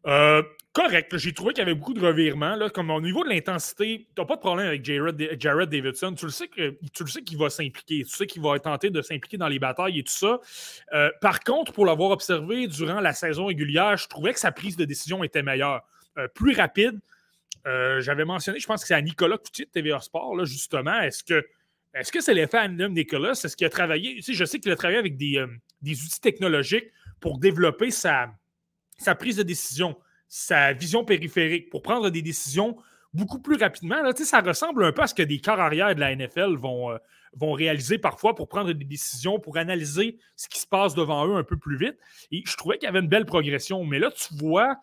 Euh, 0.06 0.42
correct. 0.72 1.16
J'ai 1.16 1.32
trouvé 1.32 1.52
qu'il 1.52 1.60
y 1.60 1.66
avait 1.66 1.74
beaucoup 1.74 1.94
de 1.94 2.04
revirements. 2.04 2.56
Comme 2.70 2.90
au 2.90 3.00
niveau 3.00 3.24
de 3.24 3.30
l'intensité, 3.30 4.06
tu 4.14 4.20
n'as 4.20 4.26
pas 4.26 4.36
de 4.36 4.40
problème 4.40 4.66
avec 4.68 4.84
Jared, 4.84 5.68
Davidson. 5.68 6.14
Tu 6.14 6.26
le 6.26 6.30
sais 6.30 6.48
qu'il 6.48 7.38
va 7.38 7.50
s'impliquer. 7.50 8.04
Tu 8.04 8.10
sais 8.10 8.26
qu'il 8.26 8.42
va 8.42 8.58
tenter 8.58 8.90
de 8.90 9.02
s'impliquer 9.02 9.36
dans 9.36 9.48
les 9.48 9.58
batailles 9.58 9.98
et 9.98 10.02
tout 10.02 10.12
ça. 10.12 10.40
Euh, 10.94 11.10
par 11.20 11.40
contre, 11.40 11.72
pour 11.72 11.86
l'avoir 11.86 12.10
observé 12.10 12.66
durant 12.68 13.00
la 13.00 13.12
saison 13.12 13.46
régulière, 13.46 13.96
je 13.96 14.08
trouvais 14.08 14.32
que 14.32 14.40
sa 14.40 14.52
prise 14.52 14.76
de 14.76 14.84
décision 14.84 15.22
était 15.24 15.42
meilleure, 15.42 15.82
euh, 16.16 16.28
plus 16.28 16.54
rapide. 16.54 16.98
J'avais 17.98 18.24
mentionné, 18.24 18.58
je 18.58 18.66
pense 18.66 18.80
que 18.80 18.86
c'est 18.88 18.94
à 18.94 19.02
Nicolas 19.02 19.36
Coutier 19.36 19.66
de 19.66 19.70
TVA 19.70 20.00
Sport, 20.00 20.46
justement. 20.46 21.02
Est-ce 21.02 21.22
que 21.22 22.20
c'est 22.22 22.32
l'effet 22.32 22.56
Adam 22.56 22.88
Nicolas? 22.88 23.32
Est-ce 23.32 23.54
qu'il 23.54 23.66
a 23.66 23.70
travaillé? 23.70 24.22
Tu 24.22 24.32
je 24.32 24.44
sais 24.46 24.58
qu'il 24.58 24.72
a 24.72 24.76
travaillé 24.76 24.98
avec 24.98 25.18
des 25.18 25.42
outils 25.82 26.20
technologiques 26.22 26.86
pour 27.20 27.38
développer 27.38 27.90
sa, 27.90 28.30
sa 28.98 29.14
prise 29.14 29.36
de 29.36 29.42
décision, 29.42 29.96
sa 30.28 30.72
vision 30.72 31.04
périphérique 31.04 31.70
pour 31.70 31.82
prendre 31.82 32.10
des 32.10 32.22
décisions 32.22 32.76
beaucoup 33.14 33.40
plus 33.40 33.56
rapidement. 33.56 34.02
Là, 34.02 34.12
ça 34.14 34.40
ressemble 34.40 34.84
un 34.84 34.92
peu 34.92 35.02
à 35.02 35.06
ce 35.06 35.14
que 35.14 35.22
des 35.22 35.40
corps 35.40 35.60
arrière 35.60 35.94
de 35.94 36.00
la 36.00 36.14
NFL 36.14 36.56
vont, 36.56 36.92
euh, 36.92 36.98
vont 37.34 37.52
réaliser 37.52 37.98
parfois 37.98 38.34
pour 38.34 38.48
prendre 38.48 38.72
des 38.72 38.84
décisions, 38.84 39.38
pour 39.38 39.56
analyser 39.56 40.18
ce 40.36 40.48
qui 40.48 40.60
se 40.60 40.66
passe 40.66 40.94
devant 40.94 41.26
eux 41.26 41.36
un 41.36 41.44
peu 41.44 41.56
plus 41.56 41.78
vite. 41.78 41.96
Et 42.30 42.42
je 42.44 42.56
trouvais 42.56 42.76
qu'il 42.76 42.86
y 42.86 42.88
avait 42.88 43.00
une 43.00 43.08
belle 43.08 43.24
progression. 43.24 43.84
Mais 43.84 43.98
là, 43.98 44.10
tu 44.10 44.34
vois, 44.34 44.76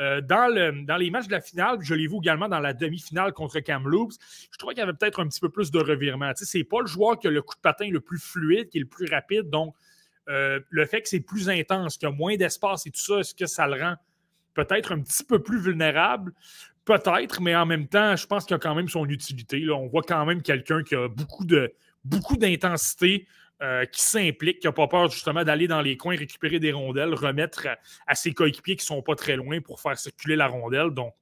euh, 0.00 0.20
dans, 0.20 0.52
le, 0.52 0.84
dans 0.84 0.96
les 0.96 1.10
matchs 1.10 1.26
de 1.26 1.32
la 1.32 1.40
finale, 1.40 1.78
je 1.80 1.94
l'ai 1.94 2.08
vu 2.08 2.16
également 2.16 2.48
dans 2.48 2.60
la 2.60 2.72
demi-finale 2.72 3.32
contre 3.32 3.60
Kamloops, 3.60 4.16
je 4.50 4.58
trouvais 4.58 4.74
qu'il 4.74 4.80
y 4.80 4.84
avait 4.84 4.94
peut-être 4.94 5.20
un 5.20 5.28
petit 5.28 5.40
peu 5.40 5.50
plus 5.50 5.70
de 5.70 5.78
revirement. 5.78 6.32
Ce 6.34 6.58
n'est 6.58 6.64
pas 6.64 6.80
le 6.80 6.86
joueur 6.86 7.18
qui 7.18 7.28
a 7.28 7.30
le 7.30 7.42
coup 7.42 7.54
de 7.54 7.60
patin 7.60 7.88
le 7.90 8.00
plus 8.00 8.18
fluide, 8.18 8.68
qui 8.70 8.78
est 8.78 8.82
le 8.82 8.88
plus 8.88 9.08
rapide. 9.08 9.50
Donc, 9.50 9.74
euh, 10.28 10.60
le 10.68 10.86
fait 10.86 11.02
que 11.02 11.08
c'est 11.08 11.20
plus 11.20 11.48
intense, 11.48 11.96
qu'il 11.96 12.08
y 12.08 12.12
a 12.12 12.14
moins 12.14 12.36
d'espace 12.36 12.86
et 12.86 12.90
tout 12.90 13.00
ça, 13.00 13.18
est-ce 13.18 13.34
que 13.34 13.46
ça 13.46 13.66
le 13.66 13.82
rend 13.82 13.94
peut-être 14.54 14.92
un 14.92 15.00
petit 15.00 15.24
peu 15.24 15.42
plus 15.42 15.60
vulnérable? 15.60 16.32
Peut-être, 16.84 17.40
mais 17.40 17.54
en 17.54 17.66
même 17.66 17.86
temps, 17.86 18.16
je 18.16 18.26
pense 18.26 18.44
qu'il 18.44 18.56
a 18.56 18.58
quand 18.58 18.74
même 18.74 18.88
son 18.88 19.06
utilité. 19.06 19.60
Là. 19.60 19.74
On 19.74 19.86
voit 19.86 20.02
quand 20.02 20.24
même 20.24 20.42
quelqu'un 20.42 20.82
qui 20.82 20.94
a 20.94 21.08
beaucoup 21.08 21.44
de 21.44 21.72
beaucoup 22.04 22.36
d'intensité, 22.36 23.26
euh, 23.60 23.84
qui 23.86 24.00
s'implique, 24.00 24.60
qui 24.60 24.66
n'a 24.66 24.72
pas 24.72 24.86
peur 24.86 25.10
justement 25.10 25.44
d'aller 25.44 25.66
dans 25.66 25.82
les 25.82 25.96
coins, 25.96 26.16
récupérer 26.16 26.60
des 26.60 26.72
rondelles, 26.72 27.12
remettre 27.12 27.66
à, 28.06 28.14
ses 28.14 28.32
coéquipiers 28.32 28.76
qui 28.76 28.84
ne 28.84 28.96
sont 28.96 29.02
pas 29.02 29.16
très 29.16 29.36
loin 29.36 29.60
pour 29.60 29.80
faire 29.80 29.98
circuler 29.98 30.36
la 30.36 30.46
rondelle. 30.46 30.90
Donc, 30.90 31.12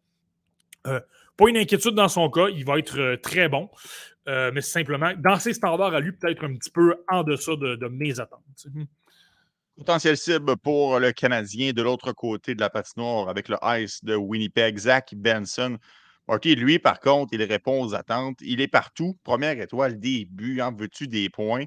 euh, 0.86 1.00
pas 1.36 1.48
une 1.48 1.56
inquiétude 1.56 1.94
dans 1.94 2.08
son 2.08 2.30
cas, 2.30 2.48
il 2.48 2.64
va 2.64 2.78
être 2.78 3.16
très 3.16 3.48
bon. 3.48 3.70
Euh, 4.28 4.50
mais 4.52 4.60
simplement, 4.60 5.12
dans 5.16 5.38
ses 5.38 5.54
standards 5.54 5.94
à 5.94 6.00
lui, 6.00 6.12
peut-être 6.12 6.44
un 6.44 6.54
petit 6.56 6.70
peu 6.70 6.96
en 7.08 7.22
deçà 7.22 7.54
de, 7.56 7.88
mes 7.88 8.18
attentes. 8.18 8.66
Potentiel 9.76 10.16
cible 10.16 10.56
pour 10.56 10.98
le 10.98 11.12
Canadien 11.12 11.72
de 11.72 11.82
l'autre 11.82 12.12
côté 12.12 12.54
de 12.54 12.60
la 12.60 12.70
patinoire 12.70 13.28
avec 13.28 13.48
le 13.48 13.56
Ice 13.78 14.02
de 14.02 14.16
Winnipeg, 14.16 14.78
Zach 14.78 15.14
Benson. 15.14 15.78
Lui, 16.44 16.78
par 16.78 16.98
contre, 16.98 17.34
il 17.34 17.42
répond 17.42 17.84
aux 17.84 17.94
attentes. 17.94 18.38
Il 18.40 18.60
est 18.60 18.68
partout. 18.68 19.16
Première 19.22 19.60
étoile, 19.60 20.00
des 20.00 20.24
buts. 20.24 20.60
En 20.60 20.72
veux-tu 20.72 21.06
des 21.06 21.28
points? 21.28 21.66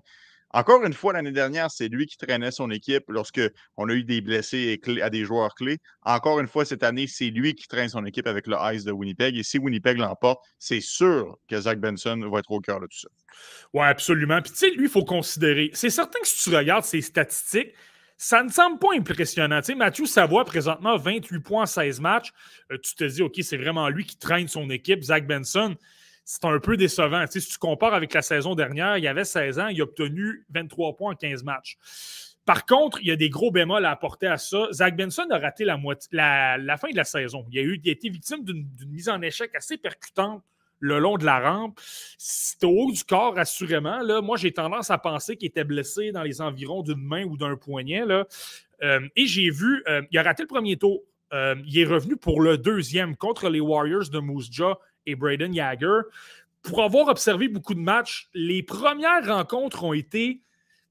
Encore 0.51 0.83
une 0.83 0.93
fois, 0.93 1.13
l'année 1.13 1.31
dernière, 1.31 1.69
c'est 1.69 1.87
lui 1.87 2.07
qui 2.07 2.17
traînait 2.17 2.51
son 2.51 2.71
équipe 2.71 3.03
lorsqu'on 3.07 3.89
a 3.89 3.93
eu 3.93 4.03
des 4.03 4.21
blessés 4.21 4.79
à 5.01 5.09
des 5.09 5.23
joueurs 5.23 5.53
clés. 5.53 5.77
Encore 6.03 6.39
une 6.39 6.47
fois, 6.47 6.65
cette 6.65 6.83
année, 6.83 7.05
c'est 7.07 7.29
lui 7.29 7.53
qui 7.53 7.67
traîne 7.67 7.89
son 7.89 8.05
équipe 8.05 8.27
avec 8.27 8.47
le 8.47 8.55
Ice 8.73 8.83
de 8.83 8.91
Winnipeg. 8.91 9.37
Et 9.37 9.43
si 9.43 9.59
Winnipeg 9.59 9.97
l'emporte, 9.97 10.43
c'est 10.57 10.81
sûr 10.81 11.37
que 11.47 11.59
Zach 11.59 11.79
Benson 11.79 12.19
va 12.31 12.39
être 12.39 12.51
au 12.51 12.59
cœur 12.59 12.79
de 12.79 12.87
tout 12.87 12.99
ça. 12.99 13.09
Oui, 13.73 13.85
absolument. 13.85 14.41
Puis, 14.41 14.51
tu 14.51 14.57
sais, 14.57 14.71
lui, 14.71 14.85
il 14.85 14.89
faut 14.89 15.05
considérer. 15.05 15.69
C'est 15.73 15.91
certain 15.91 16.19
que 16.19 16.27
si 16.27 16.49
tu 16.49 16.55
regardes 16.55 16.83
ses 16.83 17.01
statistiques, 17.01 17.73
ça 18.17 18.43
ne 18.43 18.49
semble 18.49 18.79
pas 18.79 18.89
impressionnant. 18.95 19.61
Tu 19.61 19.67
sais, 19.67 19.75
Mathieu 19.75 20.05
présentement, 20.45 20.97
28 20.97 21.39
points 21.39 21.63
en 21.63 21.65
16 21.65 22.01
matchs. 22.01 22.33
Euh, 22.71 22.77
tu 22.83 22.93
te 22.95 23.05
dis, 23.05 23.21
OK, 23.21 23.35
c'est 23.41 23.57
vraiment 23.57 23.87
lui 23.87 24.05
qui 24.05 24.17
traîne 24.17 24.47
son 24.47 24.69
équipe. 24.69 25.03
Zach 25.03 25.25
Benson, 25.25 25.75
c'est 26.31 26.45
un 26.45 26.59
peu 26.59 26.77
décevant. 26.77 27.25
si 27.27 27.41
tu 27.41 27.57
compares 27.57 27.95
avec 27.95 28.13
la 28.13 28.21
saison 28.21 28.53
dernière, 28.53 28.99
il 28.99 29.07
avait 29.07 29.25
16 29.25 29.57
ans, 29.57 29.67
il 29.69 29.81
a 29.81 29.83
obtenu 29.83 30.45
23 30.51 30.95
points 30.95 31.13
en 31.13 31.15
15 31.15 31.43
matchs. 31.43 31.79
Par 32.45 32.67
contre, 32.67 32.99
il 33.01 33.07
y 33.07 33.11
a 33.11 33.15
des 33.15 33.31
gros 33.31 33.49
bémols 33.49 33.83
à 33.83 33.89
apporter 33.89 34.27
à 34.27 34.37
ça. 34.37 34.67
Zach 34.71 34.95
Benson 34.95 35.25
a 35.31 35.39
raté 35.39 35.65
la, 35.65 35.79
la, 36.59 36.77
fin 36.77 36.91
de 36.91 36.95
la 36.95 37.03
saison. 37.03 37.47
Il 37.51 37.57
a, 37.57 37.63
eu, 37.63 37.81
été 37.83 38.09
victime 38.09 38.43
d'une 38.43 38.67
mise 38.89 39.09
en 39.09 39.23
échec 39.23 39.55
assez 39.55 39.77
percutante 39.77 40.43
le 40.77 40.99
long 40.99 41.17
de 41.17 41.25
la 41.25 41.39
rampe. 41.39 41.79
C'était 42.19 42.67
au 42.67 42.75
haut 42.77 42.91
du 42.91 43.03
corps, 43.03 43.39
assurément. 43.39 43.99
Moi, 44.21 44.37
j'ai 44.37 44.51
tendance 44.51 44.91
à 44.91 44.99
penser 44.99 45.35
qu'il 45.35 45.47
était 45.47 45.63
blessé 45.63 46.11
dans 46.11 46.21
les 46.21 46.41
environs 46.41 46.83
d'une 46.83 47.01
main 47.01 47.23
ou 47.23 47.37
d'un 47.37 47.55
poignet. 47.55 48.03
Euh, 48.83 48.99
et 49.15 49.25
j'ai 49.25 49.49
vu, 49.49 49.83
euh, 49.87 50.03
il 50.11 50.19
a 50.19 50.21
raté 50.21 50.43
le 50.43 50.47
premier 50.47 50.77
tour. 50.77 51.01
Euh, 51.33 51.55
il 51.65 51.79
est 51.79 51.85
revenu 51.85 52.17
pour 52.17 52.39
le 52.41 52.59
deuxième 52.59 53.15
contre 53.15 53.49
les 53.49 53.59
Warriors 53.59 54.09
de 54.09 54.19
Moose 54.19 54.49
Jaw 54.51 54.75
et 55.09 55.15
Braden 55.15 55.53
Jagger. 55.53 56.01
Pour 56.61 56.83
avoir 56.83 57.07
observé 57.07 57.47
beaucoup 57.47 57.73
de 57.73 57.79
matchs, 57.79 58.29
les 58.33 58.63
premières 58.63 59.25
rencontres 59.25 59.83
ont 59.83 59.93
été 59.93 60.41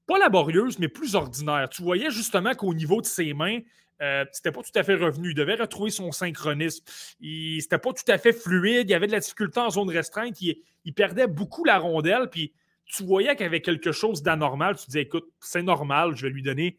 pas 0.07 0.17
laborieuses, 0.17 0.79
mais 0.79 0.87
plus 0.87 1.15
ordinaires. 1.15 1.69
Tu 1.69 1.83
voyais 1.83 2.09
justement 2.09 2.55
qu'au 2.55 2.73
niveau 2.73 2.99
de 2.99 3.05
ses 3.05 3.33
mains, 3.33 3.59
euh, 4.01 4.25
c'était 4.31 4.51
pas 4.51 4.63
tout 4.63 4.71
à 4.75 4.83
fait 4.83 4.95
revenu. 4.95 5.29
Il 5.29 5.35
devait 5.35 5.55
retrouver 5.55 5.91
son 5.91 6.11
synchronisme. 6.11 6.83
C'était 7.21 7.77
pas 7.77 7.93
tout 7.93 8.11
à 8.11 8.17
fait 8.17 8.33
fluide. 8.33 8.89
Il 8.89 8.91
y 8.91 8.95
avait 8.95 9.07
de 9.07 9.11
la 9.11 9.19
difficulté 9.19 9.59
en 9.59 9.69
zone 9.69 9.89
restreinte. 9.89 10.41
Il, 10.41 10.57
il 10.85 10.93
perdait 10.93 11.27
beaucoup 11.27 11.65
la 11.65 11.77
rondelle. 11.77 12.29
Puis 12.31 12.53
tu 12.85 13.03
voyais 13.03 13.35
qu'il 13.35 13.43
y 13.43 13.45
avait 13.45 13.61
quelque 13.61 13.91
chose 13.91 14.23
d'anormal. 14.23 14.77
Tu 14.77 14.87
disais, 14.87 15.01
écoute, 15.01 15.27
c'est 15.39 15.61
normal, 15.61 16.15
je 16.15 16.23
vais 16.23 16.31
lui 16.31 16.41
donner 16.41 16.77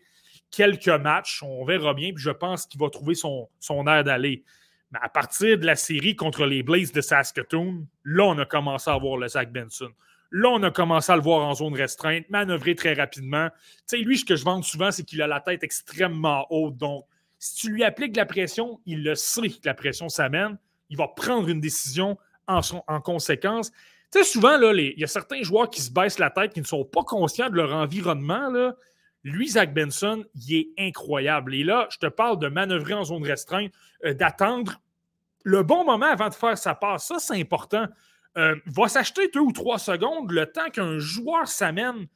quelques 0.51 0.89
matchs. 0.89 1.43
On 1.43 1.65
verra 1.65 1.95
bien. 1.95 2.13
Puis 2.13 2.23
je 2.23 2.31
pense 2.31 2.67
qu'il 2.67 2.81
va 2.81 2.89
trouver 2.91 3.15
son, 3.15 3.49
son 3.61 3.87
air 3.87 4.03
d'aller. 4.03 4.43
À 4.95 5.09
partir 5.09 5.57
de 5.57 5.67
la 5.67 5.77
série 5.77 6.17
contre 6.17 6.47
les 6.47 6.63
Blaze 6.63 6.91
de 6.91 7.01
Saskatoon, 7.01 7.87
là, 8.05 8.25
on 8.25 8.39
a 8.39 8.45
commencé 8.45 8.91
à 8.91 8.99
voir 8.99 9.19
le 9.19 9.29
Zach 9.29 9.53
Benson. 9.53 9.91
Là, 10.33 10.49
on 10.49 10.63
a 10.63 10.71
commencé 10.71 11.13
à 11.13 11.17
le 11.17 11.23
voir 11.23 11.47
en 11.47 11.55
zone 11.55 11.75
restreinte, 11.75 12.29
manœuvrer 12.29 12.75
très 12.75 12.95
rapidement. 12.95 13.49
Tu 13.89 13.99
lui, 13.99 14.19
ce 14.19 14.25
que 14.25 14.37
je 14.37 14.45
vends 14.45 14.63
souvent, 14.63 14.91
c'est 14.91 15.05
qu'il 15.05 15.23
a 15.23 15.27
la 15.27 15.41
tête 15.41 15.63
extrêmement 15.63 16.47
haute. 16.51 16.77
Donc, 16.77 17.05
si 17.39 17.55
tu 17.55 17.73
lui 17.73 17.85
appliques 17.85 18.17
la 18.17 18.27
pression, 18.27 18.81
il 18.85 19.03
le 19.05 19.15
sait 19.15 19.49
que 19.49 19.65
la 19.65 19.75
pression 19.75 20.09
s'amène. 20.09 20.59
Il 20.89 20.97
va 20.97 21.09
prendre 21.09 21.49
une 21.49 21.61
décision 21.61 22.19
en, 22.47 22.61
en 22.87 23.01
conséquence. 23.01 23.71
Tu 24.13 24.19
sais, 24.19 24.25
souvent, 24.25 24.61
il 24.73 24.95
y 24.99 25.05
a 25.05 25.09
certains 25.09 25.43
joueurs 25.43 25.71
qui 25.71 25.81
se 25.81 25.91
baissent 25.91 26.19
la 26.19 26.31
tête, 26.31 26.53
qui 26.53 26.61
ne 26.61 26.67
sont 26.67 26.85
pas 26.85 27.03
conscients 27.03 27.49
de 27.49 27.55
leur 27.55 27.73
environnement. 27.73 28.73
Lui, 29.23 29.49
Zach 29.49 29.75
Benson, 29.75 30.25
il 30.35 30.55
est 30.55 30.69
incroyable. 30.79 31.55
Et 31.55 31.65
là, 31.65 31.89
je 31.91 31.99
te 31.99 32.07
parle 32.07 32.39
de 32.39 32.49
manœuvrer 32.49 32.95
en 32.95 33.05
zone 33.05 33.25
restreinte, 33.25 33.73
euh, 34.05 34.15
d'attendre 34.15 34.81
le 35.45 35.63
bon 35.63 35.85
moment 35.85 36.07
avant 36.07 36.29
de 36.29 36.35
faire 36.35 36.57
sa 36.57 36.75
passe. 36.75 37.07
Ça, 37.07 37.19
c'est 37.19 37.39
important. 37.39 37.87
Euh, 38.39 38.55
va 38.67 38.89
s'acheter 38.89 39.29
deux 39.29 39.41
ou 39.41 39.53
trois 39.53 39.79
secondes 39.79 40.31
le 40.31 40.47
temps 40.47 40.71
qu'un 40.71 40.99
joueur 40.99 41.49
s'amène, 41.49 42.07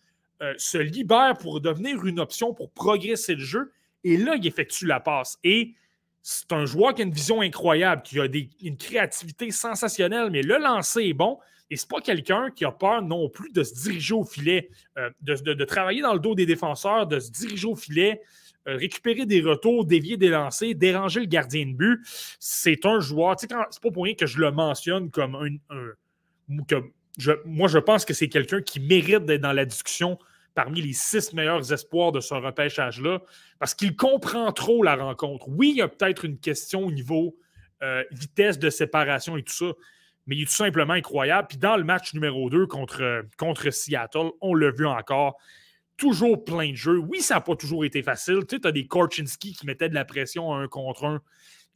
euh, 0.42 0.54
se 0.56 0.78
libère 0.78 1.36
pour 1.38 1.60
devenir 1.60 2.04
une 2.06 2.20
option 2.20 2.54
pour 2.54 2.70
progresser 2.70 3.34
le 3.34 3.44
jeu. 3.44 3.72
Et 4.04 4.16
là, 4.16 4.36
il 4.36 4.46
effectue 4.46 4.86
la 4.86 5.00
passe. 5.00 5.38
Et 5.42 5.74
c'est 6.22 6.52
un 6.52 6.64
joueur 6.64 6.94
qui 6.94 7.02
a 7.02 7.04
une 7.04 7.12
vision 7.12 7.40
incroyable, 7.40 8.02
qui 8.02 8.20
a 8.20 8.26
une 8.62 8.76
créativité 8.76 9.50
sensationnelle, 9.50 10.30
mais 10.30 10.42
le 10.42 10.56
lancer 10.58 11.02
est 11.02 11.12
bon. 11.12 11.38
Et 11.70 11.76
c'est 11.76 11.88
pas 11.88 12.00
quelqu'un 12.00 12.50
qui 12.50 12.64
a 12.64 12.70
peur 12.70 13.02
non 13.02 13.28
plus 13.28 13.50
de 13.52 13.62
se 13.62 13.74
diriger 13.74 14.14
au 14.14 14.24
filet, 14.24 14.70
euh, 14.98 15.10
de, 15.22 15.64
travailler 15.64 16.02
dans 16.02 16.12
le 16.12 16.20
dos 16.20 16.34
des 16.34 16.46
défenseurs, 16.46 17.06
de 17.06 17.18
se 17.18 17.30
diriger 17.30 17.66
au 17.66 17.76
filet, 17.76 18.20
euh, 18.68 18.76
récupérer 18.76 19.26
des 19.26 19.40
retours, 19.40 19.84
dévier 19.84 20.16
des 20.16 20.28
lancers, 20.28 20.74
déranger 20.74 21.20
le 21.20 21.26
gardien 21.26 21.66
de 21.66 21.72
but. 21.72 22.00
C'est 22.38 22.84
un 22.86 23.00
joueur, 23.00 23.36
c'est 23.38 23.48
pas 23.48 23.90
pour 23.92 24.04
rien 24.04 24.14
que 24.14 24.26
je 24.26 24.38
le 24.38 24.50
mentionne 24.50 25.10
comme 25.10 25.36
un. 25.36 26.64
moi, 27.44 27.68
je 27.68 27.78
pense 27.78 28.04
que 28.04 28.14
c'est 28.14 28.28
quelqu'un 28.28 28.60
qui 28.60 28.80
mérite 28.80 29.24
d'être 29.24 29.40
dans 29.40 29.52
la 29.52 29.64
discussion 29.64 30.18
parmi 30.54 30.80
les 30.80 30.92
six 30.92 31.32
meilleurs 31.32 31.72
espoirs 31.72 32.12
de 32.12 32.20
ce 32.20 32.34
repêchage-là, 32.34 33.20
parce 33.58 33.74
qu'il 33.74 33.96
comprend 33.96 34.52
trop 34.52 34.82
la 34.82 34.96
rencontre. 34.96 35.48
Oui, 35.48 35.70
il 35.70 35.76
y 35.78 35.82
a 35.82 35.88
peut-être 35.88 36.24
une 36.24 36.38
question 36.38 36.86
au 36.86 36.92
niveau 36.92 37.36
euh, 37.82 38.04
vitesse 38.12 38.58
de 38.58 38.70
séparation 38.70 39.36
et 39.36 39.42
tout 39.42 39.52
ça, 39.52 39.72
mais 40.26 40.36
il 40.36 40.42
est 40.42 40.46
tout 40.46 40.52
simplement 40.52 40.94
incroyable. 40.94 41.48
Puis 41.48 41.58
dans 41.58 41.76
le 41.76 41.84
match 41.84 42.14
numéro 42.14 42.50
2 42.50 42.66
contre, 42.66 43.24
contre 43.36 43.70
Seattle, 43.70 44.30
on 44.40 44.54
l'a 44.54 44.70
vu 44.70 44.86
encore, 44.86 45.36
toujours 45.96 46.44
plein 46.44 46.70
de 46.70 46.76
jeux. 46.76 46.98
Oui, 46.98 47.20
ça 47.20 47.34
n'a 47.34 47.40
pas 47.40 47.56
toujours 47.56 47.84
été 47.84 48.02
facile. 48.02 48.40
Tu 48.48 48.56
sais, 48.56 48.66
as 48.66 48.72
des 48.72 48.86
Korchinski 48.86 49.54
qui 49.54 49.66
mettaient 49.66 49.88
de 49.88 49.94
la 49.94 50.04
pression 50.04 50.54
un 50.54 50.66
contre 50.68 51.04
un. 51.04 51.22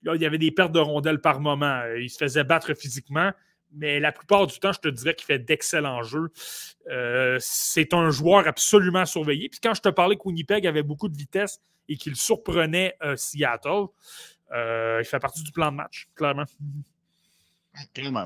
Là, 0.03 0.15
il 0.15 0.23
y 0.23 0.27
avait 0.27 0.39
des 0.39 0.51
pertes 0.51 0.73
de 0.73 0.79
rondelles 0.79 1.21
par 1.21 1.41
moment. 1.41 1.83
Il 1.99 2.09
se 2.09 2.19
faisait 2.19 2.45
battre 2.45 2.75
physiquement, 2.75 3.33
mais 3.73 4.01
la 4.01 4.13
plupart 4.13 4.47
du 4.47 4.59
temps, 4.59 4.73
je 4.73 4.81
te 4.81 4.89
dirais 4.89 5.15
qu'il 5.15 5.27
fait 5.27 5.39
d'excellents 5.39 6.03
jeux. 6.03 6.31
Euh, 6.89 7.37
c'est 7.41 7.95
un 7.95 8.11
joueur 8.11 8.47
absolument 8.47 9.05
surveillé. 9.07 9.49
Puis 9.49 9.61
quand 9.61 9.75
je 9.75 9.83
te 9.83 9.89
parlais 9.89 10.17
que 10.17 10.23
Winnipeg 10.25 10.67
avait 10.67 10.83
beaucoup 10.83 11.09
de 11.09 11.17
vitesse 11.17 11.61
et 11.89 11.97
qu'il 11.97 12.17
surprenait 12.17 12.95
euh, 13.03 13.17
Seattle, 13.17 13.87
euh, 14.53 14.99
il 15.01 15.05
fait 15.05 15.19
partie 15.19 15.43
du 15.43 15.53
plan 15.53 15.71
de 15.71 15.77
match, 15.77 16.09
clairement. 16.15 16.45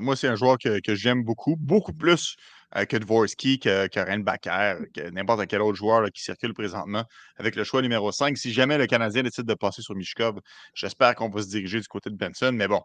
Moi, 0.01 0.15
c'est 0.15 0.27
un 0.27 0.35
joueur 0.35 0.57
que, 0.57 0.95
j'aime 0.95 1.23
beaucoup, 1.23 1.55
beaucoup 1.57 1.93
plus 1.93 2.35
euh, 2.75 2.85
que 2.85 2.97
Dvorsky, 2.97 3.59
que, 3.59 3.87
que 3.87 3.99
Renbacker, 3.99 4.77
que 4.93 5.09
n'importe 5.09 5.47
quel 5.47 5.61
autre 5.61 5.77
joueur 5.77 6.09
qui 6.11 6.23
circule 6.23 6.53
présentement 6.53 7.03
avec 7.37 7.55
le 7.55 7.63
choix 7.63 7.81
numéro 7.81 8.11
5. 8.11 8.37
Si 8.37 8.51
jamais 8.51 8.77
le 8.77 8.87
Canadien 8.87 9.23
décide 9.23 9.45
de 9.45 9.53
passer 9.53 9.81
sur 9.81 9.95
Mishkov, 9.95 10.39
j'espère 10.73 11.15
qu'on 11.15 11.29
va 11.29 11.41
se 11.41 11.49
diriger 11.49 11.79
du 11.79 11.87
côté 11.87 12.09
de 12.09 12.15
Benson. 12.15 12.51
Mais 12.53 12.67
bon, 12.67 12.81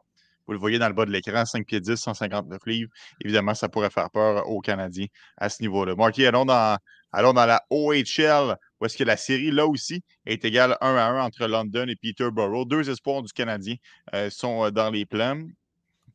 vous 0.49 0.55
le 0.55 0.59
voyez 0.59 0.79
dans 0.79 0.89
le 0.89 0.95
bas 0.95 1.05
de 1.05 1.11
l'écran, 1.11 1.45
5 1.45 1.67
pieds 1.67 1.81
10, 1.81 1.97
159 1.97 2.59
livres. 2.67 2.91
Évidemment, 3.23 3.55
ça 3.55 3.69
pourrait 3.69 3.91
faire 3.91 4.11
peur 4.11 4.49
aux 4.49 4.61
Canadiens 4.61 5.07
à 5.37 5.51
ce 5.51 5.63
niveau-là. 5.63 5.95
Marky, 5.95 6.25
allons 6.25 6.47
dans, 6.47 6.79
allons 7.13 7.35
dans 7.35 7.45
la 7.45 7.63
OHL, 7.69 8.57
où 8.81 8.87
est-ce 8.87 8.97
que 8.97 9.05
la 9.05 9.19
série, 9.19 9.51
là 9.51 9.67
aussi, 9.67 10.03
est 10.25 10.43
égale 10.47 10.77
1 10.81 10.97
à 10.97 11.05
1 11.11 11.23
entre 11.23 11.47
London 11.47 11.87
et 11.89 11.97
Peterborough. 11.97 12.67
Deux 12.67 12.89
espoirs 12.89 13.23
du 13.23 13.33
Canadien 13.33 13.75
euh, 14.15 14.31
sont 14.31 14.65
euh, 14.65 14.71
dans 14.71 14.91
les 14.91 15.05
plans 15.05 15.39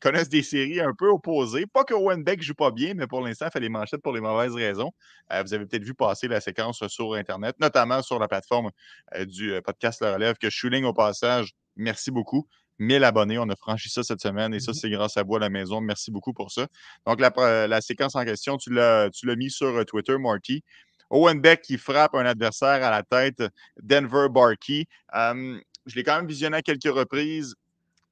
connaissent 0.04 0.30
des 0.30 0.44
séries 0.44 0.82
un 0.82 0.94
peu 0.94 1.08
opposées. 1.08 1.66
Pas 1.66 1.86
que 1.86 1.94
Owen 1.94 2.24
Beck 2.24 2.42
joue 2.42 2.54
pas 2.54 2.72
bien, 2.72 2.94
mais 2.94 3.08
pour 3.08 3.22
l'instant, 3.22 3.46
il 3.48 3.52
fait 3.52 3.62
les 3.62 3.70
manchettes 3.70 4.02
pour 4.02 4.12
les 4.12 4.20
mauvaises 4.20 4.54
raisons. 4.54 4.92
Euh, 5.32 5.42
vous 5.44 5.54
avez 5.54 5.66
peut-être 5.66 5.84
vu 5.84 5.94
passer 5.94 6.28
la 6.28 6.42
séquence 6.42 6.86
sur 6.88 7.14
Internet, 7.14 7.56
notamment 7.60 8.02
sur 8.02 8.20
la 8.20 8.28
plateforme 8.28 8.70
euh, 9.16 9.24
du 9.24 9.54
euh, 9.54 9.62
podcast 9.62 10.02
La 10.02 10.16
Relève, 10.16 10.36
que 10.36 10.50
je 10.50 10.58
souligne 10.58 10.86
au 10.86 10.94
passage. 10.94 11.54
Merci 11.78 12.12
beaucoup. 12.12 12.48
1000 12.80 13.02
abonnés, 13.06 13.38
on 13.38 13.48
a 13.48 13.56
franchi 13.56 13.90
ça 13.90 14.04
cette 14.04 14.20
semaine 14.20 14.54
et 14.54 14.60
ça, 14.60 14.72
mm-hmm. 14.72 14.76
c'est 14.76 14.90
grâce 14.90 15.16
à 15.16 15.24
vous 15.24 15.38
à 15.38 15.40
la 15.40 15.50
maison. 15.50 15.80
Merci 15.80 16.12
beaucoup 16.12 16.34
pour 16.34 16.52
ça. 16.52 16.68
Donc, 17.08 17.22
la, 17.22 17.82
séquence 17.82 18.16
en 18.16 18.26
question, 18.26 18.58
tu 18.58 18.74
l'as 18.74 19.10
mis 19.38 19.50
sur 19.50 19.86
Twitter, 19.86 20.18
Marty. 20.18 20.64
Owen 21.12 21.40
Beck 21.40 21.62
qui 21.62 21.78
frappe 21.78 22.16
un 22.16 22.26
adversaire 22.26 22.84
à 22.84 22.90
la 22.90 23.04
tête, 23.04 23.44
Denver 23.82 24.28
Barkey. 24.30 24.86
je 25.14 25.96
l'ai 25.96 26.04
quand 26.04 26.18
même 26.18 26.28
visionné 26.28 26.58
à 26.58 26.62
quelques 26.62 26.94
reprises. 26.94 27.56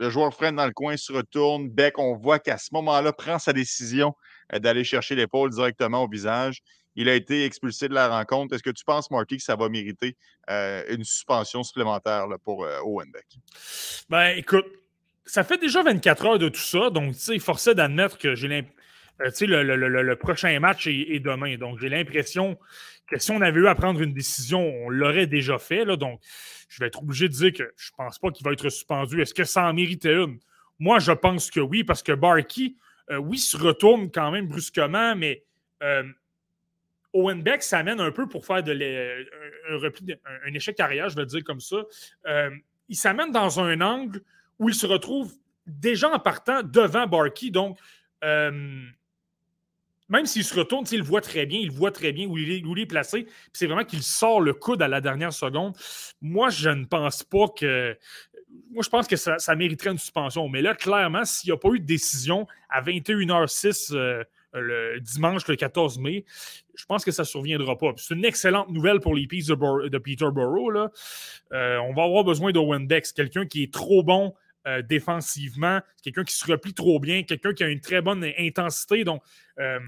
Le 0.02 0.10
joueur 0.10 0.34
freine 0.34 0.56
dans 0.56 0.66
le 0.66 0.74
coin, 0.74 0.98
se 0.98 1.14
retourne. 1.14 1.70
Beck, 1.70 2.00
on 2.00 2.16
voit 2.16 2.40
qu'à 2.40 2.58
ce 2.58 2.70
moment-là, 2.72 3.14
prend 3.14 3.38
sa 3.38 3.54
décision 3.54 4.16
euh, 4.52 4.58
d'aller 4.58 4.84
chercher 4.84 5.14
l'épaule 5.14 5.52
directement 5.52 6.06
au 6.06 6.10
visage. 6.10 6.64
Il 6.96 7.08
a 7.08 7.14
été 7.14 7.46
expulsé 7.46 7.88
de 7.88 7.94
la 7.94 8.10
rencontre. 8.10 8.56
Est-ce 8.56 8.64
que 8.64 8.72
tu 8.72 8.84
penses, 8.84 9.12
Marty, 9.12 9.38
que 9.38 9.44
ça 9.44 9.56
va 9.56 9.70
mériter 9.70 10.18
euh, 10.50 10.84
une 10.90 11.04
suspension 11.04 11.62
supplémentaire 11.62 12.26
pour 12.44 12.64
euh, 12.64 12.80
Owen 12.84 13.12
Beck? 13.12 13.28
Ben, 14.10 14.36
écoute, 14.38 14.66
ça 15.24 15.44
fait 15.44 15.60
déjà 15.60 15.84
24 15.84 16.26
heures 16.26 16.40
de 16.40 16.50
tout 16.50 16.60
ça. 16.60 16.90
Donc, 16.90 17.14
tu 17.14 17.20
sais, 17.20 17.38
forcé 17.38 17.76
d'admettre 17.76 18.18
que 18.18 18.34
j'ai 18.34 18.48
l'impression. 18.48 18.81
Le, 19.42 20.02
le, 20.02 20.16
prochain 20.16 20.60
match 20.60 20.88
est, 20.88 21.20
demain. 21.20 21.58
Donc, 21.58 21.80
j'ai 21.80 21.90
l'impression 21.90 22.58
que 23.08 23.20
si 23.20 23.32
on 23.32 23.42
avait 23.42 23.60
eu 23.60 23.68
à 23.68 23.76
prendre 23.76 24.02
une 24.02 24.14
décision, 24.14 24.62
on 24.86 24.90
l'aurait 24.90 25.28
déjà 25.28 25.60
fait. 25.60 25.86
Là, 25.86 25.96
donc, 25.96 26.20
je 26.70 26.80
vais 26.80 26.88
être 26.88 27.02
obligé 27.02 27.28
de 27.28 27.34
dire 27.34 27.54
que 27.54 27.72
je 27.76 27.92
ne 27.92 27.98
pense 27.98 28.20
pas 28.20 28.32
qu'il 28.32 28.46
va 28.46 28.54
être 28.54 28.70
suspendu. 28.70 29.22
Est-ce 29.22 29.34
que 29.34 29.44
ça 29.44 29.70
en 29.70 29.74
méritait 29.74 30.16
une? 30.16 30.40
Moi, 30.80 31.00
je 31.00 31.12
pense 31.12 31.52
que 31.52 31.60
oui, 31.60 31.84
parce 31.84 32.02
que 32.02 32.14
Barkey, 32.14 32.76
euh, 33.12 33.18
oui, 33.18 33.38
se 33.38 33.58
retourne 33.58 34.10
quand 34.10 34.32
même 34.32 34.48
brusquement, 34.48 35.16
mais 35.16 35.44
euh, 35.84 36.04
Owen 37.14 37.44
Beck 37.44 37.62
s'amène 37.62 38.00
un 38.00 38.12
peu 38.12 38.28
pour 38.28 38.46
faire 38.46 38.64
de 38.64 38.72
un, 38.74 40.48
un, 40.48 40.54
échec 40.54 40.80
arrière, 40.80 41.10
je 41.10 41.16
vais 41.16 41.22
le 41.22 41.28
dire 41.28 41.44
comme 41.44 41.60
ça. 41.60 41.84
Euh, 42.26 42.50
il 42.88 42.96
s'amène 42.96 43.32
dans 43.32 43.60
un 43.60 43.82
angle 43.82 44.22
où 44.60 44.70
il 44.70 44.76
se 44.76 44.86
retrouve 44.86 45.34
déjà 45.66 46.10
en 46.10 46.20
partant 46.20 46.64
devant 46.64 47.08
Barkey. 47.08 47.50
Donc, 47.50 47.78
euh, 48.24 48.84
même 50.12 50.26
s'il 50.26 50.44
se 50.44 50.54
retourne, 50.54 50.86
il 50.92 51.02
voit 51.02 51.22
très 51.22 51.46
bien, 51.46 51.58
il 51.58 51.72
voit 51.72 51.92
très 51.92 52.12
bien 52.12 52.28
où 52.28 52.38
il 52.38 52.80
est, 52.80 52.86
placé. 52.86 53.26
C'est 53.54 53.66
vraiment 53.66 53.86
qu'il 53.86 54.04
sort 54.04 54.42
le 54.42 54.54
coude 54.54 54.82
à 54.82 54.90
la 54.90 55.00
dernière 55.00 55.32
seconde. 55.32 55.74
Moi, 56.22 56.50
je 56.50 56.70
ne 56.70 56.84
pense 56.84 57.24
pas 57.24 57.48
que. 57.48 57.98
Moi, 58.72 58.84
je 58.84 58.90
pense 58.90 59.08
que 59.08 59.16
ça, 59.16 59.56
mériterait 59.56 59.92
une 59.92 59.98
suspension. 59.98 60.50
Mais 60.50 60.62
là, 60.62 60.76
clairement, 60.76 61.24
s'il 61.24 61.50
n'y 61.50 61.54
a 61.54 61.58
pas 61.58 61.70
eu 61.70 61.80
de 61.80 61.86
décision 61.86 62.46
à 62.70 62.82
21h06 62.82 63.96
euh, 63.96 64.24
le 64.54 65.00
dimanche 65.00 65.48
le 65.48 65.56
14 65.56 66.00
mai, 66.00 66.26
je 66.76 66.86
pense 66.86 67.06
que 67.06 67.12
ça 67.12 67.22
ne 67.22 67.28
surviendra 67.28 67.78
pas. 67.78 67.94
C'est 67.96 68.14
une 68.14 68.26
excellente 68.26 68.70
nouvelle 68.70 69.00
pour 69.00 69.16
les 69.16 69.28
Peas 69.28 69.48
de, 69.48 69.98
Peterborough. 69.98 70.92
Euh, 71.54 71.78
on 71.78 71.94
va 71.94 72.04
avoir 72.04 72.26
besoin 72.26 72.52
d'Owen 72.52 72.86
Dex, 72.86 73.14
quelqu'un 73.14 73.46
qui 73.46 73.64
est 73.64 73.74
trop 73.74 74.04
bon 74.04 74.34
euh, 74.68 74.84
défensivement, 74.84 75.80
quelqu'un 76.04 76.24
qui 76.24 76.36
se 76.36 76.46
replie 76.46 76.76
trop 76.76 77.00
bien, 77.00 77.24
quelqu'un 77.24 77.52
qui 77.52 77.64
a 77.64 77.68
une 77.68 77.80
très 77.80 78.00
bonne 78.00 78.24
intensité. 78.38 79.04
Donc, 79.04 79.24
euh, 79.58 79.80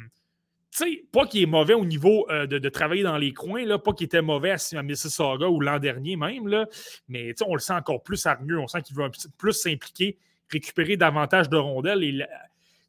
tu 0.71 0.77
sais, 0.79 1.05
pas 1.11 1.27
qu'il 1.27 1.43
est 1.43 1.47
mauvais 1.47 1.75
au 1.75 1.85
niveau 1.85 2.25
euh, 2.31 2.47
de, 2.47 2.69
travailler 2.69 3.03
dans 3.03 3.17
les 3.17 3.33
coins, 3.33 3.65
là, 3.65 3.77
pas 3.77 3.93
qu'il 3.93 4.05
était 4.05 4.23
mauvais 4.23 4.55
à, 4.73 4.81
Mississauga 4.81 5.47
ou 5.47 5.59
l'an 5.59 5.77
dernier 5.77 6.15
même, 6.15 6.47
là, 6.47 6.65
mais 7.07 7.35
on 7.45 7.53
le 7.53 7.59
sent 7.59 7.73
encore 7.73 8.01
plus 8.01 8.25
hargneux. 8.25 8.57
On 8.57 8.67
sent 8.67 8.81
qu'il 8.81 8.95
veut 8.95 9.11
plus 9.37 9.53
s'impliquer, 9.53 10.17
récupérer 10.49 10.97
davantage 10.97 11.49
de 11.49 11.57
rondelles. 11.57 12.03
Et 12.03 12.25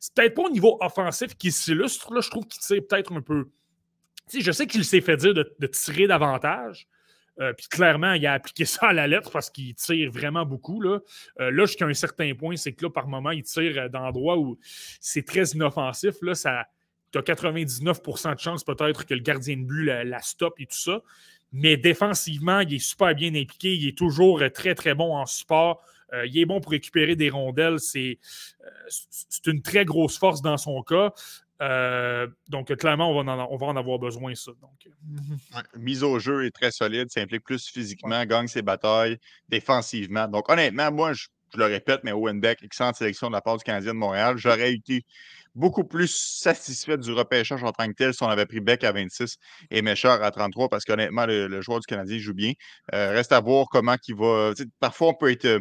c'est 0.00 0.14
peut-être 0.14 0.34
pas 0.34 0.44
au 0.44 0.50
niveau 0.50 0.78
offensif 0.80 1.36
qu'il 1.36 1.52
s'illustre. 1.52 2.14
Là, 2.14 2.22
je 2.22 2.30
trouve 2.30 2.46
qu'il 2.46 2.62
tire 2.62 2.80
peut-être 2.88 3.12
un 3.12 3.20
peu. 3.20 3.50
je 4.32 4.52
sais 4.52 4.66
qu'il 4.66 4.86
s'est 4.86 5.02
fait 5.02 5.18
dire 5.18 5.34
de 5.34 5.66
tirer 5.66 6.06
davantage, 6.06 6.88
euh, 7.40 7.52
puis 7.52 7.66
clairement, 7.68 8.12
il 8.12 8.26
a 8.26 8.32
appliqué 8.32 8.64
ça 8.64 8.88
à 8.88 8.92
la 8.92 9.06
lettre 9.06 9.30
parce 9.30 9.50
qu'il 9.50 9.74
tire 9.74 10.10
vraiment 10.10 10.44
beaucoup. 10.44 10.80
Là, 10.80 11.00
euh, 11.40 11.50
là 11.50 11.66
jusqu'à 11.66 11.86
un 11.86 11.94
certain 11.94 12.34
point, 12.34 12.56
c'est 12.56 12.72
que 12.72 12.84
là, 12.84 12.90
par 12.90 13.08
moment, 13.08 13.30
il 13.30 13.42
tire 13.42 13.78
euh, 13.78 13.88
d'endroits 13.88 14.38
où 14.38 14.58
c'est 15.00 15.24
très 15.24 15.44
inoffensif. 15.48 16.14
Là, 16.22 16.34
ça, 16.34 16.66
tu 17.12 17.18
as 17.18 17.22
99% 17.22 18.34
de 18.34 18.40
chance 18.40 18.64
peut-être 18.64 19.06
que 19.06 19.14
le 19.14 19.20
gardien 19.20 19.56
de 19.56 19.64
but 19.64 19.84
la, 19.84 20.20
stoppe 20.20 20.60
et 20.60 20.66
tout 20.66 20.78
ça. 20.78 21.02
Mais 21.52 21.76
défensivement, 21.76 22.60
il 22.60 22.74
est 22.74 22.78
super 22.78 23.14
bien 23.14 23.34
impliqué. 23.34 23.74
Il 23.74 23.86
est 23.86 23.96
toujours 23.96 24.42
très, 24.52 24.74
très 24.74 24.94
bon 24.94 25.16
en 25.16 25.24
support. 25.24 25.80
il 26.26 26.36
est 26.36 26.46
bon 26.46 26.60
pour 26.60 26.72
récupérer 26.72 27.14
des 27.14 27.30
rondelles. 27.30 27.78
C'est 27.78 28.18
une 29.46 29.62
très 29.62 29.84
grosse 29.84 30.18
force 30.18 30.42
dans 30.42 30.56
son 30.56 30.82
cas. 30.82 31.12
Euh, 31.62 32.26
donc, 32.48 32.74
clairement, 32.76 33.10
on 33.10 33.22
va, 33.22 33.32
en, 33.32 33.48
on 33.50 33.56
va, 33.56 33.66
en, 33.66 33.76
avoir 33.76 33.98
besoin, 33.98 34.34
ça. 34.34 34.52
Donc. 34.60 34.86
Euh. 34.86 35.60
mise 35.78 36.02
au 36.02 36.18
jeu 36.18 36.46
est 36.46 36.50
très 36.50 36.70
solide, 36.70 37.10
s'implique 37.10 37.44
plus 37.44 37.68
physiquement, 37.68 38.24
gagne 38.24 38.48
ses 38.48 38.62
batailles 38.62 39.18
défensivement. 39.48 40.26
Donc, 40.26 40.48
honnêtement, 40.48 40.90
moi, 40.90 41.12
je, 41.12 41.26
le 41.56 41.66
répète, 41.66 42.00
mais 42.02 42.12
Owen 42.12 42.40
Beck, 42.40 42.62
excellente 42.62 42.96
sélection 42.96 43.28
de 43.28 43.32
la 43.32 43.40
part 43.40 43.56
du 43.56 43.64
Canadien 43.64 43.94
de 43.94 43.98
Montréal. 43.98 44.36
J'aurais 44.36 44.72
été 44.72 45.04
beaucoup 45.54 45.84
plus 45.84 46.12
satisfait 46.12 46.98
du 46.98 47.12
repêchage 47.12 47.62
en 47.62 47.70
tant 47.70 47.86
que 47.86 47.92
tel 47.92 48.12
si 48.12 48.22
on 48.24 48.28
avait 48.28 48.46
pris 48.46 48.60
Beck 48.60 48.82
à 48.82 48.90
26 48.90 49.36
et 49.70 49.82
Méchard 49.82 50.22
à 50.22 50.30
33 50.32 50.68
parce 50.68 50.84
qu'honnêtement, 50.84 51.26
le, 51.26 51.60
joueur 51.60 51.80
du 51.80 51.86
Canadien 51.86 52.18
joue 52.18 52.34
bien. 52.34 52.52
Euh, 52.92 53.10
reste 53.10 53.32
à 53.32 53.40
voir 53.40 53.66
comment 53.70 53.96
il 54.08 54.16
va. 54.16 54.52
Parfois, 54.80 55.08
on 55.08 55.14
peut 55.14 55.30
être 55.30 55.60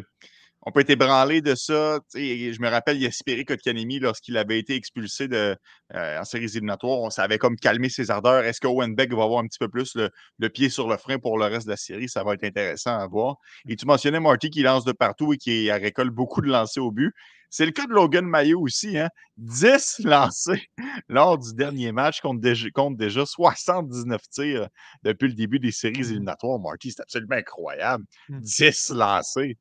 on 0.66 0.72
peut 0.72 0.80
être 0.80 0.90
ébranlé 0.90 1.42
de 1.42 1.54
ça. 1.54 2.00
je 2.14 2.60
me 2.60 2.68
rappelle 2.68 2.98
Yasperi 3.00 3.44
Kotkanemi, 3.44 3.98
lorsqu'il 3.98 4.36
avait 4.36 4.58
été 4.58 4.74
expulsé 4.74 5.28
de, 5.28 5.56
euh, 5.94 6.20
en 6.20 6.24
séries 6.24 6.44
éliminatoires, 6.46 7.00
on 7.00 7.10
savait 7.10 7.38
comme 7.38 7.56
calmer 7.56 7.88
ses 7.88 8.10
ardeurs. 8.10 8.44
Est-ce 8.44 8.60
que 8.60 8.66
Owen 8.66 8.94
Beck 8.94 9.12
va 9.12 9.24
avoir 9.24 9.40
un 9.40 9.46
petit 9.46 9.58
peu 9.58 9.68
plus 9.68 9.96
le, 9.96 10.48
pied 10.48 10.68
sur 10.68 10.88
le 10.88 10.96
frein 10.96 11.18
pour 11.18 11.38
le 11.38 11.46
reste 11.46 11.66
de 11.66 11.72
la 11.72 11.76
série? 11.76 12.08
Ça 12.08 12.24
va 12.24 12.34
être 12.34 12.44
intéressant 12.44 12.98
à 12.98 13.06
voir. 13.06 13.36
Et 13.68 13.76
tu 13.76 13.86
mentionnais 13.86 14.20
Marty 14.20 14.50
qui 14.50 14.62
lance 14.62 14.84
de 14.84 14.92
partout 14.92 15.32
et 15.32 15.36
qui 15.36 15.70
récolte 15.70 16.12
beaucoup 16.12 16.40
de 16.40 16.48
lancers 16.48 16.84
au 16.84 16.90
but. 16.90 17.12
C'est 17.50 17.66
le 17.66 17.72
cas 17.72 17.86
de 17.86 17.92
Logan 17.92 18.24
Mayo 18.24 18.60
aussi. 18.60 18.98
Hein? 18.98 19.10
10 19.36 20.00
lancés 20.04 20.68
lors 21.08 21.38
du 21.38 21.54
dernier 21.54 21.92
match 21.92 22.20
contre 22.20 22.40
déjà, 22.40 22.68
compte 22.70 22.96
déjà 22.96 23.24
79 23.24 24.20
tirs 24.30 24.68
depuis 25.04 25.28
le 25.28 25.34
début 25.34 25.60
des 25.60 25.70
séries 25.70 26.00
mmh. 26.00 26.10
éliminatoires. 26.10 26.58
Marty, 26.58 26.90
c'est 26.90 27.02
absolument 27.02 27.36
incroyable. 27.36 28.04
10 28.28 28.90
mmh. 28.90 28.96
lancés. 28.96 29.58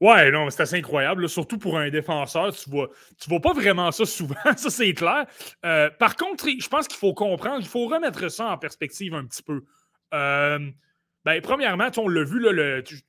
Ouais, 0.00 0.30
non, 0.30 0.48
c'est 0.48 0.62
assez 0.62 0.76
incroyable. 0.76 1.28
Surtout 1.28 1.58
pour 1.58 1.76
un 1.76 1.90
défenseur, 1.90 2.54
tu 2.54 2.70
vois, 2.70 2.88
tu 3.20 3.28
vois 3.28 3.40
pas 3.40 3.52
vraiment 3.52 3.90
ça 3.90 4.06
souvent, 4.06 4.36
ça 4.56 4.70
c'est 4.70 4.94
clair. 4.94 5.26
Euh, 5.64 5.90
par 5.90 6.16
contre, 6.16 6.48
je 6.48 6.68
pense 6.68 6.86
qu'il 6.86 6.98
faut 6.98 7.14
comprendre, 7.14 7.60
il 7.60 7.68
faut 7.68 7.86
remettre 7.88 8.28
ça 8.28 8.46
en 8.46 8.58
perspective 8.58 9.14
un 9.14 9.24
petit 9.24 9.42
peu. 9.42 9.64
Euh, 10.14 10.70
ben, 11.24 11.40
premièrement, 11.42 11.88
on 11.96 12.08
l'a 12.08 12.22
vu, 12.22 12.40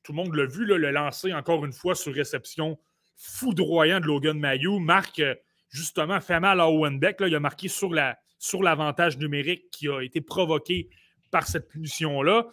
tout 0.03 0.11
le 0.11 0.15
monde 0.15 0.33
l'a 0.33 0.45
vu, 0.47 0.65
le 0.65 0.77
lancer 0.91 1.31
encore 1.31 1.63
une 1.63 1.73
fois 1.73 1.93
sur 1.93 2.13
réception 2.13 2.79
foudroyant 3.15 3.99
de 3.99 4.05
Logan 4.05 4.39
Mayou. 4.39 4.79
Marc, 4.79 5.19
euh, 5.19 5.35
justement, 5.69 6.19
fait 6.19 6.39
mal 6.39 6.59
à 6.59 6.69
Owen 6.69 6.99
Beck. 6.99 7.17
il 7.21 7.35
a 7.35 7.39
marqué 7.39 7.67
sur 7.67 7.93
l'avantage 7.93 9.17
numérique 9.19 9.69
qui 9.69 9.87
a 9.87 10.01
été 10.01 10.21
provoqué 10.21 10.89
par 11.29 11.45
cette 11.45 11.67
punition-là. 11.69 12.47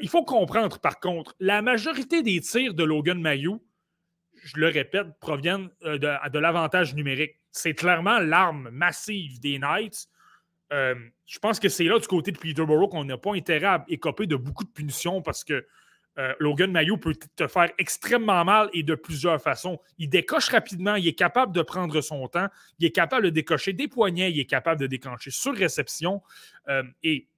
il 0.00 0.08
faut 0.08 0.24
comprendre, 0.24 0.78
par 0.78 0.98
contre, 0.98 1.34
la 1.38 1.60
majorité 1.60 2.22
des 2.22 2.40
tirs 2.40 2.72
de 2.72 2.82
Logan 2.82 3.20
Mayou 3.20 3.62
je 4.42 4.56
le 4.56 4.68
répète, 4.68 5.06
proviennent 5.20 5.68
euh, 5.84 5.98
de, 5.98 6.38
l'avantage 6.38 6.94
numérique. 6.94 7.36
C'est 7.50 7.74
clairement 7.74 8.18
l'arme 8.18 8.68
massive 8.70 9.40
des 9.40 9.58
Knights. 9.58 10.08
Euh, 10.72 10.94
je 11.26 11.38
pense 11.38 11.60
que 11.60 11.68
c'est 11.68 11.84
là 11.84 11.98
du 11.98 12.06
côté 12.06 12.32
de 12.32 12.38
Peterborough 12.38 12.90
qu'on 12.90 13.04
n'a 13.04 13.18
pas 13.18 13.34
intérêt 13.34 13.66
à 13.66 13.84
écoper 13.88 14.26
de 14.26 14.36
beaucoup 14.36 14.64
de 14.64 14.70
punitions 14.70 15.22
parce 15.22 15.44
que 15.44 15.66
euh, 16.18 16.34
Logan 16.40 16.70
Mayo 16.70 16.96
peut 16.96 17.14
te 17.36 17.46
faire 17.46 17.70
extrêmement 17.78 18.44
mal 18.44 18.68
et 18.72 18.82
de 18.82 18.94
plusieurs 18.94 19.40
façons. 19.40 19.78
Il 19.98 20.10
décoche 20.10 20.48
rapidement, 20.48 20.94
il 20.94 21.06
est 21.06 21.14
capable 21.14 21.52
de 21.52 21.62
prendre 21.62 22.00
son 22.00 22.26
temps, 22.28 22.48
il 22.78 22.86
est 22.86 22.90
capable 22.90 23.26
de 23.26 23.30
décocher 23.30 23.72
des 23.72 23.88
poignets, 23.88 24.30
il 24.30 24.40
est 24.40 24.46
capable 24.46 24.80
de 24.80 24.86
déclencher 24.86 25.30
sur 25.30 25.54
réception. 25.54 26.20
et 27.02 27.28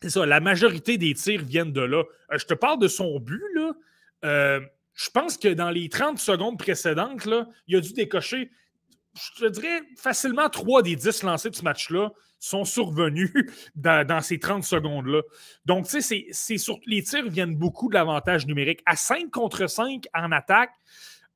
c'est 0.00 0.10
ça, 0.10 0.26
la 0.26 0.40
majorité 0.40 0.98
des 0.98 1.14
tirs 1.14 1.42
viennent 1.42 1.72
de 1.72 1.80
là. 1.80 2.04
je 2.32 2.44
te 2.44 2.54
parle 2.54 2.78
de 2.80 2.88
son 2.88 3.18
but, 3.18 3.42
là 3.54 4.60
je 4.94 5.10
pense 5.10 5.36
que 5.36 5.48
dans 5.48 5.70
les 5.70 5.88
30 5.88 6.18
secondes 6.18 6.58
précédentes, 6.58 7.24
là, 7.24 7.46
il 7.66 7.76
a 7.76 7.80
dû 7.80 7.92
décocher, 7.92 8.50
je 9.14 9.44
te 9.44 9.50
dirais, 9.50 9.82
facilement 9.96 10.48
3 10.48 10.82
des 10.82 10.96
10 10.96 11.22
lancés 11.22 11.50
de 11.50 11.54
ce 11.54 11.62
match-là 11.62 12.10
sont 12.38 12.64
survenus 12.64 13.32
dans, 13.74 14.20
ces 14.20 14.38
30 14.38 14.64
secondes-là. 14.64 15.22
Donc, 15.64 15.86
tu 15.86 16.02
sais, 16.02 16.26
les 16.86 17.02
tirs 17.02 17.28
viennent 17.28 17.56
beaucoup 17.56 17.88
de 17.88 17.94
l'avantage 17.94 18.46
numérique. 18.46 18.80
À 18.86 18.96
5 18.96 19.30
contre 19.30 19.66
5 19.68 20.06
en 20.14 20.32
attaque, 20.32 20.72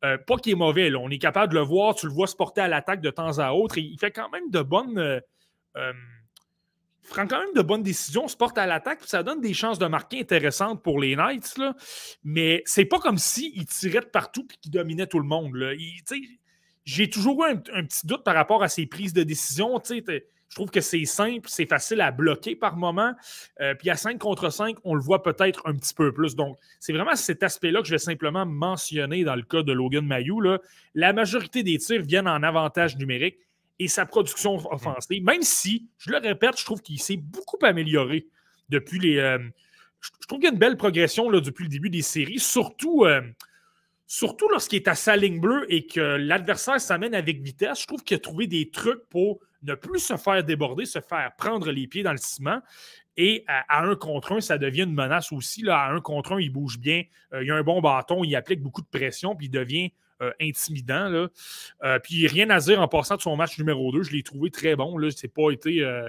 euh, 0.05 0.19
pas 0.19 0.37
qu'il 0.37 0.53
est 0.53 0.57
mauvais, 0.57 0.95
on 0.95 1.09
est 1.09 1.19
capable 1.19 1.53
de 1.53 1.59
le 1.59 1.65
voir, 1.65 1.95
tu 1.95 2.07
le 2.07 2.13
vois 2.13 2.27
se 2.27 2.37
porter 2.37 2.61
à 2.61 2.69
l'attaque 2.69 3.01
de 3.01 3.11
temps 3.11 3.39
à 3.39 3.53
autre. 3.53 3.79
Et 3.79 3.83
il 3.83 3.99
fait 3.99 4.11
quand 4.11 4.29
même 4.31 4.51
de 4.51 4.61
bonnes. 4.61 4.99
Euh, 4.99 5.21
euh, 5.77 5.93
prend 7.09 7.27
quand 7.27 7.39
même 7.39 7.55
de 7.55 7.63
bonnes 7.63 7.83
décisions, 7.83 8.29
se 8.29 8.37
porte 8.37 8.59
à 8.59 8.67
l'attaque, 8.67 9.01
ça 9.05 9.23
donne 9.23 9.41
des 9.41 9.55
chances 9.55 9.79
de 9.79 9.87
marquer 9.87 10.21
intéressantes 10.21 10.83
pour 10.83 11.01
les 11.01 11.17
Knights. 11.17 11.57
Là. 11.59 11.75
Mais 12.25 12.63
c'est 12.67 12.85
pas 12.85 12.99
comme 12.99 13.19
s'il 13.19 13.67
tirait 13.67 14.01
de 14.01 14.07
partout 14.07 14.47
et 14.53 14.57
qu'il 14.61 14.73
dominait 14.73 15.07
tout 15.07 15.19
le 15.19 15.27
monde. 15.27 15.53
J'ai 16.85 17.11
toujours 17.11 17.45
eu 17.47 17.51
un, 17.51 17.85
petit 17.85 18.07
doute 18.07 18.25
par 18.25 18.35
rapport 18.35 18.63
à 18.63 18.69
ses 18.69 18.87
prises 18.87 19.13
de 19.13 19.23
décision. 19.23 19.81
Je 20.49 20.55
trouve 20.55 20.71
que 20.71 20.81
c'est 20.81 21.05
simple, 21.05 21.49
c'est 21.49 21.67
facile 21.67 22.01
à 22.01 22.13
bloquer 22.13 22.55
par 22.55 22.77
moment. 22.77 23.13
Euh, 23.61 23.75
puis 23.75 23.91
à 23.91 23.97
5 23.97 24.19
contre 24.19 24.51
5, 24.51 24.77
on 24.85 24.95
le 24.95 25.01
voit 25.01 25.23
peut-être 25.23 25.63
un 25.67 25.75
petit 25.75 25.93
peu 25.93 26.13
plus. 26.13 26.37
Donc, 26.37 26.57
c'est 26.79 26.93
vraiment 26.93 27.17
cet 27.17 27.43
aspect-là 27.43 27.81
que 27.81 27.87
je 27.87 27.93
vais 27.93 27.99
simplement 27.99 28.47
mentionner 28.47 29.25
dans 29.25 29.35
le 29.35 29.43
cas 29.43 29.63
de 29.63 29.73
Logan 29.73 30.07
Mayou. 30.07 30.41
La 30.95 31.13
majorité 31.13 31.65
des 31.65 31.79
tirs 31.79 32.03
viennent 32.03 32.29
en 32.29 32.43
avantage 32.45 32.97
numérique 32.97 33.39
et 33.79 33.89
sa 33.89 34.07
production 34.07 34.59
mm. 34.59 34.67
offensive, 34.71 35.25
même 35.25 35.43
si, 35.43 35.89
je 35.99 36.11
le 36.11 36.19
répète, 36.19 36.59
je 36.59 36.65
trouve 36.65 36.83
qu'il 36.83 37.01
s'est 37.01 37.17
beaucoup 37.17 37.59
amélioré 37.63 38.27
depuis 38.69 38.99
les. 38.99 39.19
Euh, 39.19 39.39
je, 40.01 40.11
trouve 40.27 40.39
qu'il 40.39 40.45
y 40.45 40.51
a 40.51 40.53
une 40.53 40.59
belle 40.59 40.77
progression 40.77 41.31
là, 41.31 41.41
depuis 41.41 41.65
le 41.65 41.71
début 41.71 41.91
des 41.91 42.03
séries, 42.03 42.39
surtout, 42.39 43.05
euh, 43.05 43.23
surtout 44.07 44.49
lorsqu'il 44.49 44.77
est 44.77 44.89
à 44.89 44.95
sa 44.95 45.17
ligne 45.17 45.41
bleue 45.41 45.67
et 45.69 45.87
que 45.87 46.01
l'adversaire 46.01 46.81
s'amène 46.81 47.15
avec 47.15 47.41
vitesse. 47.41 47.83
Je 47.83 47.87
trouve 47.87 48.03
qu'il 48.05 48.17
a 48.17 48.21
trouvé 48.21 48.47
des 48.47 48.71
trucs 48.71 49.09
pour 49.09 49.41
ne 49.63 49.75
plus 49.75 50.01
se 50.01 50.17
faire 50.17 50.45
déborder, 50.45 50.85
se 50.85 51.01
faire 51.01 51.35
prendre 51.37 51.71
les 51.71 51.87
pieds 51.87 52.03
dans 52.03 52.13
le 52.13 52.19
ciment. 52.19 52.61
Et 53.17 53.45
à, 53.49 53.83
un 53.83 53.97
contre 53.97 54.33
un, 54.33 54.41
ça 54.41 54.59
devient 54.59 54.83
une 54.83 54.95
menace 54.95 55.33
aussi. 55.33 55.63
Là. 55.63 55.79
À 55.79 55.91
un 55.91 56.01
contre 56.01 56.33
un, 56.33 56.41
il 56.41 56.53
bouge 56.53 56.79
bien. 56.79 57.05
Euh, 57.33 57.43
il 57.43 57.51
a 57.51 57.57
un 57.57 57.63
bon 57.63 57.81
bâton, 57.81 58.23
il 58.25 58.37
applique 58.37 58.61
beaucoup 58.61 58.83
de 58.83 58.87
pression, 58.87 59.35
puis 59.35 59.47
il 59.47 59.51
devient 59.51 59.91
euh, 60.23 60.33
intimidant. 60.41 61.29
Euh, 61.85 61.99
puis 61.99 62.27
rien 62.27 62.49
à 62.51 62.59
dire 62.59 62.81
en 62.81 62.89
passant 62.89 63.17
de 63.17 63.21
son 63.21 63.37
match 63.37 63.59
numéro 63.59 63.93
2. 63.93 64.03
Je 64.03 64.13
l'ai 64.13 64.23
trouvé 64.23 64.51
très 64.51 64.77
bon. 64.77 64.97
Là. 64.97 65.11
C'est 65.11 65.29
pas 65.29 65.51
été. 65.51 65.83
Euh, 65.83 66.09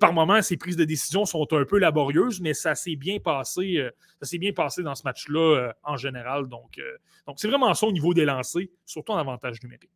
par 0.00 0.12
moments, 0.12 0.40
ses 0.42 0.56
prises 0.56 0.76
de 0.76 0.84
décision 0.84 1.24
sont 1.24 1.46
un 1.52 1.64
peu 1.64 1.78
laborieuses, 1.78 2.40
mais 2.40 2.54
ça 2.54 2.74
s'est 2.74 2.96
bien 2.96 3.18
passé. 3.18 3.84
ça 4.20 4.28
s'est 4.28 4.38
bien 4.38 4.52
passé 4.52 4.82
dans 4.82 4.94
ce 4.94 5.02
match-là 5.04 5.72
en 5.82 5.96
général. 5.96 6.46
Donc, 6.48 6.80
donc 7.26 7.36
c'est 7.38 7.48
vraiment 7.48 7.74
ça 7.74 7.86
au 7.86 7.92
niveau 7.92 8.14
des 8.14 8.24
lancers, 8.24 8.68
surtout 8.86 9.12
en 9.12 9.18
avantage 9.18 9.62
numérique. 9.62 9.90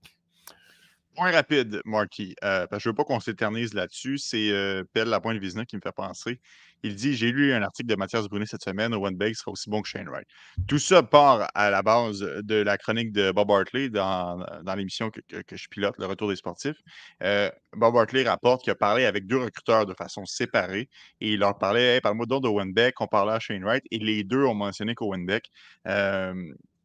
Point 1.15 1.33
rapide, 1.33 1.83
Marky, 1.85 2.35
euh, 2.43 2.67
parce 2.67 2.83
que 2.83 2.85
je 2.85 2.89
veux 2.89 2.95
pas 2.95 3.05
qu'on 3.05 3.21
s'éternise 3.21 3.75
là-dessus. 3.75 4.17
C'est 4.17 4.51
euh, 4.51 4.83
Pelle 4.95 5.09
Lapointe 5.09 5.39
Vizina 5.39 5.67
qui 5.67 5.77
me 5.77 5.83
fait 5.83 5.93
penser. 5.93 6.41
Il 6.83 6.95
dit 6.95 7.15
J'ai 7.15 7.31
lu 7.33 7.53
un 7.53 7.63
article 7.63 7.89
de 7.91 7.97
Mathias 7.97 8.29
Brunet 8.29 8.47
cette 8.47 8.63
semaine. 8.63 8.95
Owen 8.95 9.15
Bake 9.15 9.37
sera 9.37 9.51
aussi 9.51 9.69
bon 9.69 9.83
que 9.83 9.89
Shane 9.89 10.09
Wright. 10.09 10.27
Tout 10.67 10.79
ça 10.79 11.03
part 11.03 11.51
à 11.55 11.69
la 11.69 11.83
base 11.83 12.21
de 12.21 12.55
la 12.55 12.79
chronique 12.79 13.13
de 13.13 13.31
Bob 13.31 13.51
Hartley 13.51 13.91
dans, 13.91 14.43
l'émission 14.75 15.11
que, 15.11 15.21
je 15.31 15.69
pilote, 15.69 15.95
Le 15.99 16.07
Retour 16.07 16.31
des 16.31 16.37
sportifs. 16.37 16.79
Euh, 17.23 17.51
Bob 17.77 17.95
Hartley 17.95 18.23
rapporte 18.27 18.63
qu'il 18.63 18.71
a 18.71 18.75
parlé 18.75 19.05
avec 19.05 19.27
deux 19.27 19.39
recruteurs 19.39 19.85
de 19.85 19.93
façon 19.93 20.25
séparée 20.25 20.89
et 21.21 21.33
il 21.35 21.41
leur 21.41 21.59
parlait 21.59 21.97
Hey, 21.97 22.01
Parle-moi 22.01 22.25
donc 22.25 22.43
d'Owen 22.43 22.73
Beck. 22.73 22.99
On 23.03 23.07
parlait 23.07 23.33
à 23.33 23.39
Shane 23.39 23.65
Wright 23.65 23.85
et 23.91 23.99
les 23.99 24.25
deux 24.25 24.45
ont 24.45 24.55
mentionné 24.55 24.95
qu'Owen 24.95 25.27
Beck 25.27 25.51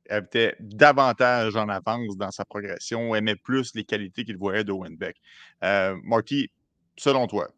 était 0.10 0.56
davantage 0.60 1.56
en 1.56 1.70
avance 1.70 2.18
dans 2.18 2.32
sa 2.32 2.46
progression, 2.46 3.16
aimait 3.16 3.36
plus 3.36 3.74
les 3.76 3.84
qualités 3.84 4.24
qu'il 4.24 4.38
voyait 4.38 4.64
d'Owen 4.64 4.96
Beck. 4.96 5.18
Euh, 5.64 5.96
Marty, 6.04 6.50
selon 6.98 7.28
toi, 7.28 7.50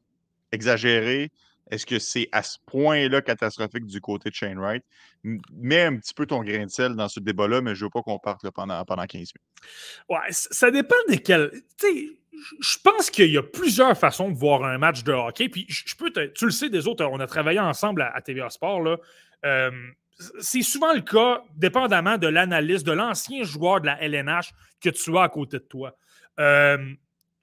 exagéré, 0.51 1.31
est-ce 1.71 1.85
que 1.85 1.99
c'est 1.99 2.27
à 2.31 2.41
ce 2.41 2.57
point-là 2.65 3.21
catastrophique 3.21 3.85
du 3.85 4.01
côté 4.01 4.29
de 4.29 4.35
Shane 4.35 4.57
Wright? 4.57 4.83
Mets 5.23 5.83
un 5.83 5.97
petit 5.97 6.13
peu 6.13 6.25
ton 6.25 6.43
grain 6.43 6.65
de 6.65 6.71
sel 6.71 6.95
dans 6.95 7.07
ce 7.07 7.19
débat-là, 7.19 7.61
mais 7.61 7.75
je 7.75 7.85
veux 7.85 7.91
pas 7.91 8.01
qu'on 8.01 8.17
parte 8.17 8.49
pendant, 8.51 8.83
pendant 8.85 9.05
15 9.05 9.13
minutes. 9.13 9.33
Ouais, 10.09 10.31
ça 10.31 10.71
dépend 10.71 10.95
de 11.09 11.15
quel. 11.15 11.51
Tu 11.77 12.15
je 12.61 12.77
pense 12.81 13.09
qu'il 13.09 13.31
y 13.31 13.37
a 13.37 13.43
plusieurs 13.43 13.97
façons 13.97 14.29
de 14.29 14.37
voir 14.37 14.63
un 14.63 14.77
match 14.77 15.03
de 15.03 15.11
hockey. 15.11 15.49
Puis 15.49 15.65
je 15.67 15.95
peux 15.95 16.11
tu 16.33 16.45
le 16.45 16.51
sais, 16.51 16.69
des 16.69 16.87
autres, 16.87 17.03
on 17.05 17.19
a 17.19 17.27
travaillé 17.27 17.59
ensemble 17.59 18.01
à, 18.01 18.15
à 18.15 18.21
TVA 18.21 18.49
Sport. 18.49 18.81
Là. 18.81 18.97
Euh, 19.45 19.71
c'est 20.39 20.61
souvent 20.61 20.93
le 20.93 21.01
cas, 21.01 21.43
dépendamment 21.55 22.17
de 22.17 22.27
l'analyse 22.27 22.83
de 22.83 22.91
l'ancien 22.91 23.43
joueur 23.43 23.81
de 23.81 23.87
la 23.87 24.01
LNH 24.01 24.51
que 24.81 24.89
tu 24.89 25.17
as 25.17 25.23
à 25.23 25.29
côté 25.29 25.57
de 25.57 25.63
toi. 25.63 25.97
Euh, 26.39 26.77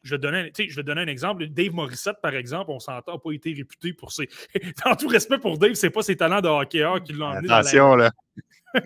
je 0.03 0.11
vais, 0.11 0.19
te 0.19 0.23
donner, 0.23 0.53
je 0.57 0.77
vais 0.77 0.83
donner 0.83 1.01
un 1.03 1.07
exemple. 1.07 1.47
Dave 1.49 1.73
Morissette, 1.73 2.19
par 2.23 2.35
exemple, 2.35 2.71
on 2.71 2.79
s'entend, 2.79 3.15
n'a 3.15 3.19
pas 3.19 3.33
été 3.33 3.53
réputé 3.53 3.93
pour 3.93 4.13
ses. 4.13 4.29
Dans 4.85 4.95
tout 4.95 5.09
respect 5.09 5.39
pour 5.39 5.59
Dave, 5.59 5.75
c'est 5.75 5.91
pas 5.91 6.03
ses 6.03 6.17
talents 6.17 6.41
de 6.41 6.49
hockeyeur 6.49 7.03
qui 7.03 7.13
l'ont 7.13 7.27
emmené 7.27 7.49
dans 7.49 7.55
la 7.55 7.61
Attention, 7.61 7.97
là. 7.97 8.11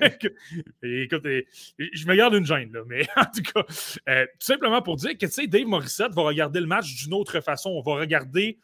Écoute, 0.82 1.24
je 1.24 2.06
me 2.06 2.14
garde 2.14 2.34
une 2.34 2.46
gêne, 2.46 2.72
là, 2.72 2.80
mais 2.86 3.06
en 3.16 3.24
tout 3.24 3.42
cas, 3.42 3.64
euh, 4.08 4.24
tout 4.24 4.46
simplement 4.46 4.82
pour 4.82 4.96
dire 4.96 5.12
que, 5.12 5.26
tu 5.26 5.32
sais, 5.32 5.46
Dave 5.46 5.66
Morissette 5.66 6.14
va 6.14 6.22
regarder 6.22 6.60
le 6.60 6.66
match 6.66 6.94
d'une 6.94 7.12
autre 7.12 7.40
façon. 7.40 7.70
On 7.70 7.82
va 7.82 7.98
regarder 7.98 8.58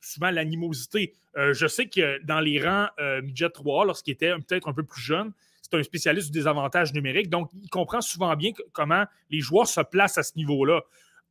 souvent 0.00 0.30
l'animosité. 0.30 1.14
Euh, 1.36 1.52
je 1.52 1.66
sais 1.66 1.86
que 1.86 2.22
dans 2.24 2.40
les 2.40 2.62
rangs 2.62 2.88
euh, 3.00 3.20
Midget 3.22 3.50
3, 3.50 3.86
lorsqu'il 3.86 4.12
était 4.12 4.32
peut-être 4.34 4.68
un 4.68 4.72
peu 4.72 4.84
plus 4.84 5.00
jeune, 5.00 5.32
c'est 5.62 5.74
un 5.74 5.82
spécialiste 5.82 6.30
du 6.30 6.38
désavantage 6.38 6.92
numérique, 6.92 7.30
donc 7.30 7.50
il 7.60 7.68
comprend 7.68 8.00
souvent 8.00 8.34
bien 8.36 8.52
comment 8.72 9.04
les 9.30 9.40
joueurs 9.40 9.66
se 9.66 9.80
placent 9.80 10.18
à 10.18 10.22
ce 10.22 10.36
niveau-là. 10.36 10.82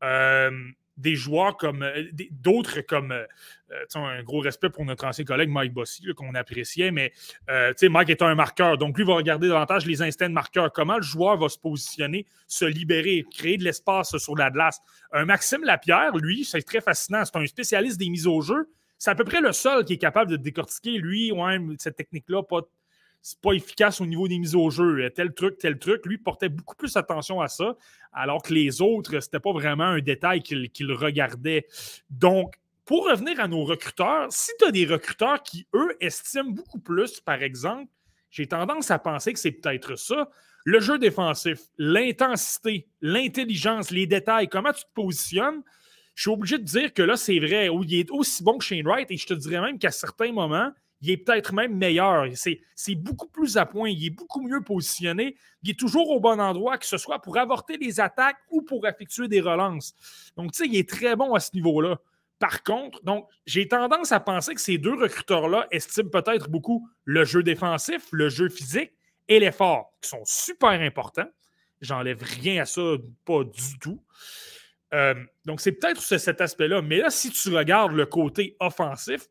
Euh, 0.03 0.51
des 0.97 1.15
joueurs 1.15 1.57
comme 1.57 1.83
euh, 1.83 2.03
d'autres 2.31 2.81
comme 2.81 3.11
euh, 3.11 3.25
euh, 3.71 3.85
un 3.95 4.23
gros 4.23 4.39
respect 4.39 4.69
pour 4.69 4.85
notre 4.85 5.05
ancien 5.05 5.25
collègue 5.25 5.49
Mike 5.49 5.73
Bossy 5.73 6.05
qu'on 6.15 6.35
appréciait, 6.35 6.91
mais 6.91 7.11
euh, 7.49 7.73
Mike 7.81 8.09
est 8.09 8.21
un 8.21 8.35
marqueur, 8.35 8.77
donc 8.77 8.97
lui 8.97 9.05
va 9.05 9.15
regarder 9.15 9.47
davantage 9.47 9.85
les 9.85 10.01
instincts 10.01 10.29
de 10.29 10.33
marqueur, 10.33 10.71
comment 10.71 10.97
le 10.97 11.03
joueur 11.03 11.37
va 11.37 11.49
se 11.49 11.57
positionner, 11.57 12.25
se 12.47 12.65
libérer, 12.65 13.25
créer 13.31 13.57
de 13.57 13.63
l'espace 13.63 14.17
sur 14.17 14.35
la 14.35 14.51
glace? 14.51 14.79
Un 15.11 15.25
Maxime 15.25 15.63
Lapierre, 15.63 16.15
lui, 16.17 16.45
c'est 16.45 16.61
très 16.61 16.81
fascinant, 16.81 17.23
c'est 17.25 17.35
un 17.35 17.45
spécialiste 17.45 17.99
des 17.99 18.09
mises 18.09 18.27
au 18.27 18.41
jeu. 18.41 18.69
C'est 18.99 19.11
à 19.11 19.15
peu 19.15 19.25
près 19.25 19.41
le 19.41 19.51
seul 19.51 19.83
qui 19.83 19.93
est 19.93 19.97
capable 19.97 20.31
de 20.31 20.37
décortiquer, 20.37 20.97
lui, 20.97 21.31
ouais, 21.31 21.59
cette 21.77 21.97
technique-là, 21.97 22.43
pas, 22.43 22.61
c'est 23.23 23.39
pas 23.39 23.53
efficace 23.53 24.01
au 24.01 24.05
niveau 24.05 24.27
des 24.27 24.37
mises 24.37 24.53
au 24.53 24.69
jeu. 24.69 25.09
Tel 25.15 25.33
truc, 25.33 25.57
tel 25.57 25.79
truc. 25.79 26.05
Lui 26.05 26.17
portait 26.17 26.49
beaucoup 26.49 26.75
plus 26.75 26.95
attention 26.97 27.39
à 27.39 27.47
ça, 27.47 27.77
alors 28.11 28.43
que 28.43 28.53
les 28.53 28.81
autres, 28.81 29.19
c'était 29.21 29.39
pas 29.39 29.53
vraiment 29.53 29.85
un 29.85 30.01
détail 30.01 30.43
qu'il 30.43 30.91
regardait. 30.91 31.65
Donc, 32.09 32.55
pour 32.85 33.09
revenir 33.09 33.39
à 33.39 33.47
nos 33.47 33.63
recruteurs, 33.63 34.27
si 34.29 34.51
tu 34.59 34.65
as 34.65 34.71
des 34.71 34.85
recruteurs 34.85 35.41
qui, 35.41 35.65
eux, 35.73 35.95
estiment 36.01 36.51
beaucoup 36.51 36.79
plus, 36.79 37.21
par 37.21 37.41
exemple, 37.41 37.89
j'ai 38.29 38.45
tendance 38.45 38.91
à 38.91 38.99
penser 38.99 39.31
que 39.31 39.39
c'est 39.39 39.51
peut-être 39.51 39.95
ça. 39.95 40.29
Le 40.65 40.81
jeu 40.81 40.99
défensif, 40.99 41.59
l'intensité, 41.77 42.87
l'intelligence, 42.99 43.89
les 43.89 44.05
détails, 44.05 44.49
comment 44.49 44.73
tu 44.73 44.83
te 44.83 44.93
positionnes, 44.93 45.61
je 46.13 46.23
suis 46.23 46.31
obligé 46.31 46.57
de 46.57 46.63
dire 46.63 46.93
que 46.93 47.01
là, 47.01 47.15
c'est 47.15 47.39
vrai, 47.39 47.69
il 47.71 47.93
est 47.95 48.11
aussi 48.11 48.43
bon 48.43 48.57
que 48.57 48.65
Shane 48.65 48.85
Wright, 48.85 49.09
et 49.09 49.17
je 49.17 49.27
te 49.27 49.33
dirais 49.33 49.61
même 49.61 49.79
qu'à 49.79 49.91
certains 49.91 50.33
moments, 50.33 50.71
il 51.03 51.11
est 51.11 51.17
peut-être 51.17 51.53
même 51.53 51.75
meilleur. 51.75 52.25
C'est 52.33 52.95
beaucoup 52.95 53.27
plus 53.27 53.57
à 53.57 53.65
point, 53.65 53.89
il 53.89 54.05
est 54.05 54.09
beaucoup 54.09 54.41
mieux 54.41 54.61
positionné, 54.61 55.35
il 55.61 55.71
est 55.71 55.79
toujours 55.79 56.09
au 56.09 56.19
bon 56.21 56.39
endroit, 56.39 56.77
que 56.77 56.85
ce 56.85 56.97
soit 56.97 57.19
pour 57.21 57.37
avorter 57.37 57.77
les 57.77 57.99
attaques 57.99 58.37
ou 58.49 58.61
pour 58.61 58.87
effectuer 58.87 59.27
des 59.27 59.41
relances. 59.41 59.93
Donc, 60.37 60.53
tu 60.53 60.63
sais, 60.63 60.69
il 60.69 60.77
est 60.77 60.89
très 60.89 61.17
bon 61.17 61.33
à 61.33 61.41
ce 61.41 61.51
niveau-là. 61.55 61.99
Par 62.39 62.63
contre, 62.63 63.03
donc, 63.03 63.27
j'ai 63.45 63.67
tendance 63.67 64.13
à 64.13 64.19
penser 64.21 64.55
que 64.55 64.61
ces 64.61 64.77
deux 64.77 64.95
recruteurs-là 64.95 65.67
estiment 65.71 66.09
peut-être 66.09 66.49
beaucoup 66.49 66.87
le 67.03 67.25
jeu 67.25 67.43
défensif, 67.43 68.07
le 68.11 68.29
jeu 68.29 68.47
physique 68.49 68.91
et 69.27 69.39
l'effort, 69.39 69.93
qui 70.01 70.09
sont 70.09 70.23
super 70.25 70.71
importants. 70.71 71.29
J'enlève 71.81 72.21
rien 72.23 72.61
à 72.61 72.65
ça, 72.65 72.81
pas 73.25 73.43
du 73.43 73.77
tout. 73.79 74.01
Euh, 74.93 75.15
donc, 75.45 75.59
c'est 75.59 75.73
peut-être 75.73 76.01
ce- 76.01 76.17
cet 76.17 76.39
aspect-là. 76.39 76.81
Mais 76.81 76.97
là, 76.99 77.09
si 77.09 77.29
tu 77.29 77.49
regardes 77.53 77.93
le 77.93 78.05
côté 78.05 78.55
offensif, 78.59 79.27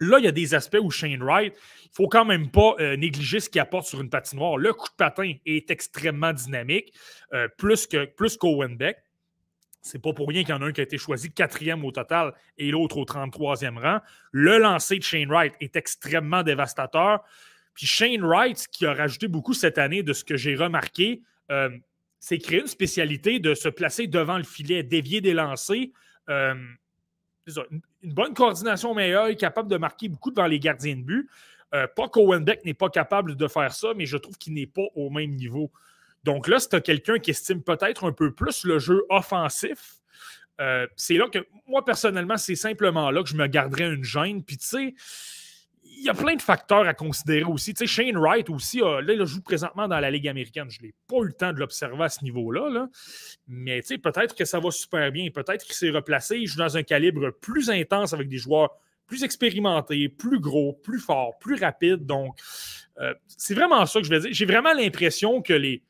là, 0.00 0.18
il 0.18 0.24
y 0.24 0.28
a 0.28 0.32
des 0.32 0.54
aspects 0.54 0.78
où 0.80 0.90
Shane 0.90 1.22
Wright, 1.22 1.54
il 1.54 1.88
ne 1.88 1.94
faut 1.94 2.08
quand 2.08 2.24
même 2.24 2.50
pas 2.50 2.74
euh, 2.80 2.96
négliger 2.96 3.40
ce 3.40 3.48
qu'il 3.48 3.60
apporte 3.60 3.86
sur 3.86 4.00
une 4.00 4.10
patinoire. 4.10 4.56
Le 4.56 4.72
coup 4.72 4.88
de 4.88 4.96
patin 4.96 5.34
est 5.46 5.70
extrêmement 5.70 6.32
dynamique, 6.32 6.92
euh, 7.32 7.48
plus 7.56 7.86
que 7.86 8.04
plus 8.04 8.36
qu'Owen 8.36 8.76
Beck. 8.76 8.98
C'est 9.82 10.00
pas 10.00 10.14
pour 10.14 10.28
rien 10.28 10.42
qu'il 10.42 10.50
y 10.50 10.52
en 10.54 10.62
a 10.62 10.66
un 10.66 10.72
qui 10.72 10.80
a 10.80 10.84
été 10.84 10.96
choisi 10.96 11.30
quatrième 11.30 11.84
au 11.84 11.92
total 11.92 12.32
et 12.56 12.70
l'autre 12.70 12.96
au 12.96 13.04
33e 13.04 13.78
rang. 13.78 14.00
Le 14.32 14.58
lancer 14.58 14.98
de 14.98 15.02
Shane 15.02 15.28
Wright 15.28 15.54
est 15.60 15.76
extrêmement 15.76 16.42
dévastateur. 16.42 17.22
Puis 17.74 17.86
Shane 17.86 18.24
Wright, 18.24 18.56
ce 18.56 18.68
qui 18.68 18.86
a 18.86 18.94
rajouté 18.94 19.28
beaucoup 19.28 19.52
cette 19.52 19.76
année 19.76 20.02
de 20.02 20.14
ce 20.14 20.24
que 20.24 20.38
j'ai 20.38 20.56
remarqué, 20.56 21.20
euh, 21.50 21.68
c'est 22.18 22.38
créer 22.38 22.60
une 22.60 22.66
spécialité 22.66 23.40
de 23.40 23.52
se 23.54 23.68
placer 23.68 24.06
devant 24.06 24.38
le 24.38 24.44
filet, 24.44 24.82
dévier 24.82 25.20
des 25.20 25.34
lancers. 25.34 25.88
Une, 27.46 28.12
bonne 28.12 28.34
coordination 28.34 28.94
meilleure, 28.94 29.28
il 29.28 29.32
est 29.32 29.36
capable 29.36 29.68
de 29.68 29.76
marquer 29.76 30.08
beaucoup 30.08 30.30
devant 30.30 30.46
les 30.46 30.58
gardiens 30.58 30.96
de 30.96 31.02
but. 31.02 31.28
Euh, 31.74 31.86
pas 31.86 32.08
qu'Owen 32.08 32.44
Beck 32.44 32.64
n'est 32.64 32.74
pas 32.74 32.88
capable 32.88 33.36
de 33.36 33.48
faire 33.48 33.72
ça, 33.72 33.92
mais 33.96 34.06
je 34.06 34.16
trouve 34.16 34.38
qu'il 34.38 34.54
n'est 34.54 34.66
pas 34.66 34.86
au 34.94 35.10
même 35.10 35.32
niveau. 35.32 35.70
Donc 36.22 36.48
là, 36.48 36.58
si 36.58 36.68
tu 36.68 36.76
as 36.76 36.80
quelqu'un 36.80 37.18
qui 37.18 37.30
estime 37.30 37.62
peut-être 37.62 38.04
un 38.04 38.12
peu 38.12 38.32
plus 38.32 38.64
le 38.64 38.78
jeu 38.78 39.04
offensif, 39.10 39.96
euh, 40.60 40.86
c'est 40.96 41.14
là 41.14 41.28
que 41.28 41.46
moi, 41.66 41.84
personnellement, 41.84 42.36
c'est 42.36 42.54
simplement 42.54 43.10
là 43.10 43.22
que 43.22 43.28
je 43.28 43.36
me 43.36 43.46
garderais 43.46 43.92
une 43.92 44.04
gêne. 44.04 44.42
Puis 44.42 44.56
tu 44.56 44.66
sais, 44.66 44.94
il 45.96 46.04
y 46.04 46.08
a 46.08 46.14
plein 46.14 46.34
de 46.34 46.42
facteurs 46.42 46.86
à 46.86 46.94
considérer 46.94 47.44
aussi. 47.44 47.74
Tu 47.74 47.86
sais, 47.86 47.86
Shane 47.86 48.16
Wright 48.16 48.50
aussi, 48.50 48.80
là, 48.80 49.00
il 49.08 49.24
joue 49.24 49.42
présentement 49.42 49.88
dans 49.88 50.00
la 50.00 50.10
Ligue 50.10 50.28
américaine. 50.28 50.70
Je 50.70 50.82
n'ai 50.82 50.94
pas 51.08 51.16
eu 51.18 51.26
le 51.26 51.32
temps 51.32 51.52
de 51.52 51.58
l'observer 51.58 52.04
à 52.04 52.08
ce 52.08 52.22
niveau-là. 52.24 52.70
là. 52.70 52.88
Mais 53.48 53.80
tu 53.80 53.88
sais, 53.88 53.98
peut-être 53.98 54.34
que 54.34 54.44
ça 54.44 54.60
va 54.60 54.70
super 54.70 55.10
bien. 55.12 55.30
Peut-être 55.30 55.64
qu'il 55.64 55.74
s'est 55.74 55.90
replacé. 55.90 56.38
Il 56.38 56.46
joue 56.46 56.58
dans 56.58 56.76
un 56.76 56.82
calibre 56.82 57.30
plus 57.40 57.70
intense 57.70 58.12
avec 58.12 58.28
des 58.28 58.38
joueurs 58.38 58.70
plus 59.06 59.22
expérimentés, 59.22 60.08
plus 60.08 60.40
gros, 60.40 60.72
plus 60.72 60.98
forts, 60.98 61.38
plus 61.38 61.56
rapides. 61.56 62.06
Donc, 62.06 62.38
euh, 63.00 63.14
c'est 63.26 63.54
vraiment 63.54 63.84
ça 63.86 64.00
que 64.00 64.06
je 64.06 64.10
vais 64.10 64.20
dire. 64.20 64.30
J'ai 64.32 64.46
vraiment 64.46 64.72
l'impression 64.72 65.42
que 65.42 65.52
les, 65.52 65.82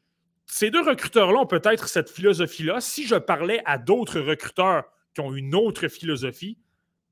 ces 0.47 0.70
deux 0.70 0.82
recruteurs-là 0.82 1.40
ont 1.40 1.47
peut-être 1.47 1.89
cette 1.89 2.10
philosophie-là. 2.10 2.81
Si 2.81 3.06
je 3.06 3.16
parlais 3.16 3.62
à 3.64 3.78
d'autres 3.78 4.20
recruteurs 4.20 4.85
qui 5.14 5.20
ont 5.20 5.35
une 5.35 5.55
autre 5.55 5.89
philosophie, 5.89 6.59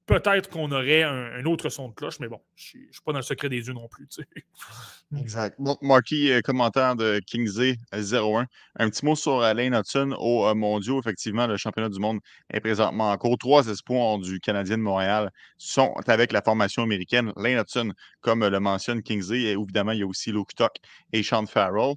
peut-être 0.07 0.51
qu'on 0.51 0.71
aurait 0.73 1.03
un, 1.03 1.45
autre 1.47 1.69
son 1.69 1.89
de 1.89 1.95
cloche, 1.95 2.19
mais 2.21 2.29
bon, 2.29 2.41
je 2.55 2.79
ne 2.79 2.83
suis 2.93 3.03
pas 3.05 3.13
dans 3.13 3.19
le 3.19 3.25
secret 3.25 3.49
des 3.49 3.67
yeux 3.67 3.73
non 3.73 3.89
plus. 3.89 4.09
Exact. 5.19 5.57
Bon, 5.59 5.77
Marky, 5.83 6.33
euh, 6.33 6.41
commentaire 6.41 6.97
de 6.97 7.21
Kingsley 7.27 7.77
euh, 7.95 8.03
01. 8.03 8.47
Un 8.79 8.91
petit 8.91 9.05
mot 9.05 9.15
sur 9.15 9.41
euh, 9.41 9.55
Lane 9.55 9.75
Hudson 9.75 10.15
au 10.19 10.47
euh, 10.47 10.55
mondiaux. 10.55 10.99
Effectivement, 11.01 11.47
le 11.47 11.57
championnat 11.57 11.89
du 11.89 11.99
monde 11.99 12.21
est 12.51 12.61
présentement 12.61 13.11
en 13.11 13.17
cours. 13.19 13.39
Trois 13.39 13.69
espoirs 13.69 14.19
du 14.19 14.41
Canadien 14.41 14.79
de 14.79 14.83
Montréal 14.83 15.31
sont 15.59 15.95
avec 16.07 16.33
la 16.33 16.43
formation 16.43 16.83
américaine. 16.83 17.33
Lane 17.37 17.61
Hudson, 17.61 17.93
comme 18.21 18.47
le 18.47 18.61
mentionne 18.61 19.03
Kingsley, 19.03 19.43
et 19.43 19.53
évidemment, 19.53 19.93
il 19.93 20.01
y 20.01 20.03
a 20.03 20.07
aussi 20.07 20.33
Luke 20.33 20.55
Tuck 20.57 20.73
et 21.13 21.23
Sean 21.23 21.47
Farrell. 21.47 21.95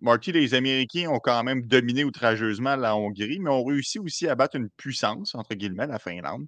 Marty, 0.00 0.32
les 0.32 0.54
Américains 0.54 1.08
ont 1.10 1.18
quand 1.18 1.42
même 1.42 1.62
dominé 1.62 2.04
outrageusement 2.04 2.76
la 2.76 2.96
Hongrie, 2.96 3.38
mais 3.40 3.50
ont 3.50 3.64
réussi 3.64 3.98
aussi 3.98 4.28
à 4.28 4.34
battre 4.34 4.56
une 4.56 4.68
puissance, 4.70 5.34
entre 5.34 5.54
guillemets, 5.54 5.86
la 5.86 5.98
Finlande. 5.98 6.46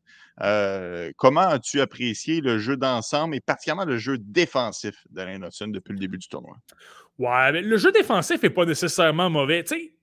Comment 1.16 1.40
as-tu 1.40 1.80
apprécié 1.80 2.40
le 2.40 2.58
jeu 2.58 2.76
d'ensemble 2.76 3.34
et 3.34 3.40
particulièrement 3.40 3.84
le 3.84 3.98
jeu 3.98 4.18
défensif 4.18 4.94
d'Alain 5.10 5.42
Hudson 5.42 5.68
depuis 5.68 5.92
le 5.92 5.98
début 5.98 6.18
du 6.18 6.28
tournoi? 6.28 6.56
Ouais, 7.18 7.52
mais 7.52 7.62
le 7.62 7.76
jeu 7.76 7.92
défensif 7.92 8.42
n'est 8.42 8.50
pas 8.50 8.64
nécessairement 8.64 9.30
mauvais. 9.30 9.62
Tu 9.62 9.74
sais, 9.74 9.94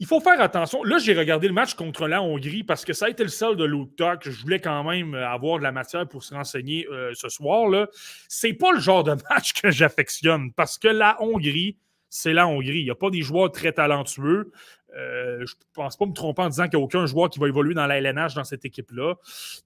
il 0.00 0.06
faut 0.06 0.18
faire 0.18 0.40
attention. 0.40 0.82
Là, 0.82 0.98
j'ai 0.98 1.14
regardé 1.14 1.46
le 1.46 1.52
match 1.52 1.74
contre 1.74 2.08
la 2.08 2.22
Hongrie 2.22 2.64
parce 2.64 2.86
que 2.86 2.94
ça 2.94 3.04
a 3.04 3.08
été 3.10 3.22
le 3.22 3.28
seul 3.28 3.54
de 3.54 3.64
Luke 3.64 3.94
Tuck. 3.96 4.22
Je 4.22 4.40
voulais 4.40 4.58
quand 4.58 4.82
même 4.82 5.14
avoir 5.14 5.58
de 5.58 5.62
la 5.62 5.72
matière 5.72 6.08
pour 6.08 6.24
se 6.24 6.34
renseigner 6.34 6.86
euh, 6.90 7.12
ce 7.14 7.28
soir. 7.28 7.68
là. 7.68 7.86
C'est 8.26 8.54
pas 8.54 8.72
le 8.72 8.80
genre 8.80 9.04
de 9.04 9.14
match 9.30 9.52
que 9.52 9.70
j'affectionne 9.70 10.52
parce 10.54 10.78
que 10.78 10.88
la 10.88 11.22
Hongrie, 11.22 11.76
c'est 12.10 12.32
la 12.32 12.46
Hongrie. 12.46 12.80
Il 12.80 12.84
n'y 12.84 12.90
a 12.90 12.96
pas 12.96 13.08
des 13.08 13.22
joueurs 13.22 13.50
très 13.50 13.72
talentueux. 13.72 14.52
Euh, 14.96 15.46
je 15.46 15.54
ne 15.54 15.60
pense 15.72 15.96
pas 15.96 16.06
me 16.06 16.12
tromper 16.12 16.42
en 16.42 16.48
disant 16.48 16.64
qu'il 16.64 16.76
n'y 16.76 16.82
a 16.82 16.84
aucun 16.84 17.06
joueur 17.06 17.30
qui 17.30 17.38
va 17.38 17.46
évoluer 17.46 17.74
dans 17.74 17.86
la 17.86 17.98
LNH 17.98 18.34
dans 18.34 18.44
cette 18.44 18.64
équipe-là. 18.64 19.14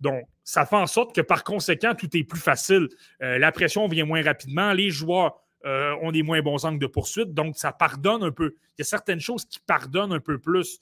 Donc, 0.00 0.24
ça 0.44 0.66
fait 0.66 0.76
en 0.76 0.86
sorte 0.86 1.14
que 1.14 1.22
par 1.22 1.42
conséquent, 1.42 1.94
tout 1.94 2.14
est 2.16 2.24
plus 2.24 2.40
facile. 2.40 2.88
Euh, 3.22 3.38
la 3.38 3.50
pression 3.50 3.88
vient 3.88 4.04
moins 4.04 4.22
rapidement. 4.22 4.74
Les 4.74 4.90
joueurs 4.90 5.40
euh, 5.64 5.94
ont 6.02 6.12
des 6.12 6.22
moins 6.22 6.42
bons 6.42 6.64
angles 6.66 6.78
de 6.78 6.86
poursuite. 6.86 7.32
Donc, 7.32 7.56
ça 7.56 7.72
pardonne 7.72 8.22
un 8.22 8.30
peu. 8.30 8.54
Il 8.72 8.80
y 8.80 8.82
a 8.82 8.84
certaines 8.84 9.20
choses 9.20 9.46
qui 9.46 9.58
pardonnent 9.60 10.12
un 10.12 10.20
peu 10.20 10.38
plus. 10.38 10.80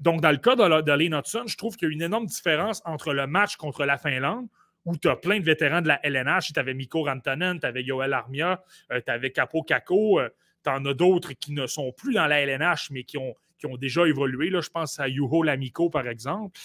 donc, 0.00 0.20
dans 0.22 0.30
le 0.30 0.38
cas 0.38 0.54
de, 0.54 0.80
de 0.80 1.48
je 1.48 1.56
trouve 1.56 1.76
qu'il 1.76 1.88
y 1.88 1.90
a 1.90 1.94
une 1.94 2.02
énorme 2.02 2.26
différence 2.26 2.80
entre 2.84 3.12
le 3.12 3.26
match 3.26 3.56
contre 3.56 3.84
la 3.84 3.98
Finlande, 3.98 4.46
où 4.84 4.96
tu 4.96 5.08
as 5.08 5.16
plein 5.16 5.40
de 5.40 5.44
vétérans 5.44 5.82
de 5.82 5.88
la 5.88 6.00
LNH. 6.06 6.52
Tu 6.54 6.60
avais 6.60 6.72
Mikko 6.72 7.02
Rantanen, 7.02 7.58
tu 7.58 7.66
avais 7.66 7.82
Yoel 7.82 8.12
Armia, 8.12 8.62
tu 8.88 9.10
avais 9.10 9.32
Capo 9.32 9.64
Caco, 9.64 10.20
tu 10.66 10.70
en 10.70 10.84
as 10.84 10.94
d'autres 10.94 11.32
qui 11.32 11.52
ne 11.52 11.66
sont 11.66 11.92
plus 11.92 12.14
dans 12.14 12.26
la 12.26 12.40
LNH, 12.40 12.90
mais 12.90 13.04
qui 13.04 13.18
ont 13.18 13.34
qui 13.58 13.66
ont 13.66 13.76
déjà 13.76 14.06
évolué. 14.06 14.50
Je 14.50 14.68
pense 14.68 15.00
à 15.00 15.08
Yuho 15.08 15.42
Lamico, 15.42 15.90
par 15.90 16.06
exemple. 16.08 16.58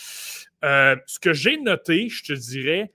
Euh, 0.64 0.96
ce 1.06 1.20
que 1.20 1.34
j'ai 1.34 1.58
noté, 1.58 2.10
je 2.10 2.24
te 2.24 2.34
dirais, 2.34 2.92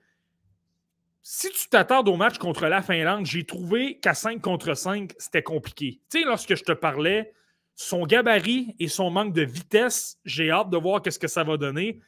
si 1.22 1.50
tu 1.50 1.68
t'attardes 1.68 2.08
au 2.08 2.16
match 2.16 2.38
contre 2.38 2.66
la 2.66 2.82
Finlande, 2.82 3.26
j'ai 3.26 3.44
trouvé 3.44 3.98
qu'à 3.98 4.14
5 4.14 4.40
contre 4.40 4.74
5, 4.74 5.12
c'était 5.18 5.42
compliqué. 5.42 6.00
Tu 6.10 6.20
sais, 6.20 6.24
lorsque 6.24 6.54
je 6.54 6.62
te 6.62 6.72
parlais, 6.72 7.32
son 7.74 8.06
gabarit 8.06 8.76
et 8.78 8.88
son 8.88 9.10
manque 9.10 9.32
de 9.32 9.42
vitesse, 9.42 10.18
j'ai 10.24 10.50
hâte 10.50 10.70
de 10.70 10.76
voir 10.76 11.02
qu'est-ce 11.02 11.18
que 11.18 11.28
ça 11.28 11.42
va 11.42 11.56
donner. 11.56 12.00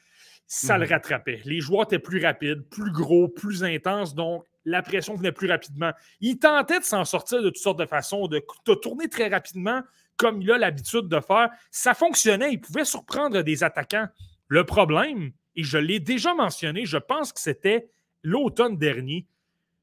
Ça 0.50 0.78
le 0.78 0.86
mhm. 0.86 0.92
rattrapait. 0.92 1.42
Les 1.44 1.60
joueurs 1.60 1.84
étaient 1.84 1.98
plus 1.98 2.24
rapides, 2.24 2.62
plus 2.70 2.90
gros, 2.90 3.28
plus 3.28 3.62
intenses, 3.62 4.14
donc 4.14 4.44
la 4.64 4.82
pression 4.82 5.14
venait 5.14 5.30
plus 5.30 5.48
rapidement. 5.48 5.92
Il 6.20 6.38
tentait 6.38 6.80
de 6.80 6.84
s'en 6.84 7.04
sortir 7.04 7.42
de 7.42 7.50
toutes 7.50 7.58
sortes 7.58 7.78
de 7.78 7.86
façons, 7.86 8.26
de, 8.28 8.42
de 8.66 8.74
tourner 8.74 9.08
très 9.08 9.28
rapidement, 9.28 9.82
comme 10.16 10.40
il 10.40 10.50
a 10.50 10.56
l'habitude 10.56 11.06
de 11.06 11.20
faire. 11.20 11.50
Ça 11.70 11.92
fonctionnait, 11.92 12.52
il 12.52 12.60
pouvait 12.60 12.86
surprendre 12.86 13.42
des 13.42 13.62
attaquants. 13.62 14.08
Le 14.48 14.64
problème, 14.64 15.32
et 15.54 15.62
je 15.62 15.76
l'ai 15.76 16.00
déjà 16.00 16.32
mentionné, 16.32 16.86
je 16.86 16.96
pense 16.96 17.32
que 17.32 17.40
c'était 17.40 17.90
l'automne 18.22 18.78
dernier. 18.78 19.26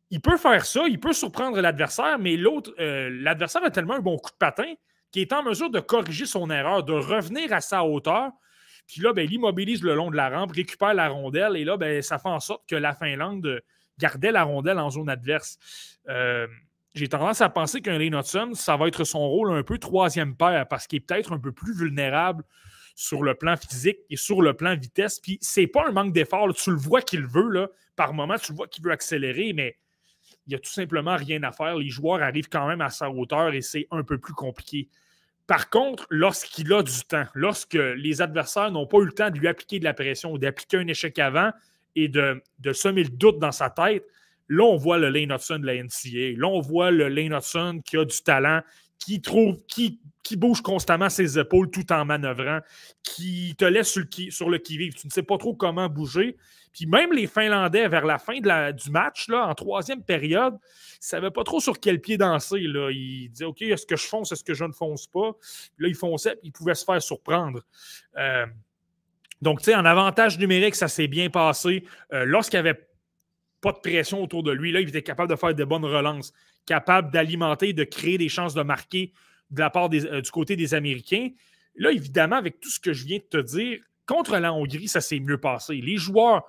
Il 0.10 0.22
peut 0.22 0.38
faire 0.38 0.66
ça, 0.66 0.88
il 0.88 1.00
peut 1.00 1.14
surprendre 1.14 1.62
l'adversaire, 1.62 2.18
mais 2.18 2.38
l'autre, 2.38 2.74
euh, 2.80 3.10
l'adversaire 3.22 3.64
a 3.64 3.70
tellement 3.70 3.96
un 3.96 4.00
bon 4.00 4.18
coup 4.18 4.32
de 4.32 4.38
patin 4.38 4.74
qu'il 5.12 5.22
est 5.22 5.34
en 5.34 5.44
mesure 5.44 5.70
de 5.70 5.80
corriger 5.80 6.26
son 6.26 6.50
erreur, 6.50 6.84
de 6.84 6.94
revenir 6.94 7.54
à 7.54 7.62
sa 7.62 7.84
hauteur. 7.84 8.32
Puis 8.88 9.02
là, 9.02 9.14
ben, 9.14 9.26
il 9.26 9.34
immobilise 9.34 9.84
le 9.84 9.96
long 9.96 10.12
de 10.12 10.16
la 10.16 10.30
rampe, 10.30 10.52
récupère 10.52 10.94
la 10.94 11.10
rondelle, 11.10 11.56
et 11.58 11.64
là, 11.64 11.78
ben, 11.78 12.02
ça 12.02 12.20
fait 12.20 12.30
en 12.30 12.40
sorte 12.40 12.68
que 12.70 12.76
la 12.76 12.94
Finlande 12.94 13.62
gardait 13.98 14.32
la 14.32 14.44
rondelle 14.44 14.80
en 14.80 14.90
zone 14.90 15.10
adverse. 15.10 15.58
Euh, 16.10 16.48
j'ai 16.94 17.10
tendance 17.10 17.42
à 17.42 17.50
penser 17.50 17.82
qu'un 17.82 17.98
Lane 17.98 18.16
Hudson, 18.16 18.52
ça 18.54 18.78
va 18.78 18.88
être 18.88 19.04
son 19.04 19.28
rôle 19.28 19.52
un 19.52 19.64
peu 19.64 19.78
troisième 19.78 20.36
paire 20.36 20.68
parce 20.68 20.88
qu'il 20.88 20.98
est 20.98 21.02
peut-être 21.02 21.34
un 21.34 21.40
peu 21.40 21.52
plus 21.52 21.74
vulnérable 21.74 22.44
sur 22.96 23.22
le 23.24 23.36
plan 23.36 23.58
physique 23.58 23.98
et 24.10 24.16
sur 24.16 24.42
le 24.42 24.54
plan 24.54 24.76
vitesse. 24.76 25.20
Puis 25.20 25.38
c'est 25.42 25.68
pas 25.68 25.88
un 25.88 25.92
manque 25.92 26.14
d'effort. 26.14 26.54
Tu 26.54 26.72
le 26.72 26.78
vois 26.78 27.02
qu'il 27.02 27.26
veut. 27.26 27.70
Par 27.98 28.14
moment, 28.14 28.38
tu 28.38 28.54
le 28.54 28.56
vois 28.56 28.68
qu'il 28.68 28.84
veut 28.84 28.92
accélérer, 28.92 29.52
mais 29.52 29.78
il 30.48 30.52
n'y 30.52 30.56
a 30.56 30.60
tout 30.60 30.72
simplement 30.72 31.18
rien 31.18 31.44
à 31.44 31.52
faire. 31.52 31.76
Les 31.76 31.90
joueurs 31.90 32.22
arrivent 32.22 32.50
quand 32.50 32.68
même 32.68 32.82
à 32.82 32.90
sa 32.90 33.10
hauteur 33.10 33.54
et 33.54 33.62
c'est 33.62 33.88
un 33.92 34.04
peu 34.04 34.18
plus 34.18 34.34
compliqué. 34.34 34.88
Par 35.48 35.70
contre, 35.70 36.08
lorsqu'il 36.10 36.74
a 36.74 36.82
du 36.82 37.04
temps, 37.08 37.26
lorsque 37.34 37.74
les 37.74 38.22
adversaires 38.22 38.72
n'ont 38.72 38.88
pas 38.88 38.98
eu 38.98 39.06
le 39.06 39.12
temps 39.12 39.30
de 39.30 39.38
lui 39.38 39.48
appliquer 39.48 39.80
de 39.80 39.84
la 39.84 39.94
pression 39.94 40.32
ou 40.32 40.38
d'appliquer 40.38 40.78
un 40.78 40.88
échec 40.88 41.20
avant 41.20 41.52
et 41.96 42.08
de, 42.08 42.42
semer 42.74 43.04
le 43.04 43.10
doute 43.10 43.40
dans 43.40 43.52
sa 43.52 43.70
tête, 43.70 44.06
Là, 44.48 44.64
on 44.64 44.78
voit 44.78 44.98
le 44.98 45.10
Lane 45.10 45.32
Hudson 45.32 45.60
de 45.60 45.66
la 45.66 45.74
NCA. 45.74 46.38
Là, 46.38 46.48
on 46.48 46.62
voit 46.62 46.92
le 46.92 47.08
Lane 47.08 47.34
Hudson 47.34 47.82
qui 47.84 47.98
a 47.98 48.06
du 48.06 48.22
talent, 48.22 48.62
qui 49.00 49.22
trouve, 49.22 49.58
qui, 49.68 50.00
bouge 50.38 50.62
constamment 50.62 51.10
ses 51.10 51.40
épaules 51.40 51.70
tout 51.72 51.92
en 51.92 52.06
manœuvrant, 52.06 52.60
qui 53.04 53.56
te 53.58 53.66
laisse 53.66 53.92
sur 53.92 54.04
le, 54.04 54.32
sur 54.32 54.50
le 54.50 54.58
qui-vive. 54.58 54.94
Tu 54.94 55.08
ne 55.08 55.12
sais 55.12 55.24
pas 55.24 55.38
trop 55.38 55.56
comment 55.56 55.90
bouger. 55.90 56.38
Puis 56.76 56.88
même 56.88 57.14
les 57.14 57.26
Finlandais, 57.26 57.88
vers 57.88 58.06
la 58.06 58.20
fin 58.20 58.38
du 58.38 58.92
match, 58.92 59.30
là, 59.30 59.48
en 59.48 59.56
troisième 59.56 60.04
période, 60.04 60.56
ne 60.56 60.60
savaient 61.00 61.32
pas 61.32 61.46
trop 61.46 61.62
sur 61.62 61.80
quel 61.80 62.02
pied 62.02 62.18
danser. 62.18 62.60
Là. 62.60 62.92
Ils 62.92 63.30
disaient 63.30 63.46
OK, 63.46 63.62
est-ce 63.62 63.86
que 63.86 63.96
je 63.96 64.06
fonce, 64.06 64.34
est-ce 64.34 64.44
que 64.44 64.54
je 64.54 64.66
ne 64.66 64.74
fonce 64.74 65.08
pas? 65.08 65.32
là, 65.78 65.88
ils 65.88 65.96
fonçaient, 65.96 66.36
puis 66.36 66.50
ils 66.50 66.52
pouvaient 66.52 66.76
se 66.76 66.84
faire 66.84 67.02
surprendre. 67.02 67.62
Euh, 68.18 68.46
donc, 69.42 69.60
tu 69.60 69.66
sais, 69.66 69.76
en 69.76 69.86
avantage 69.86 70.38
numérique, 70.38 70.76
ça 70.76 70.90
s'est 70.90 71.08
bien 71.08 71.30
passé. 71.30 71.86
Euh, 72.12 72.26
lorsqu'il 72.26 72.58
y 72.58 72.60
avait 72.60 72.88
pas 73.62 73.72
de 73.72 73.80
pression 73.80 74.22
autour 74.22 74.44
de 74.44 74.52
lui. 74.52 74.72
Là, 74.74 74.82
il 74.82 74.90
était 74.90 75.02
capable 75.02 75.30
de 75.30 75.36
faire 75.38 75.56
de 75.56 75.64
bonnes 75.64 75.86
relances, 75.86 76.34
capable 76.66 77.10
d'alimenter, 77.10 77.72
de 77.72 77.86
créer 77.86 78.18
des 78.18 78.30
chances 78.30 78.54
de 78.54 78.62
marquer 78.62 79.14
de 79.50 79.60
la 79.60 79.70
part 79.70 79.90
euh, 79.94 80.22
du 80.22 80.30
côté 80.30 80.58
des 80.58 80.74
Américains. 80.74 81.30
Là, 81.76 81.92
évidemment, 81.92 82.36
avec 82.36 82.60
tout 82.60 82.70
ce 82.70 82.80
que 82.82 82.92
je 82.92 83.06
viens 83.06 83.18
de 83.18 83.24
te 83.24 83.38
dire, 83.38 83.80
contre 84.06 84.38
la 84.38 84.54
Hongrie, 84.54 84.88
ça 84.88 85.02
s'est 85.02 85.20
mieux 85.20 85.40
passé. 85.40 85.76
Les 85.76 85.98
joueurs 85.98 86.44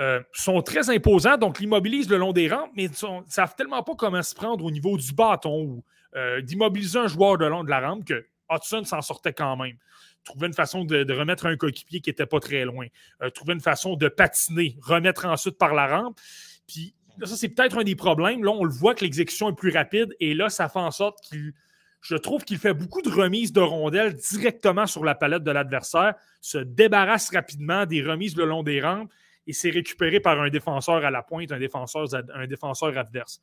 euh, 0.00 0.20
sont 0.32 0.62
très 0.62 0.90
imposants, 0.90 1.36
donc 1.36 1.58
l'immobilisent 1.58 2.08
le 2.08 2.18
long 2.18 2.32
des 2.32 2.48
rampes, 2.48 2.70
mais 2.76 2.88
ne 2.88 3.22
savent 3.28 3.54
tellement 3.56 3.82
pas 3.82 3.94
comment 3.96 4.22
se 4.22 4.34
prendre 4.34 4.64
au 4.64 4.70
niveau 4.70 4.96
du 4.96 5.12
bâton 5.12 5.62
ou 5.62 5.84
euh, 6.14 6.40
d'immobiliser 6.40 7.00
un 7.00 7.08
joueur 7.08 7.36
de 7.36 7.46
long 7.46 7.64
de 7.64 7.70
la 7.70 7.80
rampe 7.80 8.04
que 8.04 8.26
Hudson 8.50 8.84
s'en 8.84 9.02
sortait 9.02 9.32
quand 9.32 9.56
même. 9.56 9.76
Trouver 10.24 10.46
une 10.46 10.54
façon 10.54 10.84
de, 10.84 11.12
remettre 11.12 11.46
un 11.46 11.56
coéquipier 11.56 12.00
qui 12.00 12.10
n'était 12.10 12.26
pas 12.26 12.40
très 12.40 12.64
loin. 12.64 12.86
trouver 13.34 13.54
une 13.54 13.60
façon 13.60 13.96
de 13.96 14.08
patiner, 14.08 14.76
remettre 14.82 15.26
ensuite 15.26 15.58
par 15.58 15.74
la 15.74 15.86
rampe. 15.86 16.18
Puis 16.66 16.94
ça, 17.26 17.36
c'est 17.36 17.48
peut-être 17.48 17.78
un 17.78 17.84
des 17.84 17.96
problèmes. 17.96 18.44
Là, 18.44 18.52
on 18.52 18.64
le 18.64 18.70
voit 18.70 18.94
que 18.94 19.04
l'exécution 19.04 19.48
est 19.50 19.54
plus 19.56 19.70
rapide 19.70 20.14
et 20.20 20.34
là, 20.34 20.48
ça 20.48 20.68
fait 20.68 20.78
en 20.78 20.90
sorte 20.90 21.20
qu'il. 21.22 21.52
Je 22.00 22.14
trouve 22.14 22.44
qu'il 22.44 22.58
fait 22.58 22.74
beaucoup 22.74 23.02
de 23.02 23.10
remises 23.10 23.52
de 23.52 23.60
rondelles 23.60 24.14
directement 24.14 24.86
sur 24.86 25.04
la 25.04 25.16
palette 25.16 25.42
de 25.42 25.50
l'adversaire, 25.50 26.14
se 26.40 26.58
débarrasse 26.58 27.30
rapidement 27.30 27.86
des 27.86 28.02
remises 28.02 28.36
le 28.36 28.44
long 28.44 28.62
des 28.62 28.80
rampes 28.80 29.10
et 29.48 29.54
c'est 29.54 29.70
récupéré 29.70 30.20
par 30.20 30.40
un 30.40 30.50
défenseur 30.50 31.04
à 31.04 31.10
la 31.10 31.22
pointe, 31.22 31.50
un 31.50 31.58
défenseur, 31.58 32.06
un 32.34 32.46
défenseur 32.46 32.96
adverse. 32.96 33.40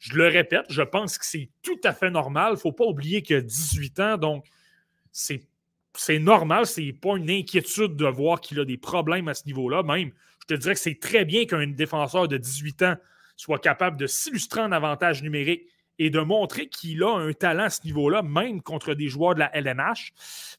Je 0.00 0.14
le 0.14 0.26
répète, 0.26 0.66
je 0.68 0.82
pense 0.82 1.16
que 1.16 1.24
c'est 1.24 1.48
tout 1.62 1.78
à 1.84 1.94
fait 1.94 2.10
normal. 2.10 2.50
Il 2.50 2.54
ne 2.54 2.60
faut 2.60 2.72
pas 2.72 2.84
oublier 2.84 3.22
qu'il 3.22 3.36
a 3.36 3.40
18 3.40 4.00
ans, 4.00 4.16
donc 4.18 4.46
c'est 5.12 5.46
c'est 5.96 6.18
normal, 6.18 6.66
c'est 6.66 6.92
pas 6.92 7.16
une 7.16 7.30
inquiétude 7.30 7.94
de 7.94 8.06
voir 8.06 8.40
qu'il 8.40 8.58
a 8.58 8.64
des 8.64 8.76
problèmes 8.76 9.28
à 9.28 9.34
ce 9.34 9.46
niveau-là. 9.46 9.84
Même, 9.84 10.10
je 10.40 10.46
te 10.46 10.60
dirais 10.60 10.74
que 10.74 10.80
c'est 10.80 10.98
très 10.98 11.24
bien 11.24 11.46
qu'un 11.46 11.68
défenseur 11.68 12.26
de 12.26 12.36
18 12.36 12.82
ans 12.82 12.96
soit 13.36 13.60
capable 13.60 13.96
de 13.96 14.08
s'illustrer 14.08 14.60
en 14.60 14.72
avantage 14.72 15.22
numérique 15.22 15.68
et 16.00 16.10
de 16.10 16.18
montrer 16.18 16.68
qu'il 16.68 17.04
a 17.04 17.16
un 17.16 17.32
talent 17.32 17.64
à 17.64 17.70
ce 17.70 17.84
niveau-là, 17.84 18.22
même 18.22 18.60
contre 18.60 18.94
des 18.94 19.06
joueurs 19.06 19.34
de 19.34 19.38
la 19.40 19.56
LNH. 19.56 20.12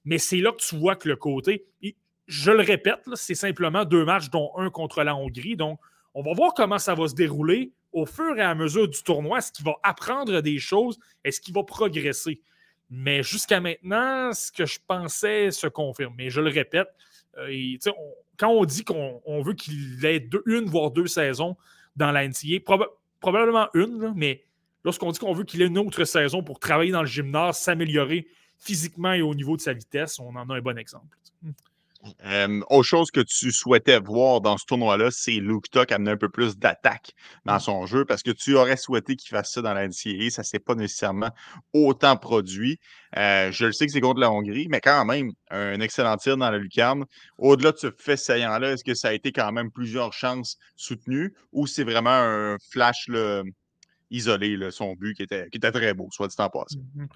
Mais 0.05 0.17
c'est 0.17 0.37
là 0.37 0.53
que 0.53 0.63
tu 0.63 0.77
vois 0.77 0.95
que 0.95 1.09
le 1.09 1.17
côté, 1.17 1.65
je 2.27 2.51
le 2.51 2.61
répète, 2.61 3.07
c'est 3.13 3.35
simplement 3.35 3.85
deux 3.85 4.05
matchs, 4.05 4.29
dont 4.29 4.51
un 4.57 4.69
contre 4.69 5.03
la 5.03 5.15
Hongrie. 5.15 5.55
Donc, 5.55 5.79
on 6.13 6.23
va 6.23 6.33
voir 6.33 6.53
comment 6.53 6.79
ça 6.79 6.95
va 6.95 7.07
se 7.07 7.15
dérouler 7.15 7.71
au 7.91 8.05
fur 8.05 8.37
et 8.37 8.41
à 8.41 8.55
mesure 8.55 8.87
du 8.87 9.01
tournoi. 9.03 9.39
Est-ce 9.39 9.51
qu'il 9.51 9.65
va 9.65 9.75
apprendre 9.83 10.41
des 10.41 10.57
choses? 10.57 10.99
Est-ce 11.23 11.39
qu'il 11.39 11.53
va 11.53 11.63
progresser? 11.63 12.41
Mais 12.89 13.23
jusqu'à 13.23 13.59
maintenant, 13.59 14.31
ce 14.33 14.51
que 14.51 14.65
je 14.65 14.79
pensais 14.85 15.51
se 15.51 15.67
confirme. 15.67 16.13
Mais 16.17 16.29
je 16.29 16.41
le 16.41 16.49
répète, 16.49 16.87
euh, 17.37 17.77
quand 18.37 18.49
on 18.49 18.65
dit 18.65 18.83
qu'on 18.83 19.41
veut 19.43 19.53
qu'il 19.53 20.03
ait 20.05 20.29
une, 20.45 20.65
voire 20.65 20.91
deux 20.91 21.07
saisons 21.07 21.55
dans 21.95 22.11
la 22.11 22.27
probablement 23.19 23.69
une, 23.73 24.13
mais 24.15 24.43
lorsqu'on 24.83 25.11
dit 25.11 25.19
qu'on 25.19 25.33
veut 25.33 25.43
qu'il 25.43 25.61
ait 25.61 25.67
une 25.67 25.77
autre 25.77 26.03
saison 26.03 26.43
pour 26.43 26.59
travailler 26.59 26.91
dans 26.91 27.01
le 27.01 27.07
gymnase, 27.07 27.59
s'améliorer 27.59 28.27
physiquement 28.57 29.13
et 29.13 29.21
au 29.21 29.33
niveau 29.33 29.57
de 29.57 29.61
sa 29.61 29.73
vitesse, 29.73 30.19
on 30.19 30.35
en 30.35 30.49
a 30.49 30.55
un 30.55 30.61
bon 30.61 30.77
exemple. 30.77 31.17
Euh, 32.25 32.61
autre 32.69 32.87
chose 32.87 33.11
que 33.11 33.21
tu 33.21 33.51
souhaitais 33.51 33.99
voir 33.99 34.41
dans 34.41 34.57
ce 34.57 34.65
tournoi-là, 34.65 35.09
c'est 35.11 35.33
Luke 35.33 35.69
Tuck 35.69 35.91
amener 35.91 36.11
un 36.11 36.17
peu 36.17 36.29
plus 36.29 36.57
d'attaque 36.57 37.13
dans 37.45 37.59
son 37.59 37.85
jeu 37.85 38.05
parce 38.05 38.23
que 38.23 38.31
tu 38.31 38.55
aurais 38.55 38.77
souhaité 38.77 39.15
qu'il 39.15 39.29
fasse 39.29 39.51
ça 39.51 39.61
dans 39.61 39.73
la 39.73 39.87
NCAA. 39.87 40.29
Ça 40.29 40.41
ne 40.41 40.45
s'est 40.45 40.59
pas 40.59 40.75
nécessairement 40.75 41.29
autant 41.73 42.17
produit. 42.17 42.79
Euh, 43.17 43.51
je 43.51 43.65
le 43.65 43.71
sais 43.71 43.85
que 43.85 43.91
c'est 43.91 44.01
contre 44.01 44.19
la 44.19 44.31
Hongrie, 44.31 44.67
mais 44.69 44.81
quand 44.81 45.05
même, 45.05 45.31
un 45.49 45.79
excellent 45.79 46.17
tir 46.17 46.37
dans 46.37 46.49
la 46.49 46.57
lucarne. 46.57 47.05
Au-delà 47.37 47.71
de 47.71 47.77
ce 47.77 47.91
fait 47.97 48.17
saillant-là, 48.17 48.73
est-ce 48.73 48.83
que 48.83 48.93
ça 48.93 49.09
a 49.09 49.13
été 49.13 49.31
quand 49.31 49.51
même 49.51 49.71
plusieurs 49.71 50.13
chances 50.13 50.57
soutenues 50.75 51.33
ou 51.51 51.67
c'est 51.67 51.83
vraiment 51.83 52.09
un 52.09 52.57
flash 52.71 53.07
isolé, 54.15 54.57
son 54.71 54.93
but 54.93 55.15
qui 55.15 55.23
était, 55.23 55.49
qui 55.49 55.57
était 55.57 55.71
très 55.71 55.93
beau, 55.93 56.07
soit 56.11 56.27
dit 56.27 56.35
en 56.37 56.49
passant. 56.49 56.79
Mhm. 56.95 57.07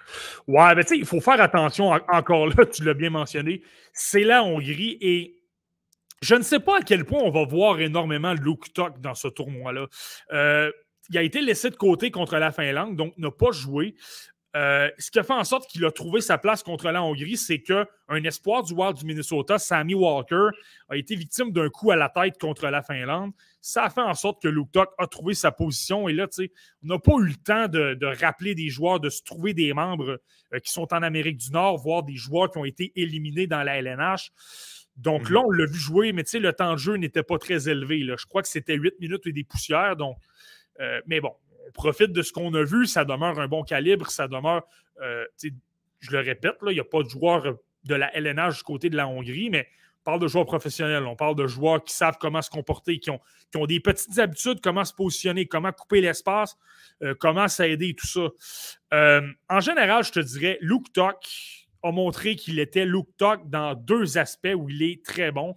Ouais, 0.48 0.76
mais 0.76 0.84
tu 0.84 0.90
sais, 0.90 0.98
il 0.98 1.06
faut 1.06 1.22
faire 1.22 1.42
attention, 1.42 1.90
encore 1.90 2.48
là, 2.48 2.66
tu 2.72 2.84
l'as 2.84 2.94
bien 2.94 3.10
mentionné, 3.10 3.62
c'est 3.94 4.24
la 4.24 4.44
Hongrie 4.44 4.98
et 5.02 5.40
je 6.22 6.36
ne 6.36 6.42
sais 6.42 6.60
pas 6.60 6.80
à 6.80 6.82
quel 6.82 7.06
point 7.06 7.22
on 7.24 7.32
va 7.32 7.46
voir 7.46 7.80
énormément 7.80 8.34
Luke 8.34 8.74
Tuck 8.74 9.00
dans 9.00 9.16
ce 9.16 9.28
tournoi-là. 9.28 9.88
Euh, 10.34 10.72
il 11.10 11.18
a 11.18 11.24
été 11.24 11.42
laissé 11.42 11.70
de 11.70 11.76
côté 11.76 12.12
contre 12.12 12.38
la 12.38 12.52
Finlande, 12.52 12.96
donc 12.96 13.18
n'a 13.18 13.32
pas 13.32 13.52
joué. 13.52 13.96
Euh, 14.56 14.90
ce 14.98 15.12
qui 15.12 15.20
a 15.20 15.24
fait 15.24 15.34
en 15.34 15.44
sorte 15.44 15.70
qu'il 15.70 15.86
a 15.86 15.92
trouvé 15.92 16.22
sa 16.22 16.38
place 16.38 16.64
contre 16.64 16.90
la 16.90 17.04
Hongrie, 17.04 17.38
c'est 17.38 17.62
qu'un 17.62 17.86
espoir 18.24 18.64
du 18.64 18.74
Wild 18.74 18.98
du 18.98 19.06
Minnesota, 19.06 19.60
Sammy 19.60 19.94
Walker, 19.94 20.50
a 20.90 20.98
été 20.98 21.16
victime 21.16 21.52
d'un 21.52 21.70
coup 21.70 21.92
à 21.92 21.96
la 21.96 22.10
tête 22.10 22.40
contre 22.40 22.68
la 22.68 22.82
Finlande. 22.82 23.32
Ça 23.62 23.84
a 23.84 23.90
fait 23.90 24.02
en 24.02 24.14
sorte 24.14 24.42
que 24.42 24.48
Luke 24.48 24.72
Tuck 24.72 24.90
a 24.98 25.08
trouvé 25.08 25.34
sa 25.34 25.52
position. 25.52 26.08
Et 26.08 26.14
là, 26.14 26.28
tu 26.28 26.44
sais, 26.44 26.52
on 26.84 26.88
n'a 26.88 27.00
pas 27.00 27.14
eu 27.20 27.26
le 27.26 27.36
temps 27.36 27.68
de, 27.68 28.20
rappeler 28.22 28.56
des 28.56 28.70
joueurs, 28.70 29.00
de 29.00 29.10
se 29.10 29.22
trouver 29.22 29.54
des 29.54 29.74
membres 29.74 30.22
euh, 30.54 30.60
qui 30.60 30.72
sont 30.72 30.94
en 30.94 31.04
Amérique 31.04 31.38
du 31.38 31.52
Nord, 31.52 31.78
voire 31.78 32.04
des 32.04 32.16
joueurs 32.16 32.50
qui 32.50 32.58
ont 32.58 32.66
été 32.66 32.94
éliminés 32.96 33.48
dans 33.48 33.64
la 33.64 33.78
LNH. 33.78 34.32
Donc 34.96 35.30
mhm. 35.30 35.34
là, 35.34 35.42
on 35.46 35.52
l'a 35.52 35.66
vu 35.66 35.78
jouer, 35.78 36.14
mais 36.14 36.24
tu 36.24 36.32
sais, 36.32 36.40
le 36.40 36.54
temps 36.54 36.74
de 36.74 36.78
jeu 36.78 36.96
n'était 36.96 37.24
pas 37.24 37.38
très 37.38 37.70
élevé. 37.70 38.00
Là. 38.00 38.16
Je 38.18 38.26
crois 38.26 38.42
que 38.42 38.48
c'était 38.48 38.76
8 38.76 39.00
minutes 39.00 39.28
et 39.28 39.34
des 39.34 39.44
poussières. 39.44 39.96
Donc, 39.96 40.18
euh, 40.80 41.02
mais 41.06 41.20
bon, 41.20 41.34
on 41.68 41.72
profite 41.72 42.12
de 42.12 42.22
ce 42.22 42.32
qu'on 42.32 42.54
a 42.54 42.64
vu. 42.64 42.86
Ça 42.86 43.04
demeure 43.06 43.40
un 43.40 43.48
bon 43.48 43.64
calibre. 43.64 44.10
Ça 44.10 44.28
demeure, 44.28 44.64
euh, 45.02 45.26
je 46.00 46.12
le 46.12 46.20
répète, 46.20 46.56
il 46.66 46.74
n'y 46.74 46.80
a 46.80 46.86
pas 46.86 47.04
de 47.04 47.10
joueurs 47.10 47.58
de 47.84 47.96
la 47.96 48.14
LNH 48.16 48.58
du 48.58 48.64
côté 48.64 48.90
de 48.90 48.98
la 48.98 49.08
Hongrie, 49.08 49.50
mais 49.50 49.68
on 50.02 50.12
parle 50.12 50.20
de 50.20 50.28
joueurs 50.28 50.46
professionnels. 50.46 51.06
On 51.06 51.16
parle 51.16 51.36
de 51.36 51.48
joueurs 51.48 51.84
qui 51.84 51.94
savent 51.94 52.18
comment 52.20 52.42
se 52.42 52.50
comporter, 52.50 53.00
qui 53.00 53.10
ont, 53.10 53.20
qui 53.52 53.58
ont 53.58 53.66
des 53.66 53.80
petites 53.80 54.18
habitudes, 54.18 54.60
comment 54.62 54.86
se 54.86 54.94
positionner, 54.94 55.46
comment 55.46 55.72
couper 55.72 56.02
l'espace, 56.02 56.58
euh, 57.04 57.14
comment 57.20 57.48
s'aider, 57.48 57.96
tout 57.96 58.08
ça. 58.08 58.28
Euh, 58.94 59.22
en 59.50 59.60
général, 59.60 60.04
je 60.04 60.12
te 60.12 60.20
dirais, 60.20 60.58
Luke 60.62 60.92
Tuck 60.94 61.68
a 61.84 61.92
montré 61.92 62.36
qu'il 62.36 62.60
était 62.60 62.86
Luke 62.86 63.10
Tuck 63.18 63.50
dans 63.50 63.76
deux 63.76 64.18
aspects 64.18 64.54
où 64.56 64.70
il 64.70 64.82
est 64.84 65.06
très 65.06 65.32
bon 65.32 65.56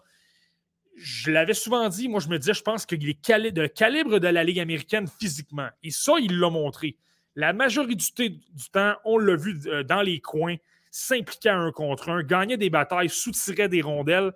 je 0.97 1.31
l'avais 1.31 1.55
souvent 1.55 1.89
dit, 1.89 2.09
moi 2.09 2.21
je 2.21 2.29
me 2.29 2.39
disais, 2.39 2.55
je 2.55 2.63
pense 2.63 2.87
qu'il 2.87 3.09
est 3.09 3.21
cali 3.21 3.53
de 3.53 3.67
calibre 3.67 4.19
de 4.19 4.29
la 4.29 4.45
Ligue 4.45 4.61
américaine 4.61 5.07
physiquement. 5.21 5.69
Et 5.83 5.91
ça, 5.91 6.15
il 6.21 6.39
l'a 6.39 6.51
montré. 6.51 6.97
La 7.35 7.53
majorité 7.53 8.29
du 8.29 8.71
temps, 8.73 8.95
on 9.05 9.19
l'a 9.19 9.37
vu 9.37 9.59
euh, 9.67 9.83
dans 9.83 10.03
les 10.03 10.21
coins, 10.21 10.57
s'impliquer 10.93 11.49
à 11.49 11.57
un 11.57 11.73
contre 11.73 12.11
un, 12.11 12.23
gagner 12.23 12.59
des 12.59 12.71
batailles, 12.71 13.09
soutirer 13.09 13.69
des 13.69 13.81
rondelles. 13.81 14.33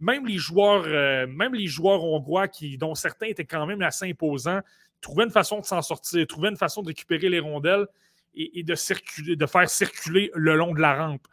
Même 0.00 0.26
les 0.26 0.38
joueurs, 0.38 0.84
euh, 0.86 1.26
même 1.26 1.54
les 1.54 1.66
joueurs 1.66 2.02
hongrois, 2.02 2.48
qui, 2.48 2.78
dont 2.78 2.94
certains 2.94 3.26
étaient 3.26 3.44
quand 3.44 3.66
même 3.66 3.82
assez 3.82 4.08
imposants, 4.08 4.60
trouvaient 5.02 5.24
une 5.24 5.30
façon 5.30 5.60
de 5.60 5.66
s'en 5.66 5.82
sortir, 5.82 6.26
trouvaient 6.26 6.48
une 6.48 6.56
façon 6.56 6.82
de 6.82 6.88
récupérer 6.88 7.28
les 7.28 7.40
rondelles 7.40 7.86
et, 8.34 8.62
de, 8.62 9.46
faire 9.46 9.68
circuler 9.68 10.30
le 10.34 10.56
long 10.56 10.72
de 10.72 10.80
la 10.80 10.94
rampe. 10.94 11.26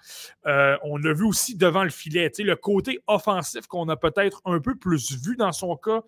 Euh, 0.46 0.76
on 0.84 1.04
a 1.06 1.14
vu 1.14 1.24
aussi 1.24 1.56
devant 1.56 1.84
le 1.84 1.90
filet. 1.90 2.32
Le 2.40 2.56
côté 2.56 3.00
offensif 3.08 3.68
qu'on 3.68 3.88
a 3.90 3.96
peut-être 3.96 4.42
un 4.46 4.60
peu 4.60 4.76
plus 4.76 5.14
vu 5.24 5.36
dans 5.36 5.52
son 5.52 5.76
cas, 5.78 6.02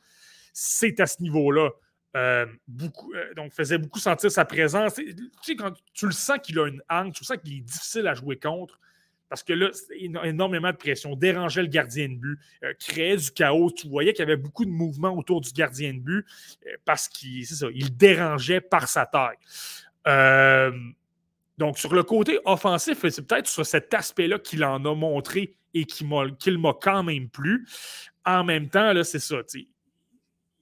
c'est 0.54 1.00
à 1.00 1.06
ce 1.06 1.22
niveau-là. 1.22 1.70
Euh, 2.18 2.46
euh, 2.82 3.34
donc, 3.36 3.54
faisait 3.54 3.78
beaucoup 3.78 4.00
sentir 4.00 4.32
sa 4.32 4.44
présence. 4.44 4.96
Tu 4.96 5.16
sais, 5.44 5.56
quand 5.56 5.72
tu 5.94 6.08
le 6.08 6.12
sens 6.12 6.40
qu'il 6.44 6.60
a 6.60 6.68
une 6.68 6.82
hangue, 6.90 7.14
tu 7.14 7.24
sens 7.24 7.38
qu'il 7.38 7.58
est 7.58 7.62
difficile 7.62 8.08
à 8.08 8.14
jouer 8.14 8.38
contre. 8.38 8.80
Parce 9.30 9.44
que 9.44 9.52
là, 9.54 9.70
énormément 10.24 10.72
de 10.72 10.78
pression, 10.78 11.16
dérangeait 11.16 11.62
le 11.62 11.68
gardien 11.68 12.08
de 12.08 12.16
but, 12.16 12.40
créait 12.80 13.18
du 13.18 13.30
chaos. 13.32 13.72
Tu 13.72 13.90
voyais 13.90 14.14
qu'il 14.14 14.22
y 14.22 14.24
avait 14.24 14.38
beaucoup 14.38 14.64
de 14.64 14.70
mouvements 14.70 15.12
autour 15.18 15.42
du 15.42 15.52
gardien 15.52 15.94
de 15.94 16.00
but 16.00 16.26
parce 16.86 17.10
qu'il 17.10 17.44
il 17.76 17.98
dérangeait 17.98 18.62
par 18.62 18.88
sa 18.88 19.06
taille. 19.06 19.36
Euh, 20.08 20.72
donc, 21.58 21.78
sur 21.78 21.94
le 21.94 22.04
côté 22.04 22.40
offensif, 22.46 23.00
c'est 23.10 23.28
peut-être 23.28 23.48
sur 23.48 23.66
cet 23.66 23.94
aspect-là 23.94 24.40
qu'il 24.40 24.64
en 24.64 24.84
a 24.86 24.96
montré 24.96 25.56
et 25.74 25.86
qu'il 25.86 26.08
m'a 26.08 26.74
quand 26.82 27.04
même 27.04 27.30
plu. 27.30 27.68
En 28.26 28.44
même 28.44 28.70
temps, 28.70 28.94
là, 28.94 29.04
c'est 29.04 29.20
ça. 29.20 29.38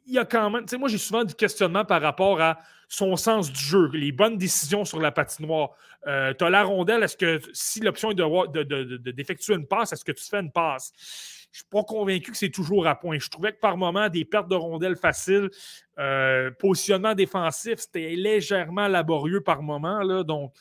Il 0.06 0.14
y 0.14 0.20
a 0.20 0.26
quand 0.26 0.50
même. 0.50 0.66
Moi, 0.78 0.90
j'ai 0.90 0.98
souvent 0.98 1.24
du 1.24 1.34
questionnement 1.34 1.84
par 1.84 2.02
rapport 2.02 2.40
à 2.42 2.60
son 2.88 3.16
sens 3.16 3.52
du 3.52 3.60
jeu, 3.60 3.90
les 3.94 4.12
bonnes 4.12 4.38
décisions 4.38 4.86
sur 4.86 5.00
la 5.00 5.12
patinoire. 5.12 5.72
Euh, 6.08 6.34
tu 6.38 6.46
as 6.46 6.50
la 6.50 6.64
rondelle, 6.64 7.04
est-ce 7.04 7.18
que 7.18 7.42
si 7.52 7.80
l'option 7.80 8.12
est 8.12 8.16
d'effectuer 8.16 9.54
de, 9.54 9.58
de, 9.58 9.62
une 9.62 9.68
passe, 9.68 9.94
est-ce 9.94 10.06
que 10.06 10.12
tu 10.12 10.24
fais 10.24 10.40
une 10.40 10.52
passe? 10.52 10.92
Je 11.52 11.60
ne 11.60 11.64
suis 11.64 11.70
pas 11.72 11.84
convaincu 11.84 12.32
que 12.32 12.38
c'est 12.38 12.50
toujours 12.50 12.86
à 12.86 13.00
point. 13.00 13.18
Je 13.18 13.30
trouvais 13.30 13.54
que 13.54 13.60
par 13.60 13.78
moment, 13.78 14.10
des 14.10 14.26
pertes 14.26 14.50
de 14.50 14.56
rondelles 14.56 14.98
faciles, 14.98 15.50
euh, 15.98 16.52
positionnement 16.60 17.16
défensif, 17.16 17.80
c'était 17.80 18.16
légèrement 18.16 18.88
laborieux 18.88 19.42
par 19.42 19.64
moment. 19.64 20.00
Là, 20.04 20.24
donc, 20.24 20.54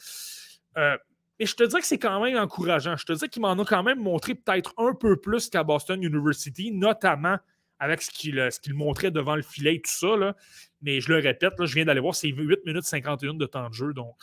euh, 0.79 0.97
mais 1.39 1.47
je 1.47 1.57
te 1.57 1.65
dirais 1.65 1.81
que 1.81 1.87
c'est 1.87 1.99
quand 1.99 2.23
même 2.23 2.39
encourageant. 2.39 2.97
Je 2.97 3.05
te 3.05 3.13
dirais 3.13 3.29
qu'il 3.29 3.43
m'en 3.43 3.59
a 3.59 3.65
quand 3.65 3.83
même 3.83 3.99
montré 3.99 4.35
peut-être 4.35 4.73
un 4.79 4.95
peu 4.95 5.17
plus 5.17 5.51
qu'à 5.51 5.65
Boston 5.65 6.03
University, 6.03 6.71
notamment 6.71 7.39
avec 7.85 8.03
ce 8.03 8.11
qu'il 8.11 8.75
montrait 8.75 9.11
devant 9.11 9.37
le 9.37 9.43
filet 9.43 9.77
et 9.77 9.81
tout 9.81 9.91
ça. 9.91 10.35
Mais 10.83 11.01
je 11.01 11.13
le 11.13 11.19
répète, 11.19 11.53
je 11.59 11.75
viens 11.75 11.85
d'aller 11.85 12.01
voir, 12.01 12.15
c'est 12.15 12.29
8 12.29 12.65
minutes 12.65 12.85
51 12.85 13.35
de 13.35 13.47
temps 13.47 13.69
de 13.69 13.75
jeu. 13.75 13.93
Donc, 13.93 14.15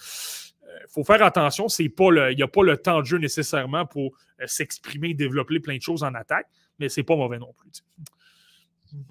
il 0.65 0.91
faut 0.91 1.03
faire 1.03 1.23
attention. 1.23 1.67
il 1.67 1.91
n'y 2.35 2.43
a 2.43 2.47
pas 2.47 2.63
le 2.63 2.77
temps 2.77 3.01
de 3.01 3.05
jeu 3.05 3.17
nécessairement 3.17 3.85
pour 3.85 4.17
euh, 4.41 4.45
s'exprimer, 4.47 5.13
développer 5.13 5.59
plein 5.59 5.77
de 5.77 5.81
choses 5.81 6.03
en 6.03 6.13
attaque, 6.13 6.47
mais 6.79 6.89
c'est 6.89 7.03
pas 7.03 7.15
mauvais 7.15 7.39
non 7.39 7.53
plus. 7.53 7.69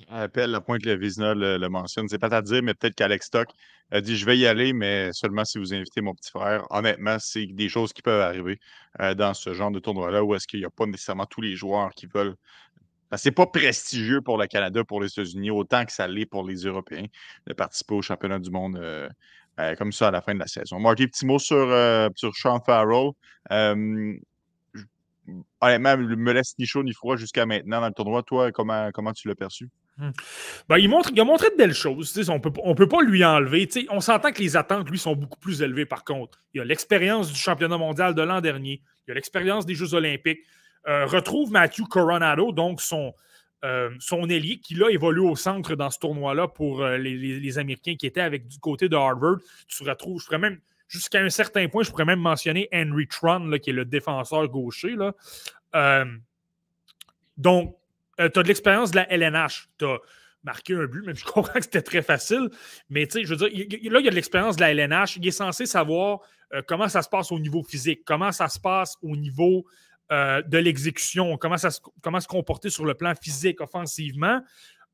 Appelle 0.09 0.51
la 0.51 0.60
pointe 0.60 0.85
le 0.85 0.94
Vizina 0.94 1.35
le, 1.35 1.68
mentionne. 1.68 2.06
C'est 2.09 2.18
pas 2.18 2.35
à 2.35 2.43
dire, 2.43 2.62
mais 2.62 2.74
peut-être 2.74 2.94
qu'Alex 2.94 3.27
Stock 3.27 3.48
a 3.90 4.02
dit 4.02 4.16
Je 4.16 4.27
vais 4.27 4.36
y 4.36 4.47
aller, 4.47 4.74
mais 4.74 5.10
seulement 5.12 5.44
si 5.44 5.59
vous 5.59 5.72
invitez 5.72 6.02
mon 6.02 6.14
petit 6.14 6.31
frère. 6.31 6.66
Honnêtement, 6.70 7.16
c'est 7.18 7.47
des 7.47 7.68
choses 7.70 7.93
qui 7.94 8.02
peuvent 8.02 8.20
arriver 8.20 8.60
euh, 9.01 9.14
dans 9.14 9.32
ce 9.32 9.55
genre 9.55 9.70
de 9.70 9.78
tournoi-là 9.78 10.22
où 10.22 10.35
est-ce 10.35 10.47
qu'il 10.47 10.60
n'y 10.60 10.66
a 10.66 10.70
pas 10.70 10.85
nécessairement 10.85 11.27
tous 11.27 11.40
les 11.40 11.56
joueurs 11.56 11.90
qui 11.94 12.06
veulent. 12.06 12.36
C'est 13.16 13.32
pas 13.32 13.47
prestigieux 13.47 14.20
pour 14.20 14.39
le 14.39 14.47
Canada, 14.47 14.85
pour 14.85 15.01
les 15.01 15.09
États-Unis, 15.09 15.51
autant 15.51 15.85
que 15.85 15.93
ça 15.93 16.07
l'est 16.07 16.27
pour 16.27 16.47
les 16.47 16.65
Européens 16.65 17.07
de 17.47 17.53
participer 17.53 17.95
au 17.95 18.03
championnat 18.03 18.39
du 18.39 18.51
monde 18.51 18.77
euh, 18.77 19.09
euh, 19.59 19.74
comme 19.74 19.93
ça 19.93 20.09
à 20.09 20.11
la 20.11 20.20
fin 20.20 20.35
de 20.35 20.39
la 20.39 20.47
saison. 20.47 20.78
Marty, 20.78 21.09
petit 21.09 21.27
mot 21.27 21.39
sur, 21.39 21.57
euh, 21.57 22.09
sur 22.15 22.35
Sean 22.37 22.61
Farrell. 22.61 23.11
Honnêtement, 25.61 25.97
me 25.97 26.32
laisse 26.32 26.55
ni 26.59 26.66
chaud 26.66 26.82
ni 26.82 26.93
froid 26.93 27.16
jusqu'à 27.16 27.47
maintenant 27.47 27.81
dans 27.81 27.89
le 27.89 27.93
tournoi. 27.93 28.23
Toi, 28.23 28.53
comment, 28.53 28.91
comment 28.93 29.12
tu 29.12 29.28
l'as 29.28 29.35
perçu? 29.35 29.69
Hmm. 29.99 30.11
Ben, 30.69 30.78
il, 30.78 30.89
montre, 30.89 31.11
il 31.12 31.20
a 31.20 31.24
montré 31.24 31.51
de 31.51 31.57
belles 31.57 31.74
choses. 31.74 32.19
on 32.28 32.35
ne 32.35 32.74
peut 32.74 32.89
pas 32.89 33.03
lui 33.03 33.24
enlever. 33.24 33.69
on 33.91 34.01
s'entend 34.01 34.32
que 34.32 34.41
les 34.41 34.57
attentes, 34.57 34.89
lui, 34.89 34.99
sont 34.99 35.15
beaucoup 35.15 35.39
plus 35.39 35.62
élevées 35.62 35.85
par 35.87 36.05
contre. 36.05 36.41
Il 36.55 36.61
a 36.61 36.65
l'expérience 36.65 37.31
du 37.31 37.39
championnat 37.39 37.77
mondial 37.77 38.15
de 38.15 38.23
l'an 38.23 38.41
dernier. 38.41 38.82
Il 39.07 39.11
a 39.11 39.15
l'expérience 39.15 39.66
des 39.66 39.74
Jeux 39.74 39.95
olympiques. 39.95 40.41
Retrouve 40.86 41.51
Matthew 41.52 41.85
Coronado, 41.89 42.52
donc 42.52 42.81
son, 42.81 43.15
euh, 43.62 43.90
son 43.98 44.27
ailier 44.31 44.57
qui 44.57 44.74
là 44.74 44.89
évolue 44.89 45.20
au 45.20 45.36
centre 45.36 45.74
dans 45.74 45.90
ce 45.90 45.98
tournoi-là 45.98 46.48
pour 46.48 46.82
euh, 46.82 46.97
les, 46.97 47.59
Américains 47.59 47.94
qui 47.94 48.07
étaient 48.07 48.23
avec 48.23 48.48
du 48.48 48.59
côté 48.59 48.89
de 48.89 48.97
Harvard. 48.97 49.36
Tu 49.69 49.82
retrouves, 49.82 50.19
je 50.19 50.24
pourrais 50.24 50.39
même, 50.39 50.61
jusqu'à 50.89 51.20
un 51.20 51.28
certain 51.28 51.69
point, 51.69 51.82
je 51.82 51.90
pourrais 51.90 52.07
même 52.07 52.20
mentionner 52.20 52.70
Henry 52.73 53.07
Tron, 53.07 53.51
qui 53.62 53.69
est 53.69 53.74
le 53.74 53.85
défenseur 53.85 54.48
gaucher. 54.48 54.97
Euh, 55.74 56.05
donc, 57.36 57.77
tu 58.16 58.24
as 58.24 58.28
de 58.31 58.48
l'expérience 58.48 58.93
de 58.93 58.97
la 58.97 59.12
LNH. 59.12 59.69
Tu 59.78 59.85
as 59.85 59.98
marqué 60.43 60.74
un 60.74 60.86
but, 60.86 61.05
même 61.05 61.16
je 61.16 61.24
comprends 61.27 61.52
que 61.52 61.65
c'était 61.65 61.82
très 61.82 62.02
facile. 62.02 62.48
Mais 62.89 63.07
tu 63.07 63.19
sais, 63.19 63.24
je 63.27 63.35
veux 63.35 63.36
dire, 63.36 63.48
là, 63.93 64.01
il 64.01 64.05
y 64.05 64.09
a 64.09 64.11
de 64.11 64.15
l'expérience 64.15 64.57
de 64.57 64.62
la 64.62 64.70
LNH. 64.70 65.16
Il 65.16 65.28
est 65.28 65.32
censé 65.32 65.66
savoir 65.66 66.20
comment 66.66 66.89
ça 66.89 67.02
se 67.02 67.11
passe 67.11 67.31
au 67.31 67.39
niveau 67.39 67.62
physique, 67.62 68.05
comment 68.07 68.32
ça 68.32 68.48
se 68.48 68.59
passe 68.59 68.97
au 69.02 69.16
niveau 69.16 69.66
euh, 70.12 70.43
de 70.43 70.59
l'exécution, 70.59 71.37
comment, 71.37 71.57
se, 71.57 72.27
comporter 72.27 72.69
sur 72.69 72.85
le 72.85 72.95
plan 72.95 73.15
physique, 73.15 73.61
offensivement. 73.61 74.41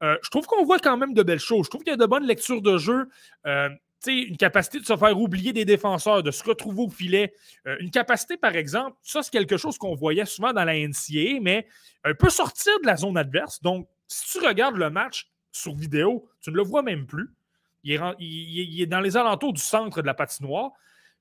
Euh, 0.02 0.16
je 0.22 0.28
trouve 0.28 0.47
qu'on 0.47 0.64
voit 0.64 0.78
quand 0.78 0.98
même 0.98 1.14
de 1.14 1.22
belles 1.22 1.38
choses. 1.38 1.66
Je 1.66 1.70
trouve 1.70 1.82
qu'il 1.82 1.90
y 1.90 1.94
a 1.94 1.97
de 1.97 2.05
bonnes 2.05 2.26
lectures 2.26 2.60
de 2.60 2.76
jeu. 2.76 3.09
Euh, 3.47 3.70
une 4.06 4.36
capacité 4.36 4.78
de 4.78 4.84
se 4.84 4.97
faire 4.97 5.18
oublier 5.18 5.52
des 5.52 5.64
défenseurs, 5.64 6.22
de 6.22 6.30
se 6.30 6.44
retrouver 6.44 6.82
au 6.82 6.88
filet. 6.88 7.32
une 7.80 7.90
capacité, 7.90 8.36
par 8.36 8.55
exemple, 8.55 8.97
ça, 9.02 9.22
c'est 9.22 9.32
quelque 9.32 9.56
chose 9.56 9.78
qu'on 9.78 9.97
voyait 9.97 10.26
souvent 10.26 10.52
dans 10.52 10.64
la 10.64 10.74
NCAA, 10.74 11.40
mais 11.40 11.66
un 12.05 12.14
peu 12.14 12.30
sortir 12.30 12.72
de 12.82 12.86
la 12.86 12.97
zone 12.97 13.16
adverse. 13.16 13.60
Donc, 13.62 13.88
si 14.06 14.38
tu 14.38 14.47
regardes 14.47 14.76
le 14.76 14.90
match 14.90 15.28
sur 15.51 15.74
vidéo, 15.74 16.28
tu 16.40 16.51
ne 16.51 16.56
le 16.56 16.62
vois 16.62 16.82
même 16.82 17.06
plus. 17.06 17.34
Il 17.82 18.80
est 18.80 18.86
dans 18.86 19.01
les 19.01 19.16
alentours 19.16 19.52
du 19.52 19.60
centre 19.60 20.02
de 20.02 20.06
la 20.06 20.14
patinoire, 20.14 20.70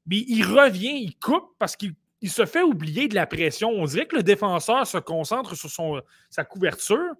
mais 0.06 0.18
il 0.28 0.44
revient, 0.44 1.00
il 1.02 1.18
coupe 1.18 1.56
parce 1.58 1.76
qu'il 1.76 1.96
il 2.22 2.30
se 2.30 2.46
fait 2.46 2.62
oublier 2.62 3.08
de 3.08 3.16
la 3.16 3.28
pression. 3.28 3.70
On 3.70 3.86
dirait 3.86 4.06
que 4.06 4.16
le 4.16 4.24
défenseur 4.24 4.88
se 4.88 4.98
concentre 4.98 5.56
sur 5.56 6.04
sa 6.30 6.44
couverture 6.44 7.14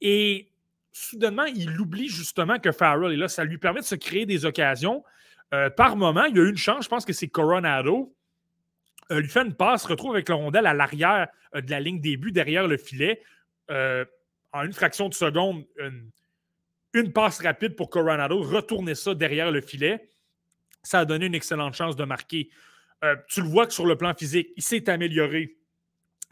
et 0.00 0.50
soudainement, 0.92 1.44
il 1.44 1.78
oublie 1.80 2.08
justement 2.08 2.58
que 2.58 2.72
Farrell 2.72 3.12
est 3.12 3.16
là. 3.16 3.28
Ça 3.28 3.44
lui 3.44 3.58
permet 3.58 3.80
de 3.80 3.86
se 3.86 3.94
créer 3.94 4.26
des 4.26 4.44
occasions. 4.44 5.04
Euh, 5.52 5.70
par 5.70 5.96
moment, 5.96 6.24
il 6.24 6.36
y 6.36 6.40
a 6.40 6.48
une 6.48 6.56
chance, 6.56 6.84
je 6.84 6.88
pense 6.88 7.04
que 7.04 7.12
c'est 7.12 7.28
Coronado. 7.28 8.14
Euh, 9.10 9.20
lui 9.20 9.28
fait 9.28 9.42
une 9.42 9.54
passe, 9.54 9.84
retrouve 9.84 10.12
avec 10.12 10.28
le 10.28 10.36
rondelle 10.36 10.66
à 10.66 10.74
l'arrière 10.74 11.28
euh, 11.54 11.60
de 11.60 11.70
la 11.70 11.80
ligne 11.80 12.00
début, 12.00 12.32
derrière 12.32 12.66
le 12.66 12.76
filet. 12.76 13.22
en 13.68 14.64
une 14.64 14.72
fraction 14.72 15.08
de 15.08 15.14
seconde, 15.14 15.64
une, 16.92 17.12
passe 17.12 17.40
rapide 17.40 17.76
pour 17.76 17.88
Coronado, 17.88 18.40
retourner 18.42 18.96
ça 18.96 19.14
derrière 19.14 19.50
le 19.50 19.60
filet. 19.60 20.10
Ça 20.82 21.00
a 21.00 21.04
donné 21.04 21.26
une 21.26 21.34
excellente 21.34 21.74
chance 21.74 21.94
de 21.94 22.04
marquer. 22.04 22.50
Euh, 23.04 23.16
tu 23.28 23.40
le 23.40 23.48
vois 23.48 23.66
que 23.66 23.72
sur 23.72 23.86
le 23.86 23.96
plan 23.96 24.14
physique, 24.14 24.50
il 24.56 24.62
s'est 24.62 24.88
amélioré 24.88 25.56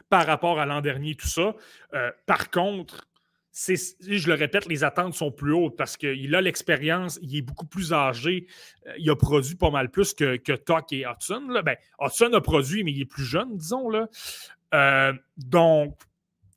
par 0.09 0.25
rapport 0.25 0.59
à 0.59 0.65
l'an 0.65 0.81
dernier, 0.81 1.15
tout 1.15 1.27
ça. 1.27 1.55
Euh, 1.93 2.11
par 2.25 2.49
contre, 2.49 3.07
je 3.51 4.27
le 4.27 4.33
répète, 4.35 4.67
les 4.67 4.83
attentes 4.83 5.15
sont 5.15 5.31
plus 5.31 5.53
hautes 5.53 5.75
parce 5.75 5.97
qu'il 5.97 6.33
a 6.35 6.41
l'expérience, 6.41 7.19
il 7.21 7.35
est 7.35 7.41
beaucoup 7.41 7.65
plus 7.65 7.93
âgé, 7.93 8.47
euh, 8.87 8.93
il 8.97 9.09
a 9.09 9.15
produit 9.15 9.55
pas 9.55 9.71
mal 9.71 9.89
plus 9.89 10.13
que, 10.13 10.37
que 10.37 10.53
Tuck 10.53 10.93
et 10.93 11.05
Hudson. 11.05 11.47
Là. 11.49 11.61
Ben, 11.61 11.75
Hudson 11.99 12.31
a 12.33 12.41
produit, 12.41 12.83
mais 12.83 12.91
il 12.91 13.01
est 13.01 13.05
plus 13.05 13.25
jeune, 13.25 13.57
disons. 13.57 13.89
Là. 13.89 15.13
Donc, 15.37 15.97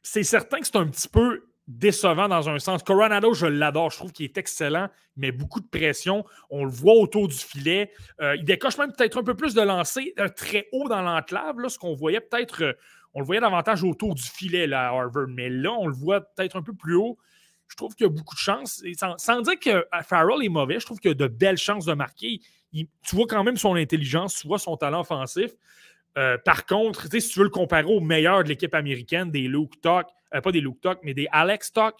c'est 0.02 0.24
certain 0.24 0.60
que 0.60 0.66
c'est 0.66 0.76
un 0.76 0.86
petit 0.86 1.08
peu 1.08 1.46
décevant 1.78 2.28
dans 2.28 2.48
un 2.48 2.58
sens. 2.58 2.82
Coronado, 2.82 3.34
je 3.34 3.46
l'adore. 3.46 3.90
Je 3.90 3.98
trouve 3.98 4.12
qu'il 4.12 4.24
est 4.24 4.38
excellent. 4.38 4.88
Met 5.16 5.32
beaucoup 5.32 5.60
de 5.60 5.66
pression. 5.66 6.24
On 6.50 6.64
le 6.64 6.70
voit 6.70 6.94
autour 6.94 7.28
du 7.28 7.36
filet. 7.36 7.90
Euh, 8.20 8.36
il 8.36 8.44
décoche 8.44 8.78
même 8.78 8.92
peut-être 8.92 9.18
un 9.18 9.24
peu 9.24 9.34
plus 9.34 9.54
de 9.54 9.62
lancer 9.62 10.14
très 10.36 10.68
haut 10.72 10.88
dans 10.88 11.02
l'enclave, 11.02 11.56
ce 11.68 11.78
qu'on 11.78 11.94
voyait 11.94 12.20
peut-être 12.20 12.76
on 13.14 13.20
le 13.20 13.26
voyait 13.26 13.40
davantage 13.40 13.84
autour 13.84 14.14
du 14.14 14.22
filet 14.22 14.66
là, 14.66 14.88
à 14.88 14.88
Harvard, 14.88 15.28
mais 15.28 15.50
là, 15.50 15.72
on 15.72 15.86
le 15.86 15.94
voit 15.94 16.20
peut-être 16.20 16.56
un 16.56 16.62
peu 16.62 16.74
plus 16.74 16.94
haut. 16.94 17.18
Je 17.68 17.76
trouve 17.76 17.94
qu'il 17.94 18.06
y 18.06 18.10
a 18.10 18.12
beaucoup 18.12 18.34
de 18.34 18.40
chances. 18.40 18.82
sans, 19.16 19.40
dire 19.40 19.58
que 19.58 19.70
euh, 19.70 20.02
Farrell 20.02 20.44
est 20.44 20.48
mauvais, 20.48 20.78
je 20.78 20.86
trouve 20.86 20.98
qu'il 20.98 21.10
y 21.10 21.12
a 21.12 21.14
de 21.14 21.26
belles 21.26 21.56
chances 21.58 21.86
de 21.86 21.94
marquer. 21.94 22.40
tu 22.72 22.86
vois 23.16 23.26
quand 23.26 23.44
même 23.44 23.56
son 23.56 23.74
intelligence, 23.74 24.36
tu 24.36 24.46
vois 24.46 24.58
son 24.58 24.76
talent 24.76 25.00
offensif. 25.00 25.52
Euh, 26.18 26.36
par 26.44 26.66
contre, 26.66 27.08
si 27.10 27.28
tu 27.28 27.38
veux 27.38 27.44
le 27.44 27.50
comparer 27.50 27.84
au 27.84 28.00
meilleur 28.00 28.44
de 28.44 28.48
l'équipe 28.48 28.74
américaine, 28.74 29.30
des 29.30 29.48
Luke 29.48 29.80
Tuck, 29.80 30.06
euh, 30.34 30.40
pas 30.40 30.52
des 30.52 30.60
Luke 30.60 30.80
Tuck, 30.80 30.98
mais 31.02 31.14
des 31.14 31.26
Alex 31.32 31.72
Tuck, 31.72 31.94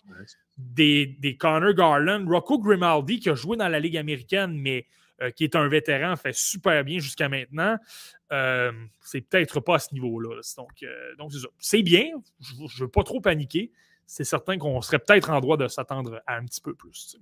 des, 0.59 1.07
des 1.19 1.37
Connor 1.37 1.73
Garland, 1.73 2.27
Rocco 2.29 2.59
Grimaldi 2.59 3.21
qui 3.21 3.31
a 3.31 3.35
joué 3.35 3.57
dans 3.57 3.69
la 3.69 3.81
Ligue 3.81 3.97
américaine, 3.97 4.57
mais 4.59 4.87
qui 5.37 5.45
est 5.45 5.55
un 5.55 5.69
vétéran, 5.69 6.17
fait 6.17 6.35
super 6.35 6.83
bien 6.83 6.99
jusqu'à 6.99 7.29
maintenant. 7.29 7.79
Euh, 8.33 8.73
c'est 9.03 9.21
peut-être 9.21 9.61
pas 9.61 9.77
à 9.77 9.79
ce 9.79 9.93
niveau-là. 9.93 10.41
Donc, 10.57 10.83
euh, 10.83 11.15
donc 11.17 11.33
c'est 11.59 11.83
bien. 11.83 12.07
Je 12.41 12.55
ne 12.55 12.81
veux 12.81 12.89
pas 12.89 13.03
trop 13.03 13.21
paniquer. 13.21 13.71
C'est 14.07 14.25
certain 14.25 14.59
qu'on 14.59 14.81
serait 14.81 14.99
peut-être 14.99 15.31
en 15.31 15.41
droit 15.41 15.57
de 15.57 15.69
s'attendre 15.69 16.23
à 16.27 16.37
un 16.37 16.45
petit 16.45 16.61
peu 16.61 16.75
plus. 16.75 17.17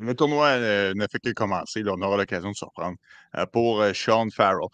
Le 0.00 0.14
tournoi 0.14 0.46
euh, 0.48 0.94
ne 0.94 1.06
fait 1.10 1.18
que 1.18 1.30
commencer. 1.30 1.82
on 1.86 2.00
aura 2.02 2.16
l'occasion 2.16 2.50
de 2.50 2.56
surprendre 2.56 2.96
pour 3.52 3.84
Sean 3.94 4.28
Farrell. 4.30 4.68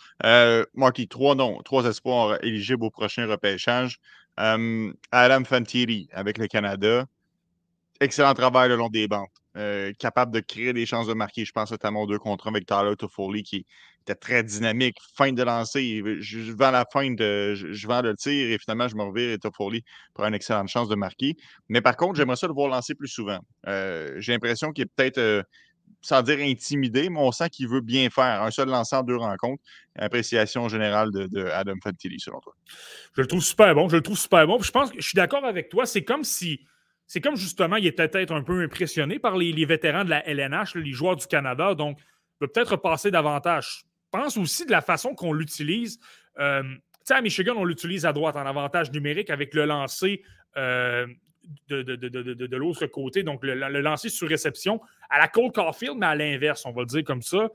Marky, 0.74 1.08
trois 1.08 1.34
noms, 1.34 1.60
trois 1.64 1.84
espoirs 1.86 2.42
éligibles 2.44 2.84
au 2.84 2.90
prochain 2.90 3.26
repêchage. 3.26 3.98
Adam 4.36 5.44
Fantieri 5.44 6.08
avec 6.12 6.38
le 6.38 6.46
Canada. 6.46 7.04
Excellent 8.00 8.34
travail 8.34 8.68
le 8.68 8.76
long 8.76 8.88
des 8.88 9.08
bandes. 9.08 9.26
capable 9.98 10.32
de 10.32 10.40
créer 10.40 10.72
des 10.72 10.86
chances 10.86 11.06
de 11.06 11.14
marquer. 11.14 11.44
Je 11.44 11.52
pense 11.52 11.70
notamment 11.70 12.06
deux 12.06 12.18
contrats 12.18 12.50
avec 12.50 12.66
Tyler 12.66 12.96
Toffoli 12.96 13.42
qui, 13.42 13.66
très 14.14 14.42
dynamique. 14.42 14.96
Fin 15.14 15.32
de 15.32 15.42
lancer, 15.42 16.02
je, 16.20 16.52
vends 16.52 16.70
la 16.70 16.84
fin 16.92 17.10
de, 17.10 17.54
je, 17.54 17.86
vends 17.86 18.02
le 18.02 18.14
tir 18.14 18.50
et 18.50 18.58
finalement 18.58 18.88
je 18.88 18.96
me 18.96 19.02
revire 19.02 19.30
et 19.32 19.38
Toffoli 19.38 19.82
pour 20.14 20.24
une 20.24 20.34
excellente 20.34 20.68
chance 20.68 20.88
de 20.88 20.94
marquer. 20.94 21.36
Mais 21.68 21.80
par 21.80 21.96
contre, 21.96 22.16
j'aimerais 22.16 22.36
ça 22.36 22.46
le 22.46 22.52
voir 22.52 22.68
lancer 22.68 22.94
plus 22.94 23.08
souvent. 23.08 23.38
Euh, 23.66 24.14
j'ai 24.18 24.32
l'impression 24.32 24.72
qu'il 24.72 24.84
est 24.84 24.90
peut-être, 24.94 25.18
euh, 25.18 25.42
sans 26.00 26.22
dire 26.22 26.38
intimidé, 26.40 27.08
mais 27.10 27.18
on 27.18 27.32
sent 27.32 27.50
qu'il 27.50 27.68
veut 27.68 27.80
bien 27.80 28.08
faire. 28.10 28.42
Un 28.42 28.50
seul 28.50 28.68
lanceur, 28.68 29.04
deux 29.04 29.16
rencontres. 29.16 29.62
Appréciation 29.96 30.68
générale 30.68 31.10
de, 31.10 31.46
Adam 31.46 31.74
Fantilli, 31.82 32.20
selon 32.20 32.40
toi. 32.40 32.54
Je 33.16 33.22
le 33.22 33.26
trouve 33.26 33.42
super 33.42 33.74
bon. 33.74 33.88
Je 33.88 33.96
le 33.96 34.02
trouve 34.02 34.18
super 34.18 34.46
bon. 34.46 34.60
je 34.60 34.70
pense 34.70 34.90
que 34.90 35.00
je 35.00 35.06
suis 35.06 35.16
d'accord 35.16 35.44
avec 35.44 35.68
toi. 35.68 35.86
C'est 35.86 36.04
comme 36.04 36.24
si. 36.24 36.60
C'est 37.06 37.22
comme 37.22 37.36
justement, 37.36 37.76
il 37.76 37.86
était 37.86 38.06
peut-être 38.06 38.34
un 38.34 38.42
peu 38.42 38.62
impressionné 38.62 39.18
par 39.18 39.36
les, 39.36 39.64
vétérans 39.64 40.04
de 40.04 40.10
la 40.10 40.28
LNH, 40.28 40.74
les 40.74 40.92
joueurs 40.92 41.16
du 41.16 41.26
Canada. 41.26 41.74
Donc, 41.74 41.98
il 41.98 42.44
veut 42.44 42.48
peut-être 42.48 42.76
passer 42.76 43.10
davantage 43.10 43.87
pense 44.10 44.36
aussi 44.36 44.66
de 44.66 44.70
la 44.70 44.80
façon 44.80 45.14
qu'on 45.14 45.32
l'utilise. 45.32 45.98
Euh, 46.38 46.62
tu 46.62 46.78
sais, 47.04 47.14
à 47.14 47.20
Michigan, 47.20 47.54
on 47.56 47.64
l'utilise 47.64 48.06
à 48.06 48.12
droite 48.12 48.36
en 48.36 48.46
avantage 48.46 48.90
numérique 48.92 49.30
avec 49.30 49.54
le 49.54 49.64
lancer 49.64 50.22
euh, 50.56 51.06
de, 51.68 52.56
l'autre 52.56 52.86
côté, 52.86 53.22
donc 53.22 53.40
le, 53.42 53.80
lancer 53.80 54.08
sur 54.08 54.28
réception 54.28 54.80
à 55.08 55.18
la 55.18 55.28
Cole 55.28 55.52
Caulfield, 55.52 55.96
mais 55.96 56.06
à 56.06 56.14
l'inverse, 56.14 56.64
on 56.66 56.72
va 56.72 56.82
le 56.82 56.86
dire 56.86 57.04
comme 57.04 57.22
ça. 57.22 57.48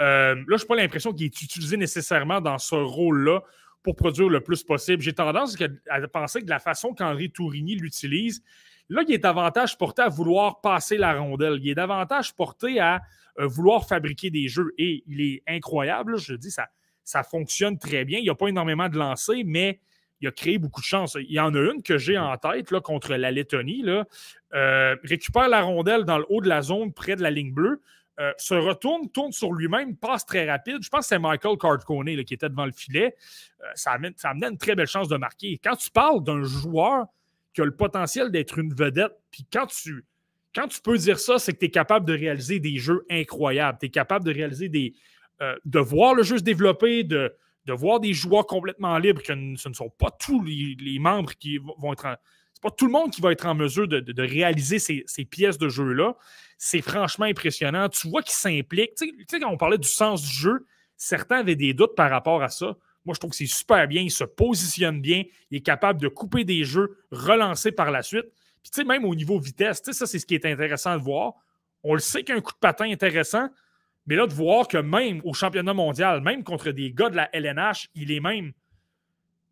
Euh, 0.00 0.34
là, 0.34 0.56
je 0.56 0.62
n'ai 0.62 0.66
pas 0.66 0.76
l'impression 0.76 1.12
qu'il 1.12 1.26
est 1.26 1.42
utilisé 1.42 1.76
nécessairement 1.76 2.40
dans 2.40 2.58
ce 2.58 2.74
rôle-là 2.74 3.42
pour 3.82 3.96
produire 3.96 4.28
le 4.28 4.40
plus 4.40 4.62
possible. 4.62 5.02
J'ai 5.02 5.12
tendance 5.12 5.56
à 5.88 6.08
penser 6.08 6.40
que 6.40 6.46
de 6.46 6.50
la 6.50 6.58
façon 6.58 6.94
qu'Henri 6.94 7.30
Tourigny 7.30 7.76
l'utilise, 7.76 8.42
là, 8.88 9.02
il 9.06 9.14
est 9.14 9.18
davantage 9.18 9.76
porté 9.76 10.02
à 10.02 10.08
vouloir 10.08 10.60
passer 10.60 10.96
la 10.96 11.14
rondelle. 11.14 11.58
Il 11.60 11.68
est 11.68 11.74
davantage 11.74 12.34
porté 12.34 12.80
à 12.80 13.02
vouloir 13.38 13.86
fabriquer 13.86 14.30
des 14.30 14.48
jeux. 14.48 14.72
Et 14.78 15.02
il 15.06 15.20
est 15.20 15.42
incroyable, 15.46 16.18
je 16.18 16.34
dis, 16.34 16.50
ça, 16.50 16.68
ça 17.04 17.22
fonctionne 17.22 17.78
très 17.78 18.04
bien. 18.04 18.18
Il 18.18 18.24
n'y 18.24 18.30
a 18.30 18.34
pas 18.34 18.48
énormément 18.48 18.88
de 18.88 18.98
lancers, 18.98 19.44
mais 19.44 19.80
il 20.20 20.28
a 20.28 20.30
créé 20.30 20.58
beaucoup 20.58 20.80
de 20.80 20.86
chances. 20.86 21.16
Il 21.20 21.32
y 21.32 21.40
en 21.40 21.54
a 21.54 21.58
une 21.58 21.82
que 21.82 21.98
j'ai 21.98 22.16
en 22.16 22.36
tête 22.36 22.70
là, 22.70 22.80
contre 22.80 23.14
la 23.14 23.30
Lettonie. 23.30 23.82
Là. 23.82 24.06
Euh, 24.54 24.96
récupère 25.04 25.48
la 25.48 25.62
rondelle 25.62 26.04
dans 26.04 26.18
le 26.18 26.24
haut 26.28 26.40
de 26.40 26.48
la 26.48 26.62
zone 26.62 26.92
près 26.92 27.14
de 27.14 27.22
la 27.22 27.30
ligne 27.30 27.52
bleue. 27.52 27.82
Euh, 28.20 28.32
se 28.38 28.54
retourne, 28.54 29.10
tourne 29.10 29.32
sur 29.32 29.52
lui-même, 29.52 29.96
passe 29.96 30.24
très 30.24 30.48
rapide. 30.48 30.78
Je 30.80 30.88
pense 30.88 31.00
que 31.00 31.06
c'est 31.06 31.18
Michael 31.18 31.58
Cardcone 31.58 32.24
qui 32.24 32.34
était 32.34 32.48
devant 32.48 32.64
le 32.64 32.72
filet. 32.72 33.16
ça, 33.74 33.90
amène, 33.92 34.14
ça 34.16 34.32
une 34.32 34.56
très 34.56 34.74
belle 34.76 34.86
chance 34.86 35.08
de 35.08 35.16
marquer. 35.16 35.60
Quand 35.62 35.74
tu 35.74 35.90
parles 35.90 36.22
d'un 36.22 36.44
joueur 36.44 37.06
qui 37.52 37.60
a 37.60 37.64
le 37.64 37.74
potentiel 37.74 38.30
d'être 38.30 38.58
une 38.58 38.72
vedette, 38.72 39.12
puis 39.30 39.46
quand 39.52 39.66
tu, 39.66 40.04
quand 40.54 40.68
tu 40.68 40.80
peux 40.80 40.96
dire 40.96 41.18
ça, 41.18 41.38
c'est 41.38 41.52
que 41.52 41.58
tu 41.58 41.66
es 41.66 41.70
capable 41.70 42.06
de 42.06 42.12
réaliser 42.12 42.60
des 42.60 42.78
jeux 42.78 43.04
incroyables. 43.10 43.78
Tu 43.80 43.86
es 43.86 43.90
capable 43.90 44.24
de 44.24 44.32
réaliser 44.32 44.68
des. 44.68 44.94
Euh, 45.42 45.56
de 45.64 45.80
voir 45.80 46.14
le 46.14 46.22
jeu 46.22 46.38
se 46.38 46.44
développer, 46.44 47.02
de, 47.02 47.34
de 47.66 47.72
voir 47.72 47.98
des 47.98 48.12
joueurs 48.12 48.46
complètement 48.46 48.96
libres, 48.98 49.20
que 49.20 49.34
ce 49.56 49.68
ne 49.68 49.74
sont 49.74 49.90
pas 49.90 50.10
tous 50.12 50.42
les, 50.44 50.98
membres 51.00 51.32
qui 51.34 51.58
vont 51.58 51.92
être 51.92 52.06
en. 52.06 52.14
C'est 52.52 52.62
pas 52.62 52.70
tout 52.70 52.86
le 52.86 52.92
monde 52.92 53.10
qui 53.10 53.20
va 53.20 53.32
être 53.32 53.46
en 53.46 53.54
mesure 53.54 53.88
de, 53.88 54.22
réaliser 54.22 54.78
ces, 54.78 55.24
pièces 55.24 55.58
de 55.58 55.68
jeu-là. 55.68 56.16
C'est 56.56 56.82
franchement 56.82 57.26
impressionnant. 57.26 57.88
Tu 57.88 58.08
vois 58.08 58.22
qu'ils 58.22 58.32
s'impliquent. 58.32 58.94
Tu 58.94 59.12
sais, 59.28 59.40
quand 59.40 59.50
on 59.50 59.56
parlait 59.56 59.76
du 59.76 59.88
sens 59.88 60.22
du 60.22 60.32
jeu, 60.32 60.64
certains 60.96 61.38
avaient 61.38 61.56
des 61.56 61.74
doutes 61.74 61.96
par 61.96 62.10
rapport 62.10 62.42
à 62.42 62.48
ça. 62.48 62.76
Moi, 63.04 63.14
je 63.14 63.18
trouve 63.18 63.30
que 63.30 63.36
c'est 63.36 63.46
super 63.46 63.86
bien. 63.88 64.02
Il 64.02 64.10
se 64.10 64.24
positionne 64.24 65.00
bien. 65.00 65.24
Il 65.50 65.58
est 65.58 65.62
capable 65.62 66.00
de 66.00 66.08
couper 66.08 66.44
des 66.44 66.64
jeux, 66.64 66.96
relancer 67.10 67.72
par 67.72 67.90
la 67.90 68.02
suite. 68.02 68.26
Puis, 68.64 68.70
tu 68.70 68.80
sais, 68.80 68.84
même 68.84 69.04
au 69.04 69.14
niveau 69.14 69.38
vitesse, 69.38 69.82
tu 69.82 69.92
ça, 69.92 70.06
c'est 70.06 70.18
ce 70.18 70.24
qui 70.24 70.34
est 70.34 70.46
intéressant 70.46 70.96
de 70.96 71.02
voir. 71.02 71.34
On 71.82 71.92
le 71.92 72.00
sait 72.00 72.24
qu'un 72.24 72.40
coup 72.40 72.52
de 72.52 72.58
patin 72.58 72.90
intéressant, 72.90 73.50
mais 74.06 74.16
là, 74.16 74.26
de 74.26 74.32
voir 74.32 74.66
que 74.66 74.78
même 74.78 75.20
au 75.22 75.34
championnat 75.34 75.74
mondial, 75.74 76.22
même 76.22 76.42
contre 76.42 76.70
des 76.70 76.90
gars 76.90 77.10
de 77.10 77.16
la 77.16 77.28
LNH, 77.36 77.90
il 77.94 78.10
est 78.10 78.20
même 78.20 78.54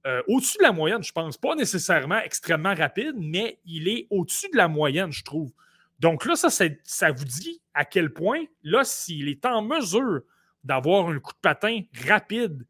euh, 0.06 0.22
au-dessus 0.28 0.56
de 0.56 0.62
la 0.62 0.72
moyenne, 0.72 1.02
je 1.02 1.12
pense. 1.12 1.36
Pas 1.36 1.54
nécessairement 1.54 2.20
extrêmement 2.20 2.74
rapide, 2.74 3.14
mais 3.18 3.58
il 3.66 3.86
est 3.86 4.06
au-dessus 4.08 4.48
de 4.50 4.56
la 4.56 4.66
moyenne, 4.66 5.12
je 5.12 5.22
trouve. 5.22 5.52
Donc 6.00 6.24
là, 6.24 6.34
ça, 6.34 6.48
ça 6.82 7.10
vous 7.12 7.24
dit 7.26 7.60
à 7.74 7.84
quel 7.84 8.14
point, 8.14 8.42
là, 8.62 8.82
s'il 8.82 9.28
est 9.28 9.44
en 9.44 9.60
mesure 9.60 10.22
d'avoir 10.64 11.08
un 11.08 11.18
coup 11.18 11.32
de 11.32 11.38
patin 11.42 11.82
rapide, 12.08 12.66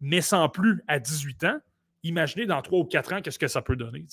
mais 0.00 0.20
sans 0.20 0.48
plus 0.48 0.80
à 0.86 1.00
18 1.00 1.44
ans, 1.44 1.58
imaginez 2.04 2.46
dans 2.46 2.62
3 2.62 2.78
ou 2.78 2.84
4 2.84 3.12
ans 3.14 3.20
qu'est-ce 3.20 3.38
que 3.38 3.48
ça 3.48 3.62
peut 3.62 3.76
donner 3.76 4.06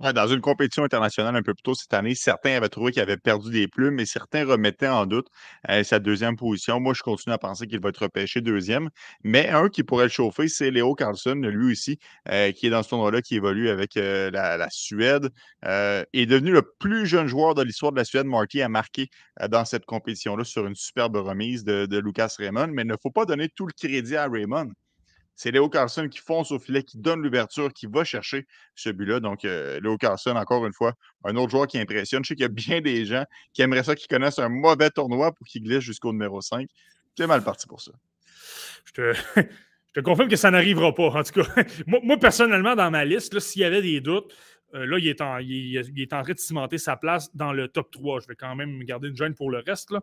dans 0.00 0.26
une 0.26 0.40
compétition 0.40 0.84
internationale 0.84 1.36
un 1.36 1.42
peu 1.42 1.54
plus 1.54 1.62
tôt 1.62 1.74
cette 1.74 1.94
année, 1.94 2.14
certains 2.14 2.56
avaient 2.56 2.68
trouvé 2.68 2.92
qu'il 2.92 3.02
avait 3.02 3.16
perdu 3.16 3.50
des 3.50 3.68
plumes, 3.68 3.94
mais 3.94 4.06
certains 4.06 4.44
remettaient 4.44 4.88
en 4.88 5.06
doute 5.06 5.28
euh, 5.70 5.84
sa 5.84 5.98
deuxième 5.98 6.36
position. 6.36 6.80
Moi, 6.80 6.94
je 6.94 7.02
continue 7.02 7.34
à 7.34 7.38
penser 7.38 7.66
qu'il 7.66 7.80
va 7.80 7.90
être 7.90 8.02
repêché 8.02 8.40
deuxième. 8.40 8.90
Mais 9.24 9.48
un 9.48 9.68
qui 9.68 9.82
pourrait 9.82 10.04
le 10.04 10.10
chauffer, 10.10 10.48
c'est 10.48 10.70
Léo 10.70 10.94
Carlson, 10.94 11.34
lui 11.34 11.72
aussi, 11.72 11.98
euh, 12.28 12.52
qui 12.52 12.66
est 12.66 12.70
dans 12.70 12.82
ce 12.82 12.90
tournoi-là, 12.90 13.22
qui 13.22 13.36
évolue 13.36 13.68
avec 13.68 13.96
euh, 13.96 14.30
la, 14.30 14.66
Suède. 14.70 15.30
est 15.62 16.26
devenu 16.26 16.50
le 16.50 16.62
plus 16.78 17.06
jeune 17.06 17.26
joueur 17.26 17.54
de 17.54 17.62
l'histoire 17.62 17.92
de 17.92 17.96
la 17.96 18.04
Suède. 18.04 18.26
Marty 18.26 18.62
a 18.62 18.68
marqué 18.68 19.08
dans 19.48 19.64
cette 19.64 19.86
compétition-là 19.86 20.44
sur 20.44 20.66
une 20.66 20.74
superbe 20.74 21.16
remise 21.16 21.64
de, 21.64 21.86
de 21.86 21.98
Lucas 21.98 22.34
Raymond. 22.38 22.68
Mais 22.68 22.82
il 22.82 22.88
ne 22.88 22.96
faut 23.00 23.10
pas 23.10 23.24
donner 23.24 23.48
tout 23.48 23.66
le 23.66 23.72
crédit 23.72 24.16
à 24.16 24.28
Raymond 24.28 24.70
c'est 25.36 25.50
Léo 25.50 25.68
Carlson 25.68 26.08
qui 26.08 26.18
fonce 26.18 26.50
au 26.50 26.58
filet, 26.58 26.82
qui 26.82 26.96
donne 26.96 27.22
l'ouverture, 27.22 27.70
qui 27.72 27.86
va 27.86 28.04
chercher 28.04 28.46
ce 28.74 28.88
but-là. 28.88 29.20
Donc, 29.20 29.44
euh, 29.44 29.78
Léo 29.80 29.98
Carlson, 29.98 30.34
encore 30.34 30.66
une 30.66 30.72
fois, 30.72 30.94
un 31.24 31.36
autre 31.36 31.50
joueur 31.50 31.66
qui 31.66 31.78
impressionne. 31.78 32.24
Je 32.24 32.28
sais 32.28 32.34
qu'il 32.34 32.42
y 32.42 32.46
a 32.46 32.48
bien 32.48 32.80
des 32.80 33.04
gens 33.04 33.24
qui 33.52 33.60
aimeraient 33.60 33.84
ça, 33.84 33.94
qui 33.94 34.08
connaissent 34.08 34.38
un 34.38 34.48
mauvais 34.48 34.88
tournoi 34.88 35.32
pour 35.32 35.46
qu'il 35.46 35.62
glisse 35.62 35.80
jusqu'au 35.80 36.12
numéro 36.12 36.40
5. 36.40 36.66
C'est 37.16 37.26
mal 37.26 37.44
parti 37.44 37.66
pour 37.66 37.82
ça. 37.82 37.92
Je 38.96 40.00
te, 40.00 40.00
confirme 40.00 40.28
que 40.28 40.36
ça 40.36 40.50
n'arrivera 40.50 40.94
pas. 40.94 41.08
En 41.08 41.22
tout 41.22 41.42
cas, 41.42 41.62
moi, 41.86 42.16
personnellement, 42.18 42.74
dans 42.74 42.90
ma 42.90 43.04
liste, 43.04 43.38
s'il 43.38 43.60
y 43.60 43.64
avait 43.64 43.82
des 43.82 44.00
doutes, 44.00 44.34
euh, 44.74 44.86
là, 44.86 44.98
il 44.98 45.06
est, 45.06 45.20
en, 45.22 46.22
train 46.22 46.32
de 46.32 46.38
cimenter 46.38 46.78
sa 46.78 46.96
place 46.96 47.34
dans 47.34 47.52
le 47.52 47.68
top 47.68 47.90
3. 47.90 48.20
Je 48.20 48.28
vais 48.28 48.36
quand 48.36 48.54
même 48.56 48.82
garder 48.84 49.08
une 49.08 49.16
gêne 49.16 49.34
pour 49.34 49.50
le 49.50 49.58
reste, 49.58 49.94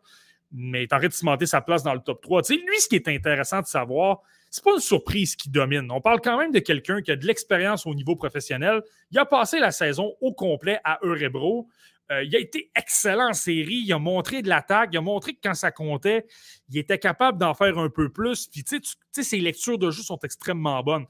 mais 0.53 0.81
il 0.81 0.83
est 0.83 0.93
en 0.93 0.99
train 0.99 1.07
de 1.07 1.13
cimenter 1.13 1.45
sa 1.45 1.61
place 1.61 1.83
dans 1.83 1.93
le 1.93 1.99
top 1.99 2.21
3. 2.21 2.43
Tu 2.43 2.55
sais, 2.55 2.61
lui, 2.61 2.79
ce 2.79 2.87
qui 2.87 2.95
est 2.95 3.07
intéressant 3.07 3.61
de 3.61 3.65
savoir, 3.65 4.21
c'est 4.51 4.63
pas 4.63 4.73
une 4.73 4.79
surprise 4.79 5.35
qui 5.35 5.49
domine. 5.49 5.89
On 5.91 5.99
parle 5.99 6.21
quand 6.21 6.37
même 6.37 6.51
de 6.51 6.59
quelqu'un 6.59 7.01
qui 7.01 7.11
a 7.11 7.15
de 7.15 7.25
l'expérience 7.25 7.87
au 7.87 7.95
niveau 7.95 8.15
professionnel. 8.15 8.83
Il 9.11 9.17
a 9.17 9.25
passé 9.25 9.59
la 9.59 9.71
saison 9.71 10.13
au 10.21 10.31
complet 10.31 10.79
à 10.83 10.99
Eurebro. 11.01 11.67
Euh, 12.11 12.23
il 12.23 12.35
a 12.35 12.39
été 12.39 12.69
excellent 12.75 13.29
en 13.29 13.33
série. 13.33 13.81
Il 13.85 13.91
a 13.93 13.97
montré 13.97 14.43
de 14.43 14.49
l'attaque. 14.49 14.89
Il 14.93 14.97
a 14.97 15.01
montré 15.01 15.33
que 15.33 15.39
quand 15.43 15.55
ça 15.55 15.71
comptait, 15.71 16.27
il 16.69 16.77
était 16.77 16.99
capable 16.99 17.39
d'en 17.39 17.55
faire 17.55 17.79
un 17.79 17.89
peu 17.89 18.09
plus. 18.09 18.47
Puis, 18.47 18.63
tu 18.63 18.79
sais, 19.11 19.23
ses 19.23 19.39
lectures 19.39 19.79
de 19.79 19.89
jeu 19.89 20.03
sont 20.03 20.19
extrêmement 20.23 20.83
bonnes. 20.83 21.07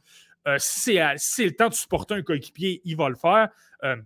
Euh, 0.47 0.55
si 0.59 0.99
c'est 1.17 1.45
le 1.45 1.55
temps 1.55 1.69
de 1.69 1.73
supporter 1.73 2.15
un 2.15 2.21
coéquipier, 2.21 2.81
il 2.85 2.95
va 2.95 3.09
le 3.09 3.15
faire. 3.15 3.49
Euh, 3.83 3.97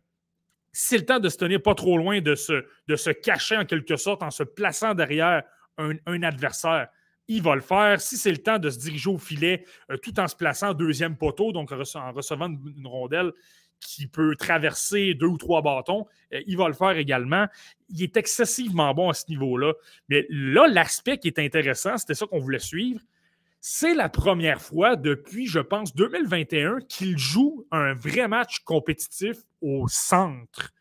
c'est 0.79 0.99
le 0.99 1.05
temps 1.05 1.19
de 1.19 1.27
se 1.27 1.37
tenir 1.37 1.59
pas 1.59 1.73
trop 1.73 1.97
loin, 1.97 2.21
de 2.21 2.35
se, 2.35 2.63
de 2.87 2.95
se 2.95 3.09
cacher 3.09 3.57
en 3.57 3.65
quelque 3.65 3.95
sorte 3.95 4.21
en 4.21 4.29
se 4.29 4.43
plaçant 4.43 4.93
derrière 4.93 5.41
un, 5.79 6.21
adversaire, 6.21 6.89
il 7.27 7.41
va 7.41 7.55
le 7.55 7.61
faire. 7.61 7.99
Si 7.99 8.15
c'est 8.15 8.29
le 8.29 8.37
temps 8.37 8.59
de 8.59 8.69
se 8.69 8.77
diriger 8.77 9.09
au 9.09 9.17
filet 9.17 9.65
euh, 9.89 9.97
tout 9.97 10.19
en 10.19 10.27
se 10.27 10.35
plaçant 10.35 10.75
deuxième 10.75 11.17
poteau, 11.17 11.51
donc 11.51 11.71
en 11.71 12.11
recevant 12.11 12.47
une, 12.47 12.85
rondelle 12.85 13.31
qui 13.79 14.05
peut 14.05 14.35
traverser 14.35 15.15
deux 15.15 15.25
ou 15.25 15.37
trois 15.37 15.63
bâtons, 15.63 16.05
euh, 16.31 16.41
il 16.45 16.57
va 16.57 16.67
le 16.67 16.75
faire 16.75 16.95
également. 16.95 17.47
Il 17.89 18.03
est 18.03 18.15
excessivement 18.15 18.93
bon 18.93 19.09
à 19.09 19.15
ce 19.15 19.25
niveau-là. 19.29 19.73
Mais 20.09 20.27
là, 20.29 20.67
l'aspect 20.67 21.17
qui 21.17 21.27
est 21.27 21.39
intéressant, 21.39 21.97
c'était 21.97 22.13
ça 22.13 22.27
qu'on 22.27 22.39
voulait 22.39 22.59
suivre. 22.59 23.01
C'est 23.69 23.93
la 23.93 24.07
première 24.07 24.61
fois 24.61 24.95
depuis, 24.95 25.45
je 25.45 25.59
pense, 25.59 25.93
2021 25.93 26.77
qu'il 26.87 27.17
joue 27.17 27.67
un 27.69 27.93
vrai 27.93 28.29
match 28.29 28.59
compétitif 28.59 29.35
au 29.59 29.89
centre. 29.89 30.71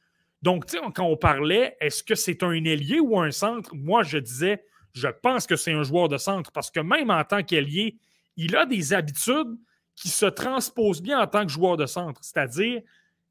Donc, 0.40 0.66
tu 0.66 0.76
sais, 0.78 0.84
quand 0.94 1.04
on 1.04 1.16
parlait, 1.16 1.76
est-ce 1.80 2.04
que 2.04 2.14
c'est 2.14 2.44
un 2.44 2.52
ailier 2.52 3.00
ou 3.00 3.18
un 3.18 3.32
centre? 3.32 3.74
Moi, 3.74 4.04
je 4.04 4.18
disais, 4.18 4.62
je 4.94 5.08
pense 5.08 5.48
que 5.48 5.56
c'est 5.56 5.72
un 5.72 5.82
joueur 5.82 6.08
de 6.08 6.16
centre 6.16 6.52
parce 6.52 6.70
que 6.70 6.78
même 6.78 7.10
en 7.10 7.24
tant 7.24 7.42
qu'ailier, 7.42 7.98
il 8.36 8.54
a 8.54 8.64
des 8.66 8.92
habitudes 8.92 9.58
qui 9.96 10.08
se 10.08 10.26
transposent 10.26 11.02
bien 11.02 11.18
en 11.18 11.26
tant 11.26 11.44
que 11.44 11.50
joueur 11.50 11.76
de 11.76 11.86
centre, 11.86 12.22
c'est-à-dire 12.22 12.82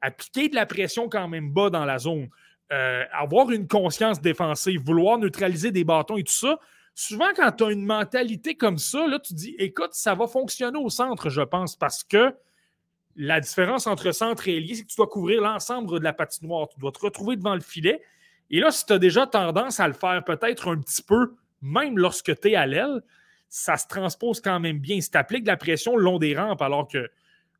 appliquer 0.01 0.49
de 0.49 0.55
la 0.55 0.65
pression 0.65 1.07
quand 1.07 1.29
même 1.29 1.49
bas 1.49 1.69
dans 1.69 1.85
la 1.85 1.97
zone, 1.97 2.27
euh, 2.73 3.05
avoir 3.13 3.49
une 3.51 3.69
conscience 3.69 4.19
défensive, 4.19 4.81
vouloir 4.81 5.17
neutraliser 5.17 5.71
des 5.71 5.85
bâtons 5.85 6.17
et 6.17 6.23
tout 6.25 6.33
ça. 6.33 6.59
Souvent, 6.97 7.27
quand 7.35 7.51
tu 7.51 7.63
as 7.65 7.71
une 7.71 7.85
mentalité 7.85 8.55
comme 8.55 8.77
ça, 8.77 9.05
là, 9.05 9.19
tu 9.19 9.33
dis 9.33 9.53
écoute, 9.59 9.93
ça 9.93 10.15
va 10.15 10.27
fonctionner 10.27 10.79
au 10.79 10.89
centre, 10.89 11.29
je 11.29 11.41
pense, 11.41 11.75
parce 11.75 12.05
que 12.05 12.33
la 13.17 13.41
différence 13.41 13.85
entre 13.85 14.13
centre 14.13 14.47
et 14.47 14.55
ailier, 14.55 14.75
c'est 14.75 14.83
que 14.83 14.87
tu 14.87 14.95
dois 14.95 15.07
couvrir 15.07 15.41
l'ensemble 15.41 15.99
de 15.99 16.03
la 16.03 16.13
patinoire. 16.13 16.69
Tu 16.69 16.79
dois 16.79 16.91
te 16.91 16.99
retrouver 16.99 17.35
devant 17.35 17.53
le 17.53 17.61
filet. 17.61 18.01
Et 18.49 18.59
là, 18.59 18.71
si 18.71 18.85
tu 18.85 18.93
as 18.93 18.99
déjà 18.99 19.27
tendance 19.27 19.79
à 19.79 19.87
le 19.87 19.93
faire 19.93 20.23
peut-être 20.23 20.69
un 20.69 20.79
petit 20.79 21.01
peu 21.01 21.35
même 21.61 21.97
lorsque 21.97 22.39
tu 22.39 22.49
es 22.49 22.55
à 22.55 22.65
l'aile, 22.65 23.01
ça 23.49 23.77
se 23.77 23.87
transpose 23.87 24.39
quand 24.39 24.59
même 24.59 24.79
bien. 24.79 25.01
Si 25.01 25.11
tu 25.11 25.17
appliques 25.17 25.43
de 25.43 25.49
la 25.49 25.57
pression 25.57 25.97
le 25.97 26.03
long 26.03 26.17
des 26.17 26.35
rampes, 26.35 26.61
alors 26.61 26.87
que 26.87 27.09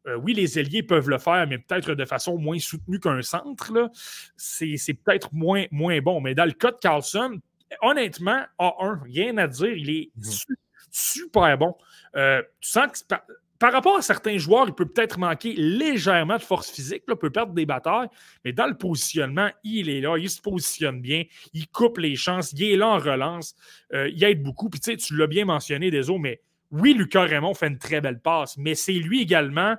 euh, 0.08 0.16
oui, 0.18 0.34
les 0.34 0.60
ailiers 0.60 0.84
peuvent 0.84 1.10
le 1.10 1.18
faire, 1.18 1.48
mais 1.48 1.58
peut-être 1.58 1.94
de 1.94 2.06
façon 2.06 2.38
moins 2.38 2.60
soutenue 2.60 3.00
qu'un 3.00 3.22
centre, 3.22 3.90
c'est 4.38 4.94
peut-être 4.94 5.34
moins, 5.34 5.66
moins 5.72 6.00
bon. 6.00 6.22
Mais 6.22 6.36
dans 6.36 6.46
le 6.46 6.52
cas 6.52 6.72
de 6.72 6.78
Carlson, 6.78 7.40
honnêtement, 7.82 8.44
A1, 8.60 9.04
rien 9.04 9.38
à 9.38 9.48
dire, 9.48 9.76
il 9.76 9.90
est 9.90 10.12
mhm. 10.16 10.56
super 10.92 11.58
bon. 11.58 11.76
Euh, 12.16 12.42
tu 12.62 12.70
sens 12.70 12.92
que 12.92 13.16
par 13.58 13.72
rapport 13.72 13.98
à 13.98 14.02
certains 14.02 14.38
joueurs, 14.38 14.66
il 14.68 14.74
peut 14.74 14.86
peut-être 14.86 15.18
manquer 15.18 15.54
légèrement 15.54 16.38
de 16.38 16.42
force 16.42 16.70
physique, 16.70 17.04
il 17.08 17.16
peut 17.16 17.30
perdre 17.30 17.54
des 17.54 17.66
batailles, 17.66 18.10
mais 18.44 18.52
dans 18.52 18.68
le 18.68 18.78
positionnement, 18.78 19.50
il 19.64 19.90
est 19.90 20.02
là, 20.02 20.18
il 20.18 20.30
se 20.30 20.42
positionne 20.42 21.02
bien, 21.02 21.24
il 21.54 21.68
coupe 21.70 21.98
les 21.98 22.16
chances, 22.16 22.52
il 22.52 22.64
est 22.64 22.76
là 22.76 22.88
en 22.88 22.98
relance, 22.98 23.56
euh, 23.94 24.10
il 24.10 24.24
aide 24.24 24.44
beaucoup. 24.44 24.70
Puis 24.70 24.82
tu 24.82 24.92
sais, 24.92 24.98
tu 24.98 25.16
l'as 25.16 25.28
bien 25.28 25.46
mentionné, 25.46 25.90
Deso, 25.90 26.18
mais 26.18 26.42
oui, 26.72 26.94
Lucas 26.94 27.24
Raymond 27.24 27.54
fait 27.54 27.68
une 27.68 27.80
très 27.80 28.02
belle 28.02 28.20
passe, 28.20 28.58
mais 28.58 28.76
c'est 28.76 28.94
lui 28.94 29.22
également 29.22 29.76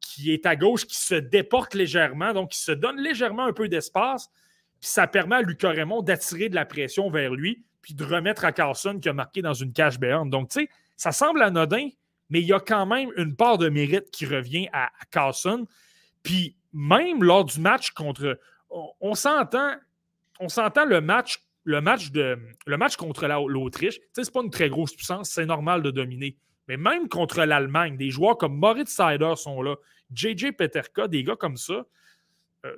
qui 0.00 0.32
est 0.32 0.46
à 0.46 0.56
gauche, 0.56 0.86
qui 0.86 0.98
se 0.98 1.14
déporte 1.14 1.74
légèrement, 1.74 2.32
donc 2.32 2.52
qui 2.52 2.60
se 2.60 2.72
donne 2.72 2.98
légèrement 2.98 3.44
un 3.44 3.52
peu 3.52 3.68
d'espace, 3.68 4.30
puis 4.80 4.90
ça 4.90 5.06
permet 5.06 5.36
à 5.36 5.42
Lucas 5.42 5.70
Raymond 5.70 6.02
d'attirer 6.02 6.48
de 6.48 6.54
la 6.54 6.64
pression 6.64 7.10
vers 7.10 7.34
lui, 7.34 7.64
puis 7.82 7.94
de 7.94 8.04
remettre 8.04 8.44
à 8.44 8.52
Carlson 8.52 8.98
qui 9.00 9.08
a 9.08 9.12
marqué 9.12 9.42
dans 9.42 9.54
une 9.54 9.72
cage 9.72 9.98
béante. 9.98 10.30
Donc, 10.30 10.50
tu 10.50 10.60
sais, 10.60 10.70
ça 10.96 11.12
semble 11.12 11.42
anodin, 11.42 11.88
mais 12.30 12.40
il 12.40 12.46
y 12.46 12.52
a 12.52 12.60
quand 12.60 12.86
même 12.86 13.10
une 13.16 13.34
part 13.34 13.58
de 13.58 13.68
mérite 13.68 14.10
qui 14.10 14.26
revient 14.26 14.68
à, 14.72 14.90
Carlson. 15.10 15.66
Puis 16.22 16.56
même 16.72 17.22
lors 17.22 17.44
du 17.44 17.60
match 17.60 17.92
contre. 17.92 18.38
On, 19.00 19.14
s'entend. 19.14 19.76
Le 20.40 21.00
match, 21.00 21.42
le 21.64 21.80
match, 21.80 22.10
de, 22.10 22.38
le 22.66 22.76
match 22.76 22.96
contre 22.96 23.26
l'Autriche. 23.26 23.98
Ce 24.14 24.20
n'est 24.20 24.30
pas 24.30 24.42
une 24.42 24.50
très 24.50 24.68
grosse 24.68 24.94
puissance, 24.94 25.30
c'est 25.30 25.46
normal 25.46 25.82
de 25.82 25.90
dominer. 25.90 26.36
Mais 26.68 26.76
même 26.76 27.08
contre 27.08 27.44
l'Allemagne, 27.44 27.96
des 27.96 28.10
joueurs 28.10 28.36
comme 28.36 28.56
Moritz 28.56 28.90
Seider 28.90 29.34
sont 29.36 29.62
là, 29.62 29.76
JJ 30.12 30.52
Peterka, 30.52 31.08
des 31.08 31.24
gars 31.24 31.36
comme 31.36 31.56
ça, 31.56 31.86
euh, 32.66 32.76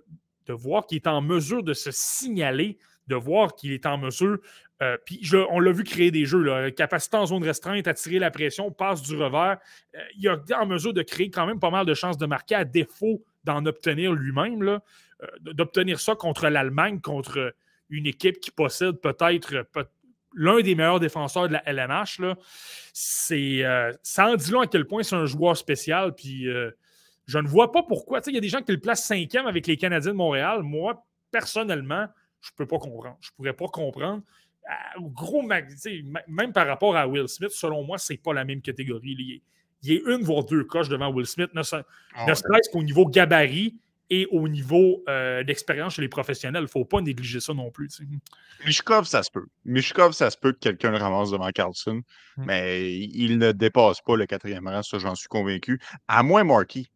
de 0.50 0.54
voir 0.54 0.86
qu'il 0.86 0.96
est 0.96 1.06
en 1.06 1.20
mesure 1.20 1.62
de 1.62 1.74
se 1.74 1.90
signaler, 1.92 2.78
de 3.06 3.14
voir 3.14 3.54
qu'il 3.54 3.72
est 3.72 3.86
en 3.86 3.98
mesure 3.98 4.38
euh, 4.82 4.96
puis 5.04 5.20
on 5.50 5.60
l'a 5.60 5.72
vu 5.72 5.84
créer 5.84 6.10
des 6.10 6.24
jeux, 6.24 6.42
là, 6.42 6.70
capacité 6.70 7.16
en 7.16 7.26
zone 7.26 7.44
restreinte, 7.44 7.86
attirer 7.86 8.18
la 8.18 8.30
pression, 8.30 8.70
passe 8.70 9.02
du 9.02 9.14
revers. 9.14 9.58
Euh, 9.94 9.98
il 10.16 10.26
a 10.28 10.38
en 10.58 10.66
mesure 10.66 10.94
de 10.94 11.02
créer 11.02 11.30
quand 11.30 11.46
même 11.46 11.60
pas 11.60 11.70
mal 11.70 11.84
de 11.84 11.92
chances 11.92 12.16
de 12.16 12.26
marquer 12.26 12.54
à 12.54 12.64
défaut 12.64 13.22
d'en 13.44 13.64
obtenir 13.66 14.12
lui-même. 14.12 14.62
Euh, 14.62 15.26
d'obtenir 15.42 16.00
ça 16.00 16.14
contre 16.14 16.48
l'Allemagne, 16.48 17.00
contre 17.00 17.54
une 17.90 18.06
équipe 18.06 18.40
qui 18.40 18.50
possède 18.50 19.00
peut-être 19.00 19.66
l'un 20.34 20.60
des 20.60 20.74
meilleurs 20.74 21.00
défenseurs 21.00 21.48
de 21.48 21.54
la 21.54 21.68
LNH. 21.68 22.20
C'est, 22.94 23.64
ça 24.02 24.28
en 24.28 24.36
dit 24.36 24.50
long 24.50 24.60
à 24.60 24.66
quel 24.66 24.86
point 24.86 25.02
c'est 25.02 25.16
un 25.16 25.26
joueur 25.26 25.56
spécial. 25.56 26.14
Puis 26.14 26.46
je 27.30 27.38
ne 27.38 27.46
vois 27.46 27.70
pas 27.70 27.82
pourquoi. 27.82 28.20
Il 28.26 28.34
y 28.34 28.38
a 28.38 28.40
des 28.40 28.48
gens 28.48 28.60
qui 28.60 28.72
le 28.72 28.80
placent 28.80 29.04
cinquième 29.06 29.46
avec 29.46 29.66
les 29.66 29.76
Canadiens 29.76 30.10
de 30.10 30.16
Montréal. 30.16 30.62
Moi, 30.62 31.04
personnellement, 31.30 32.06
je 32.40 32.50
ne 32.50 32.56
peux 32.56 32.66
pas 32.66 32.78
comprendre. 32.78 33.16
Je 33.20 33.30
ne 33.30 33.36
pourrais 33.36 33.52
pas 33.52 33.68
comprendre 33.68 34.22
gros, 34.98 35.42
même 35.42 36.52
par 36.52 36.66
rapport 36.66 36.96
à 36.96 37.06
Will 37.06 37.28
Smith, 37.28 37.50
selon 37.50 37.84
moi, 37.84 37.98
c'est 37.98 38.16
pas 38.16 38.32
la 38.32 38.44
même 38.44 38.60
catégorie. 38.60 39.42
Il 39.82 39.92
est, 39.92 40.02
une 40.06 40.22
voire 40.22 40.44
deux 40.44 40.64
coches 40.64 40.88
devant 40.88 41.12
Will 41.12 41.26
Smith, 41.26 41.50
ne, 41.54 41.62
ah 41.62 42.34
serait-ce 42.34 42.70
qu'au 42.70 42.82
niveau 42.82 43.06
gabarit 43.06 43.76
et 44.12 44.26
au 44.32 44.48
niveau 44.48 45.04
euh, 45.08 45.44
d'expérience 45.44 45.94
chez 45.94 46.02
les 46.02 46.08
professionnels. 46.08 46.62
Il 46.62 46.64
ne 46.64 46.68
faut 46.68 46.84
pas 46.84 47.00
négliger 47.00 47.38
ça 47.38 47.54
non 47.54 47.70
plus. 47.70 48.02
Mishkov, 48.66 49.06
ça 49.06 49.22
se 49.22 49.30
peut. 49.30 49.46
Mishkov, 49.64 50.12
ça 50.12 50.30
se 50.30 50.36
peut 50.36 50.52
que 50.52 50.58
quelqu'un 50.58 50.90
le 50.90 50.98
ramasse 50.98 51.30
devant 51.30 51.48
Carlson, 51.50 52.02
hum. 52.36 52.44
mais 52.44 52.92
il 52.92 53.38
ne 53.38 53.52
dépasse 53.52 54.00
pas 54.00 54.16
le 54.16 54.26
quatrième 54.26 54.66
rang, 54.66 54.82
ça 54.82 54.98
j'en 54.98 55.14
suis 55.14 55.28
convaincu. 55.28 55.80
À 56.08 56.22
moins 56.22 56.44
Marky 56.44 56.90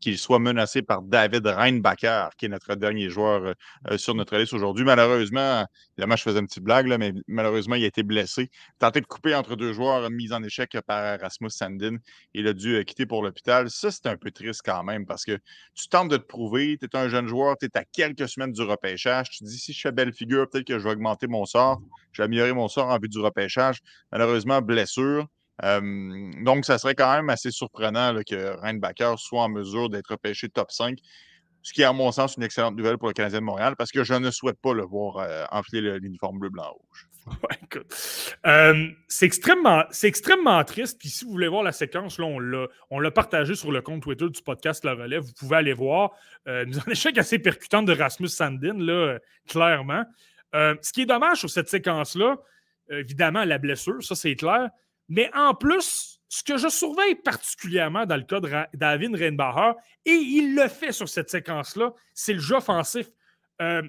qu'il 0.00 0.18
soit 0.18 0.38
menacé 0.38 0.82
par 0.82 1.02
David 1.02 1.46
Reinbacher, 1.46 2.28
qui 2.38 2.46
est 2.46 2.48
notre 2.48 2.74
dernier 2.74 3.10
joueur 3.10 3.54
euh, 3.90 3.98
sur 3.98 4.14
notre 4.14 4.36
liste 4.36 4.52
aujourd'hui. 4.52 4.84
Malheureusement, 4.84 5.66
évidemment, 5.96 6.16
je 6.16 6.22
faisais 6.22 6.40
une 6.40 6.46
petite 6.46 6.64
blague, 6.64 6.86
mais 6.98 7.12
malheureusement, 7.28 7.74
il 7.74 7.84
a 7.84 7.86
été 7.86 8.02
blessé. 8.02 8.50
Tenté 8.78 9.00
de 9.00 9.06
couper 9.06 9.34
entre 9.34 9.56
deux 9.56 9.72
joueurs, 9.72 10.10
mise 10.10 10.32
en 10.32 10.42
échec 10.42 10.76
par 10.86 11.20
Rasmus 11.20 11.50
Sandin. 11.50 11.96
Il 12.34 12.46
a 12.46 12.52
dû 12.52 12.76
euh, 12.76 12.82
quitter 12.82 13.06
pour 13.06 13.22
l'hôpital. 13.22 13.70
Ça, 13.70 13.90
c'est 13.90 14.06
un 14.06 14.16
peu 14.16 14.30
triste 14.30 14.62
quand 14.64 14.82
même 14.82 15.06
parce 15.06 15.24
que 15.24 15.38
tu 15.74 15.88
tentes 15.88 16.10
de 16.10 16.16
te 16.16 16.26
prouver, 16.26 16.78
tu 16.80 16.86
es 16.86 16.96
un 16.96 17.08
jeune 17.08 17.26
joueur, 17.26 17.56
tu 17.58 17.66
es 17.66 17.78
à 17.78 17.84
quelques 17.84 18.28
semaines 18.28 18.52
du 18.52 18.62
repêchage. 18.62 19.30
Tu 19.30 19.40
te 19.40 19.44
dis, 19.44 19.58
si 19.58 19.72
je 19.72 19.80
fais 19.80 19.92
belle 19.92 20.12
figure, 20.12 20.48
peut-être 20.48 20.66
que 20.66 20.78
je 20.78 20.84
vais 20.84 20.92
augmenter 20.92 21.26
mon 21.26 21.44
sort, 21.44 21.80
je 22.12 22.22
vais 22.22 22.26
améliorer 22.26 22.52
mon 22.52 22.68
sort 22.68 22.88
en 22.88 22.98
vue 22.98 23.08
du 23.08 23.18
repêchage. 23.18 23.80
Malheureusement, 24.12 24.62
blessure 24.62 25.26
donc, 25.62 26.64
ça 26.64 26.78
serait 26.78 26.94
quand 26.94 27.14
même 27.14 27.28
assez 27.30 27.50
surprenant 27.50 28.14
que 28.26 28.56
Reinbacker 28.60 29.14
soit 29.18 29.42
en 29.42 29.48
mesure 29.48 29.90
d'être 29.90 30.16
pêché 30.16 30.48
top 30.48 30.70
5, 30.70 30.98
ce 31.62 31.72
qui 31.72 31.82
est, 31.82 31.84
à 31.84 31.92
mon 31.92 32.10
sens, 32.10 32.36
une 32.36 32.42
excellente 32.42 32.76
nouvelle 32.76 32.96
pour 32.96 33.08
le 33.08 33.14
Canadien 33.14 33.40
de 33.40 33.44
Montréal 33.44 33.74
parce 33.76 33.90
que 33.90 34.02
je 34.02 34.14
ne 34.14 34.30
souhaite 34.30 34.58
pas 34.60 34.72
le 34.72 34.82
voir 34.82 35.18
euh, 35.18 35.44
enfiler 35.50 35.98
l'uniforme 35.98 36.38
bleu-blanc-rouge. 36.38 37.08
c'est 39.08 39.26
extrêmement, 39.26 40.64
triste. 40.64 40.98
Puis 40.98 41.10
si 41.10 41.24
vous 41.24 41.32
voulez 41.32 41.48
voir 41.48 41.62
la 41.62 41.72
séquence, 41.72 42.18
là, 42.18 42.26
on 42.90 42.98
l'a 42.98 43.10
partagé 43.10 43.54
sur 43.54 43.72
le 43.72 43.82
compte 43.82 44.02
Twitter 44.02 44.28
du 44.30 44.40
podcast 44.42 44.84
La 44.84 44.94
Relève. 44.94 45.22
Vous 45.22 45.34
pouvez 45.38 45.56
aller 45.56 45.74
voir. 45.74 46.12
Euh, 46.48 46.64
nous 46.64 46.78
un 46.78 46.90
échec 46.90 47.18
assez 47.18 47.38
percutant 47.38 47.82
de 47.82 47.92
Rasmus 47.92 48.28
Sandin, 48.28 48.78
là, 48.78 49.18
clairement. 49.46 50.04
Ce 50.54 50.92
qui 50.92 51.02
est 51.02 51.06
dommage 51.06 51.40
sur 51.40 51.50
cette 51.50 51.68
séquence-là, 51.68 52.38
évidemment, 52.88 53.44
la 53.44 53.58
blessure, 53.58 54.02
ça 54.02 54.14
c'est 54.16 54.34
clair. 54.34 54.70
Mais 55.10 55.28
en 55.34 55.54
plus, 55.54 56.20
ce 56.28 56.44
que 56.44 56.56
je 56.56 56.68
surveille 56.68 57.16
particulièrement 57.16 58.06
dans 58.06 58.16
le 58.16 58.22
cas 58.22 58.40
de 58.40 58.48
David 58.74 59.16
Reinbacher, 59.16 59.72
et 60.06 60.12
il 60.12 60.54
le 60.54 60.68
fait 60.68 60.92
sur 60.92 61.08
cette 61.08 61.28
séquence-là, 61.28 61.92
c'est 62.14 62.32
le 62.32 62.38
jeu 62.38 62.54
offensif. 62.54 63.08
Euh, 63.60 63.82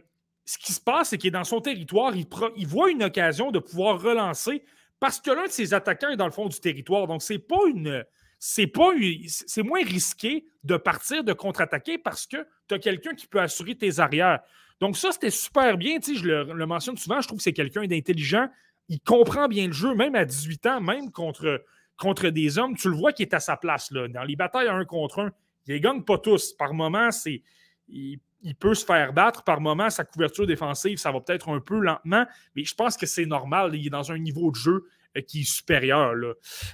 ce 0.43 0.57
qui 0.57 0.73
se 0.73 0.81
passe, 0.81 1.09
c'est 1.09 1.19
qu'il 1.19 1.27
est 1.29 1.31
dans 1.31 1.43
son 1.43 1.61
territoire, 1.61 2.13
il, 2.15 2.67
voit 2.67 2.89
une 2.89 3.03
occasion 3.03 3.51
de 3.51 3.59
pouvoir 3.59 4.01
relancer 4.01 4.63
parce 4.99 5.21
que 5.21 5.29
l'un 5.29 5.45
de 5.45 5.51
ses 5.51 5.75
attaquants 5.75 6.09
est 6.09 6.17
dans 6.17 6.25
le 6.25 6.31
fond 6.31 6.47
du 6.47 6.59
territoire. 6.59 7.07
Donc, 7.07 7.21
c'est 7.21 7.39
pas 7.39 7.67
une. 7.67 8.03
C'est 8.43 8.65
pas 8.65 8.89
c'est 9.27 9.61
moins 9.61 9.83
risqué 9.83 10.45
de 10.63 10.75
partir, 10.75 11.23
de 11.23 11.31
contre-attaquer 11.31 11.99
parce 11.99 12.25
que 12.25 12.37
tu 12.67 12.73
as 12.73 12.79
quelqu'un 12.79 13.13
qui 13.13 13.27
peut 13.27 13.39
assurer 13.39 13.75
tes 13.75 13.99
arrières. 13.99 14.39
Donc, 14.79 14.97
ça, 14.97 15.11
c'était 15.11 15.29
super 15.29 15.77
bien. 15.77 15.99
je 16.01 16.23
le 16.23 16.65
mentionne 16.65 16.97
souvent, 16.97 17.21
je 17.21 17.27
trouve 17.27 17.37
que 17.37 17.43
c'est 17.43 17.53
quelqu'un 17.53 17.85
d'intelligent, 17.85 18.49
il 18.91 18.99
comprend 18.99 19.47
bien 19.47 19.67
le 19.67 19.73
jeu, 19.73 19.95
même 19.95 20.15
à 20.15 20.25
18 20.25 20.65
ans, 20.65 20.81
même 20.81 21.11
contre, 21.11 21.63
contre 21.97 22.27
des 22.27 22.57
hommes. 22.57 22.75
Tu 22.75 22.89
le 22.89 22.95
vois 22.95 23.13
qu'il 23.13 23.25
est 23.25 23.33
à 23.33 23.39
sa 23.39 23.55
place. 23.55 23.89
Là. 23.91 24.09
Dans 24.09 24.23
les 24.23 24.35
batailles 24.35 24.67
à 24.67 24.73
un 24.73 24.83
contre 24.83 25.19
un, 25.19 25.31
il 25.65 25.75
ne 25.75 25.79
gagne 25.79 26.03
pas 26.03 26.17
tous. 26.17 26.51
Par 26.53 26.73
moment, 26.73 27.09
c'est. 27.09 27.41
Il, 27.87 28.19
peut 28.59 28.73
se 28.73 28.83
faire 28.83 29.13
battre. 29.13 29.43
Par 29.43 29.61
moment, 29.61 29.89
sa 29.89 30.03
couverture 30.03 30.45
défensive, 30.45 30.97
ça 30.97 31.09
va 31.09 31.21
peut-être 31.21 31.47
un 31.47 31.61
peu 31.61 31.79
lentement, 31.79 32.25
mais 32.53 32.65
je 32.65 32.75
pense 32.75 32.97
que 32.97 33.05
c'est 33.05 33.25
normal. 33.25 33.71
Il 33.75 33.87
est 33.87 33.89
dans 33.89 34.11
un 34.11 34.17
niveau 34.17 34.51
de 34.51 34.55
jeu 34.55 34.89
euh, 35.15 35.21
qui 35.21 35.41
est 35.41 35.49
supérieur. 35.49 36.13
Là. 36.13 36.33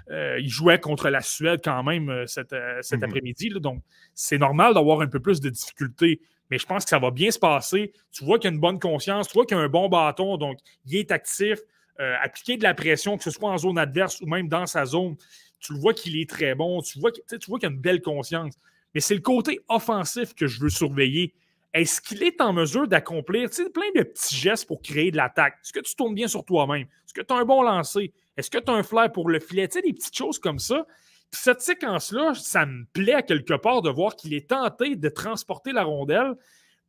Euh, 0.10 0.40
il 0.40 0.50
jouait 0.50 0.80
contre 0.80 1.10
la 1.10 1.22
Suède 1.22 1.62
quand 1.64 1.84
même 1.84 2.10
euh, 2.10 2.26
cet, 2.26 2.56
cet 2.82 3.00
mm-hmm. 3.00 3.04
après-midi. 3.04 3.50
Donc, 3.60 3.84
c'est 4.16 4.40
normal 4.40 4.74
d'avoir 4.74 5.02
un 5.02 5.08
peu 5.08 5.20
plus 5.20 5.40
de 5.40 5.50
difficultés 5.50 6.20
mais 6.50 6.58
je 6.58 6.66
pense 6.66 6.86
que 6.86 6.90
ça 6.90 7.00
va 7.00 7.12
bien 7.12 7.32
se 7.32 7.40
passer. 7.40 7.92
Tu 8.12 8.24
vois 8.24 8.40
qu'il 8.40 8.50
a 8.50 8.54
une 8.54 8.60
bonne 8.60 8.80
conscience, 8.80 9.28
tu 9.28 9.34
vois 9.34 9.46
qu'il 9.46 9.58
a 9.58 9.60
un 9.60 9.68
bon 9.68 9.90
bâton, 9.90 10.38
donc 10.38 10.60
il 10.86 10.96
est 10.96 11.12
actif. 11.12 11.60
Euh, 12.00 12.16
appliquer 12.22 12.58
de 12.58 12.64
la 12.64 12.74
pression, 12.74 13.18
que 13.18 13.24
ce 13.24 13.32
soit 13.32 13.50
en 13.50 13.58
zone 13.58 13.78
adverse 13.78 14.22
ou 14.22 14.28
même 14.28 14.48
dans 14.48 14.68
sa 14.68 14.86
zone, 14.86 15.16
tu 15.60 15.74
le 15.74 15.80
vois 15.80 15.94
qu'il 15.94 16.20
est 16.20 16.30
très 16.30 16.54
bon, 16.54 16.82
tu 16.82 17.00
vois, 17.00 17.12
qu'il 17.12 17.24
a 17.66 17.68
une 17.68 17.80
belle 17.80 18.02
conscience. 18.02 18.54
Mais 18.94 19.02
c'est 19.02 19.16
le 19.16 19.22
côté 19.22 19.60
offensif 19.68 20.36
que 20.36 20.46
je 20.46 20.60
veux 20.60 20.70
surveiller. 20.70 21.34
Est-ce 21.74 22.02
qu'il 22.02 22.24
est 22.24 22.40
en 22.40 22.54
mesure 22.54 22.88
d'accomplir 22.88 23.50
plein 23.74 23.92
de 23.96 24.04
petits 24.04 24.36
gestes 24.36 24.68
pour 24.68 24.82
créer 24.82 25.12
de 25.12 25.18
l'attaque? 25.18 25.56
Est-ce 25.64 25.74
que 25.74 25.80
tu 25.80 25.96
tournes 25.96 26.16
bien 26.16 26.28
sur 26.28 26.46
toi-même? 26.46 26.84
Est-ce 26.84 27.14
que 27.14 27.22
tu 27.22 27.34
as 27.34 27.38
un 27.38 27.46
bon 27.46 27.62
lancer? 27.62 28.14
Est-ce 28.38 28.50
que 28.50 28.60
tu 28.60 28.72
as 28.72 28.76
un 28.76 28.84
flair 28.84 29.12
pour 29.12 29.30
le 29.30 29.40
filet? 29.40 29.68
Des 29.68 29.94
petites 29.94 30.16
choses 30.16 30.40
comme 30.40 30.60
ça. 30.60 30.86
cette 31.32 31.62
séquence-là, 31.62 32.34
ça 32.36 32.66
me 32.66 32.86
plaît 32.94 33.14
à 33.14 33.22
quelque 33.22 33.56
part 33.56 33.82
de 33.82 33.90
voir 33.90 34.16
qu'il 34.16 34.34
est 34.34 34.50
tenté 34.50 34.96
de 34.96 35.10
transporter 35.10 35.72
la 35.74 35.84
rondelle 35.84 36.36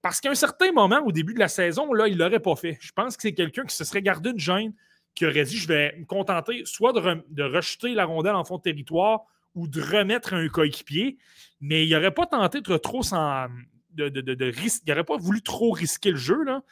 parce 0.00 0.20
qu'à 0.20 0.30
un 0.30 0.34
certain 0.34 0.70
moment, 0.72 1.00
au 1.04 1.12
début 1.12 1.34
de 1.34 1.40
la 1.40 1.48
saison, 1.48 1.92
là, 1.92 2.06
il 2.06 2.14
ne 2.16 2.22
l'aurait 2.22 2.40
pas 2.40 2.54
fait. 2.54 2.78
Je 2.80 2.92
pense 2.92 3.16
que 3.16 3.22
c'est 3.22 3.34
quelqu'un 3.34 3.64
qui 3.64 3.74
se 3.74 3.84
serait 3.84 4.02
gardé 4.02 4.30
une 4.30 4.38
gêne, 4.38 4.72
qui 5.18 5.26
aurait 5.26 5.42
dit 5.42 5.56
je 5.56 5.66
vais 5.66 5.96
me 5.98 6.04
contenter 6.04 6.62
soit 6.64 6.92
de, 6.92 7.42
rejeter 7.42 7.92
la 7.92 8.04
rondelle 8.04 8.36
en 8.36 8.44
fond 8.44 8.58
de 8.58 8.62
territoire 8.62 9.22
ou 9.56 9.66
de 9.66 9.82
remettre 9.82 10.32
un 10.32 10.46
coéquipier, 10.48 11.18
mais 11.60 11.84
il 11.84 11.92
n'aurait 11.92 12.12
pas 12.12 12.26
tenté 12.26 12.60
de 12.60 12.76
trop 12.76 13.02
sans. 13.02 13.48
De, 13.90 14.08
de, 14.08 14.44
risque, 14.44 14.84
il 14.86 15.04
pas 15.04 15.16
voulu 15.16 15.42
trop 15.42 15.72
risquer 15.72 16.12
le 16.12 16.16
jeu. 16.16 16.44
Là. 16.44 16.62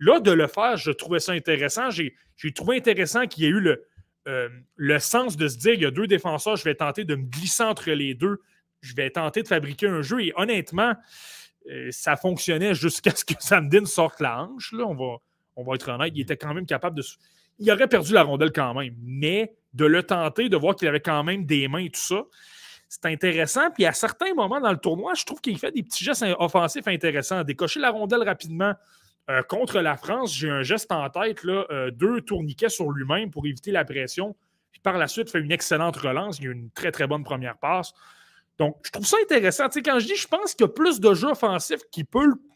là, 0.00 0.18
de 0.18 0.32
le 0.32 0.48
faire, 0.48 0.76
je 0.76 0.90
trouvais 0.90 1.20
ça 1.20 1.30
intéressant. 1.30 1.90
J'ai 1.90 2.12
trouvé 2.52 2.78
intéressant 2.78 3.28
qu'il 3.28 3.44
y 3.44 3.46
ait 3.46 3.50
eu 3.50 3.60
le, 3.60 3.86
euh, 4.26 4.48
le 4.74 4.98
sens 4.98 5.36
de 5.36 5.46
se 5.46 5.58
dire 5.58 5.74
il 5.74 5.82
y 5.82 5.86
a 5.86 5.92
deux 5.92 6.08
défenseurs, 6.08 6.56
je 6.56 6.64
vais 6.64 6.74
tenter 6.74 7.04
de 7.04 7.14
me 7.14 7.22
glisser 7.22 7.62
entre 7.62 7.88
les 7.92 8.14
deux, 8.14 8.40
je 8.80 8.96
vais 8.96 9.10
tenter 9.10 9.44
de 9.44 9.48
fabriquer 9.48 9.86
un 9.86 10.02
jeu. 10.02 10.24
Et 10.24 10.32
honnêtement, 10.34 10.94
euh, 11.70 11.86
ça 11.92 12.16
fonctionnait 12.16 12.74
jusqu'à 12.74 13.14
ce 13.14 13.24
que 13.24 13.34
Sandin 13.38 13.84
sorte 13.84 14.18
la 14.18 14.42
hanche. 14.42 14.72
Là, 14.72 14.86
on, 14.88 14.96
va, 14.96 15.18
on 15.54 15.62
va 15.62 15.76
être 15.76 15.88
honnête, 15.88 16.12
il 16.16 16.22
était 16.22 16.36
quand 16.36 16.52
même 16.52 16.66
capable 16.66 16.96
de 16.96 17.04
il 17.58 17.70
aurait 17.70 17.88
perdu 17.88 18.12
la 18.12 18.22
rondelle 18.22 18.52
quand 18.52 18.74
même. 18.74 18.94
Mais 19.02 19.56
de 19.74 19.84
le 19.84 20.02
tenter, 20.02 20.48
de 20.48 20.56
voir 20.56 20.76
qu'il 20.76 20.88
avait 20.88 21.00
quand 21.00 21.24
même 21.24 21.46
des 21.46 21.68
mains 21.68 21.84
et 21.84 21.90
tout 21.90 22.00
ça, 22.00 22.24
c'est 22.88 23.06
intéressant. 23.06 23.70
Puis 23.70 23.86
à 23.86 23.92
certains 23.92 24.34
moments 24.34 24.60
dans 24.60 24.70
le 24.70 24.78
tournoi, 24.78 25.14
je 25.14 25.24
trouve 25.24 25.40
qu'il 25.40 25.58
fait 25.58 25.72
des 25.72 25.82
petits 25.82 26.04
gestes 26.04 26.24
offensifs 26.38 26.86
intéressants. 26.86 27.42
Décocher 27.42 27.80
la 27.80 27.90
rondelle 27.90 28.22
rapidement. 28.22 28.74
Euh, 29.30 29.42
contre 29.42 29.80
la 29.80 29.96
France, 29.96 30.34
j'ai 30.34 30.50
un 30.50 30.62
geste 30.62 30.90
en 30.90 31.08
tête, 31.08 31.44
euh, 31.44 31.90
deux 31.92 32.20
tourniquets 32.20 32.68
sur 32.68 32.90
lui-même 32.90 33.30
pour 33.30 33.46
éviter 33.46 33.70
la 33.70 33.84
pression. 33.84 34.36
Puis 34.72 34.80
par 34.80 34.98
la 34.98 35.06
suite, 35.06 35.30
fait 35.30 35.38
une 35.38 35.52
excellente 35.52 35.96
relance. 35.96 36.38
Il 36.40 36.48
a 36.48 36.52
une 36.52 36.70
très, 36.70 36.90
très 36.90 37.06
bonne 37.06 37.24
première 37.24 37.56
passe. 37.56 37.94
Donc, 38.58 38.76
je 38.84 38.90
trouve 38.90 39.06
ça 39.06 39.16
intéressant. 39.22 39.68
Tu 39.68 39.74
sais, 39.74 39.82
quand 39.82 39.98
je 39.98 40.06
dis, 40.06 40.16
je 40.16 40.28
pense 40.28 40.54
qu'il 40.54 40.66
y 40.66 40.68
a 40.68 40.72
plus 40.72 41.00
de 41.00 41.14
jeux 41.14 41.28
offensifs 41.28 41.80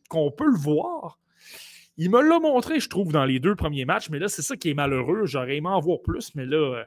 qu'on 0.09 0.31
peut 0.31 0.47
le 0.47 0.59
voir. 0.59 1.19
Il 1.99 2.11
me 2.11 2.21
l'a 2.21 2.39
montré, 2.39 2.79
je 2.79 2.89
trouve, 2.89 3.13
dans 3.13 3.25
les 3.25 3.41
deux 3.41 3.55
premiers 3.55 3.87
matchs, 3.87 4.11
mais 4.11 4.19
là, 4.19 4.29
c'est 4.29 4.43
ça 4.43 4.57
qui 4.57 4.71
est 4.71 4.75
malheureux. 4.75 5.25
J'aurais 5.25 5.57
aimé 5.57 5.69
en 5.69 5.81
voir 5.81 5.99
plus, 6.03 6.35
mais 6.35 6.45
là, 6.45 6.57
euh, 6.57 6.85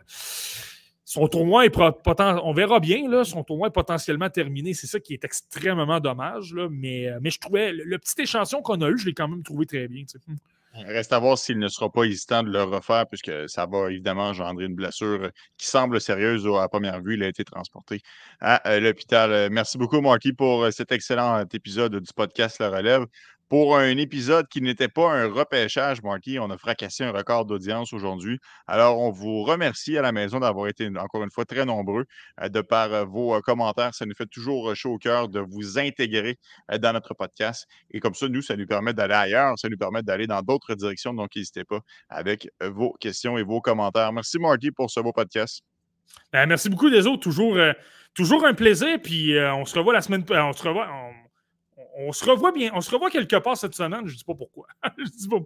son 1.04 1.28
tournoi 1.28 1.66
est. 1.66 1.76
On 1.76 2.54
verra 2.54 2.80
bien, 2.80 3.10
là, 3.10 3.24
son 3.24 3.44
tournoi 3.44 3.70
est 3.70 3.72
potentiellement 3.72 4.30
terminé. 4.30 4.76
C'est 4.76 4.86
ça 4.86 5.00
qui 5.00 5.14
est 5.14 5.26
extrêmement 5.26 6.00
dommage, 6.00 6.54
là, 6.54 6.68
mais, 6.70 7.08
euh, 7.08 7.20
je 7.24 7.40
trouvais 7.40 7.72
le, 7.72 7.98
petit 7.98 8.22
échantillon 8.22 8.62
qu'on 8.62 8.82
a 8.82 8.90
eu, 8.90 8.98
je 9.00 9.08
l'ai 9.08 9.14
quand 9.14 9.28
même 9.28 9.42
trouvé 9.42 9.66
très 9.66 9.88
bien. 9.88 10.04
Hmm. 10.28 10.36
Reste 10.76 11.12
à 11.12 11.18
voir 11.18 11.40
s'il 11.40 11.58
ne 11.58 11.68
sera 11.68 11.92
pas 11.92 12.04
hésitant 12.04 12.44
de 12.44 12.52
le 12.52 12.62
refaire, 12.62 13.08
puisque 13.08 13.32
ça 13.50 13.66
va 13.66 13.90
évidemment 13.90 14.28
engendrer 14.28 14.66
une 14.66 14.76
blessure 14.76 15.32
qui 15.58 15.66
semble 15.66 16.00
sérieuse 16.00 16.48
à 16.48 16.70
première 16.70 17.02
vue. 17.02 17.16
Il 17.16 17.24
a 17.24 17.28
été 17.28 17.44
transporté 17.44 18.02
à 18.40 18.70
euh, 18.70 18.80
l'hôpital. 18.80 19.50
Merci 19.50 19.80
beaucoup, 19.80 20.00
Marky, 20.02 20.34
pour 20.34 20.72
cet 20.72 20.92
excellent 20.92 21.44
épisode 21.52 21.96
du 21.96 22.14
podcast 22.14 22.60
La 22.60 22.70
Relève 22.70 23.08
pour 23.50 23.76
un 23.76 23.98
épisode 23.98 24.48
qui 24.48 24.62
n'était 24.62 24.88
pas 24.88 25.12
un 25.12 25.28
repêchage, 25.28 26.04
Marky. 26.04 26.38
On 26.38 26.52
a 26.52 26.58
fracassé 26.58 27.04
un 27.04 27.12
record 27.12 27.46
d'audience 27.46 27.94
aujourd'hui. 27.94 28.40
Alors, 28.68 29.00
on 29.00 29.10
vous 29.10 29.44
remercie 29.44 29.98
à 29.98 30.04
la 30.04 30.12
maison 30.12 30.40
d'avoir 30.40 30.68
été 30.68 30.88
encore 30.96 31.24
une 31.24 31.32
fois 31.32 31.46
très 31.46 31.66
nombreux 31.66 32.06
euh, 32.42 32.48
de 32.48 32.62
par 32.62 32.94
euh, 32.94 33.06
vos 33.06 33.34
euh, 33.34 33.42
commentaires. 33.42 33.96
Ça 33.96 34.06
nous 34.06 34.14
fait 34.16 34.28
toujours 34.28 34.76
chaud 34.76 34.94
au 34.94 34.98
cœur 35.00 35.30
de 35.30 35.40
vous 35.40 35.80
intégrer 35.80 36.38
dans 36.80 36.94
notre 36.94 37.16
podcast. 37.16 37.68
Et 37.90 38.00
comme 38.00 38.14
ça, 38.14 38.28
nous, 38.28 38.44
ça 38.44 38.56
nous 38.56 38.68
permet 38.68 38.94
d'aller 38.94 39.16
ailleurs, 39.16 39.58
ça 39.58 39.68
nous 39.68 39.78
permet 39.78 40.04
d'aller 40.04 40.28
dans 40.28 40.44
d'autres 40.44 40.76
directions. 40.76 41.16
Donc, 41.16 41.36
n'hésitez 41.36 41.64
pas 41.64 41.80
avec 42.08 42.48
vos 42.62 42.94
questions 43.00 43.38
et 43.40 43.44
vos 43.44 43.62
commentaires. 43.62 44.14
Merci, 44.14 44.38
Marky, 44.38 44.70
pour 44.72 44.92
ce 44.92 45.00
beau 45.00 45.12
podcast. 45.12 45.64
Ben, 46.32 46.46
merci 46.46 46.70
beaucoup, 46.70 46.92
des 46.92 47.08
autres. 47.08 47.22
Toujours, 47.22 47.58
toujours 48.14 48.46
un 48.46 48.54
plaisir. 48.54 49.00
Puis, 49.02 49.36
on 49.40 49.66
se 49.66 49.76
revoit 49.78 49.94
la 49.94 50.02
semaine. 50.02 50.24
On 50.30 50.54
se 50.54 50.68
revoit 50.68 50.88
se 52.12 52.26
revoit 52.26 52.52
bien, 52.52 52.72
on 52.74 52.82
se 52.82 52.92
revoit 52.92 53.10
quelque 53.10 53.36
part 53.38 53.58
cette 53.58 53.76
semaine, 53.76 54.06
je 54.06 54.14
ne 54.14 54.18
dis 54.18 54.24
pas 54.24 54.36
pourquoi. 54.36 54.68
je 54.98 55.04
dis 55.04 55.28
pas 55.28 55.40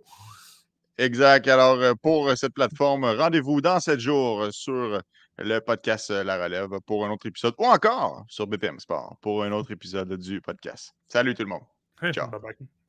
Exact. 0.97 1.47
Alors, 1.47 1.79
euh, 1.79 1.93
pour 2.01 2.27
euh, 2.29 2.35
cette 2.35 2.53
plateforme, 2.53 3.05
rendez-vous 3.05 3.61
dans 3.61 3.79
sept 3.79 3.99
jours 3.99 4.47
sur 4.51 5.01
le 5.39 5.59
podcast 5.59 6.11
euh, 6.11 6.23
La 6.23 6.41
Relève 6.41 6.69
pour 6.85 7.05
un 7.05 7.09
autre 7.09 7.25
épisode 7.25 7.55
ou 7.57 7.65
encore 7.65 8.25
sur 8.29 8.45
BPM 8.45 8.79
Sport 8.79 9.17
pour 9.21 9.43
un 9.43 9.51
autre 9.51 9.71
épisode 9.71 10.13
du 10.13 10.39
podcast. 10.41 10.93
Salut 11.07 11.33
tout 11.33 11.43
le 11.43 11.49
monde. 11.49 11.63
Ciao. 12.13 12.29
bye 12.29 12.39
bye. 12.39 12.82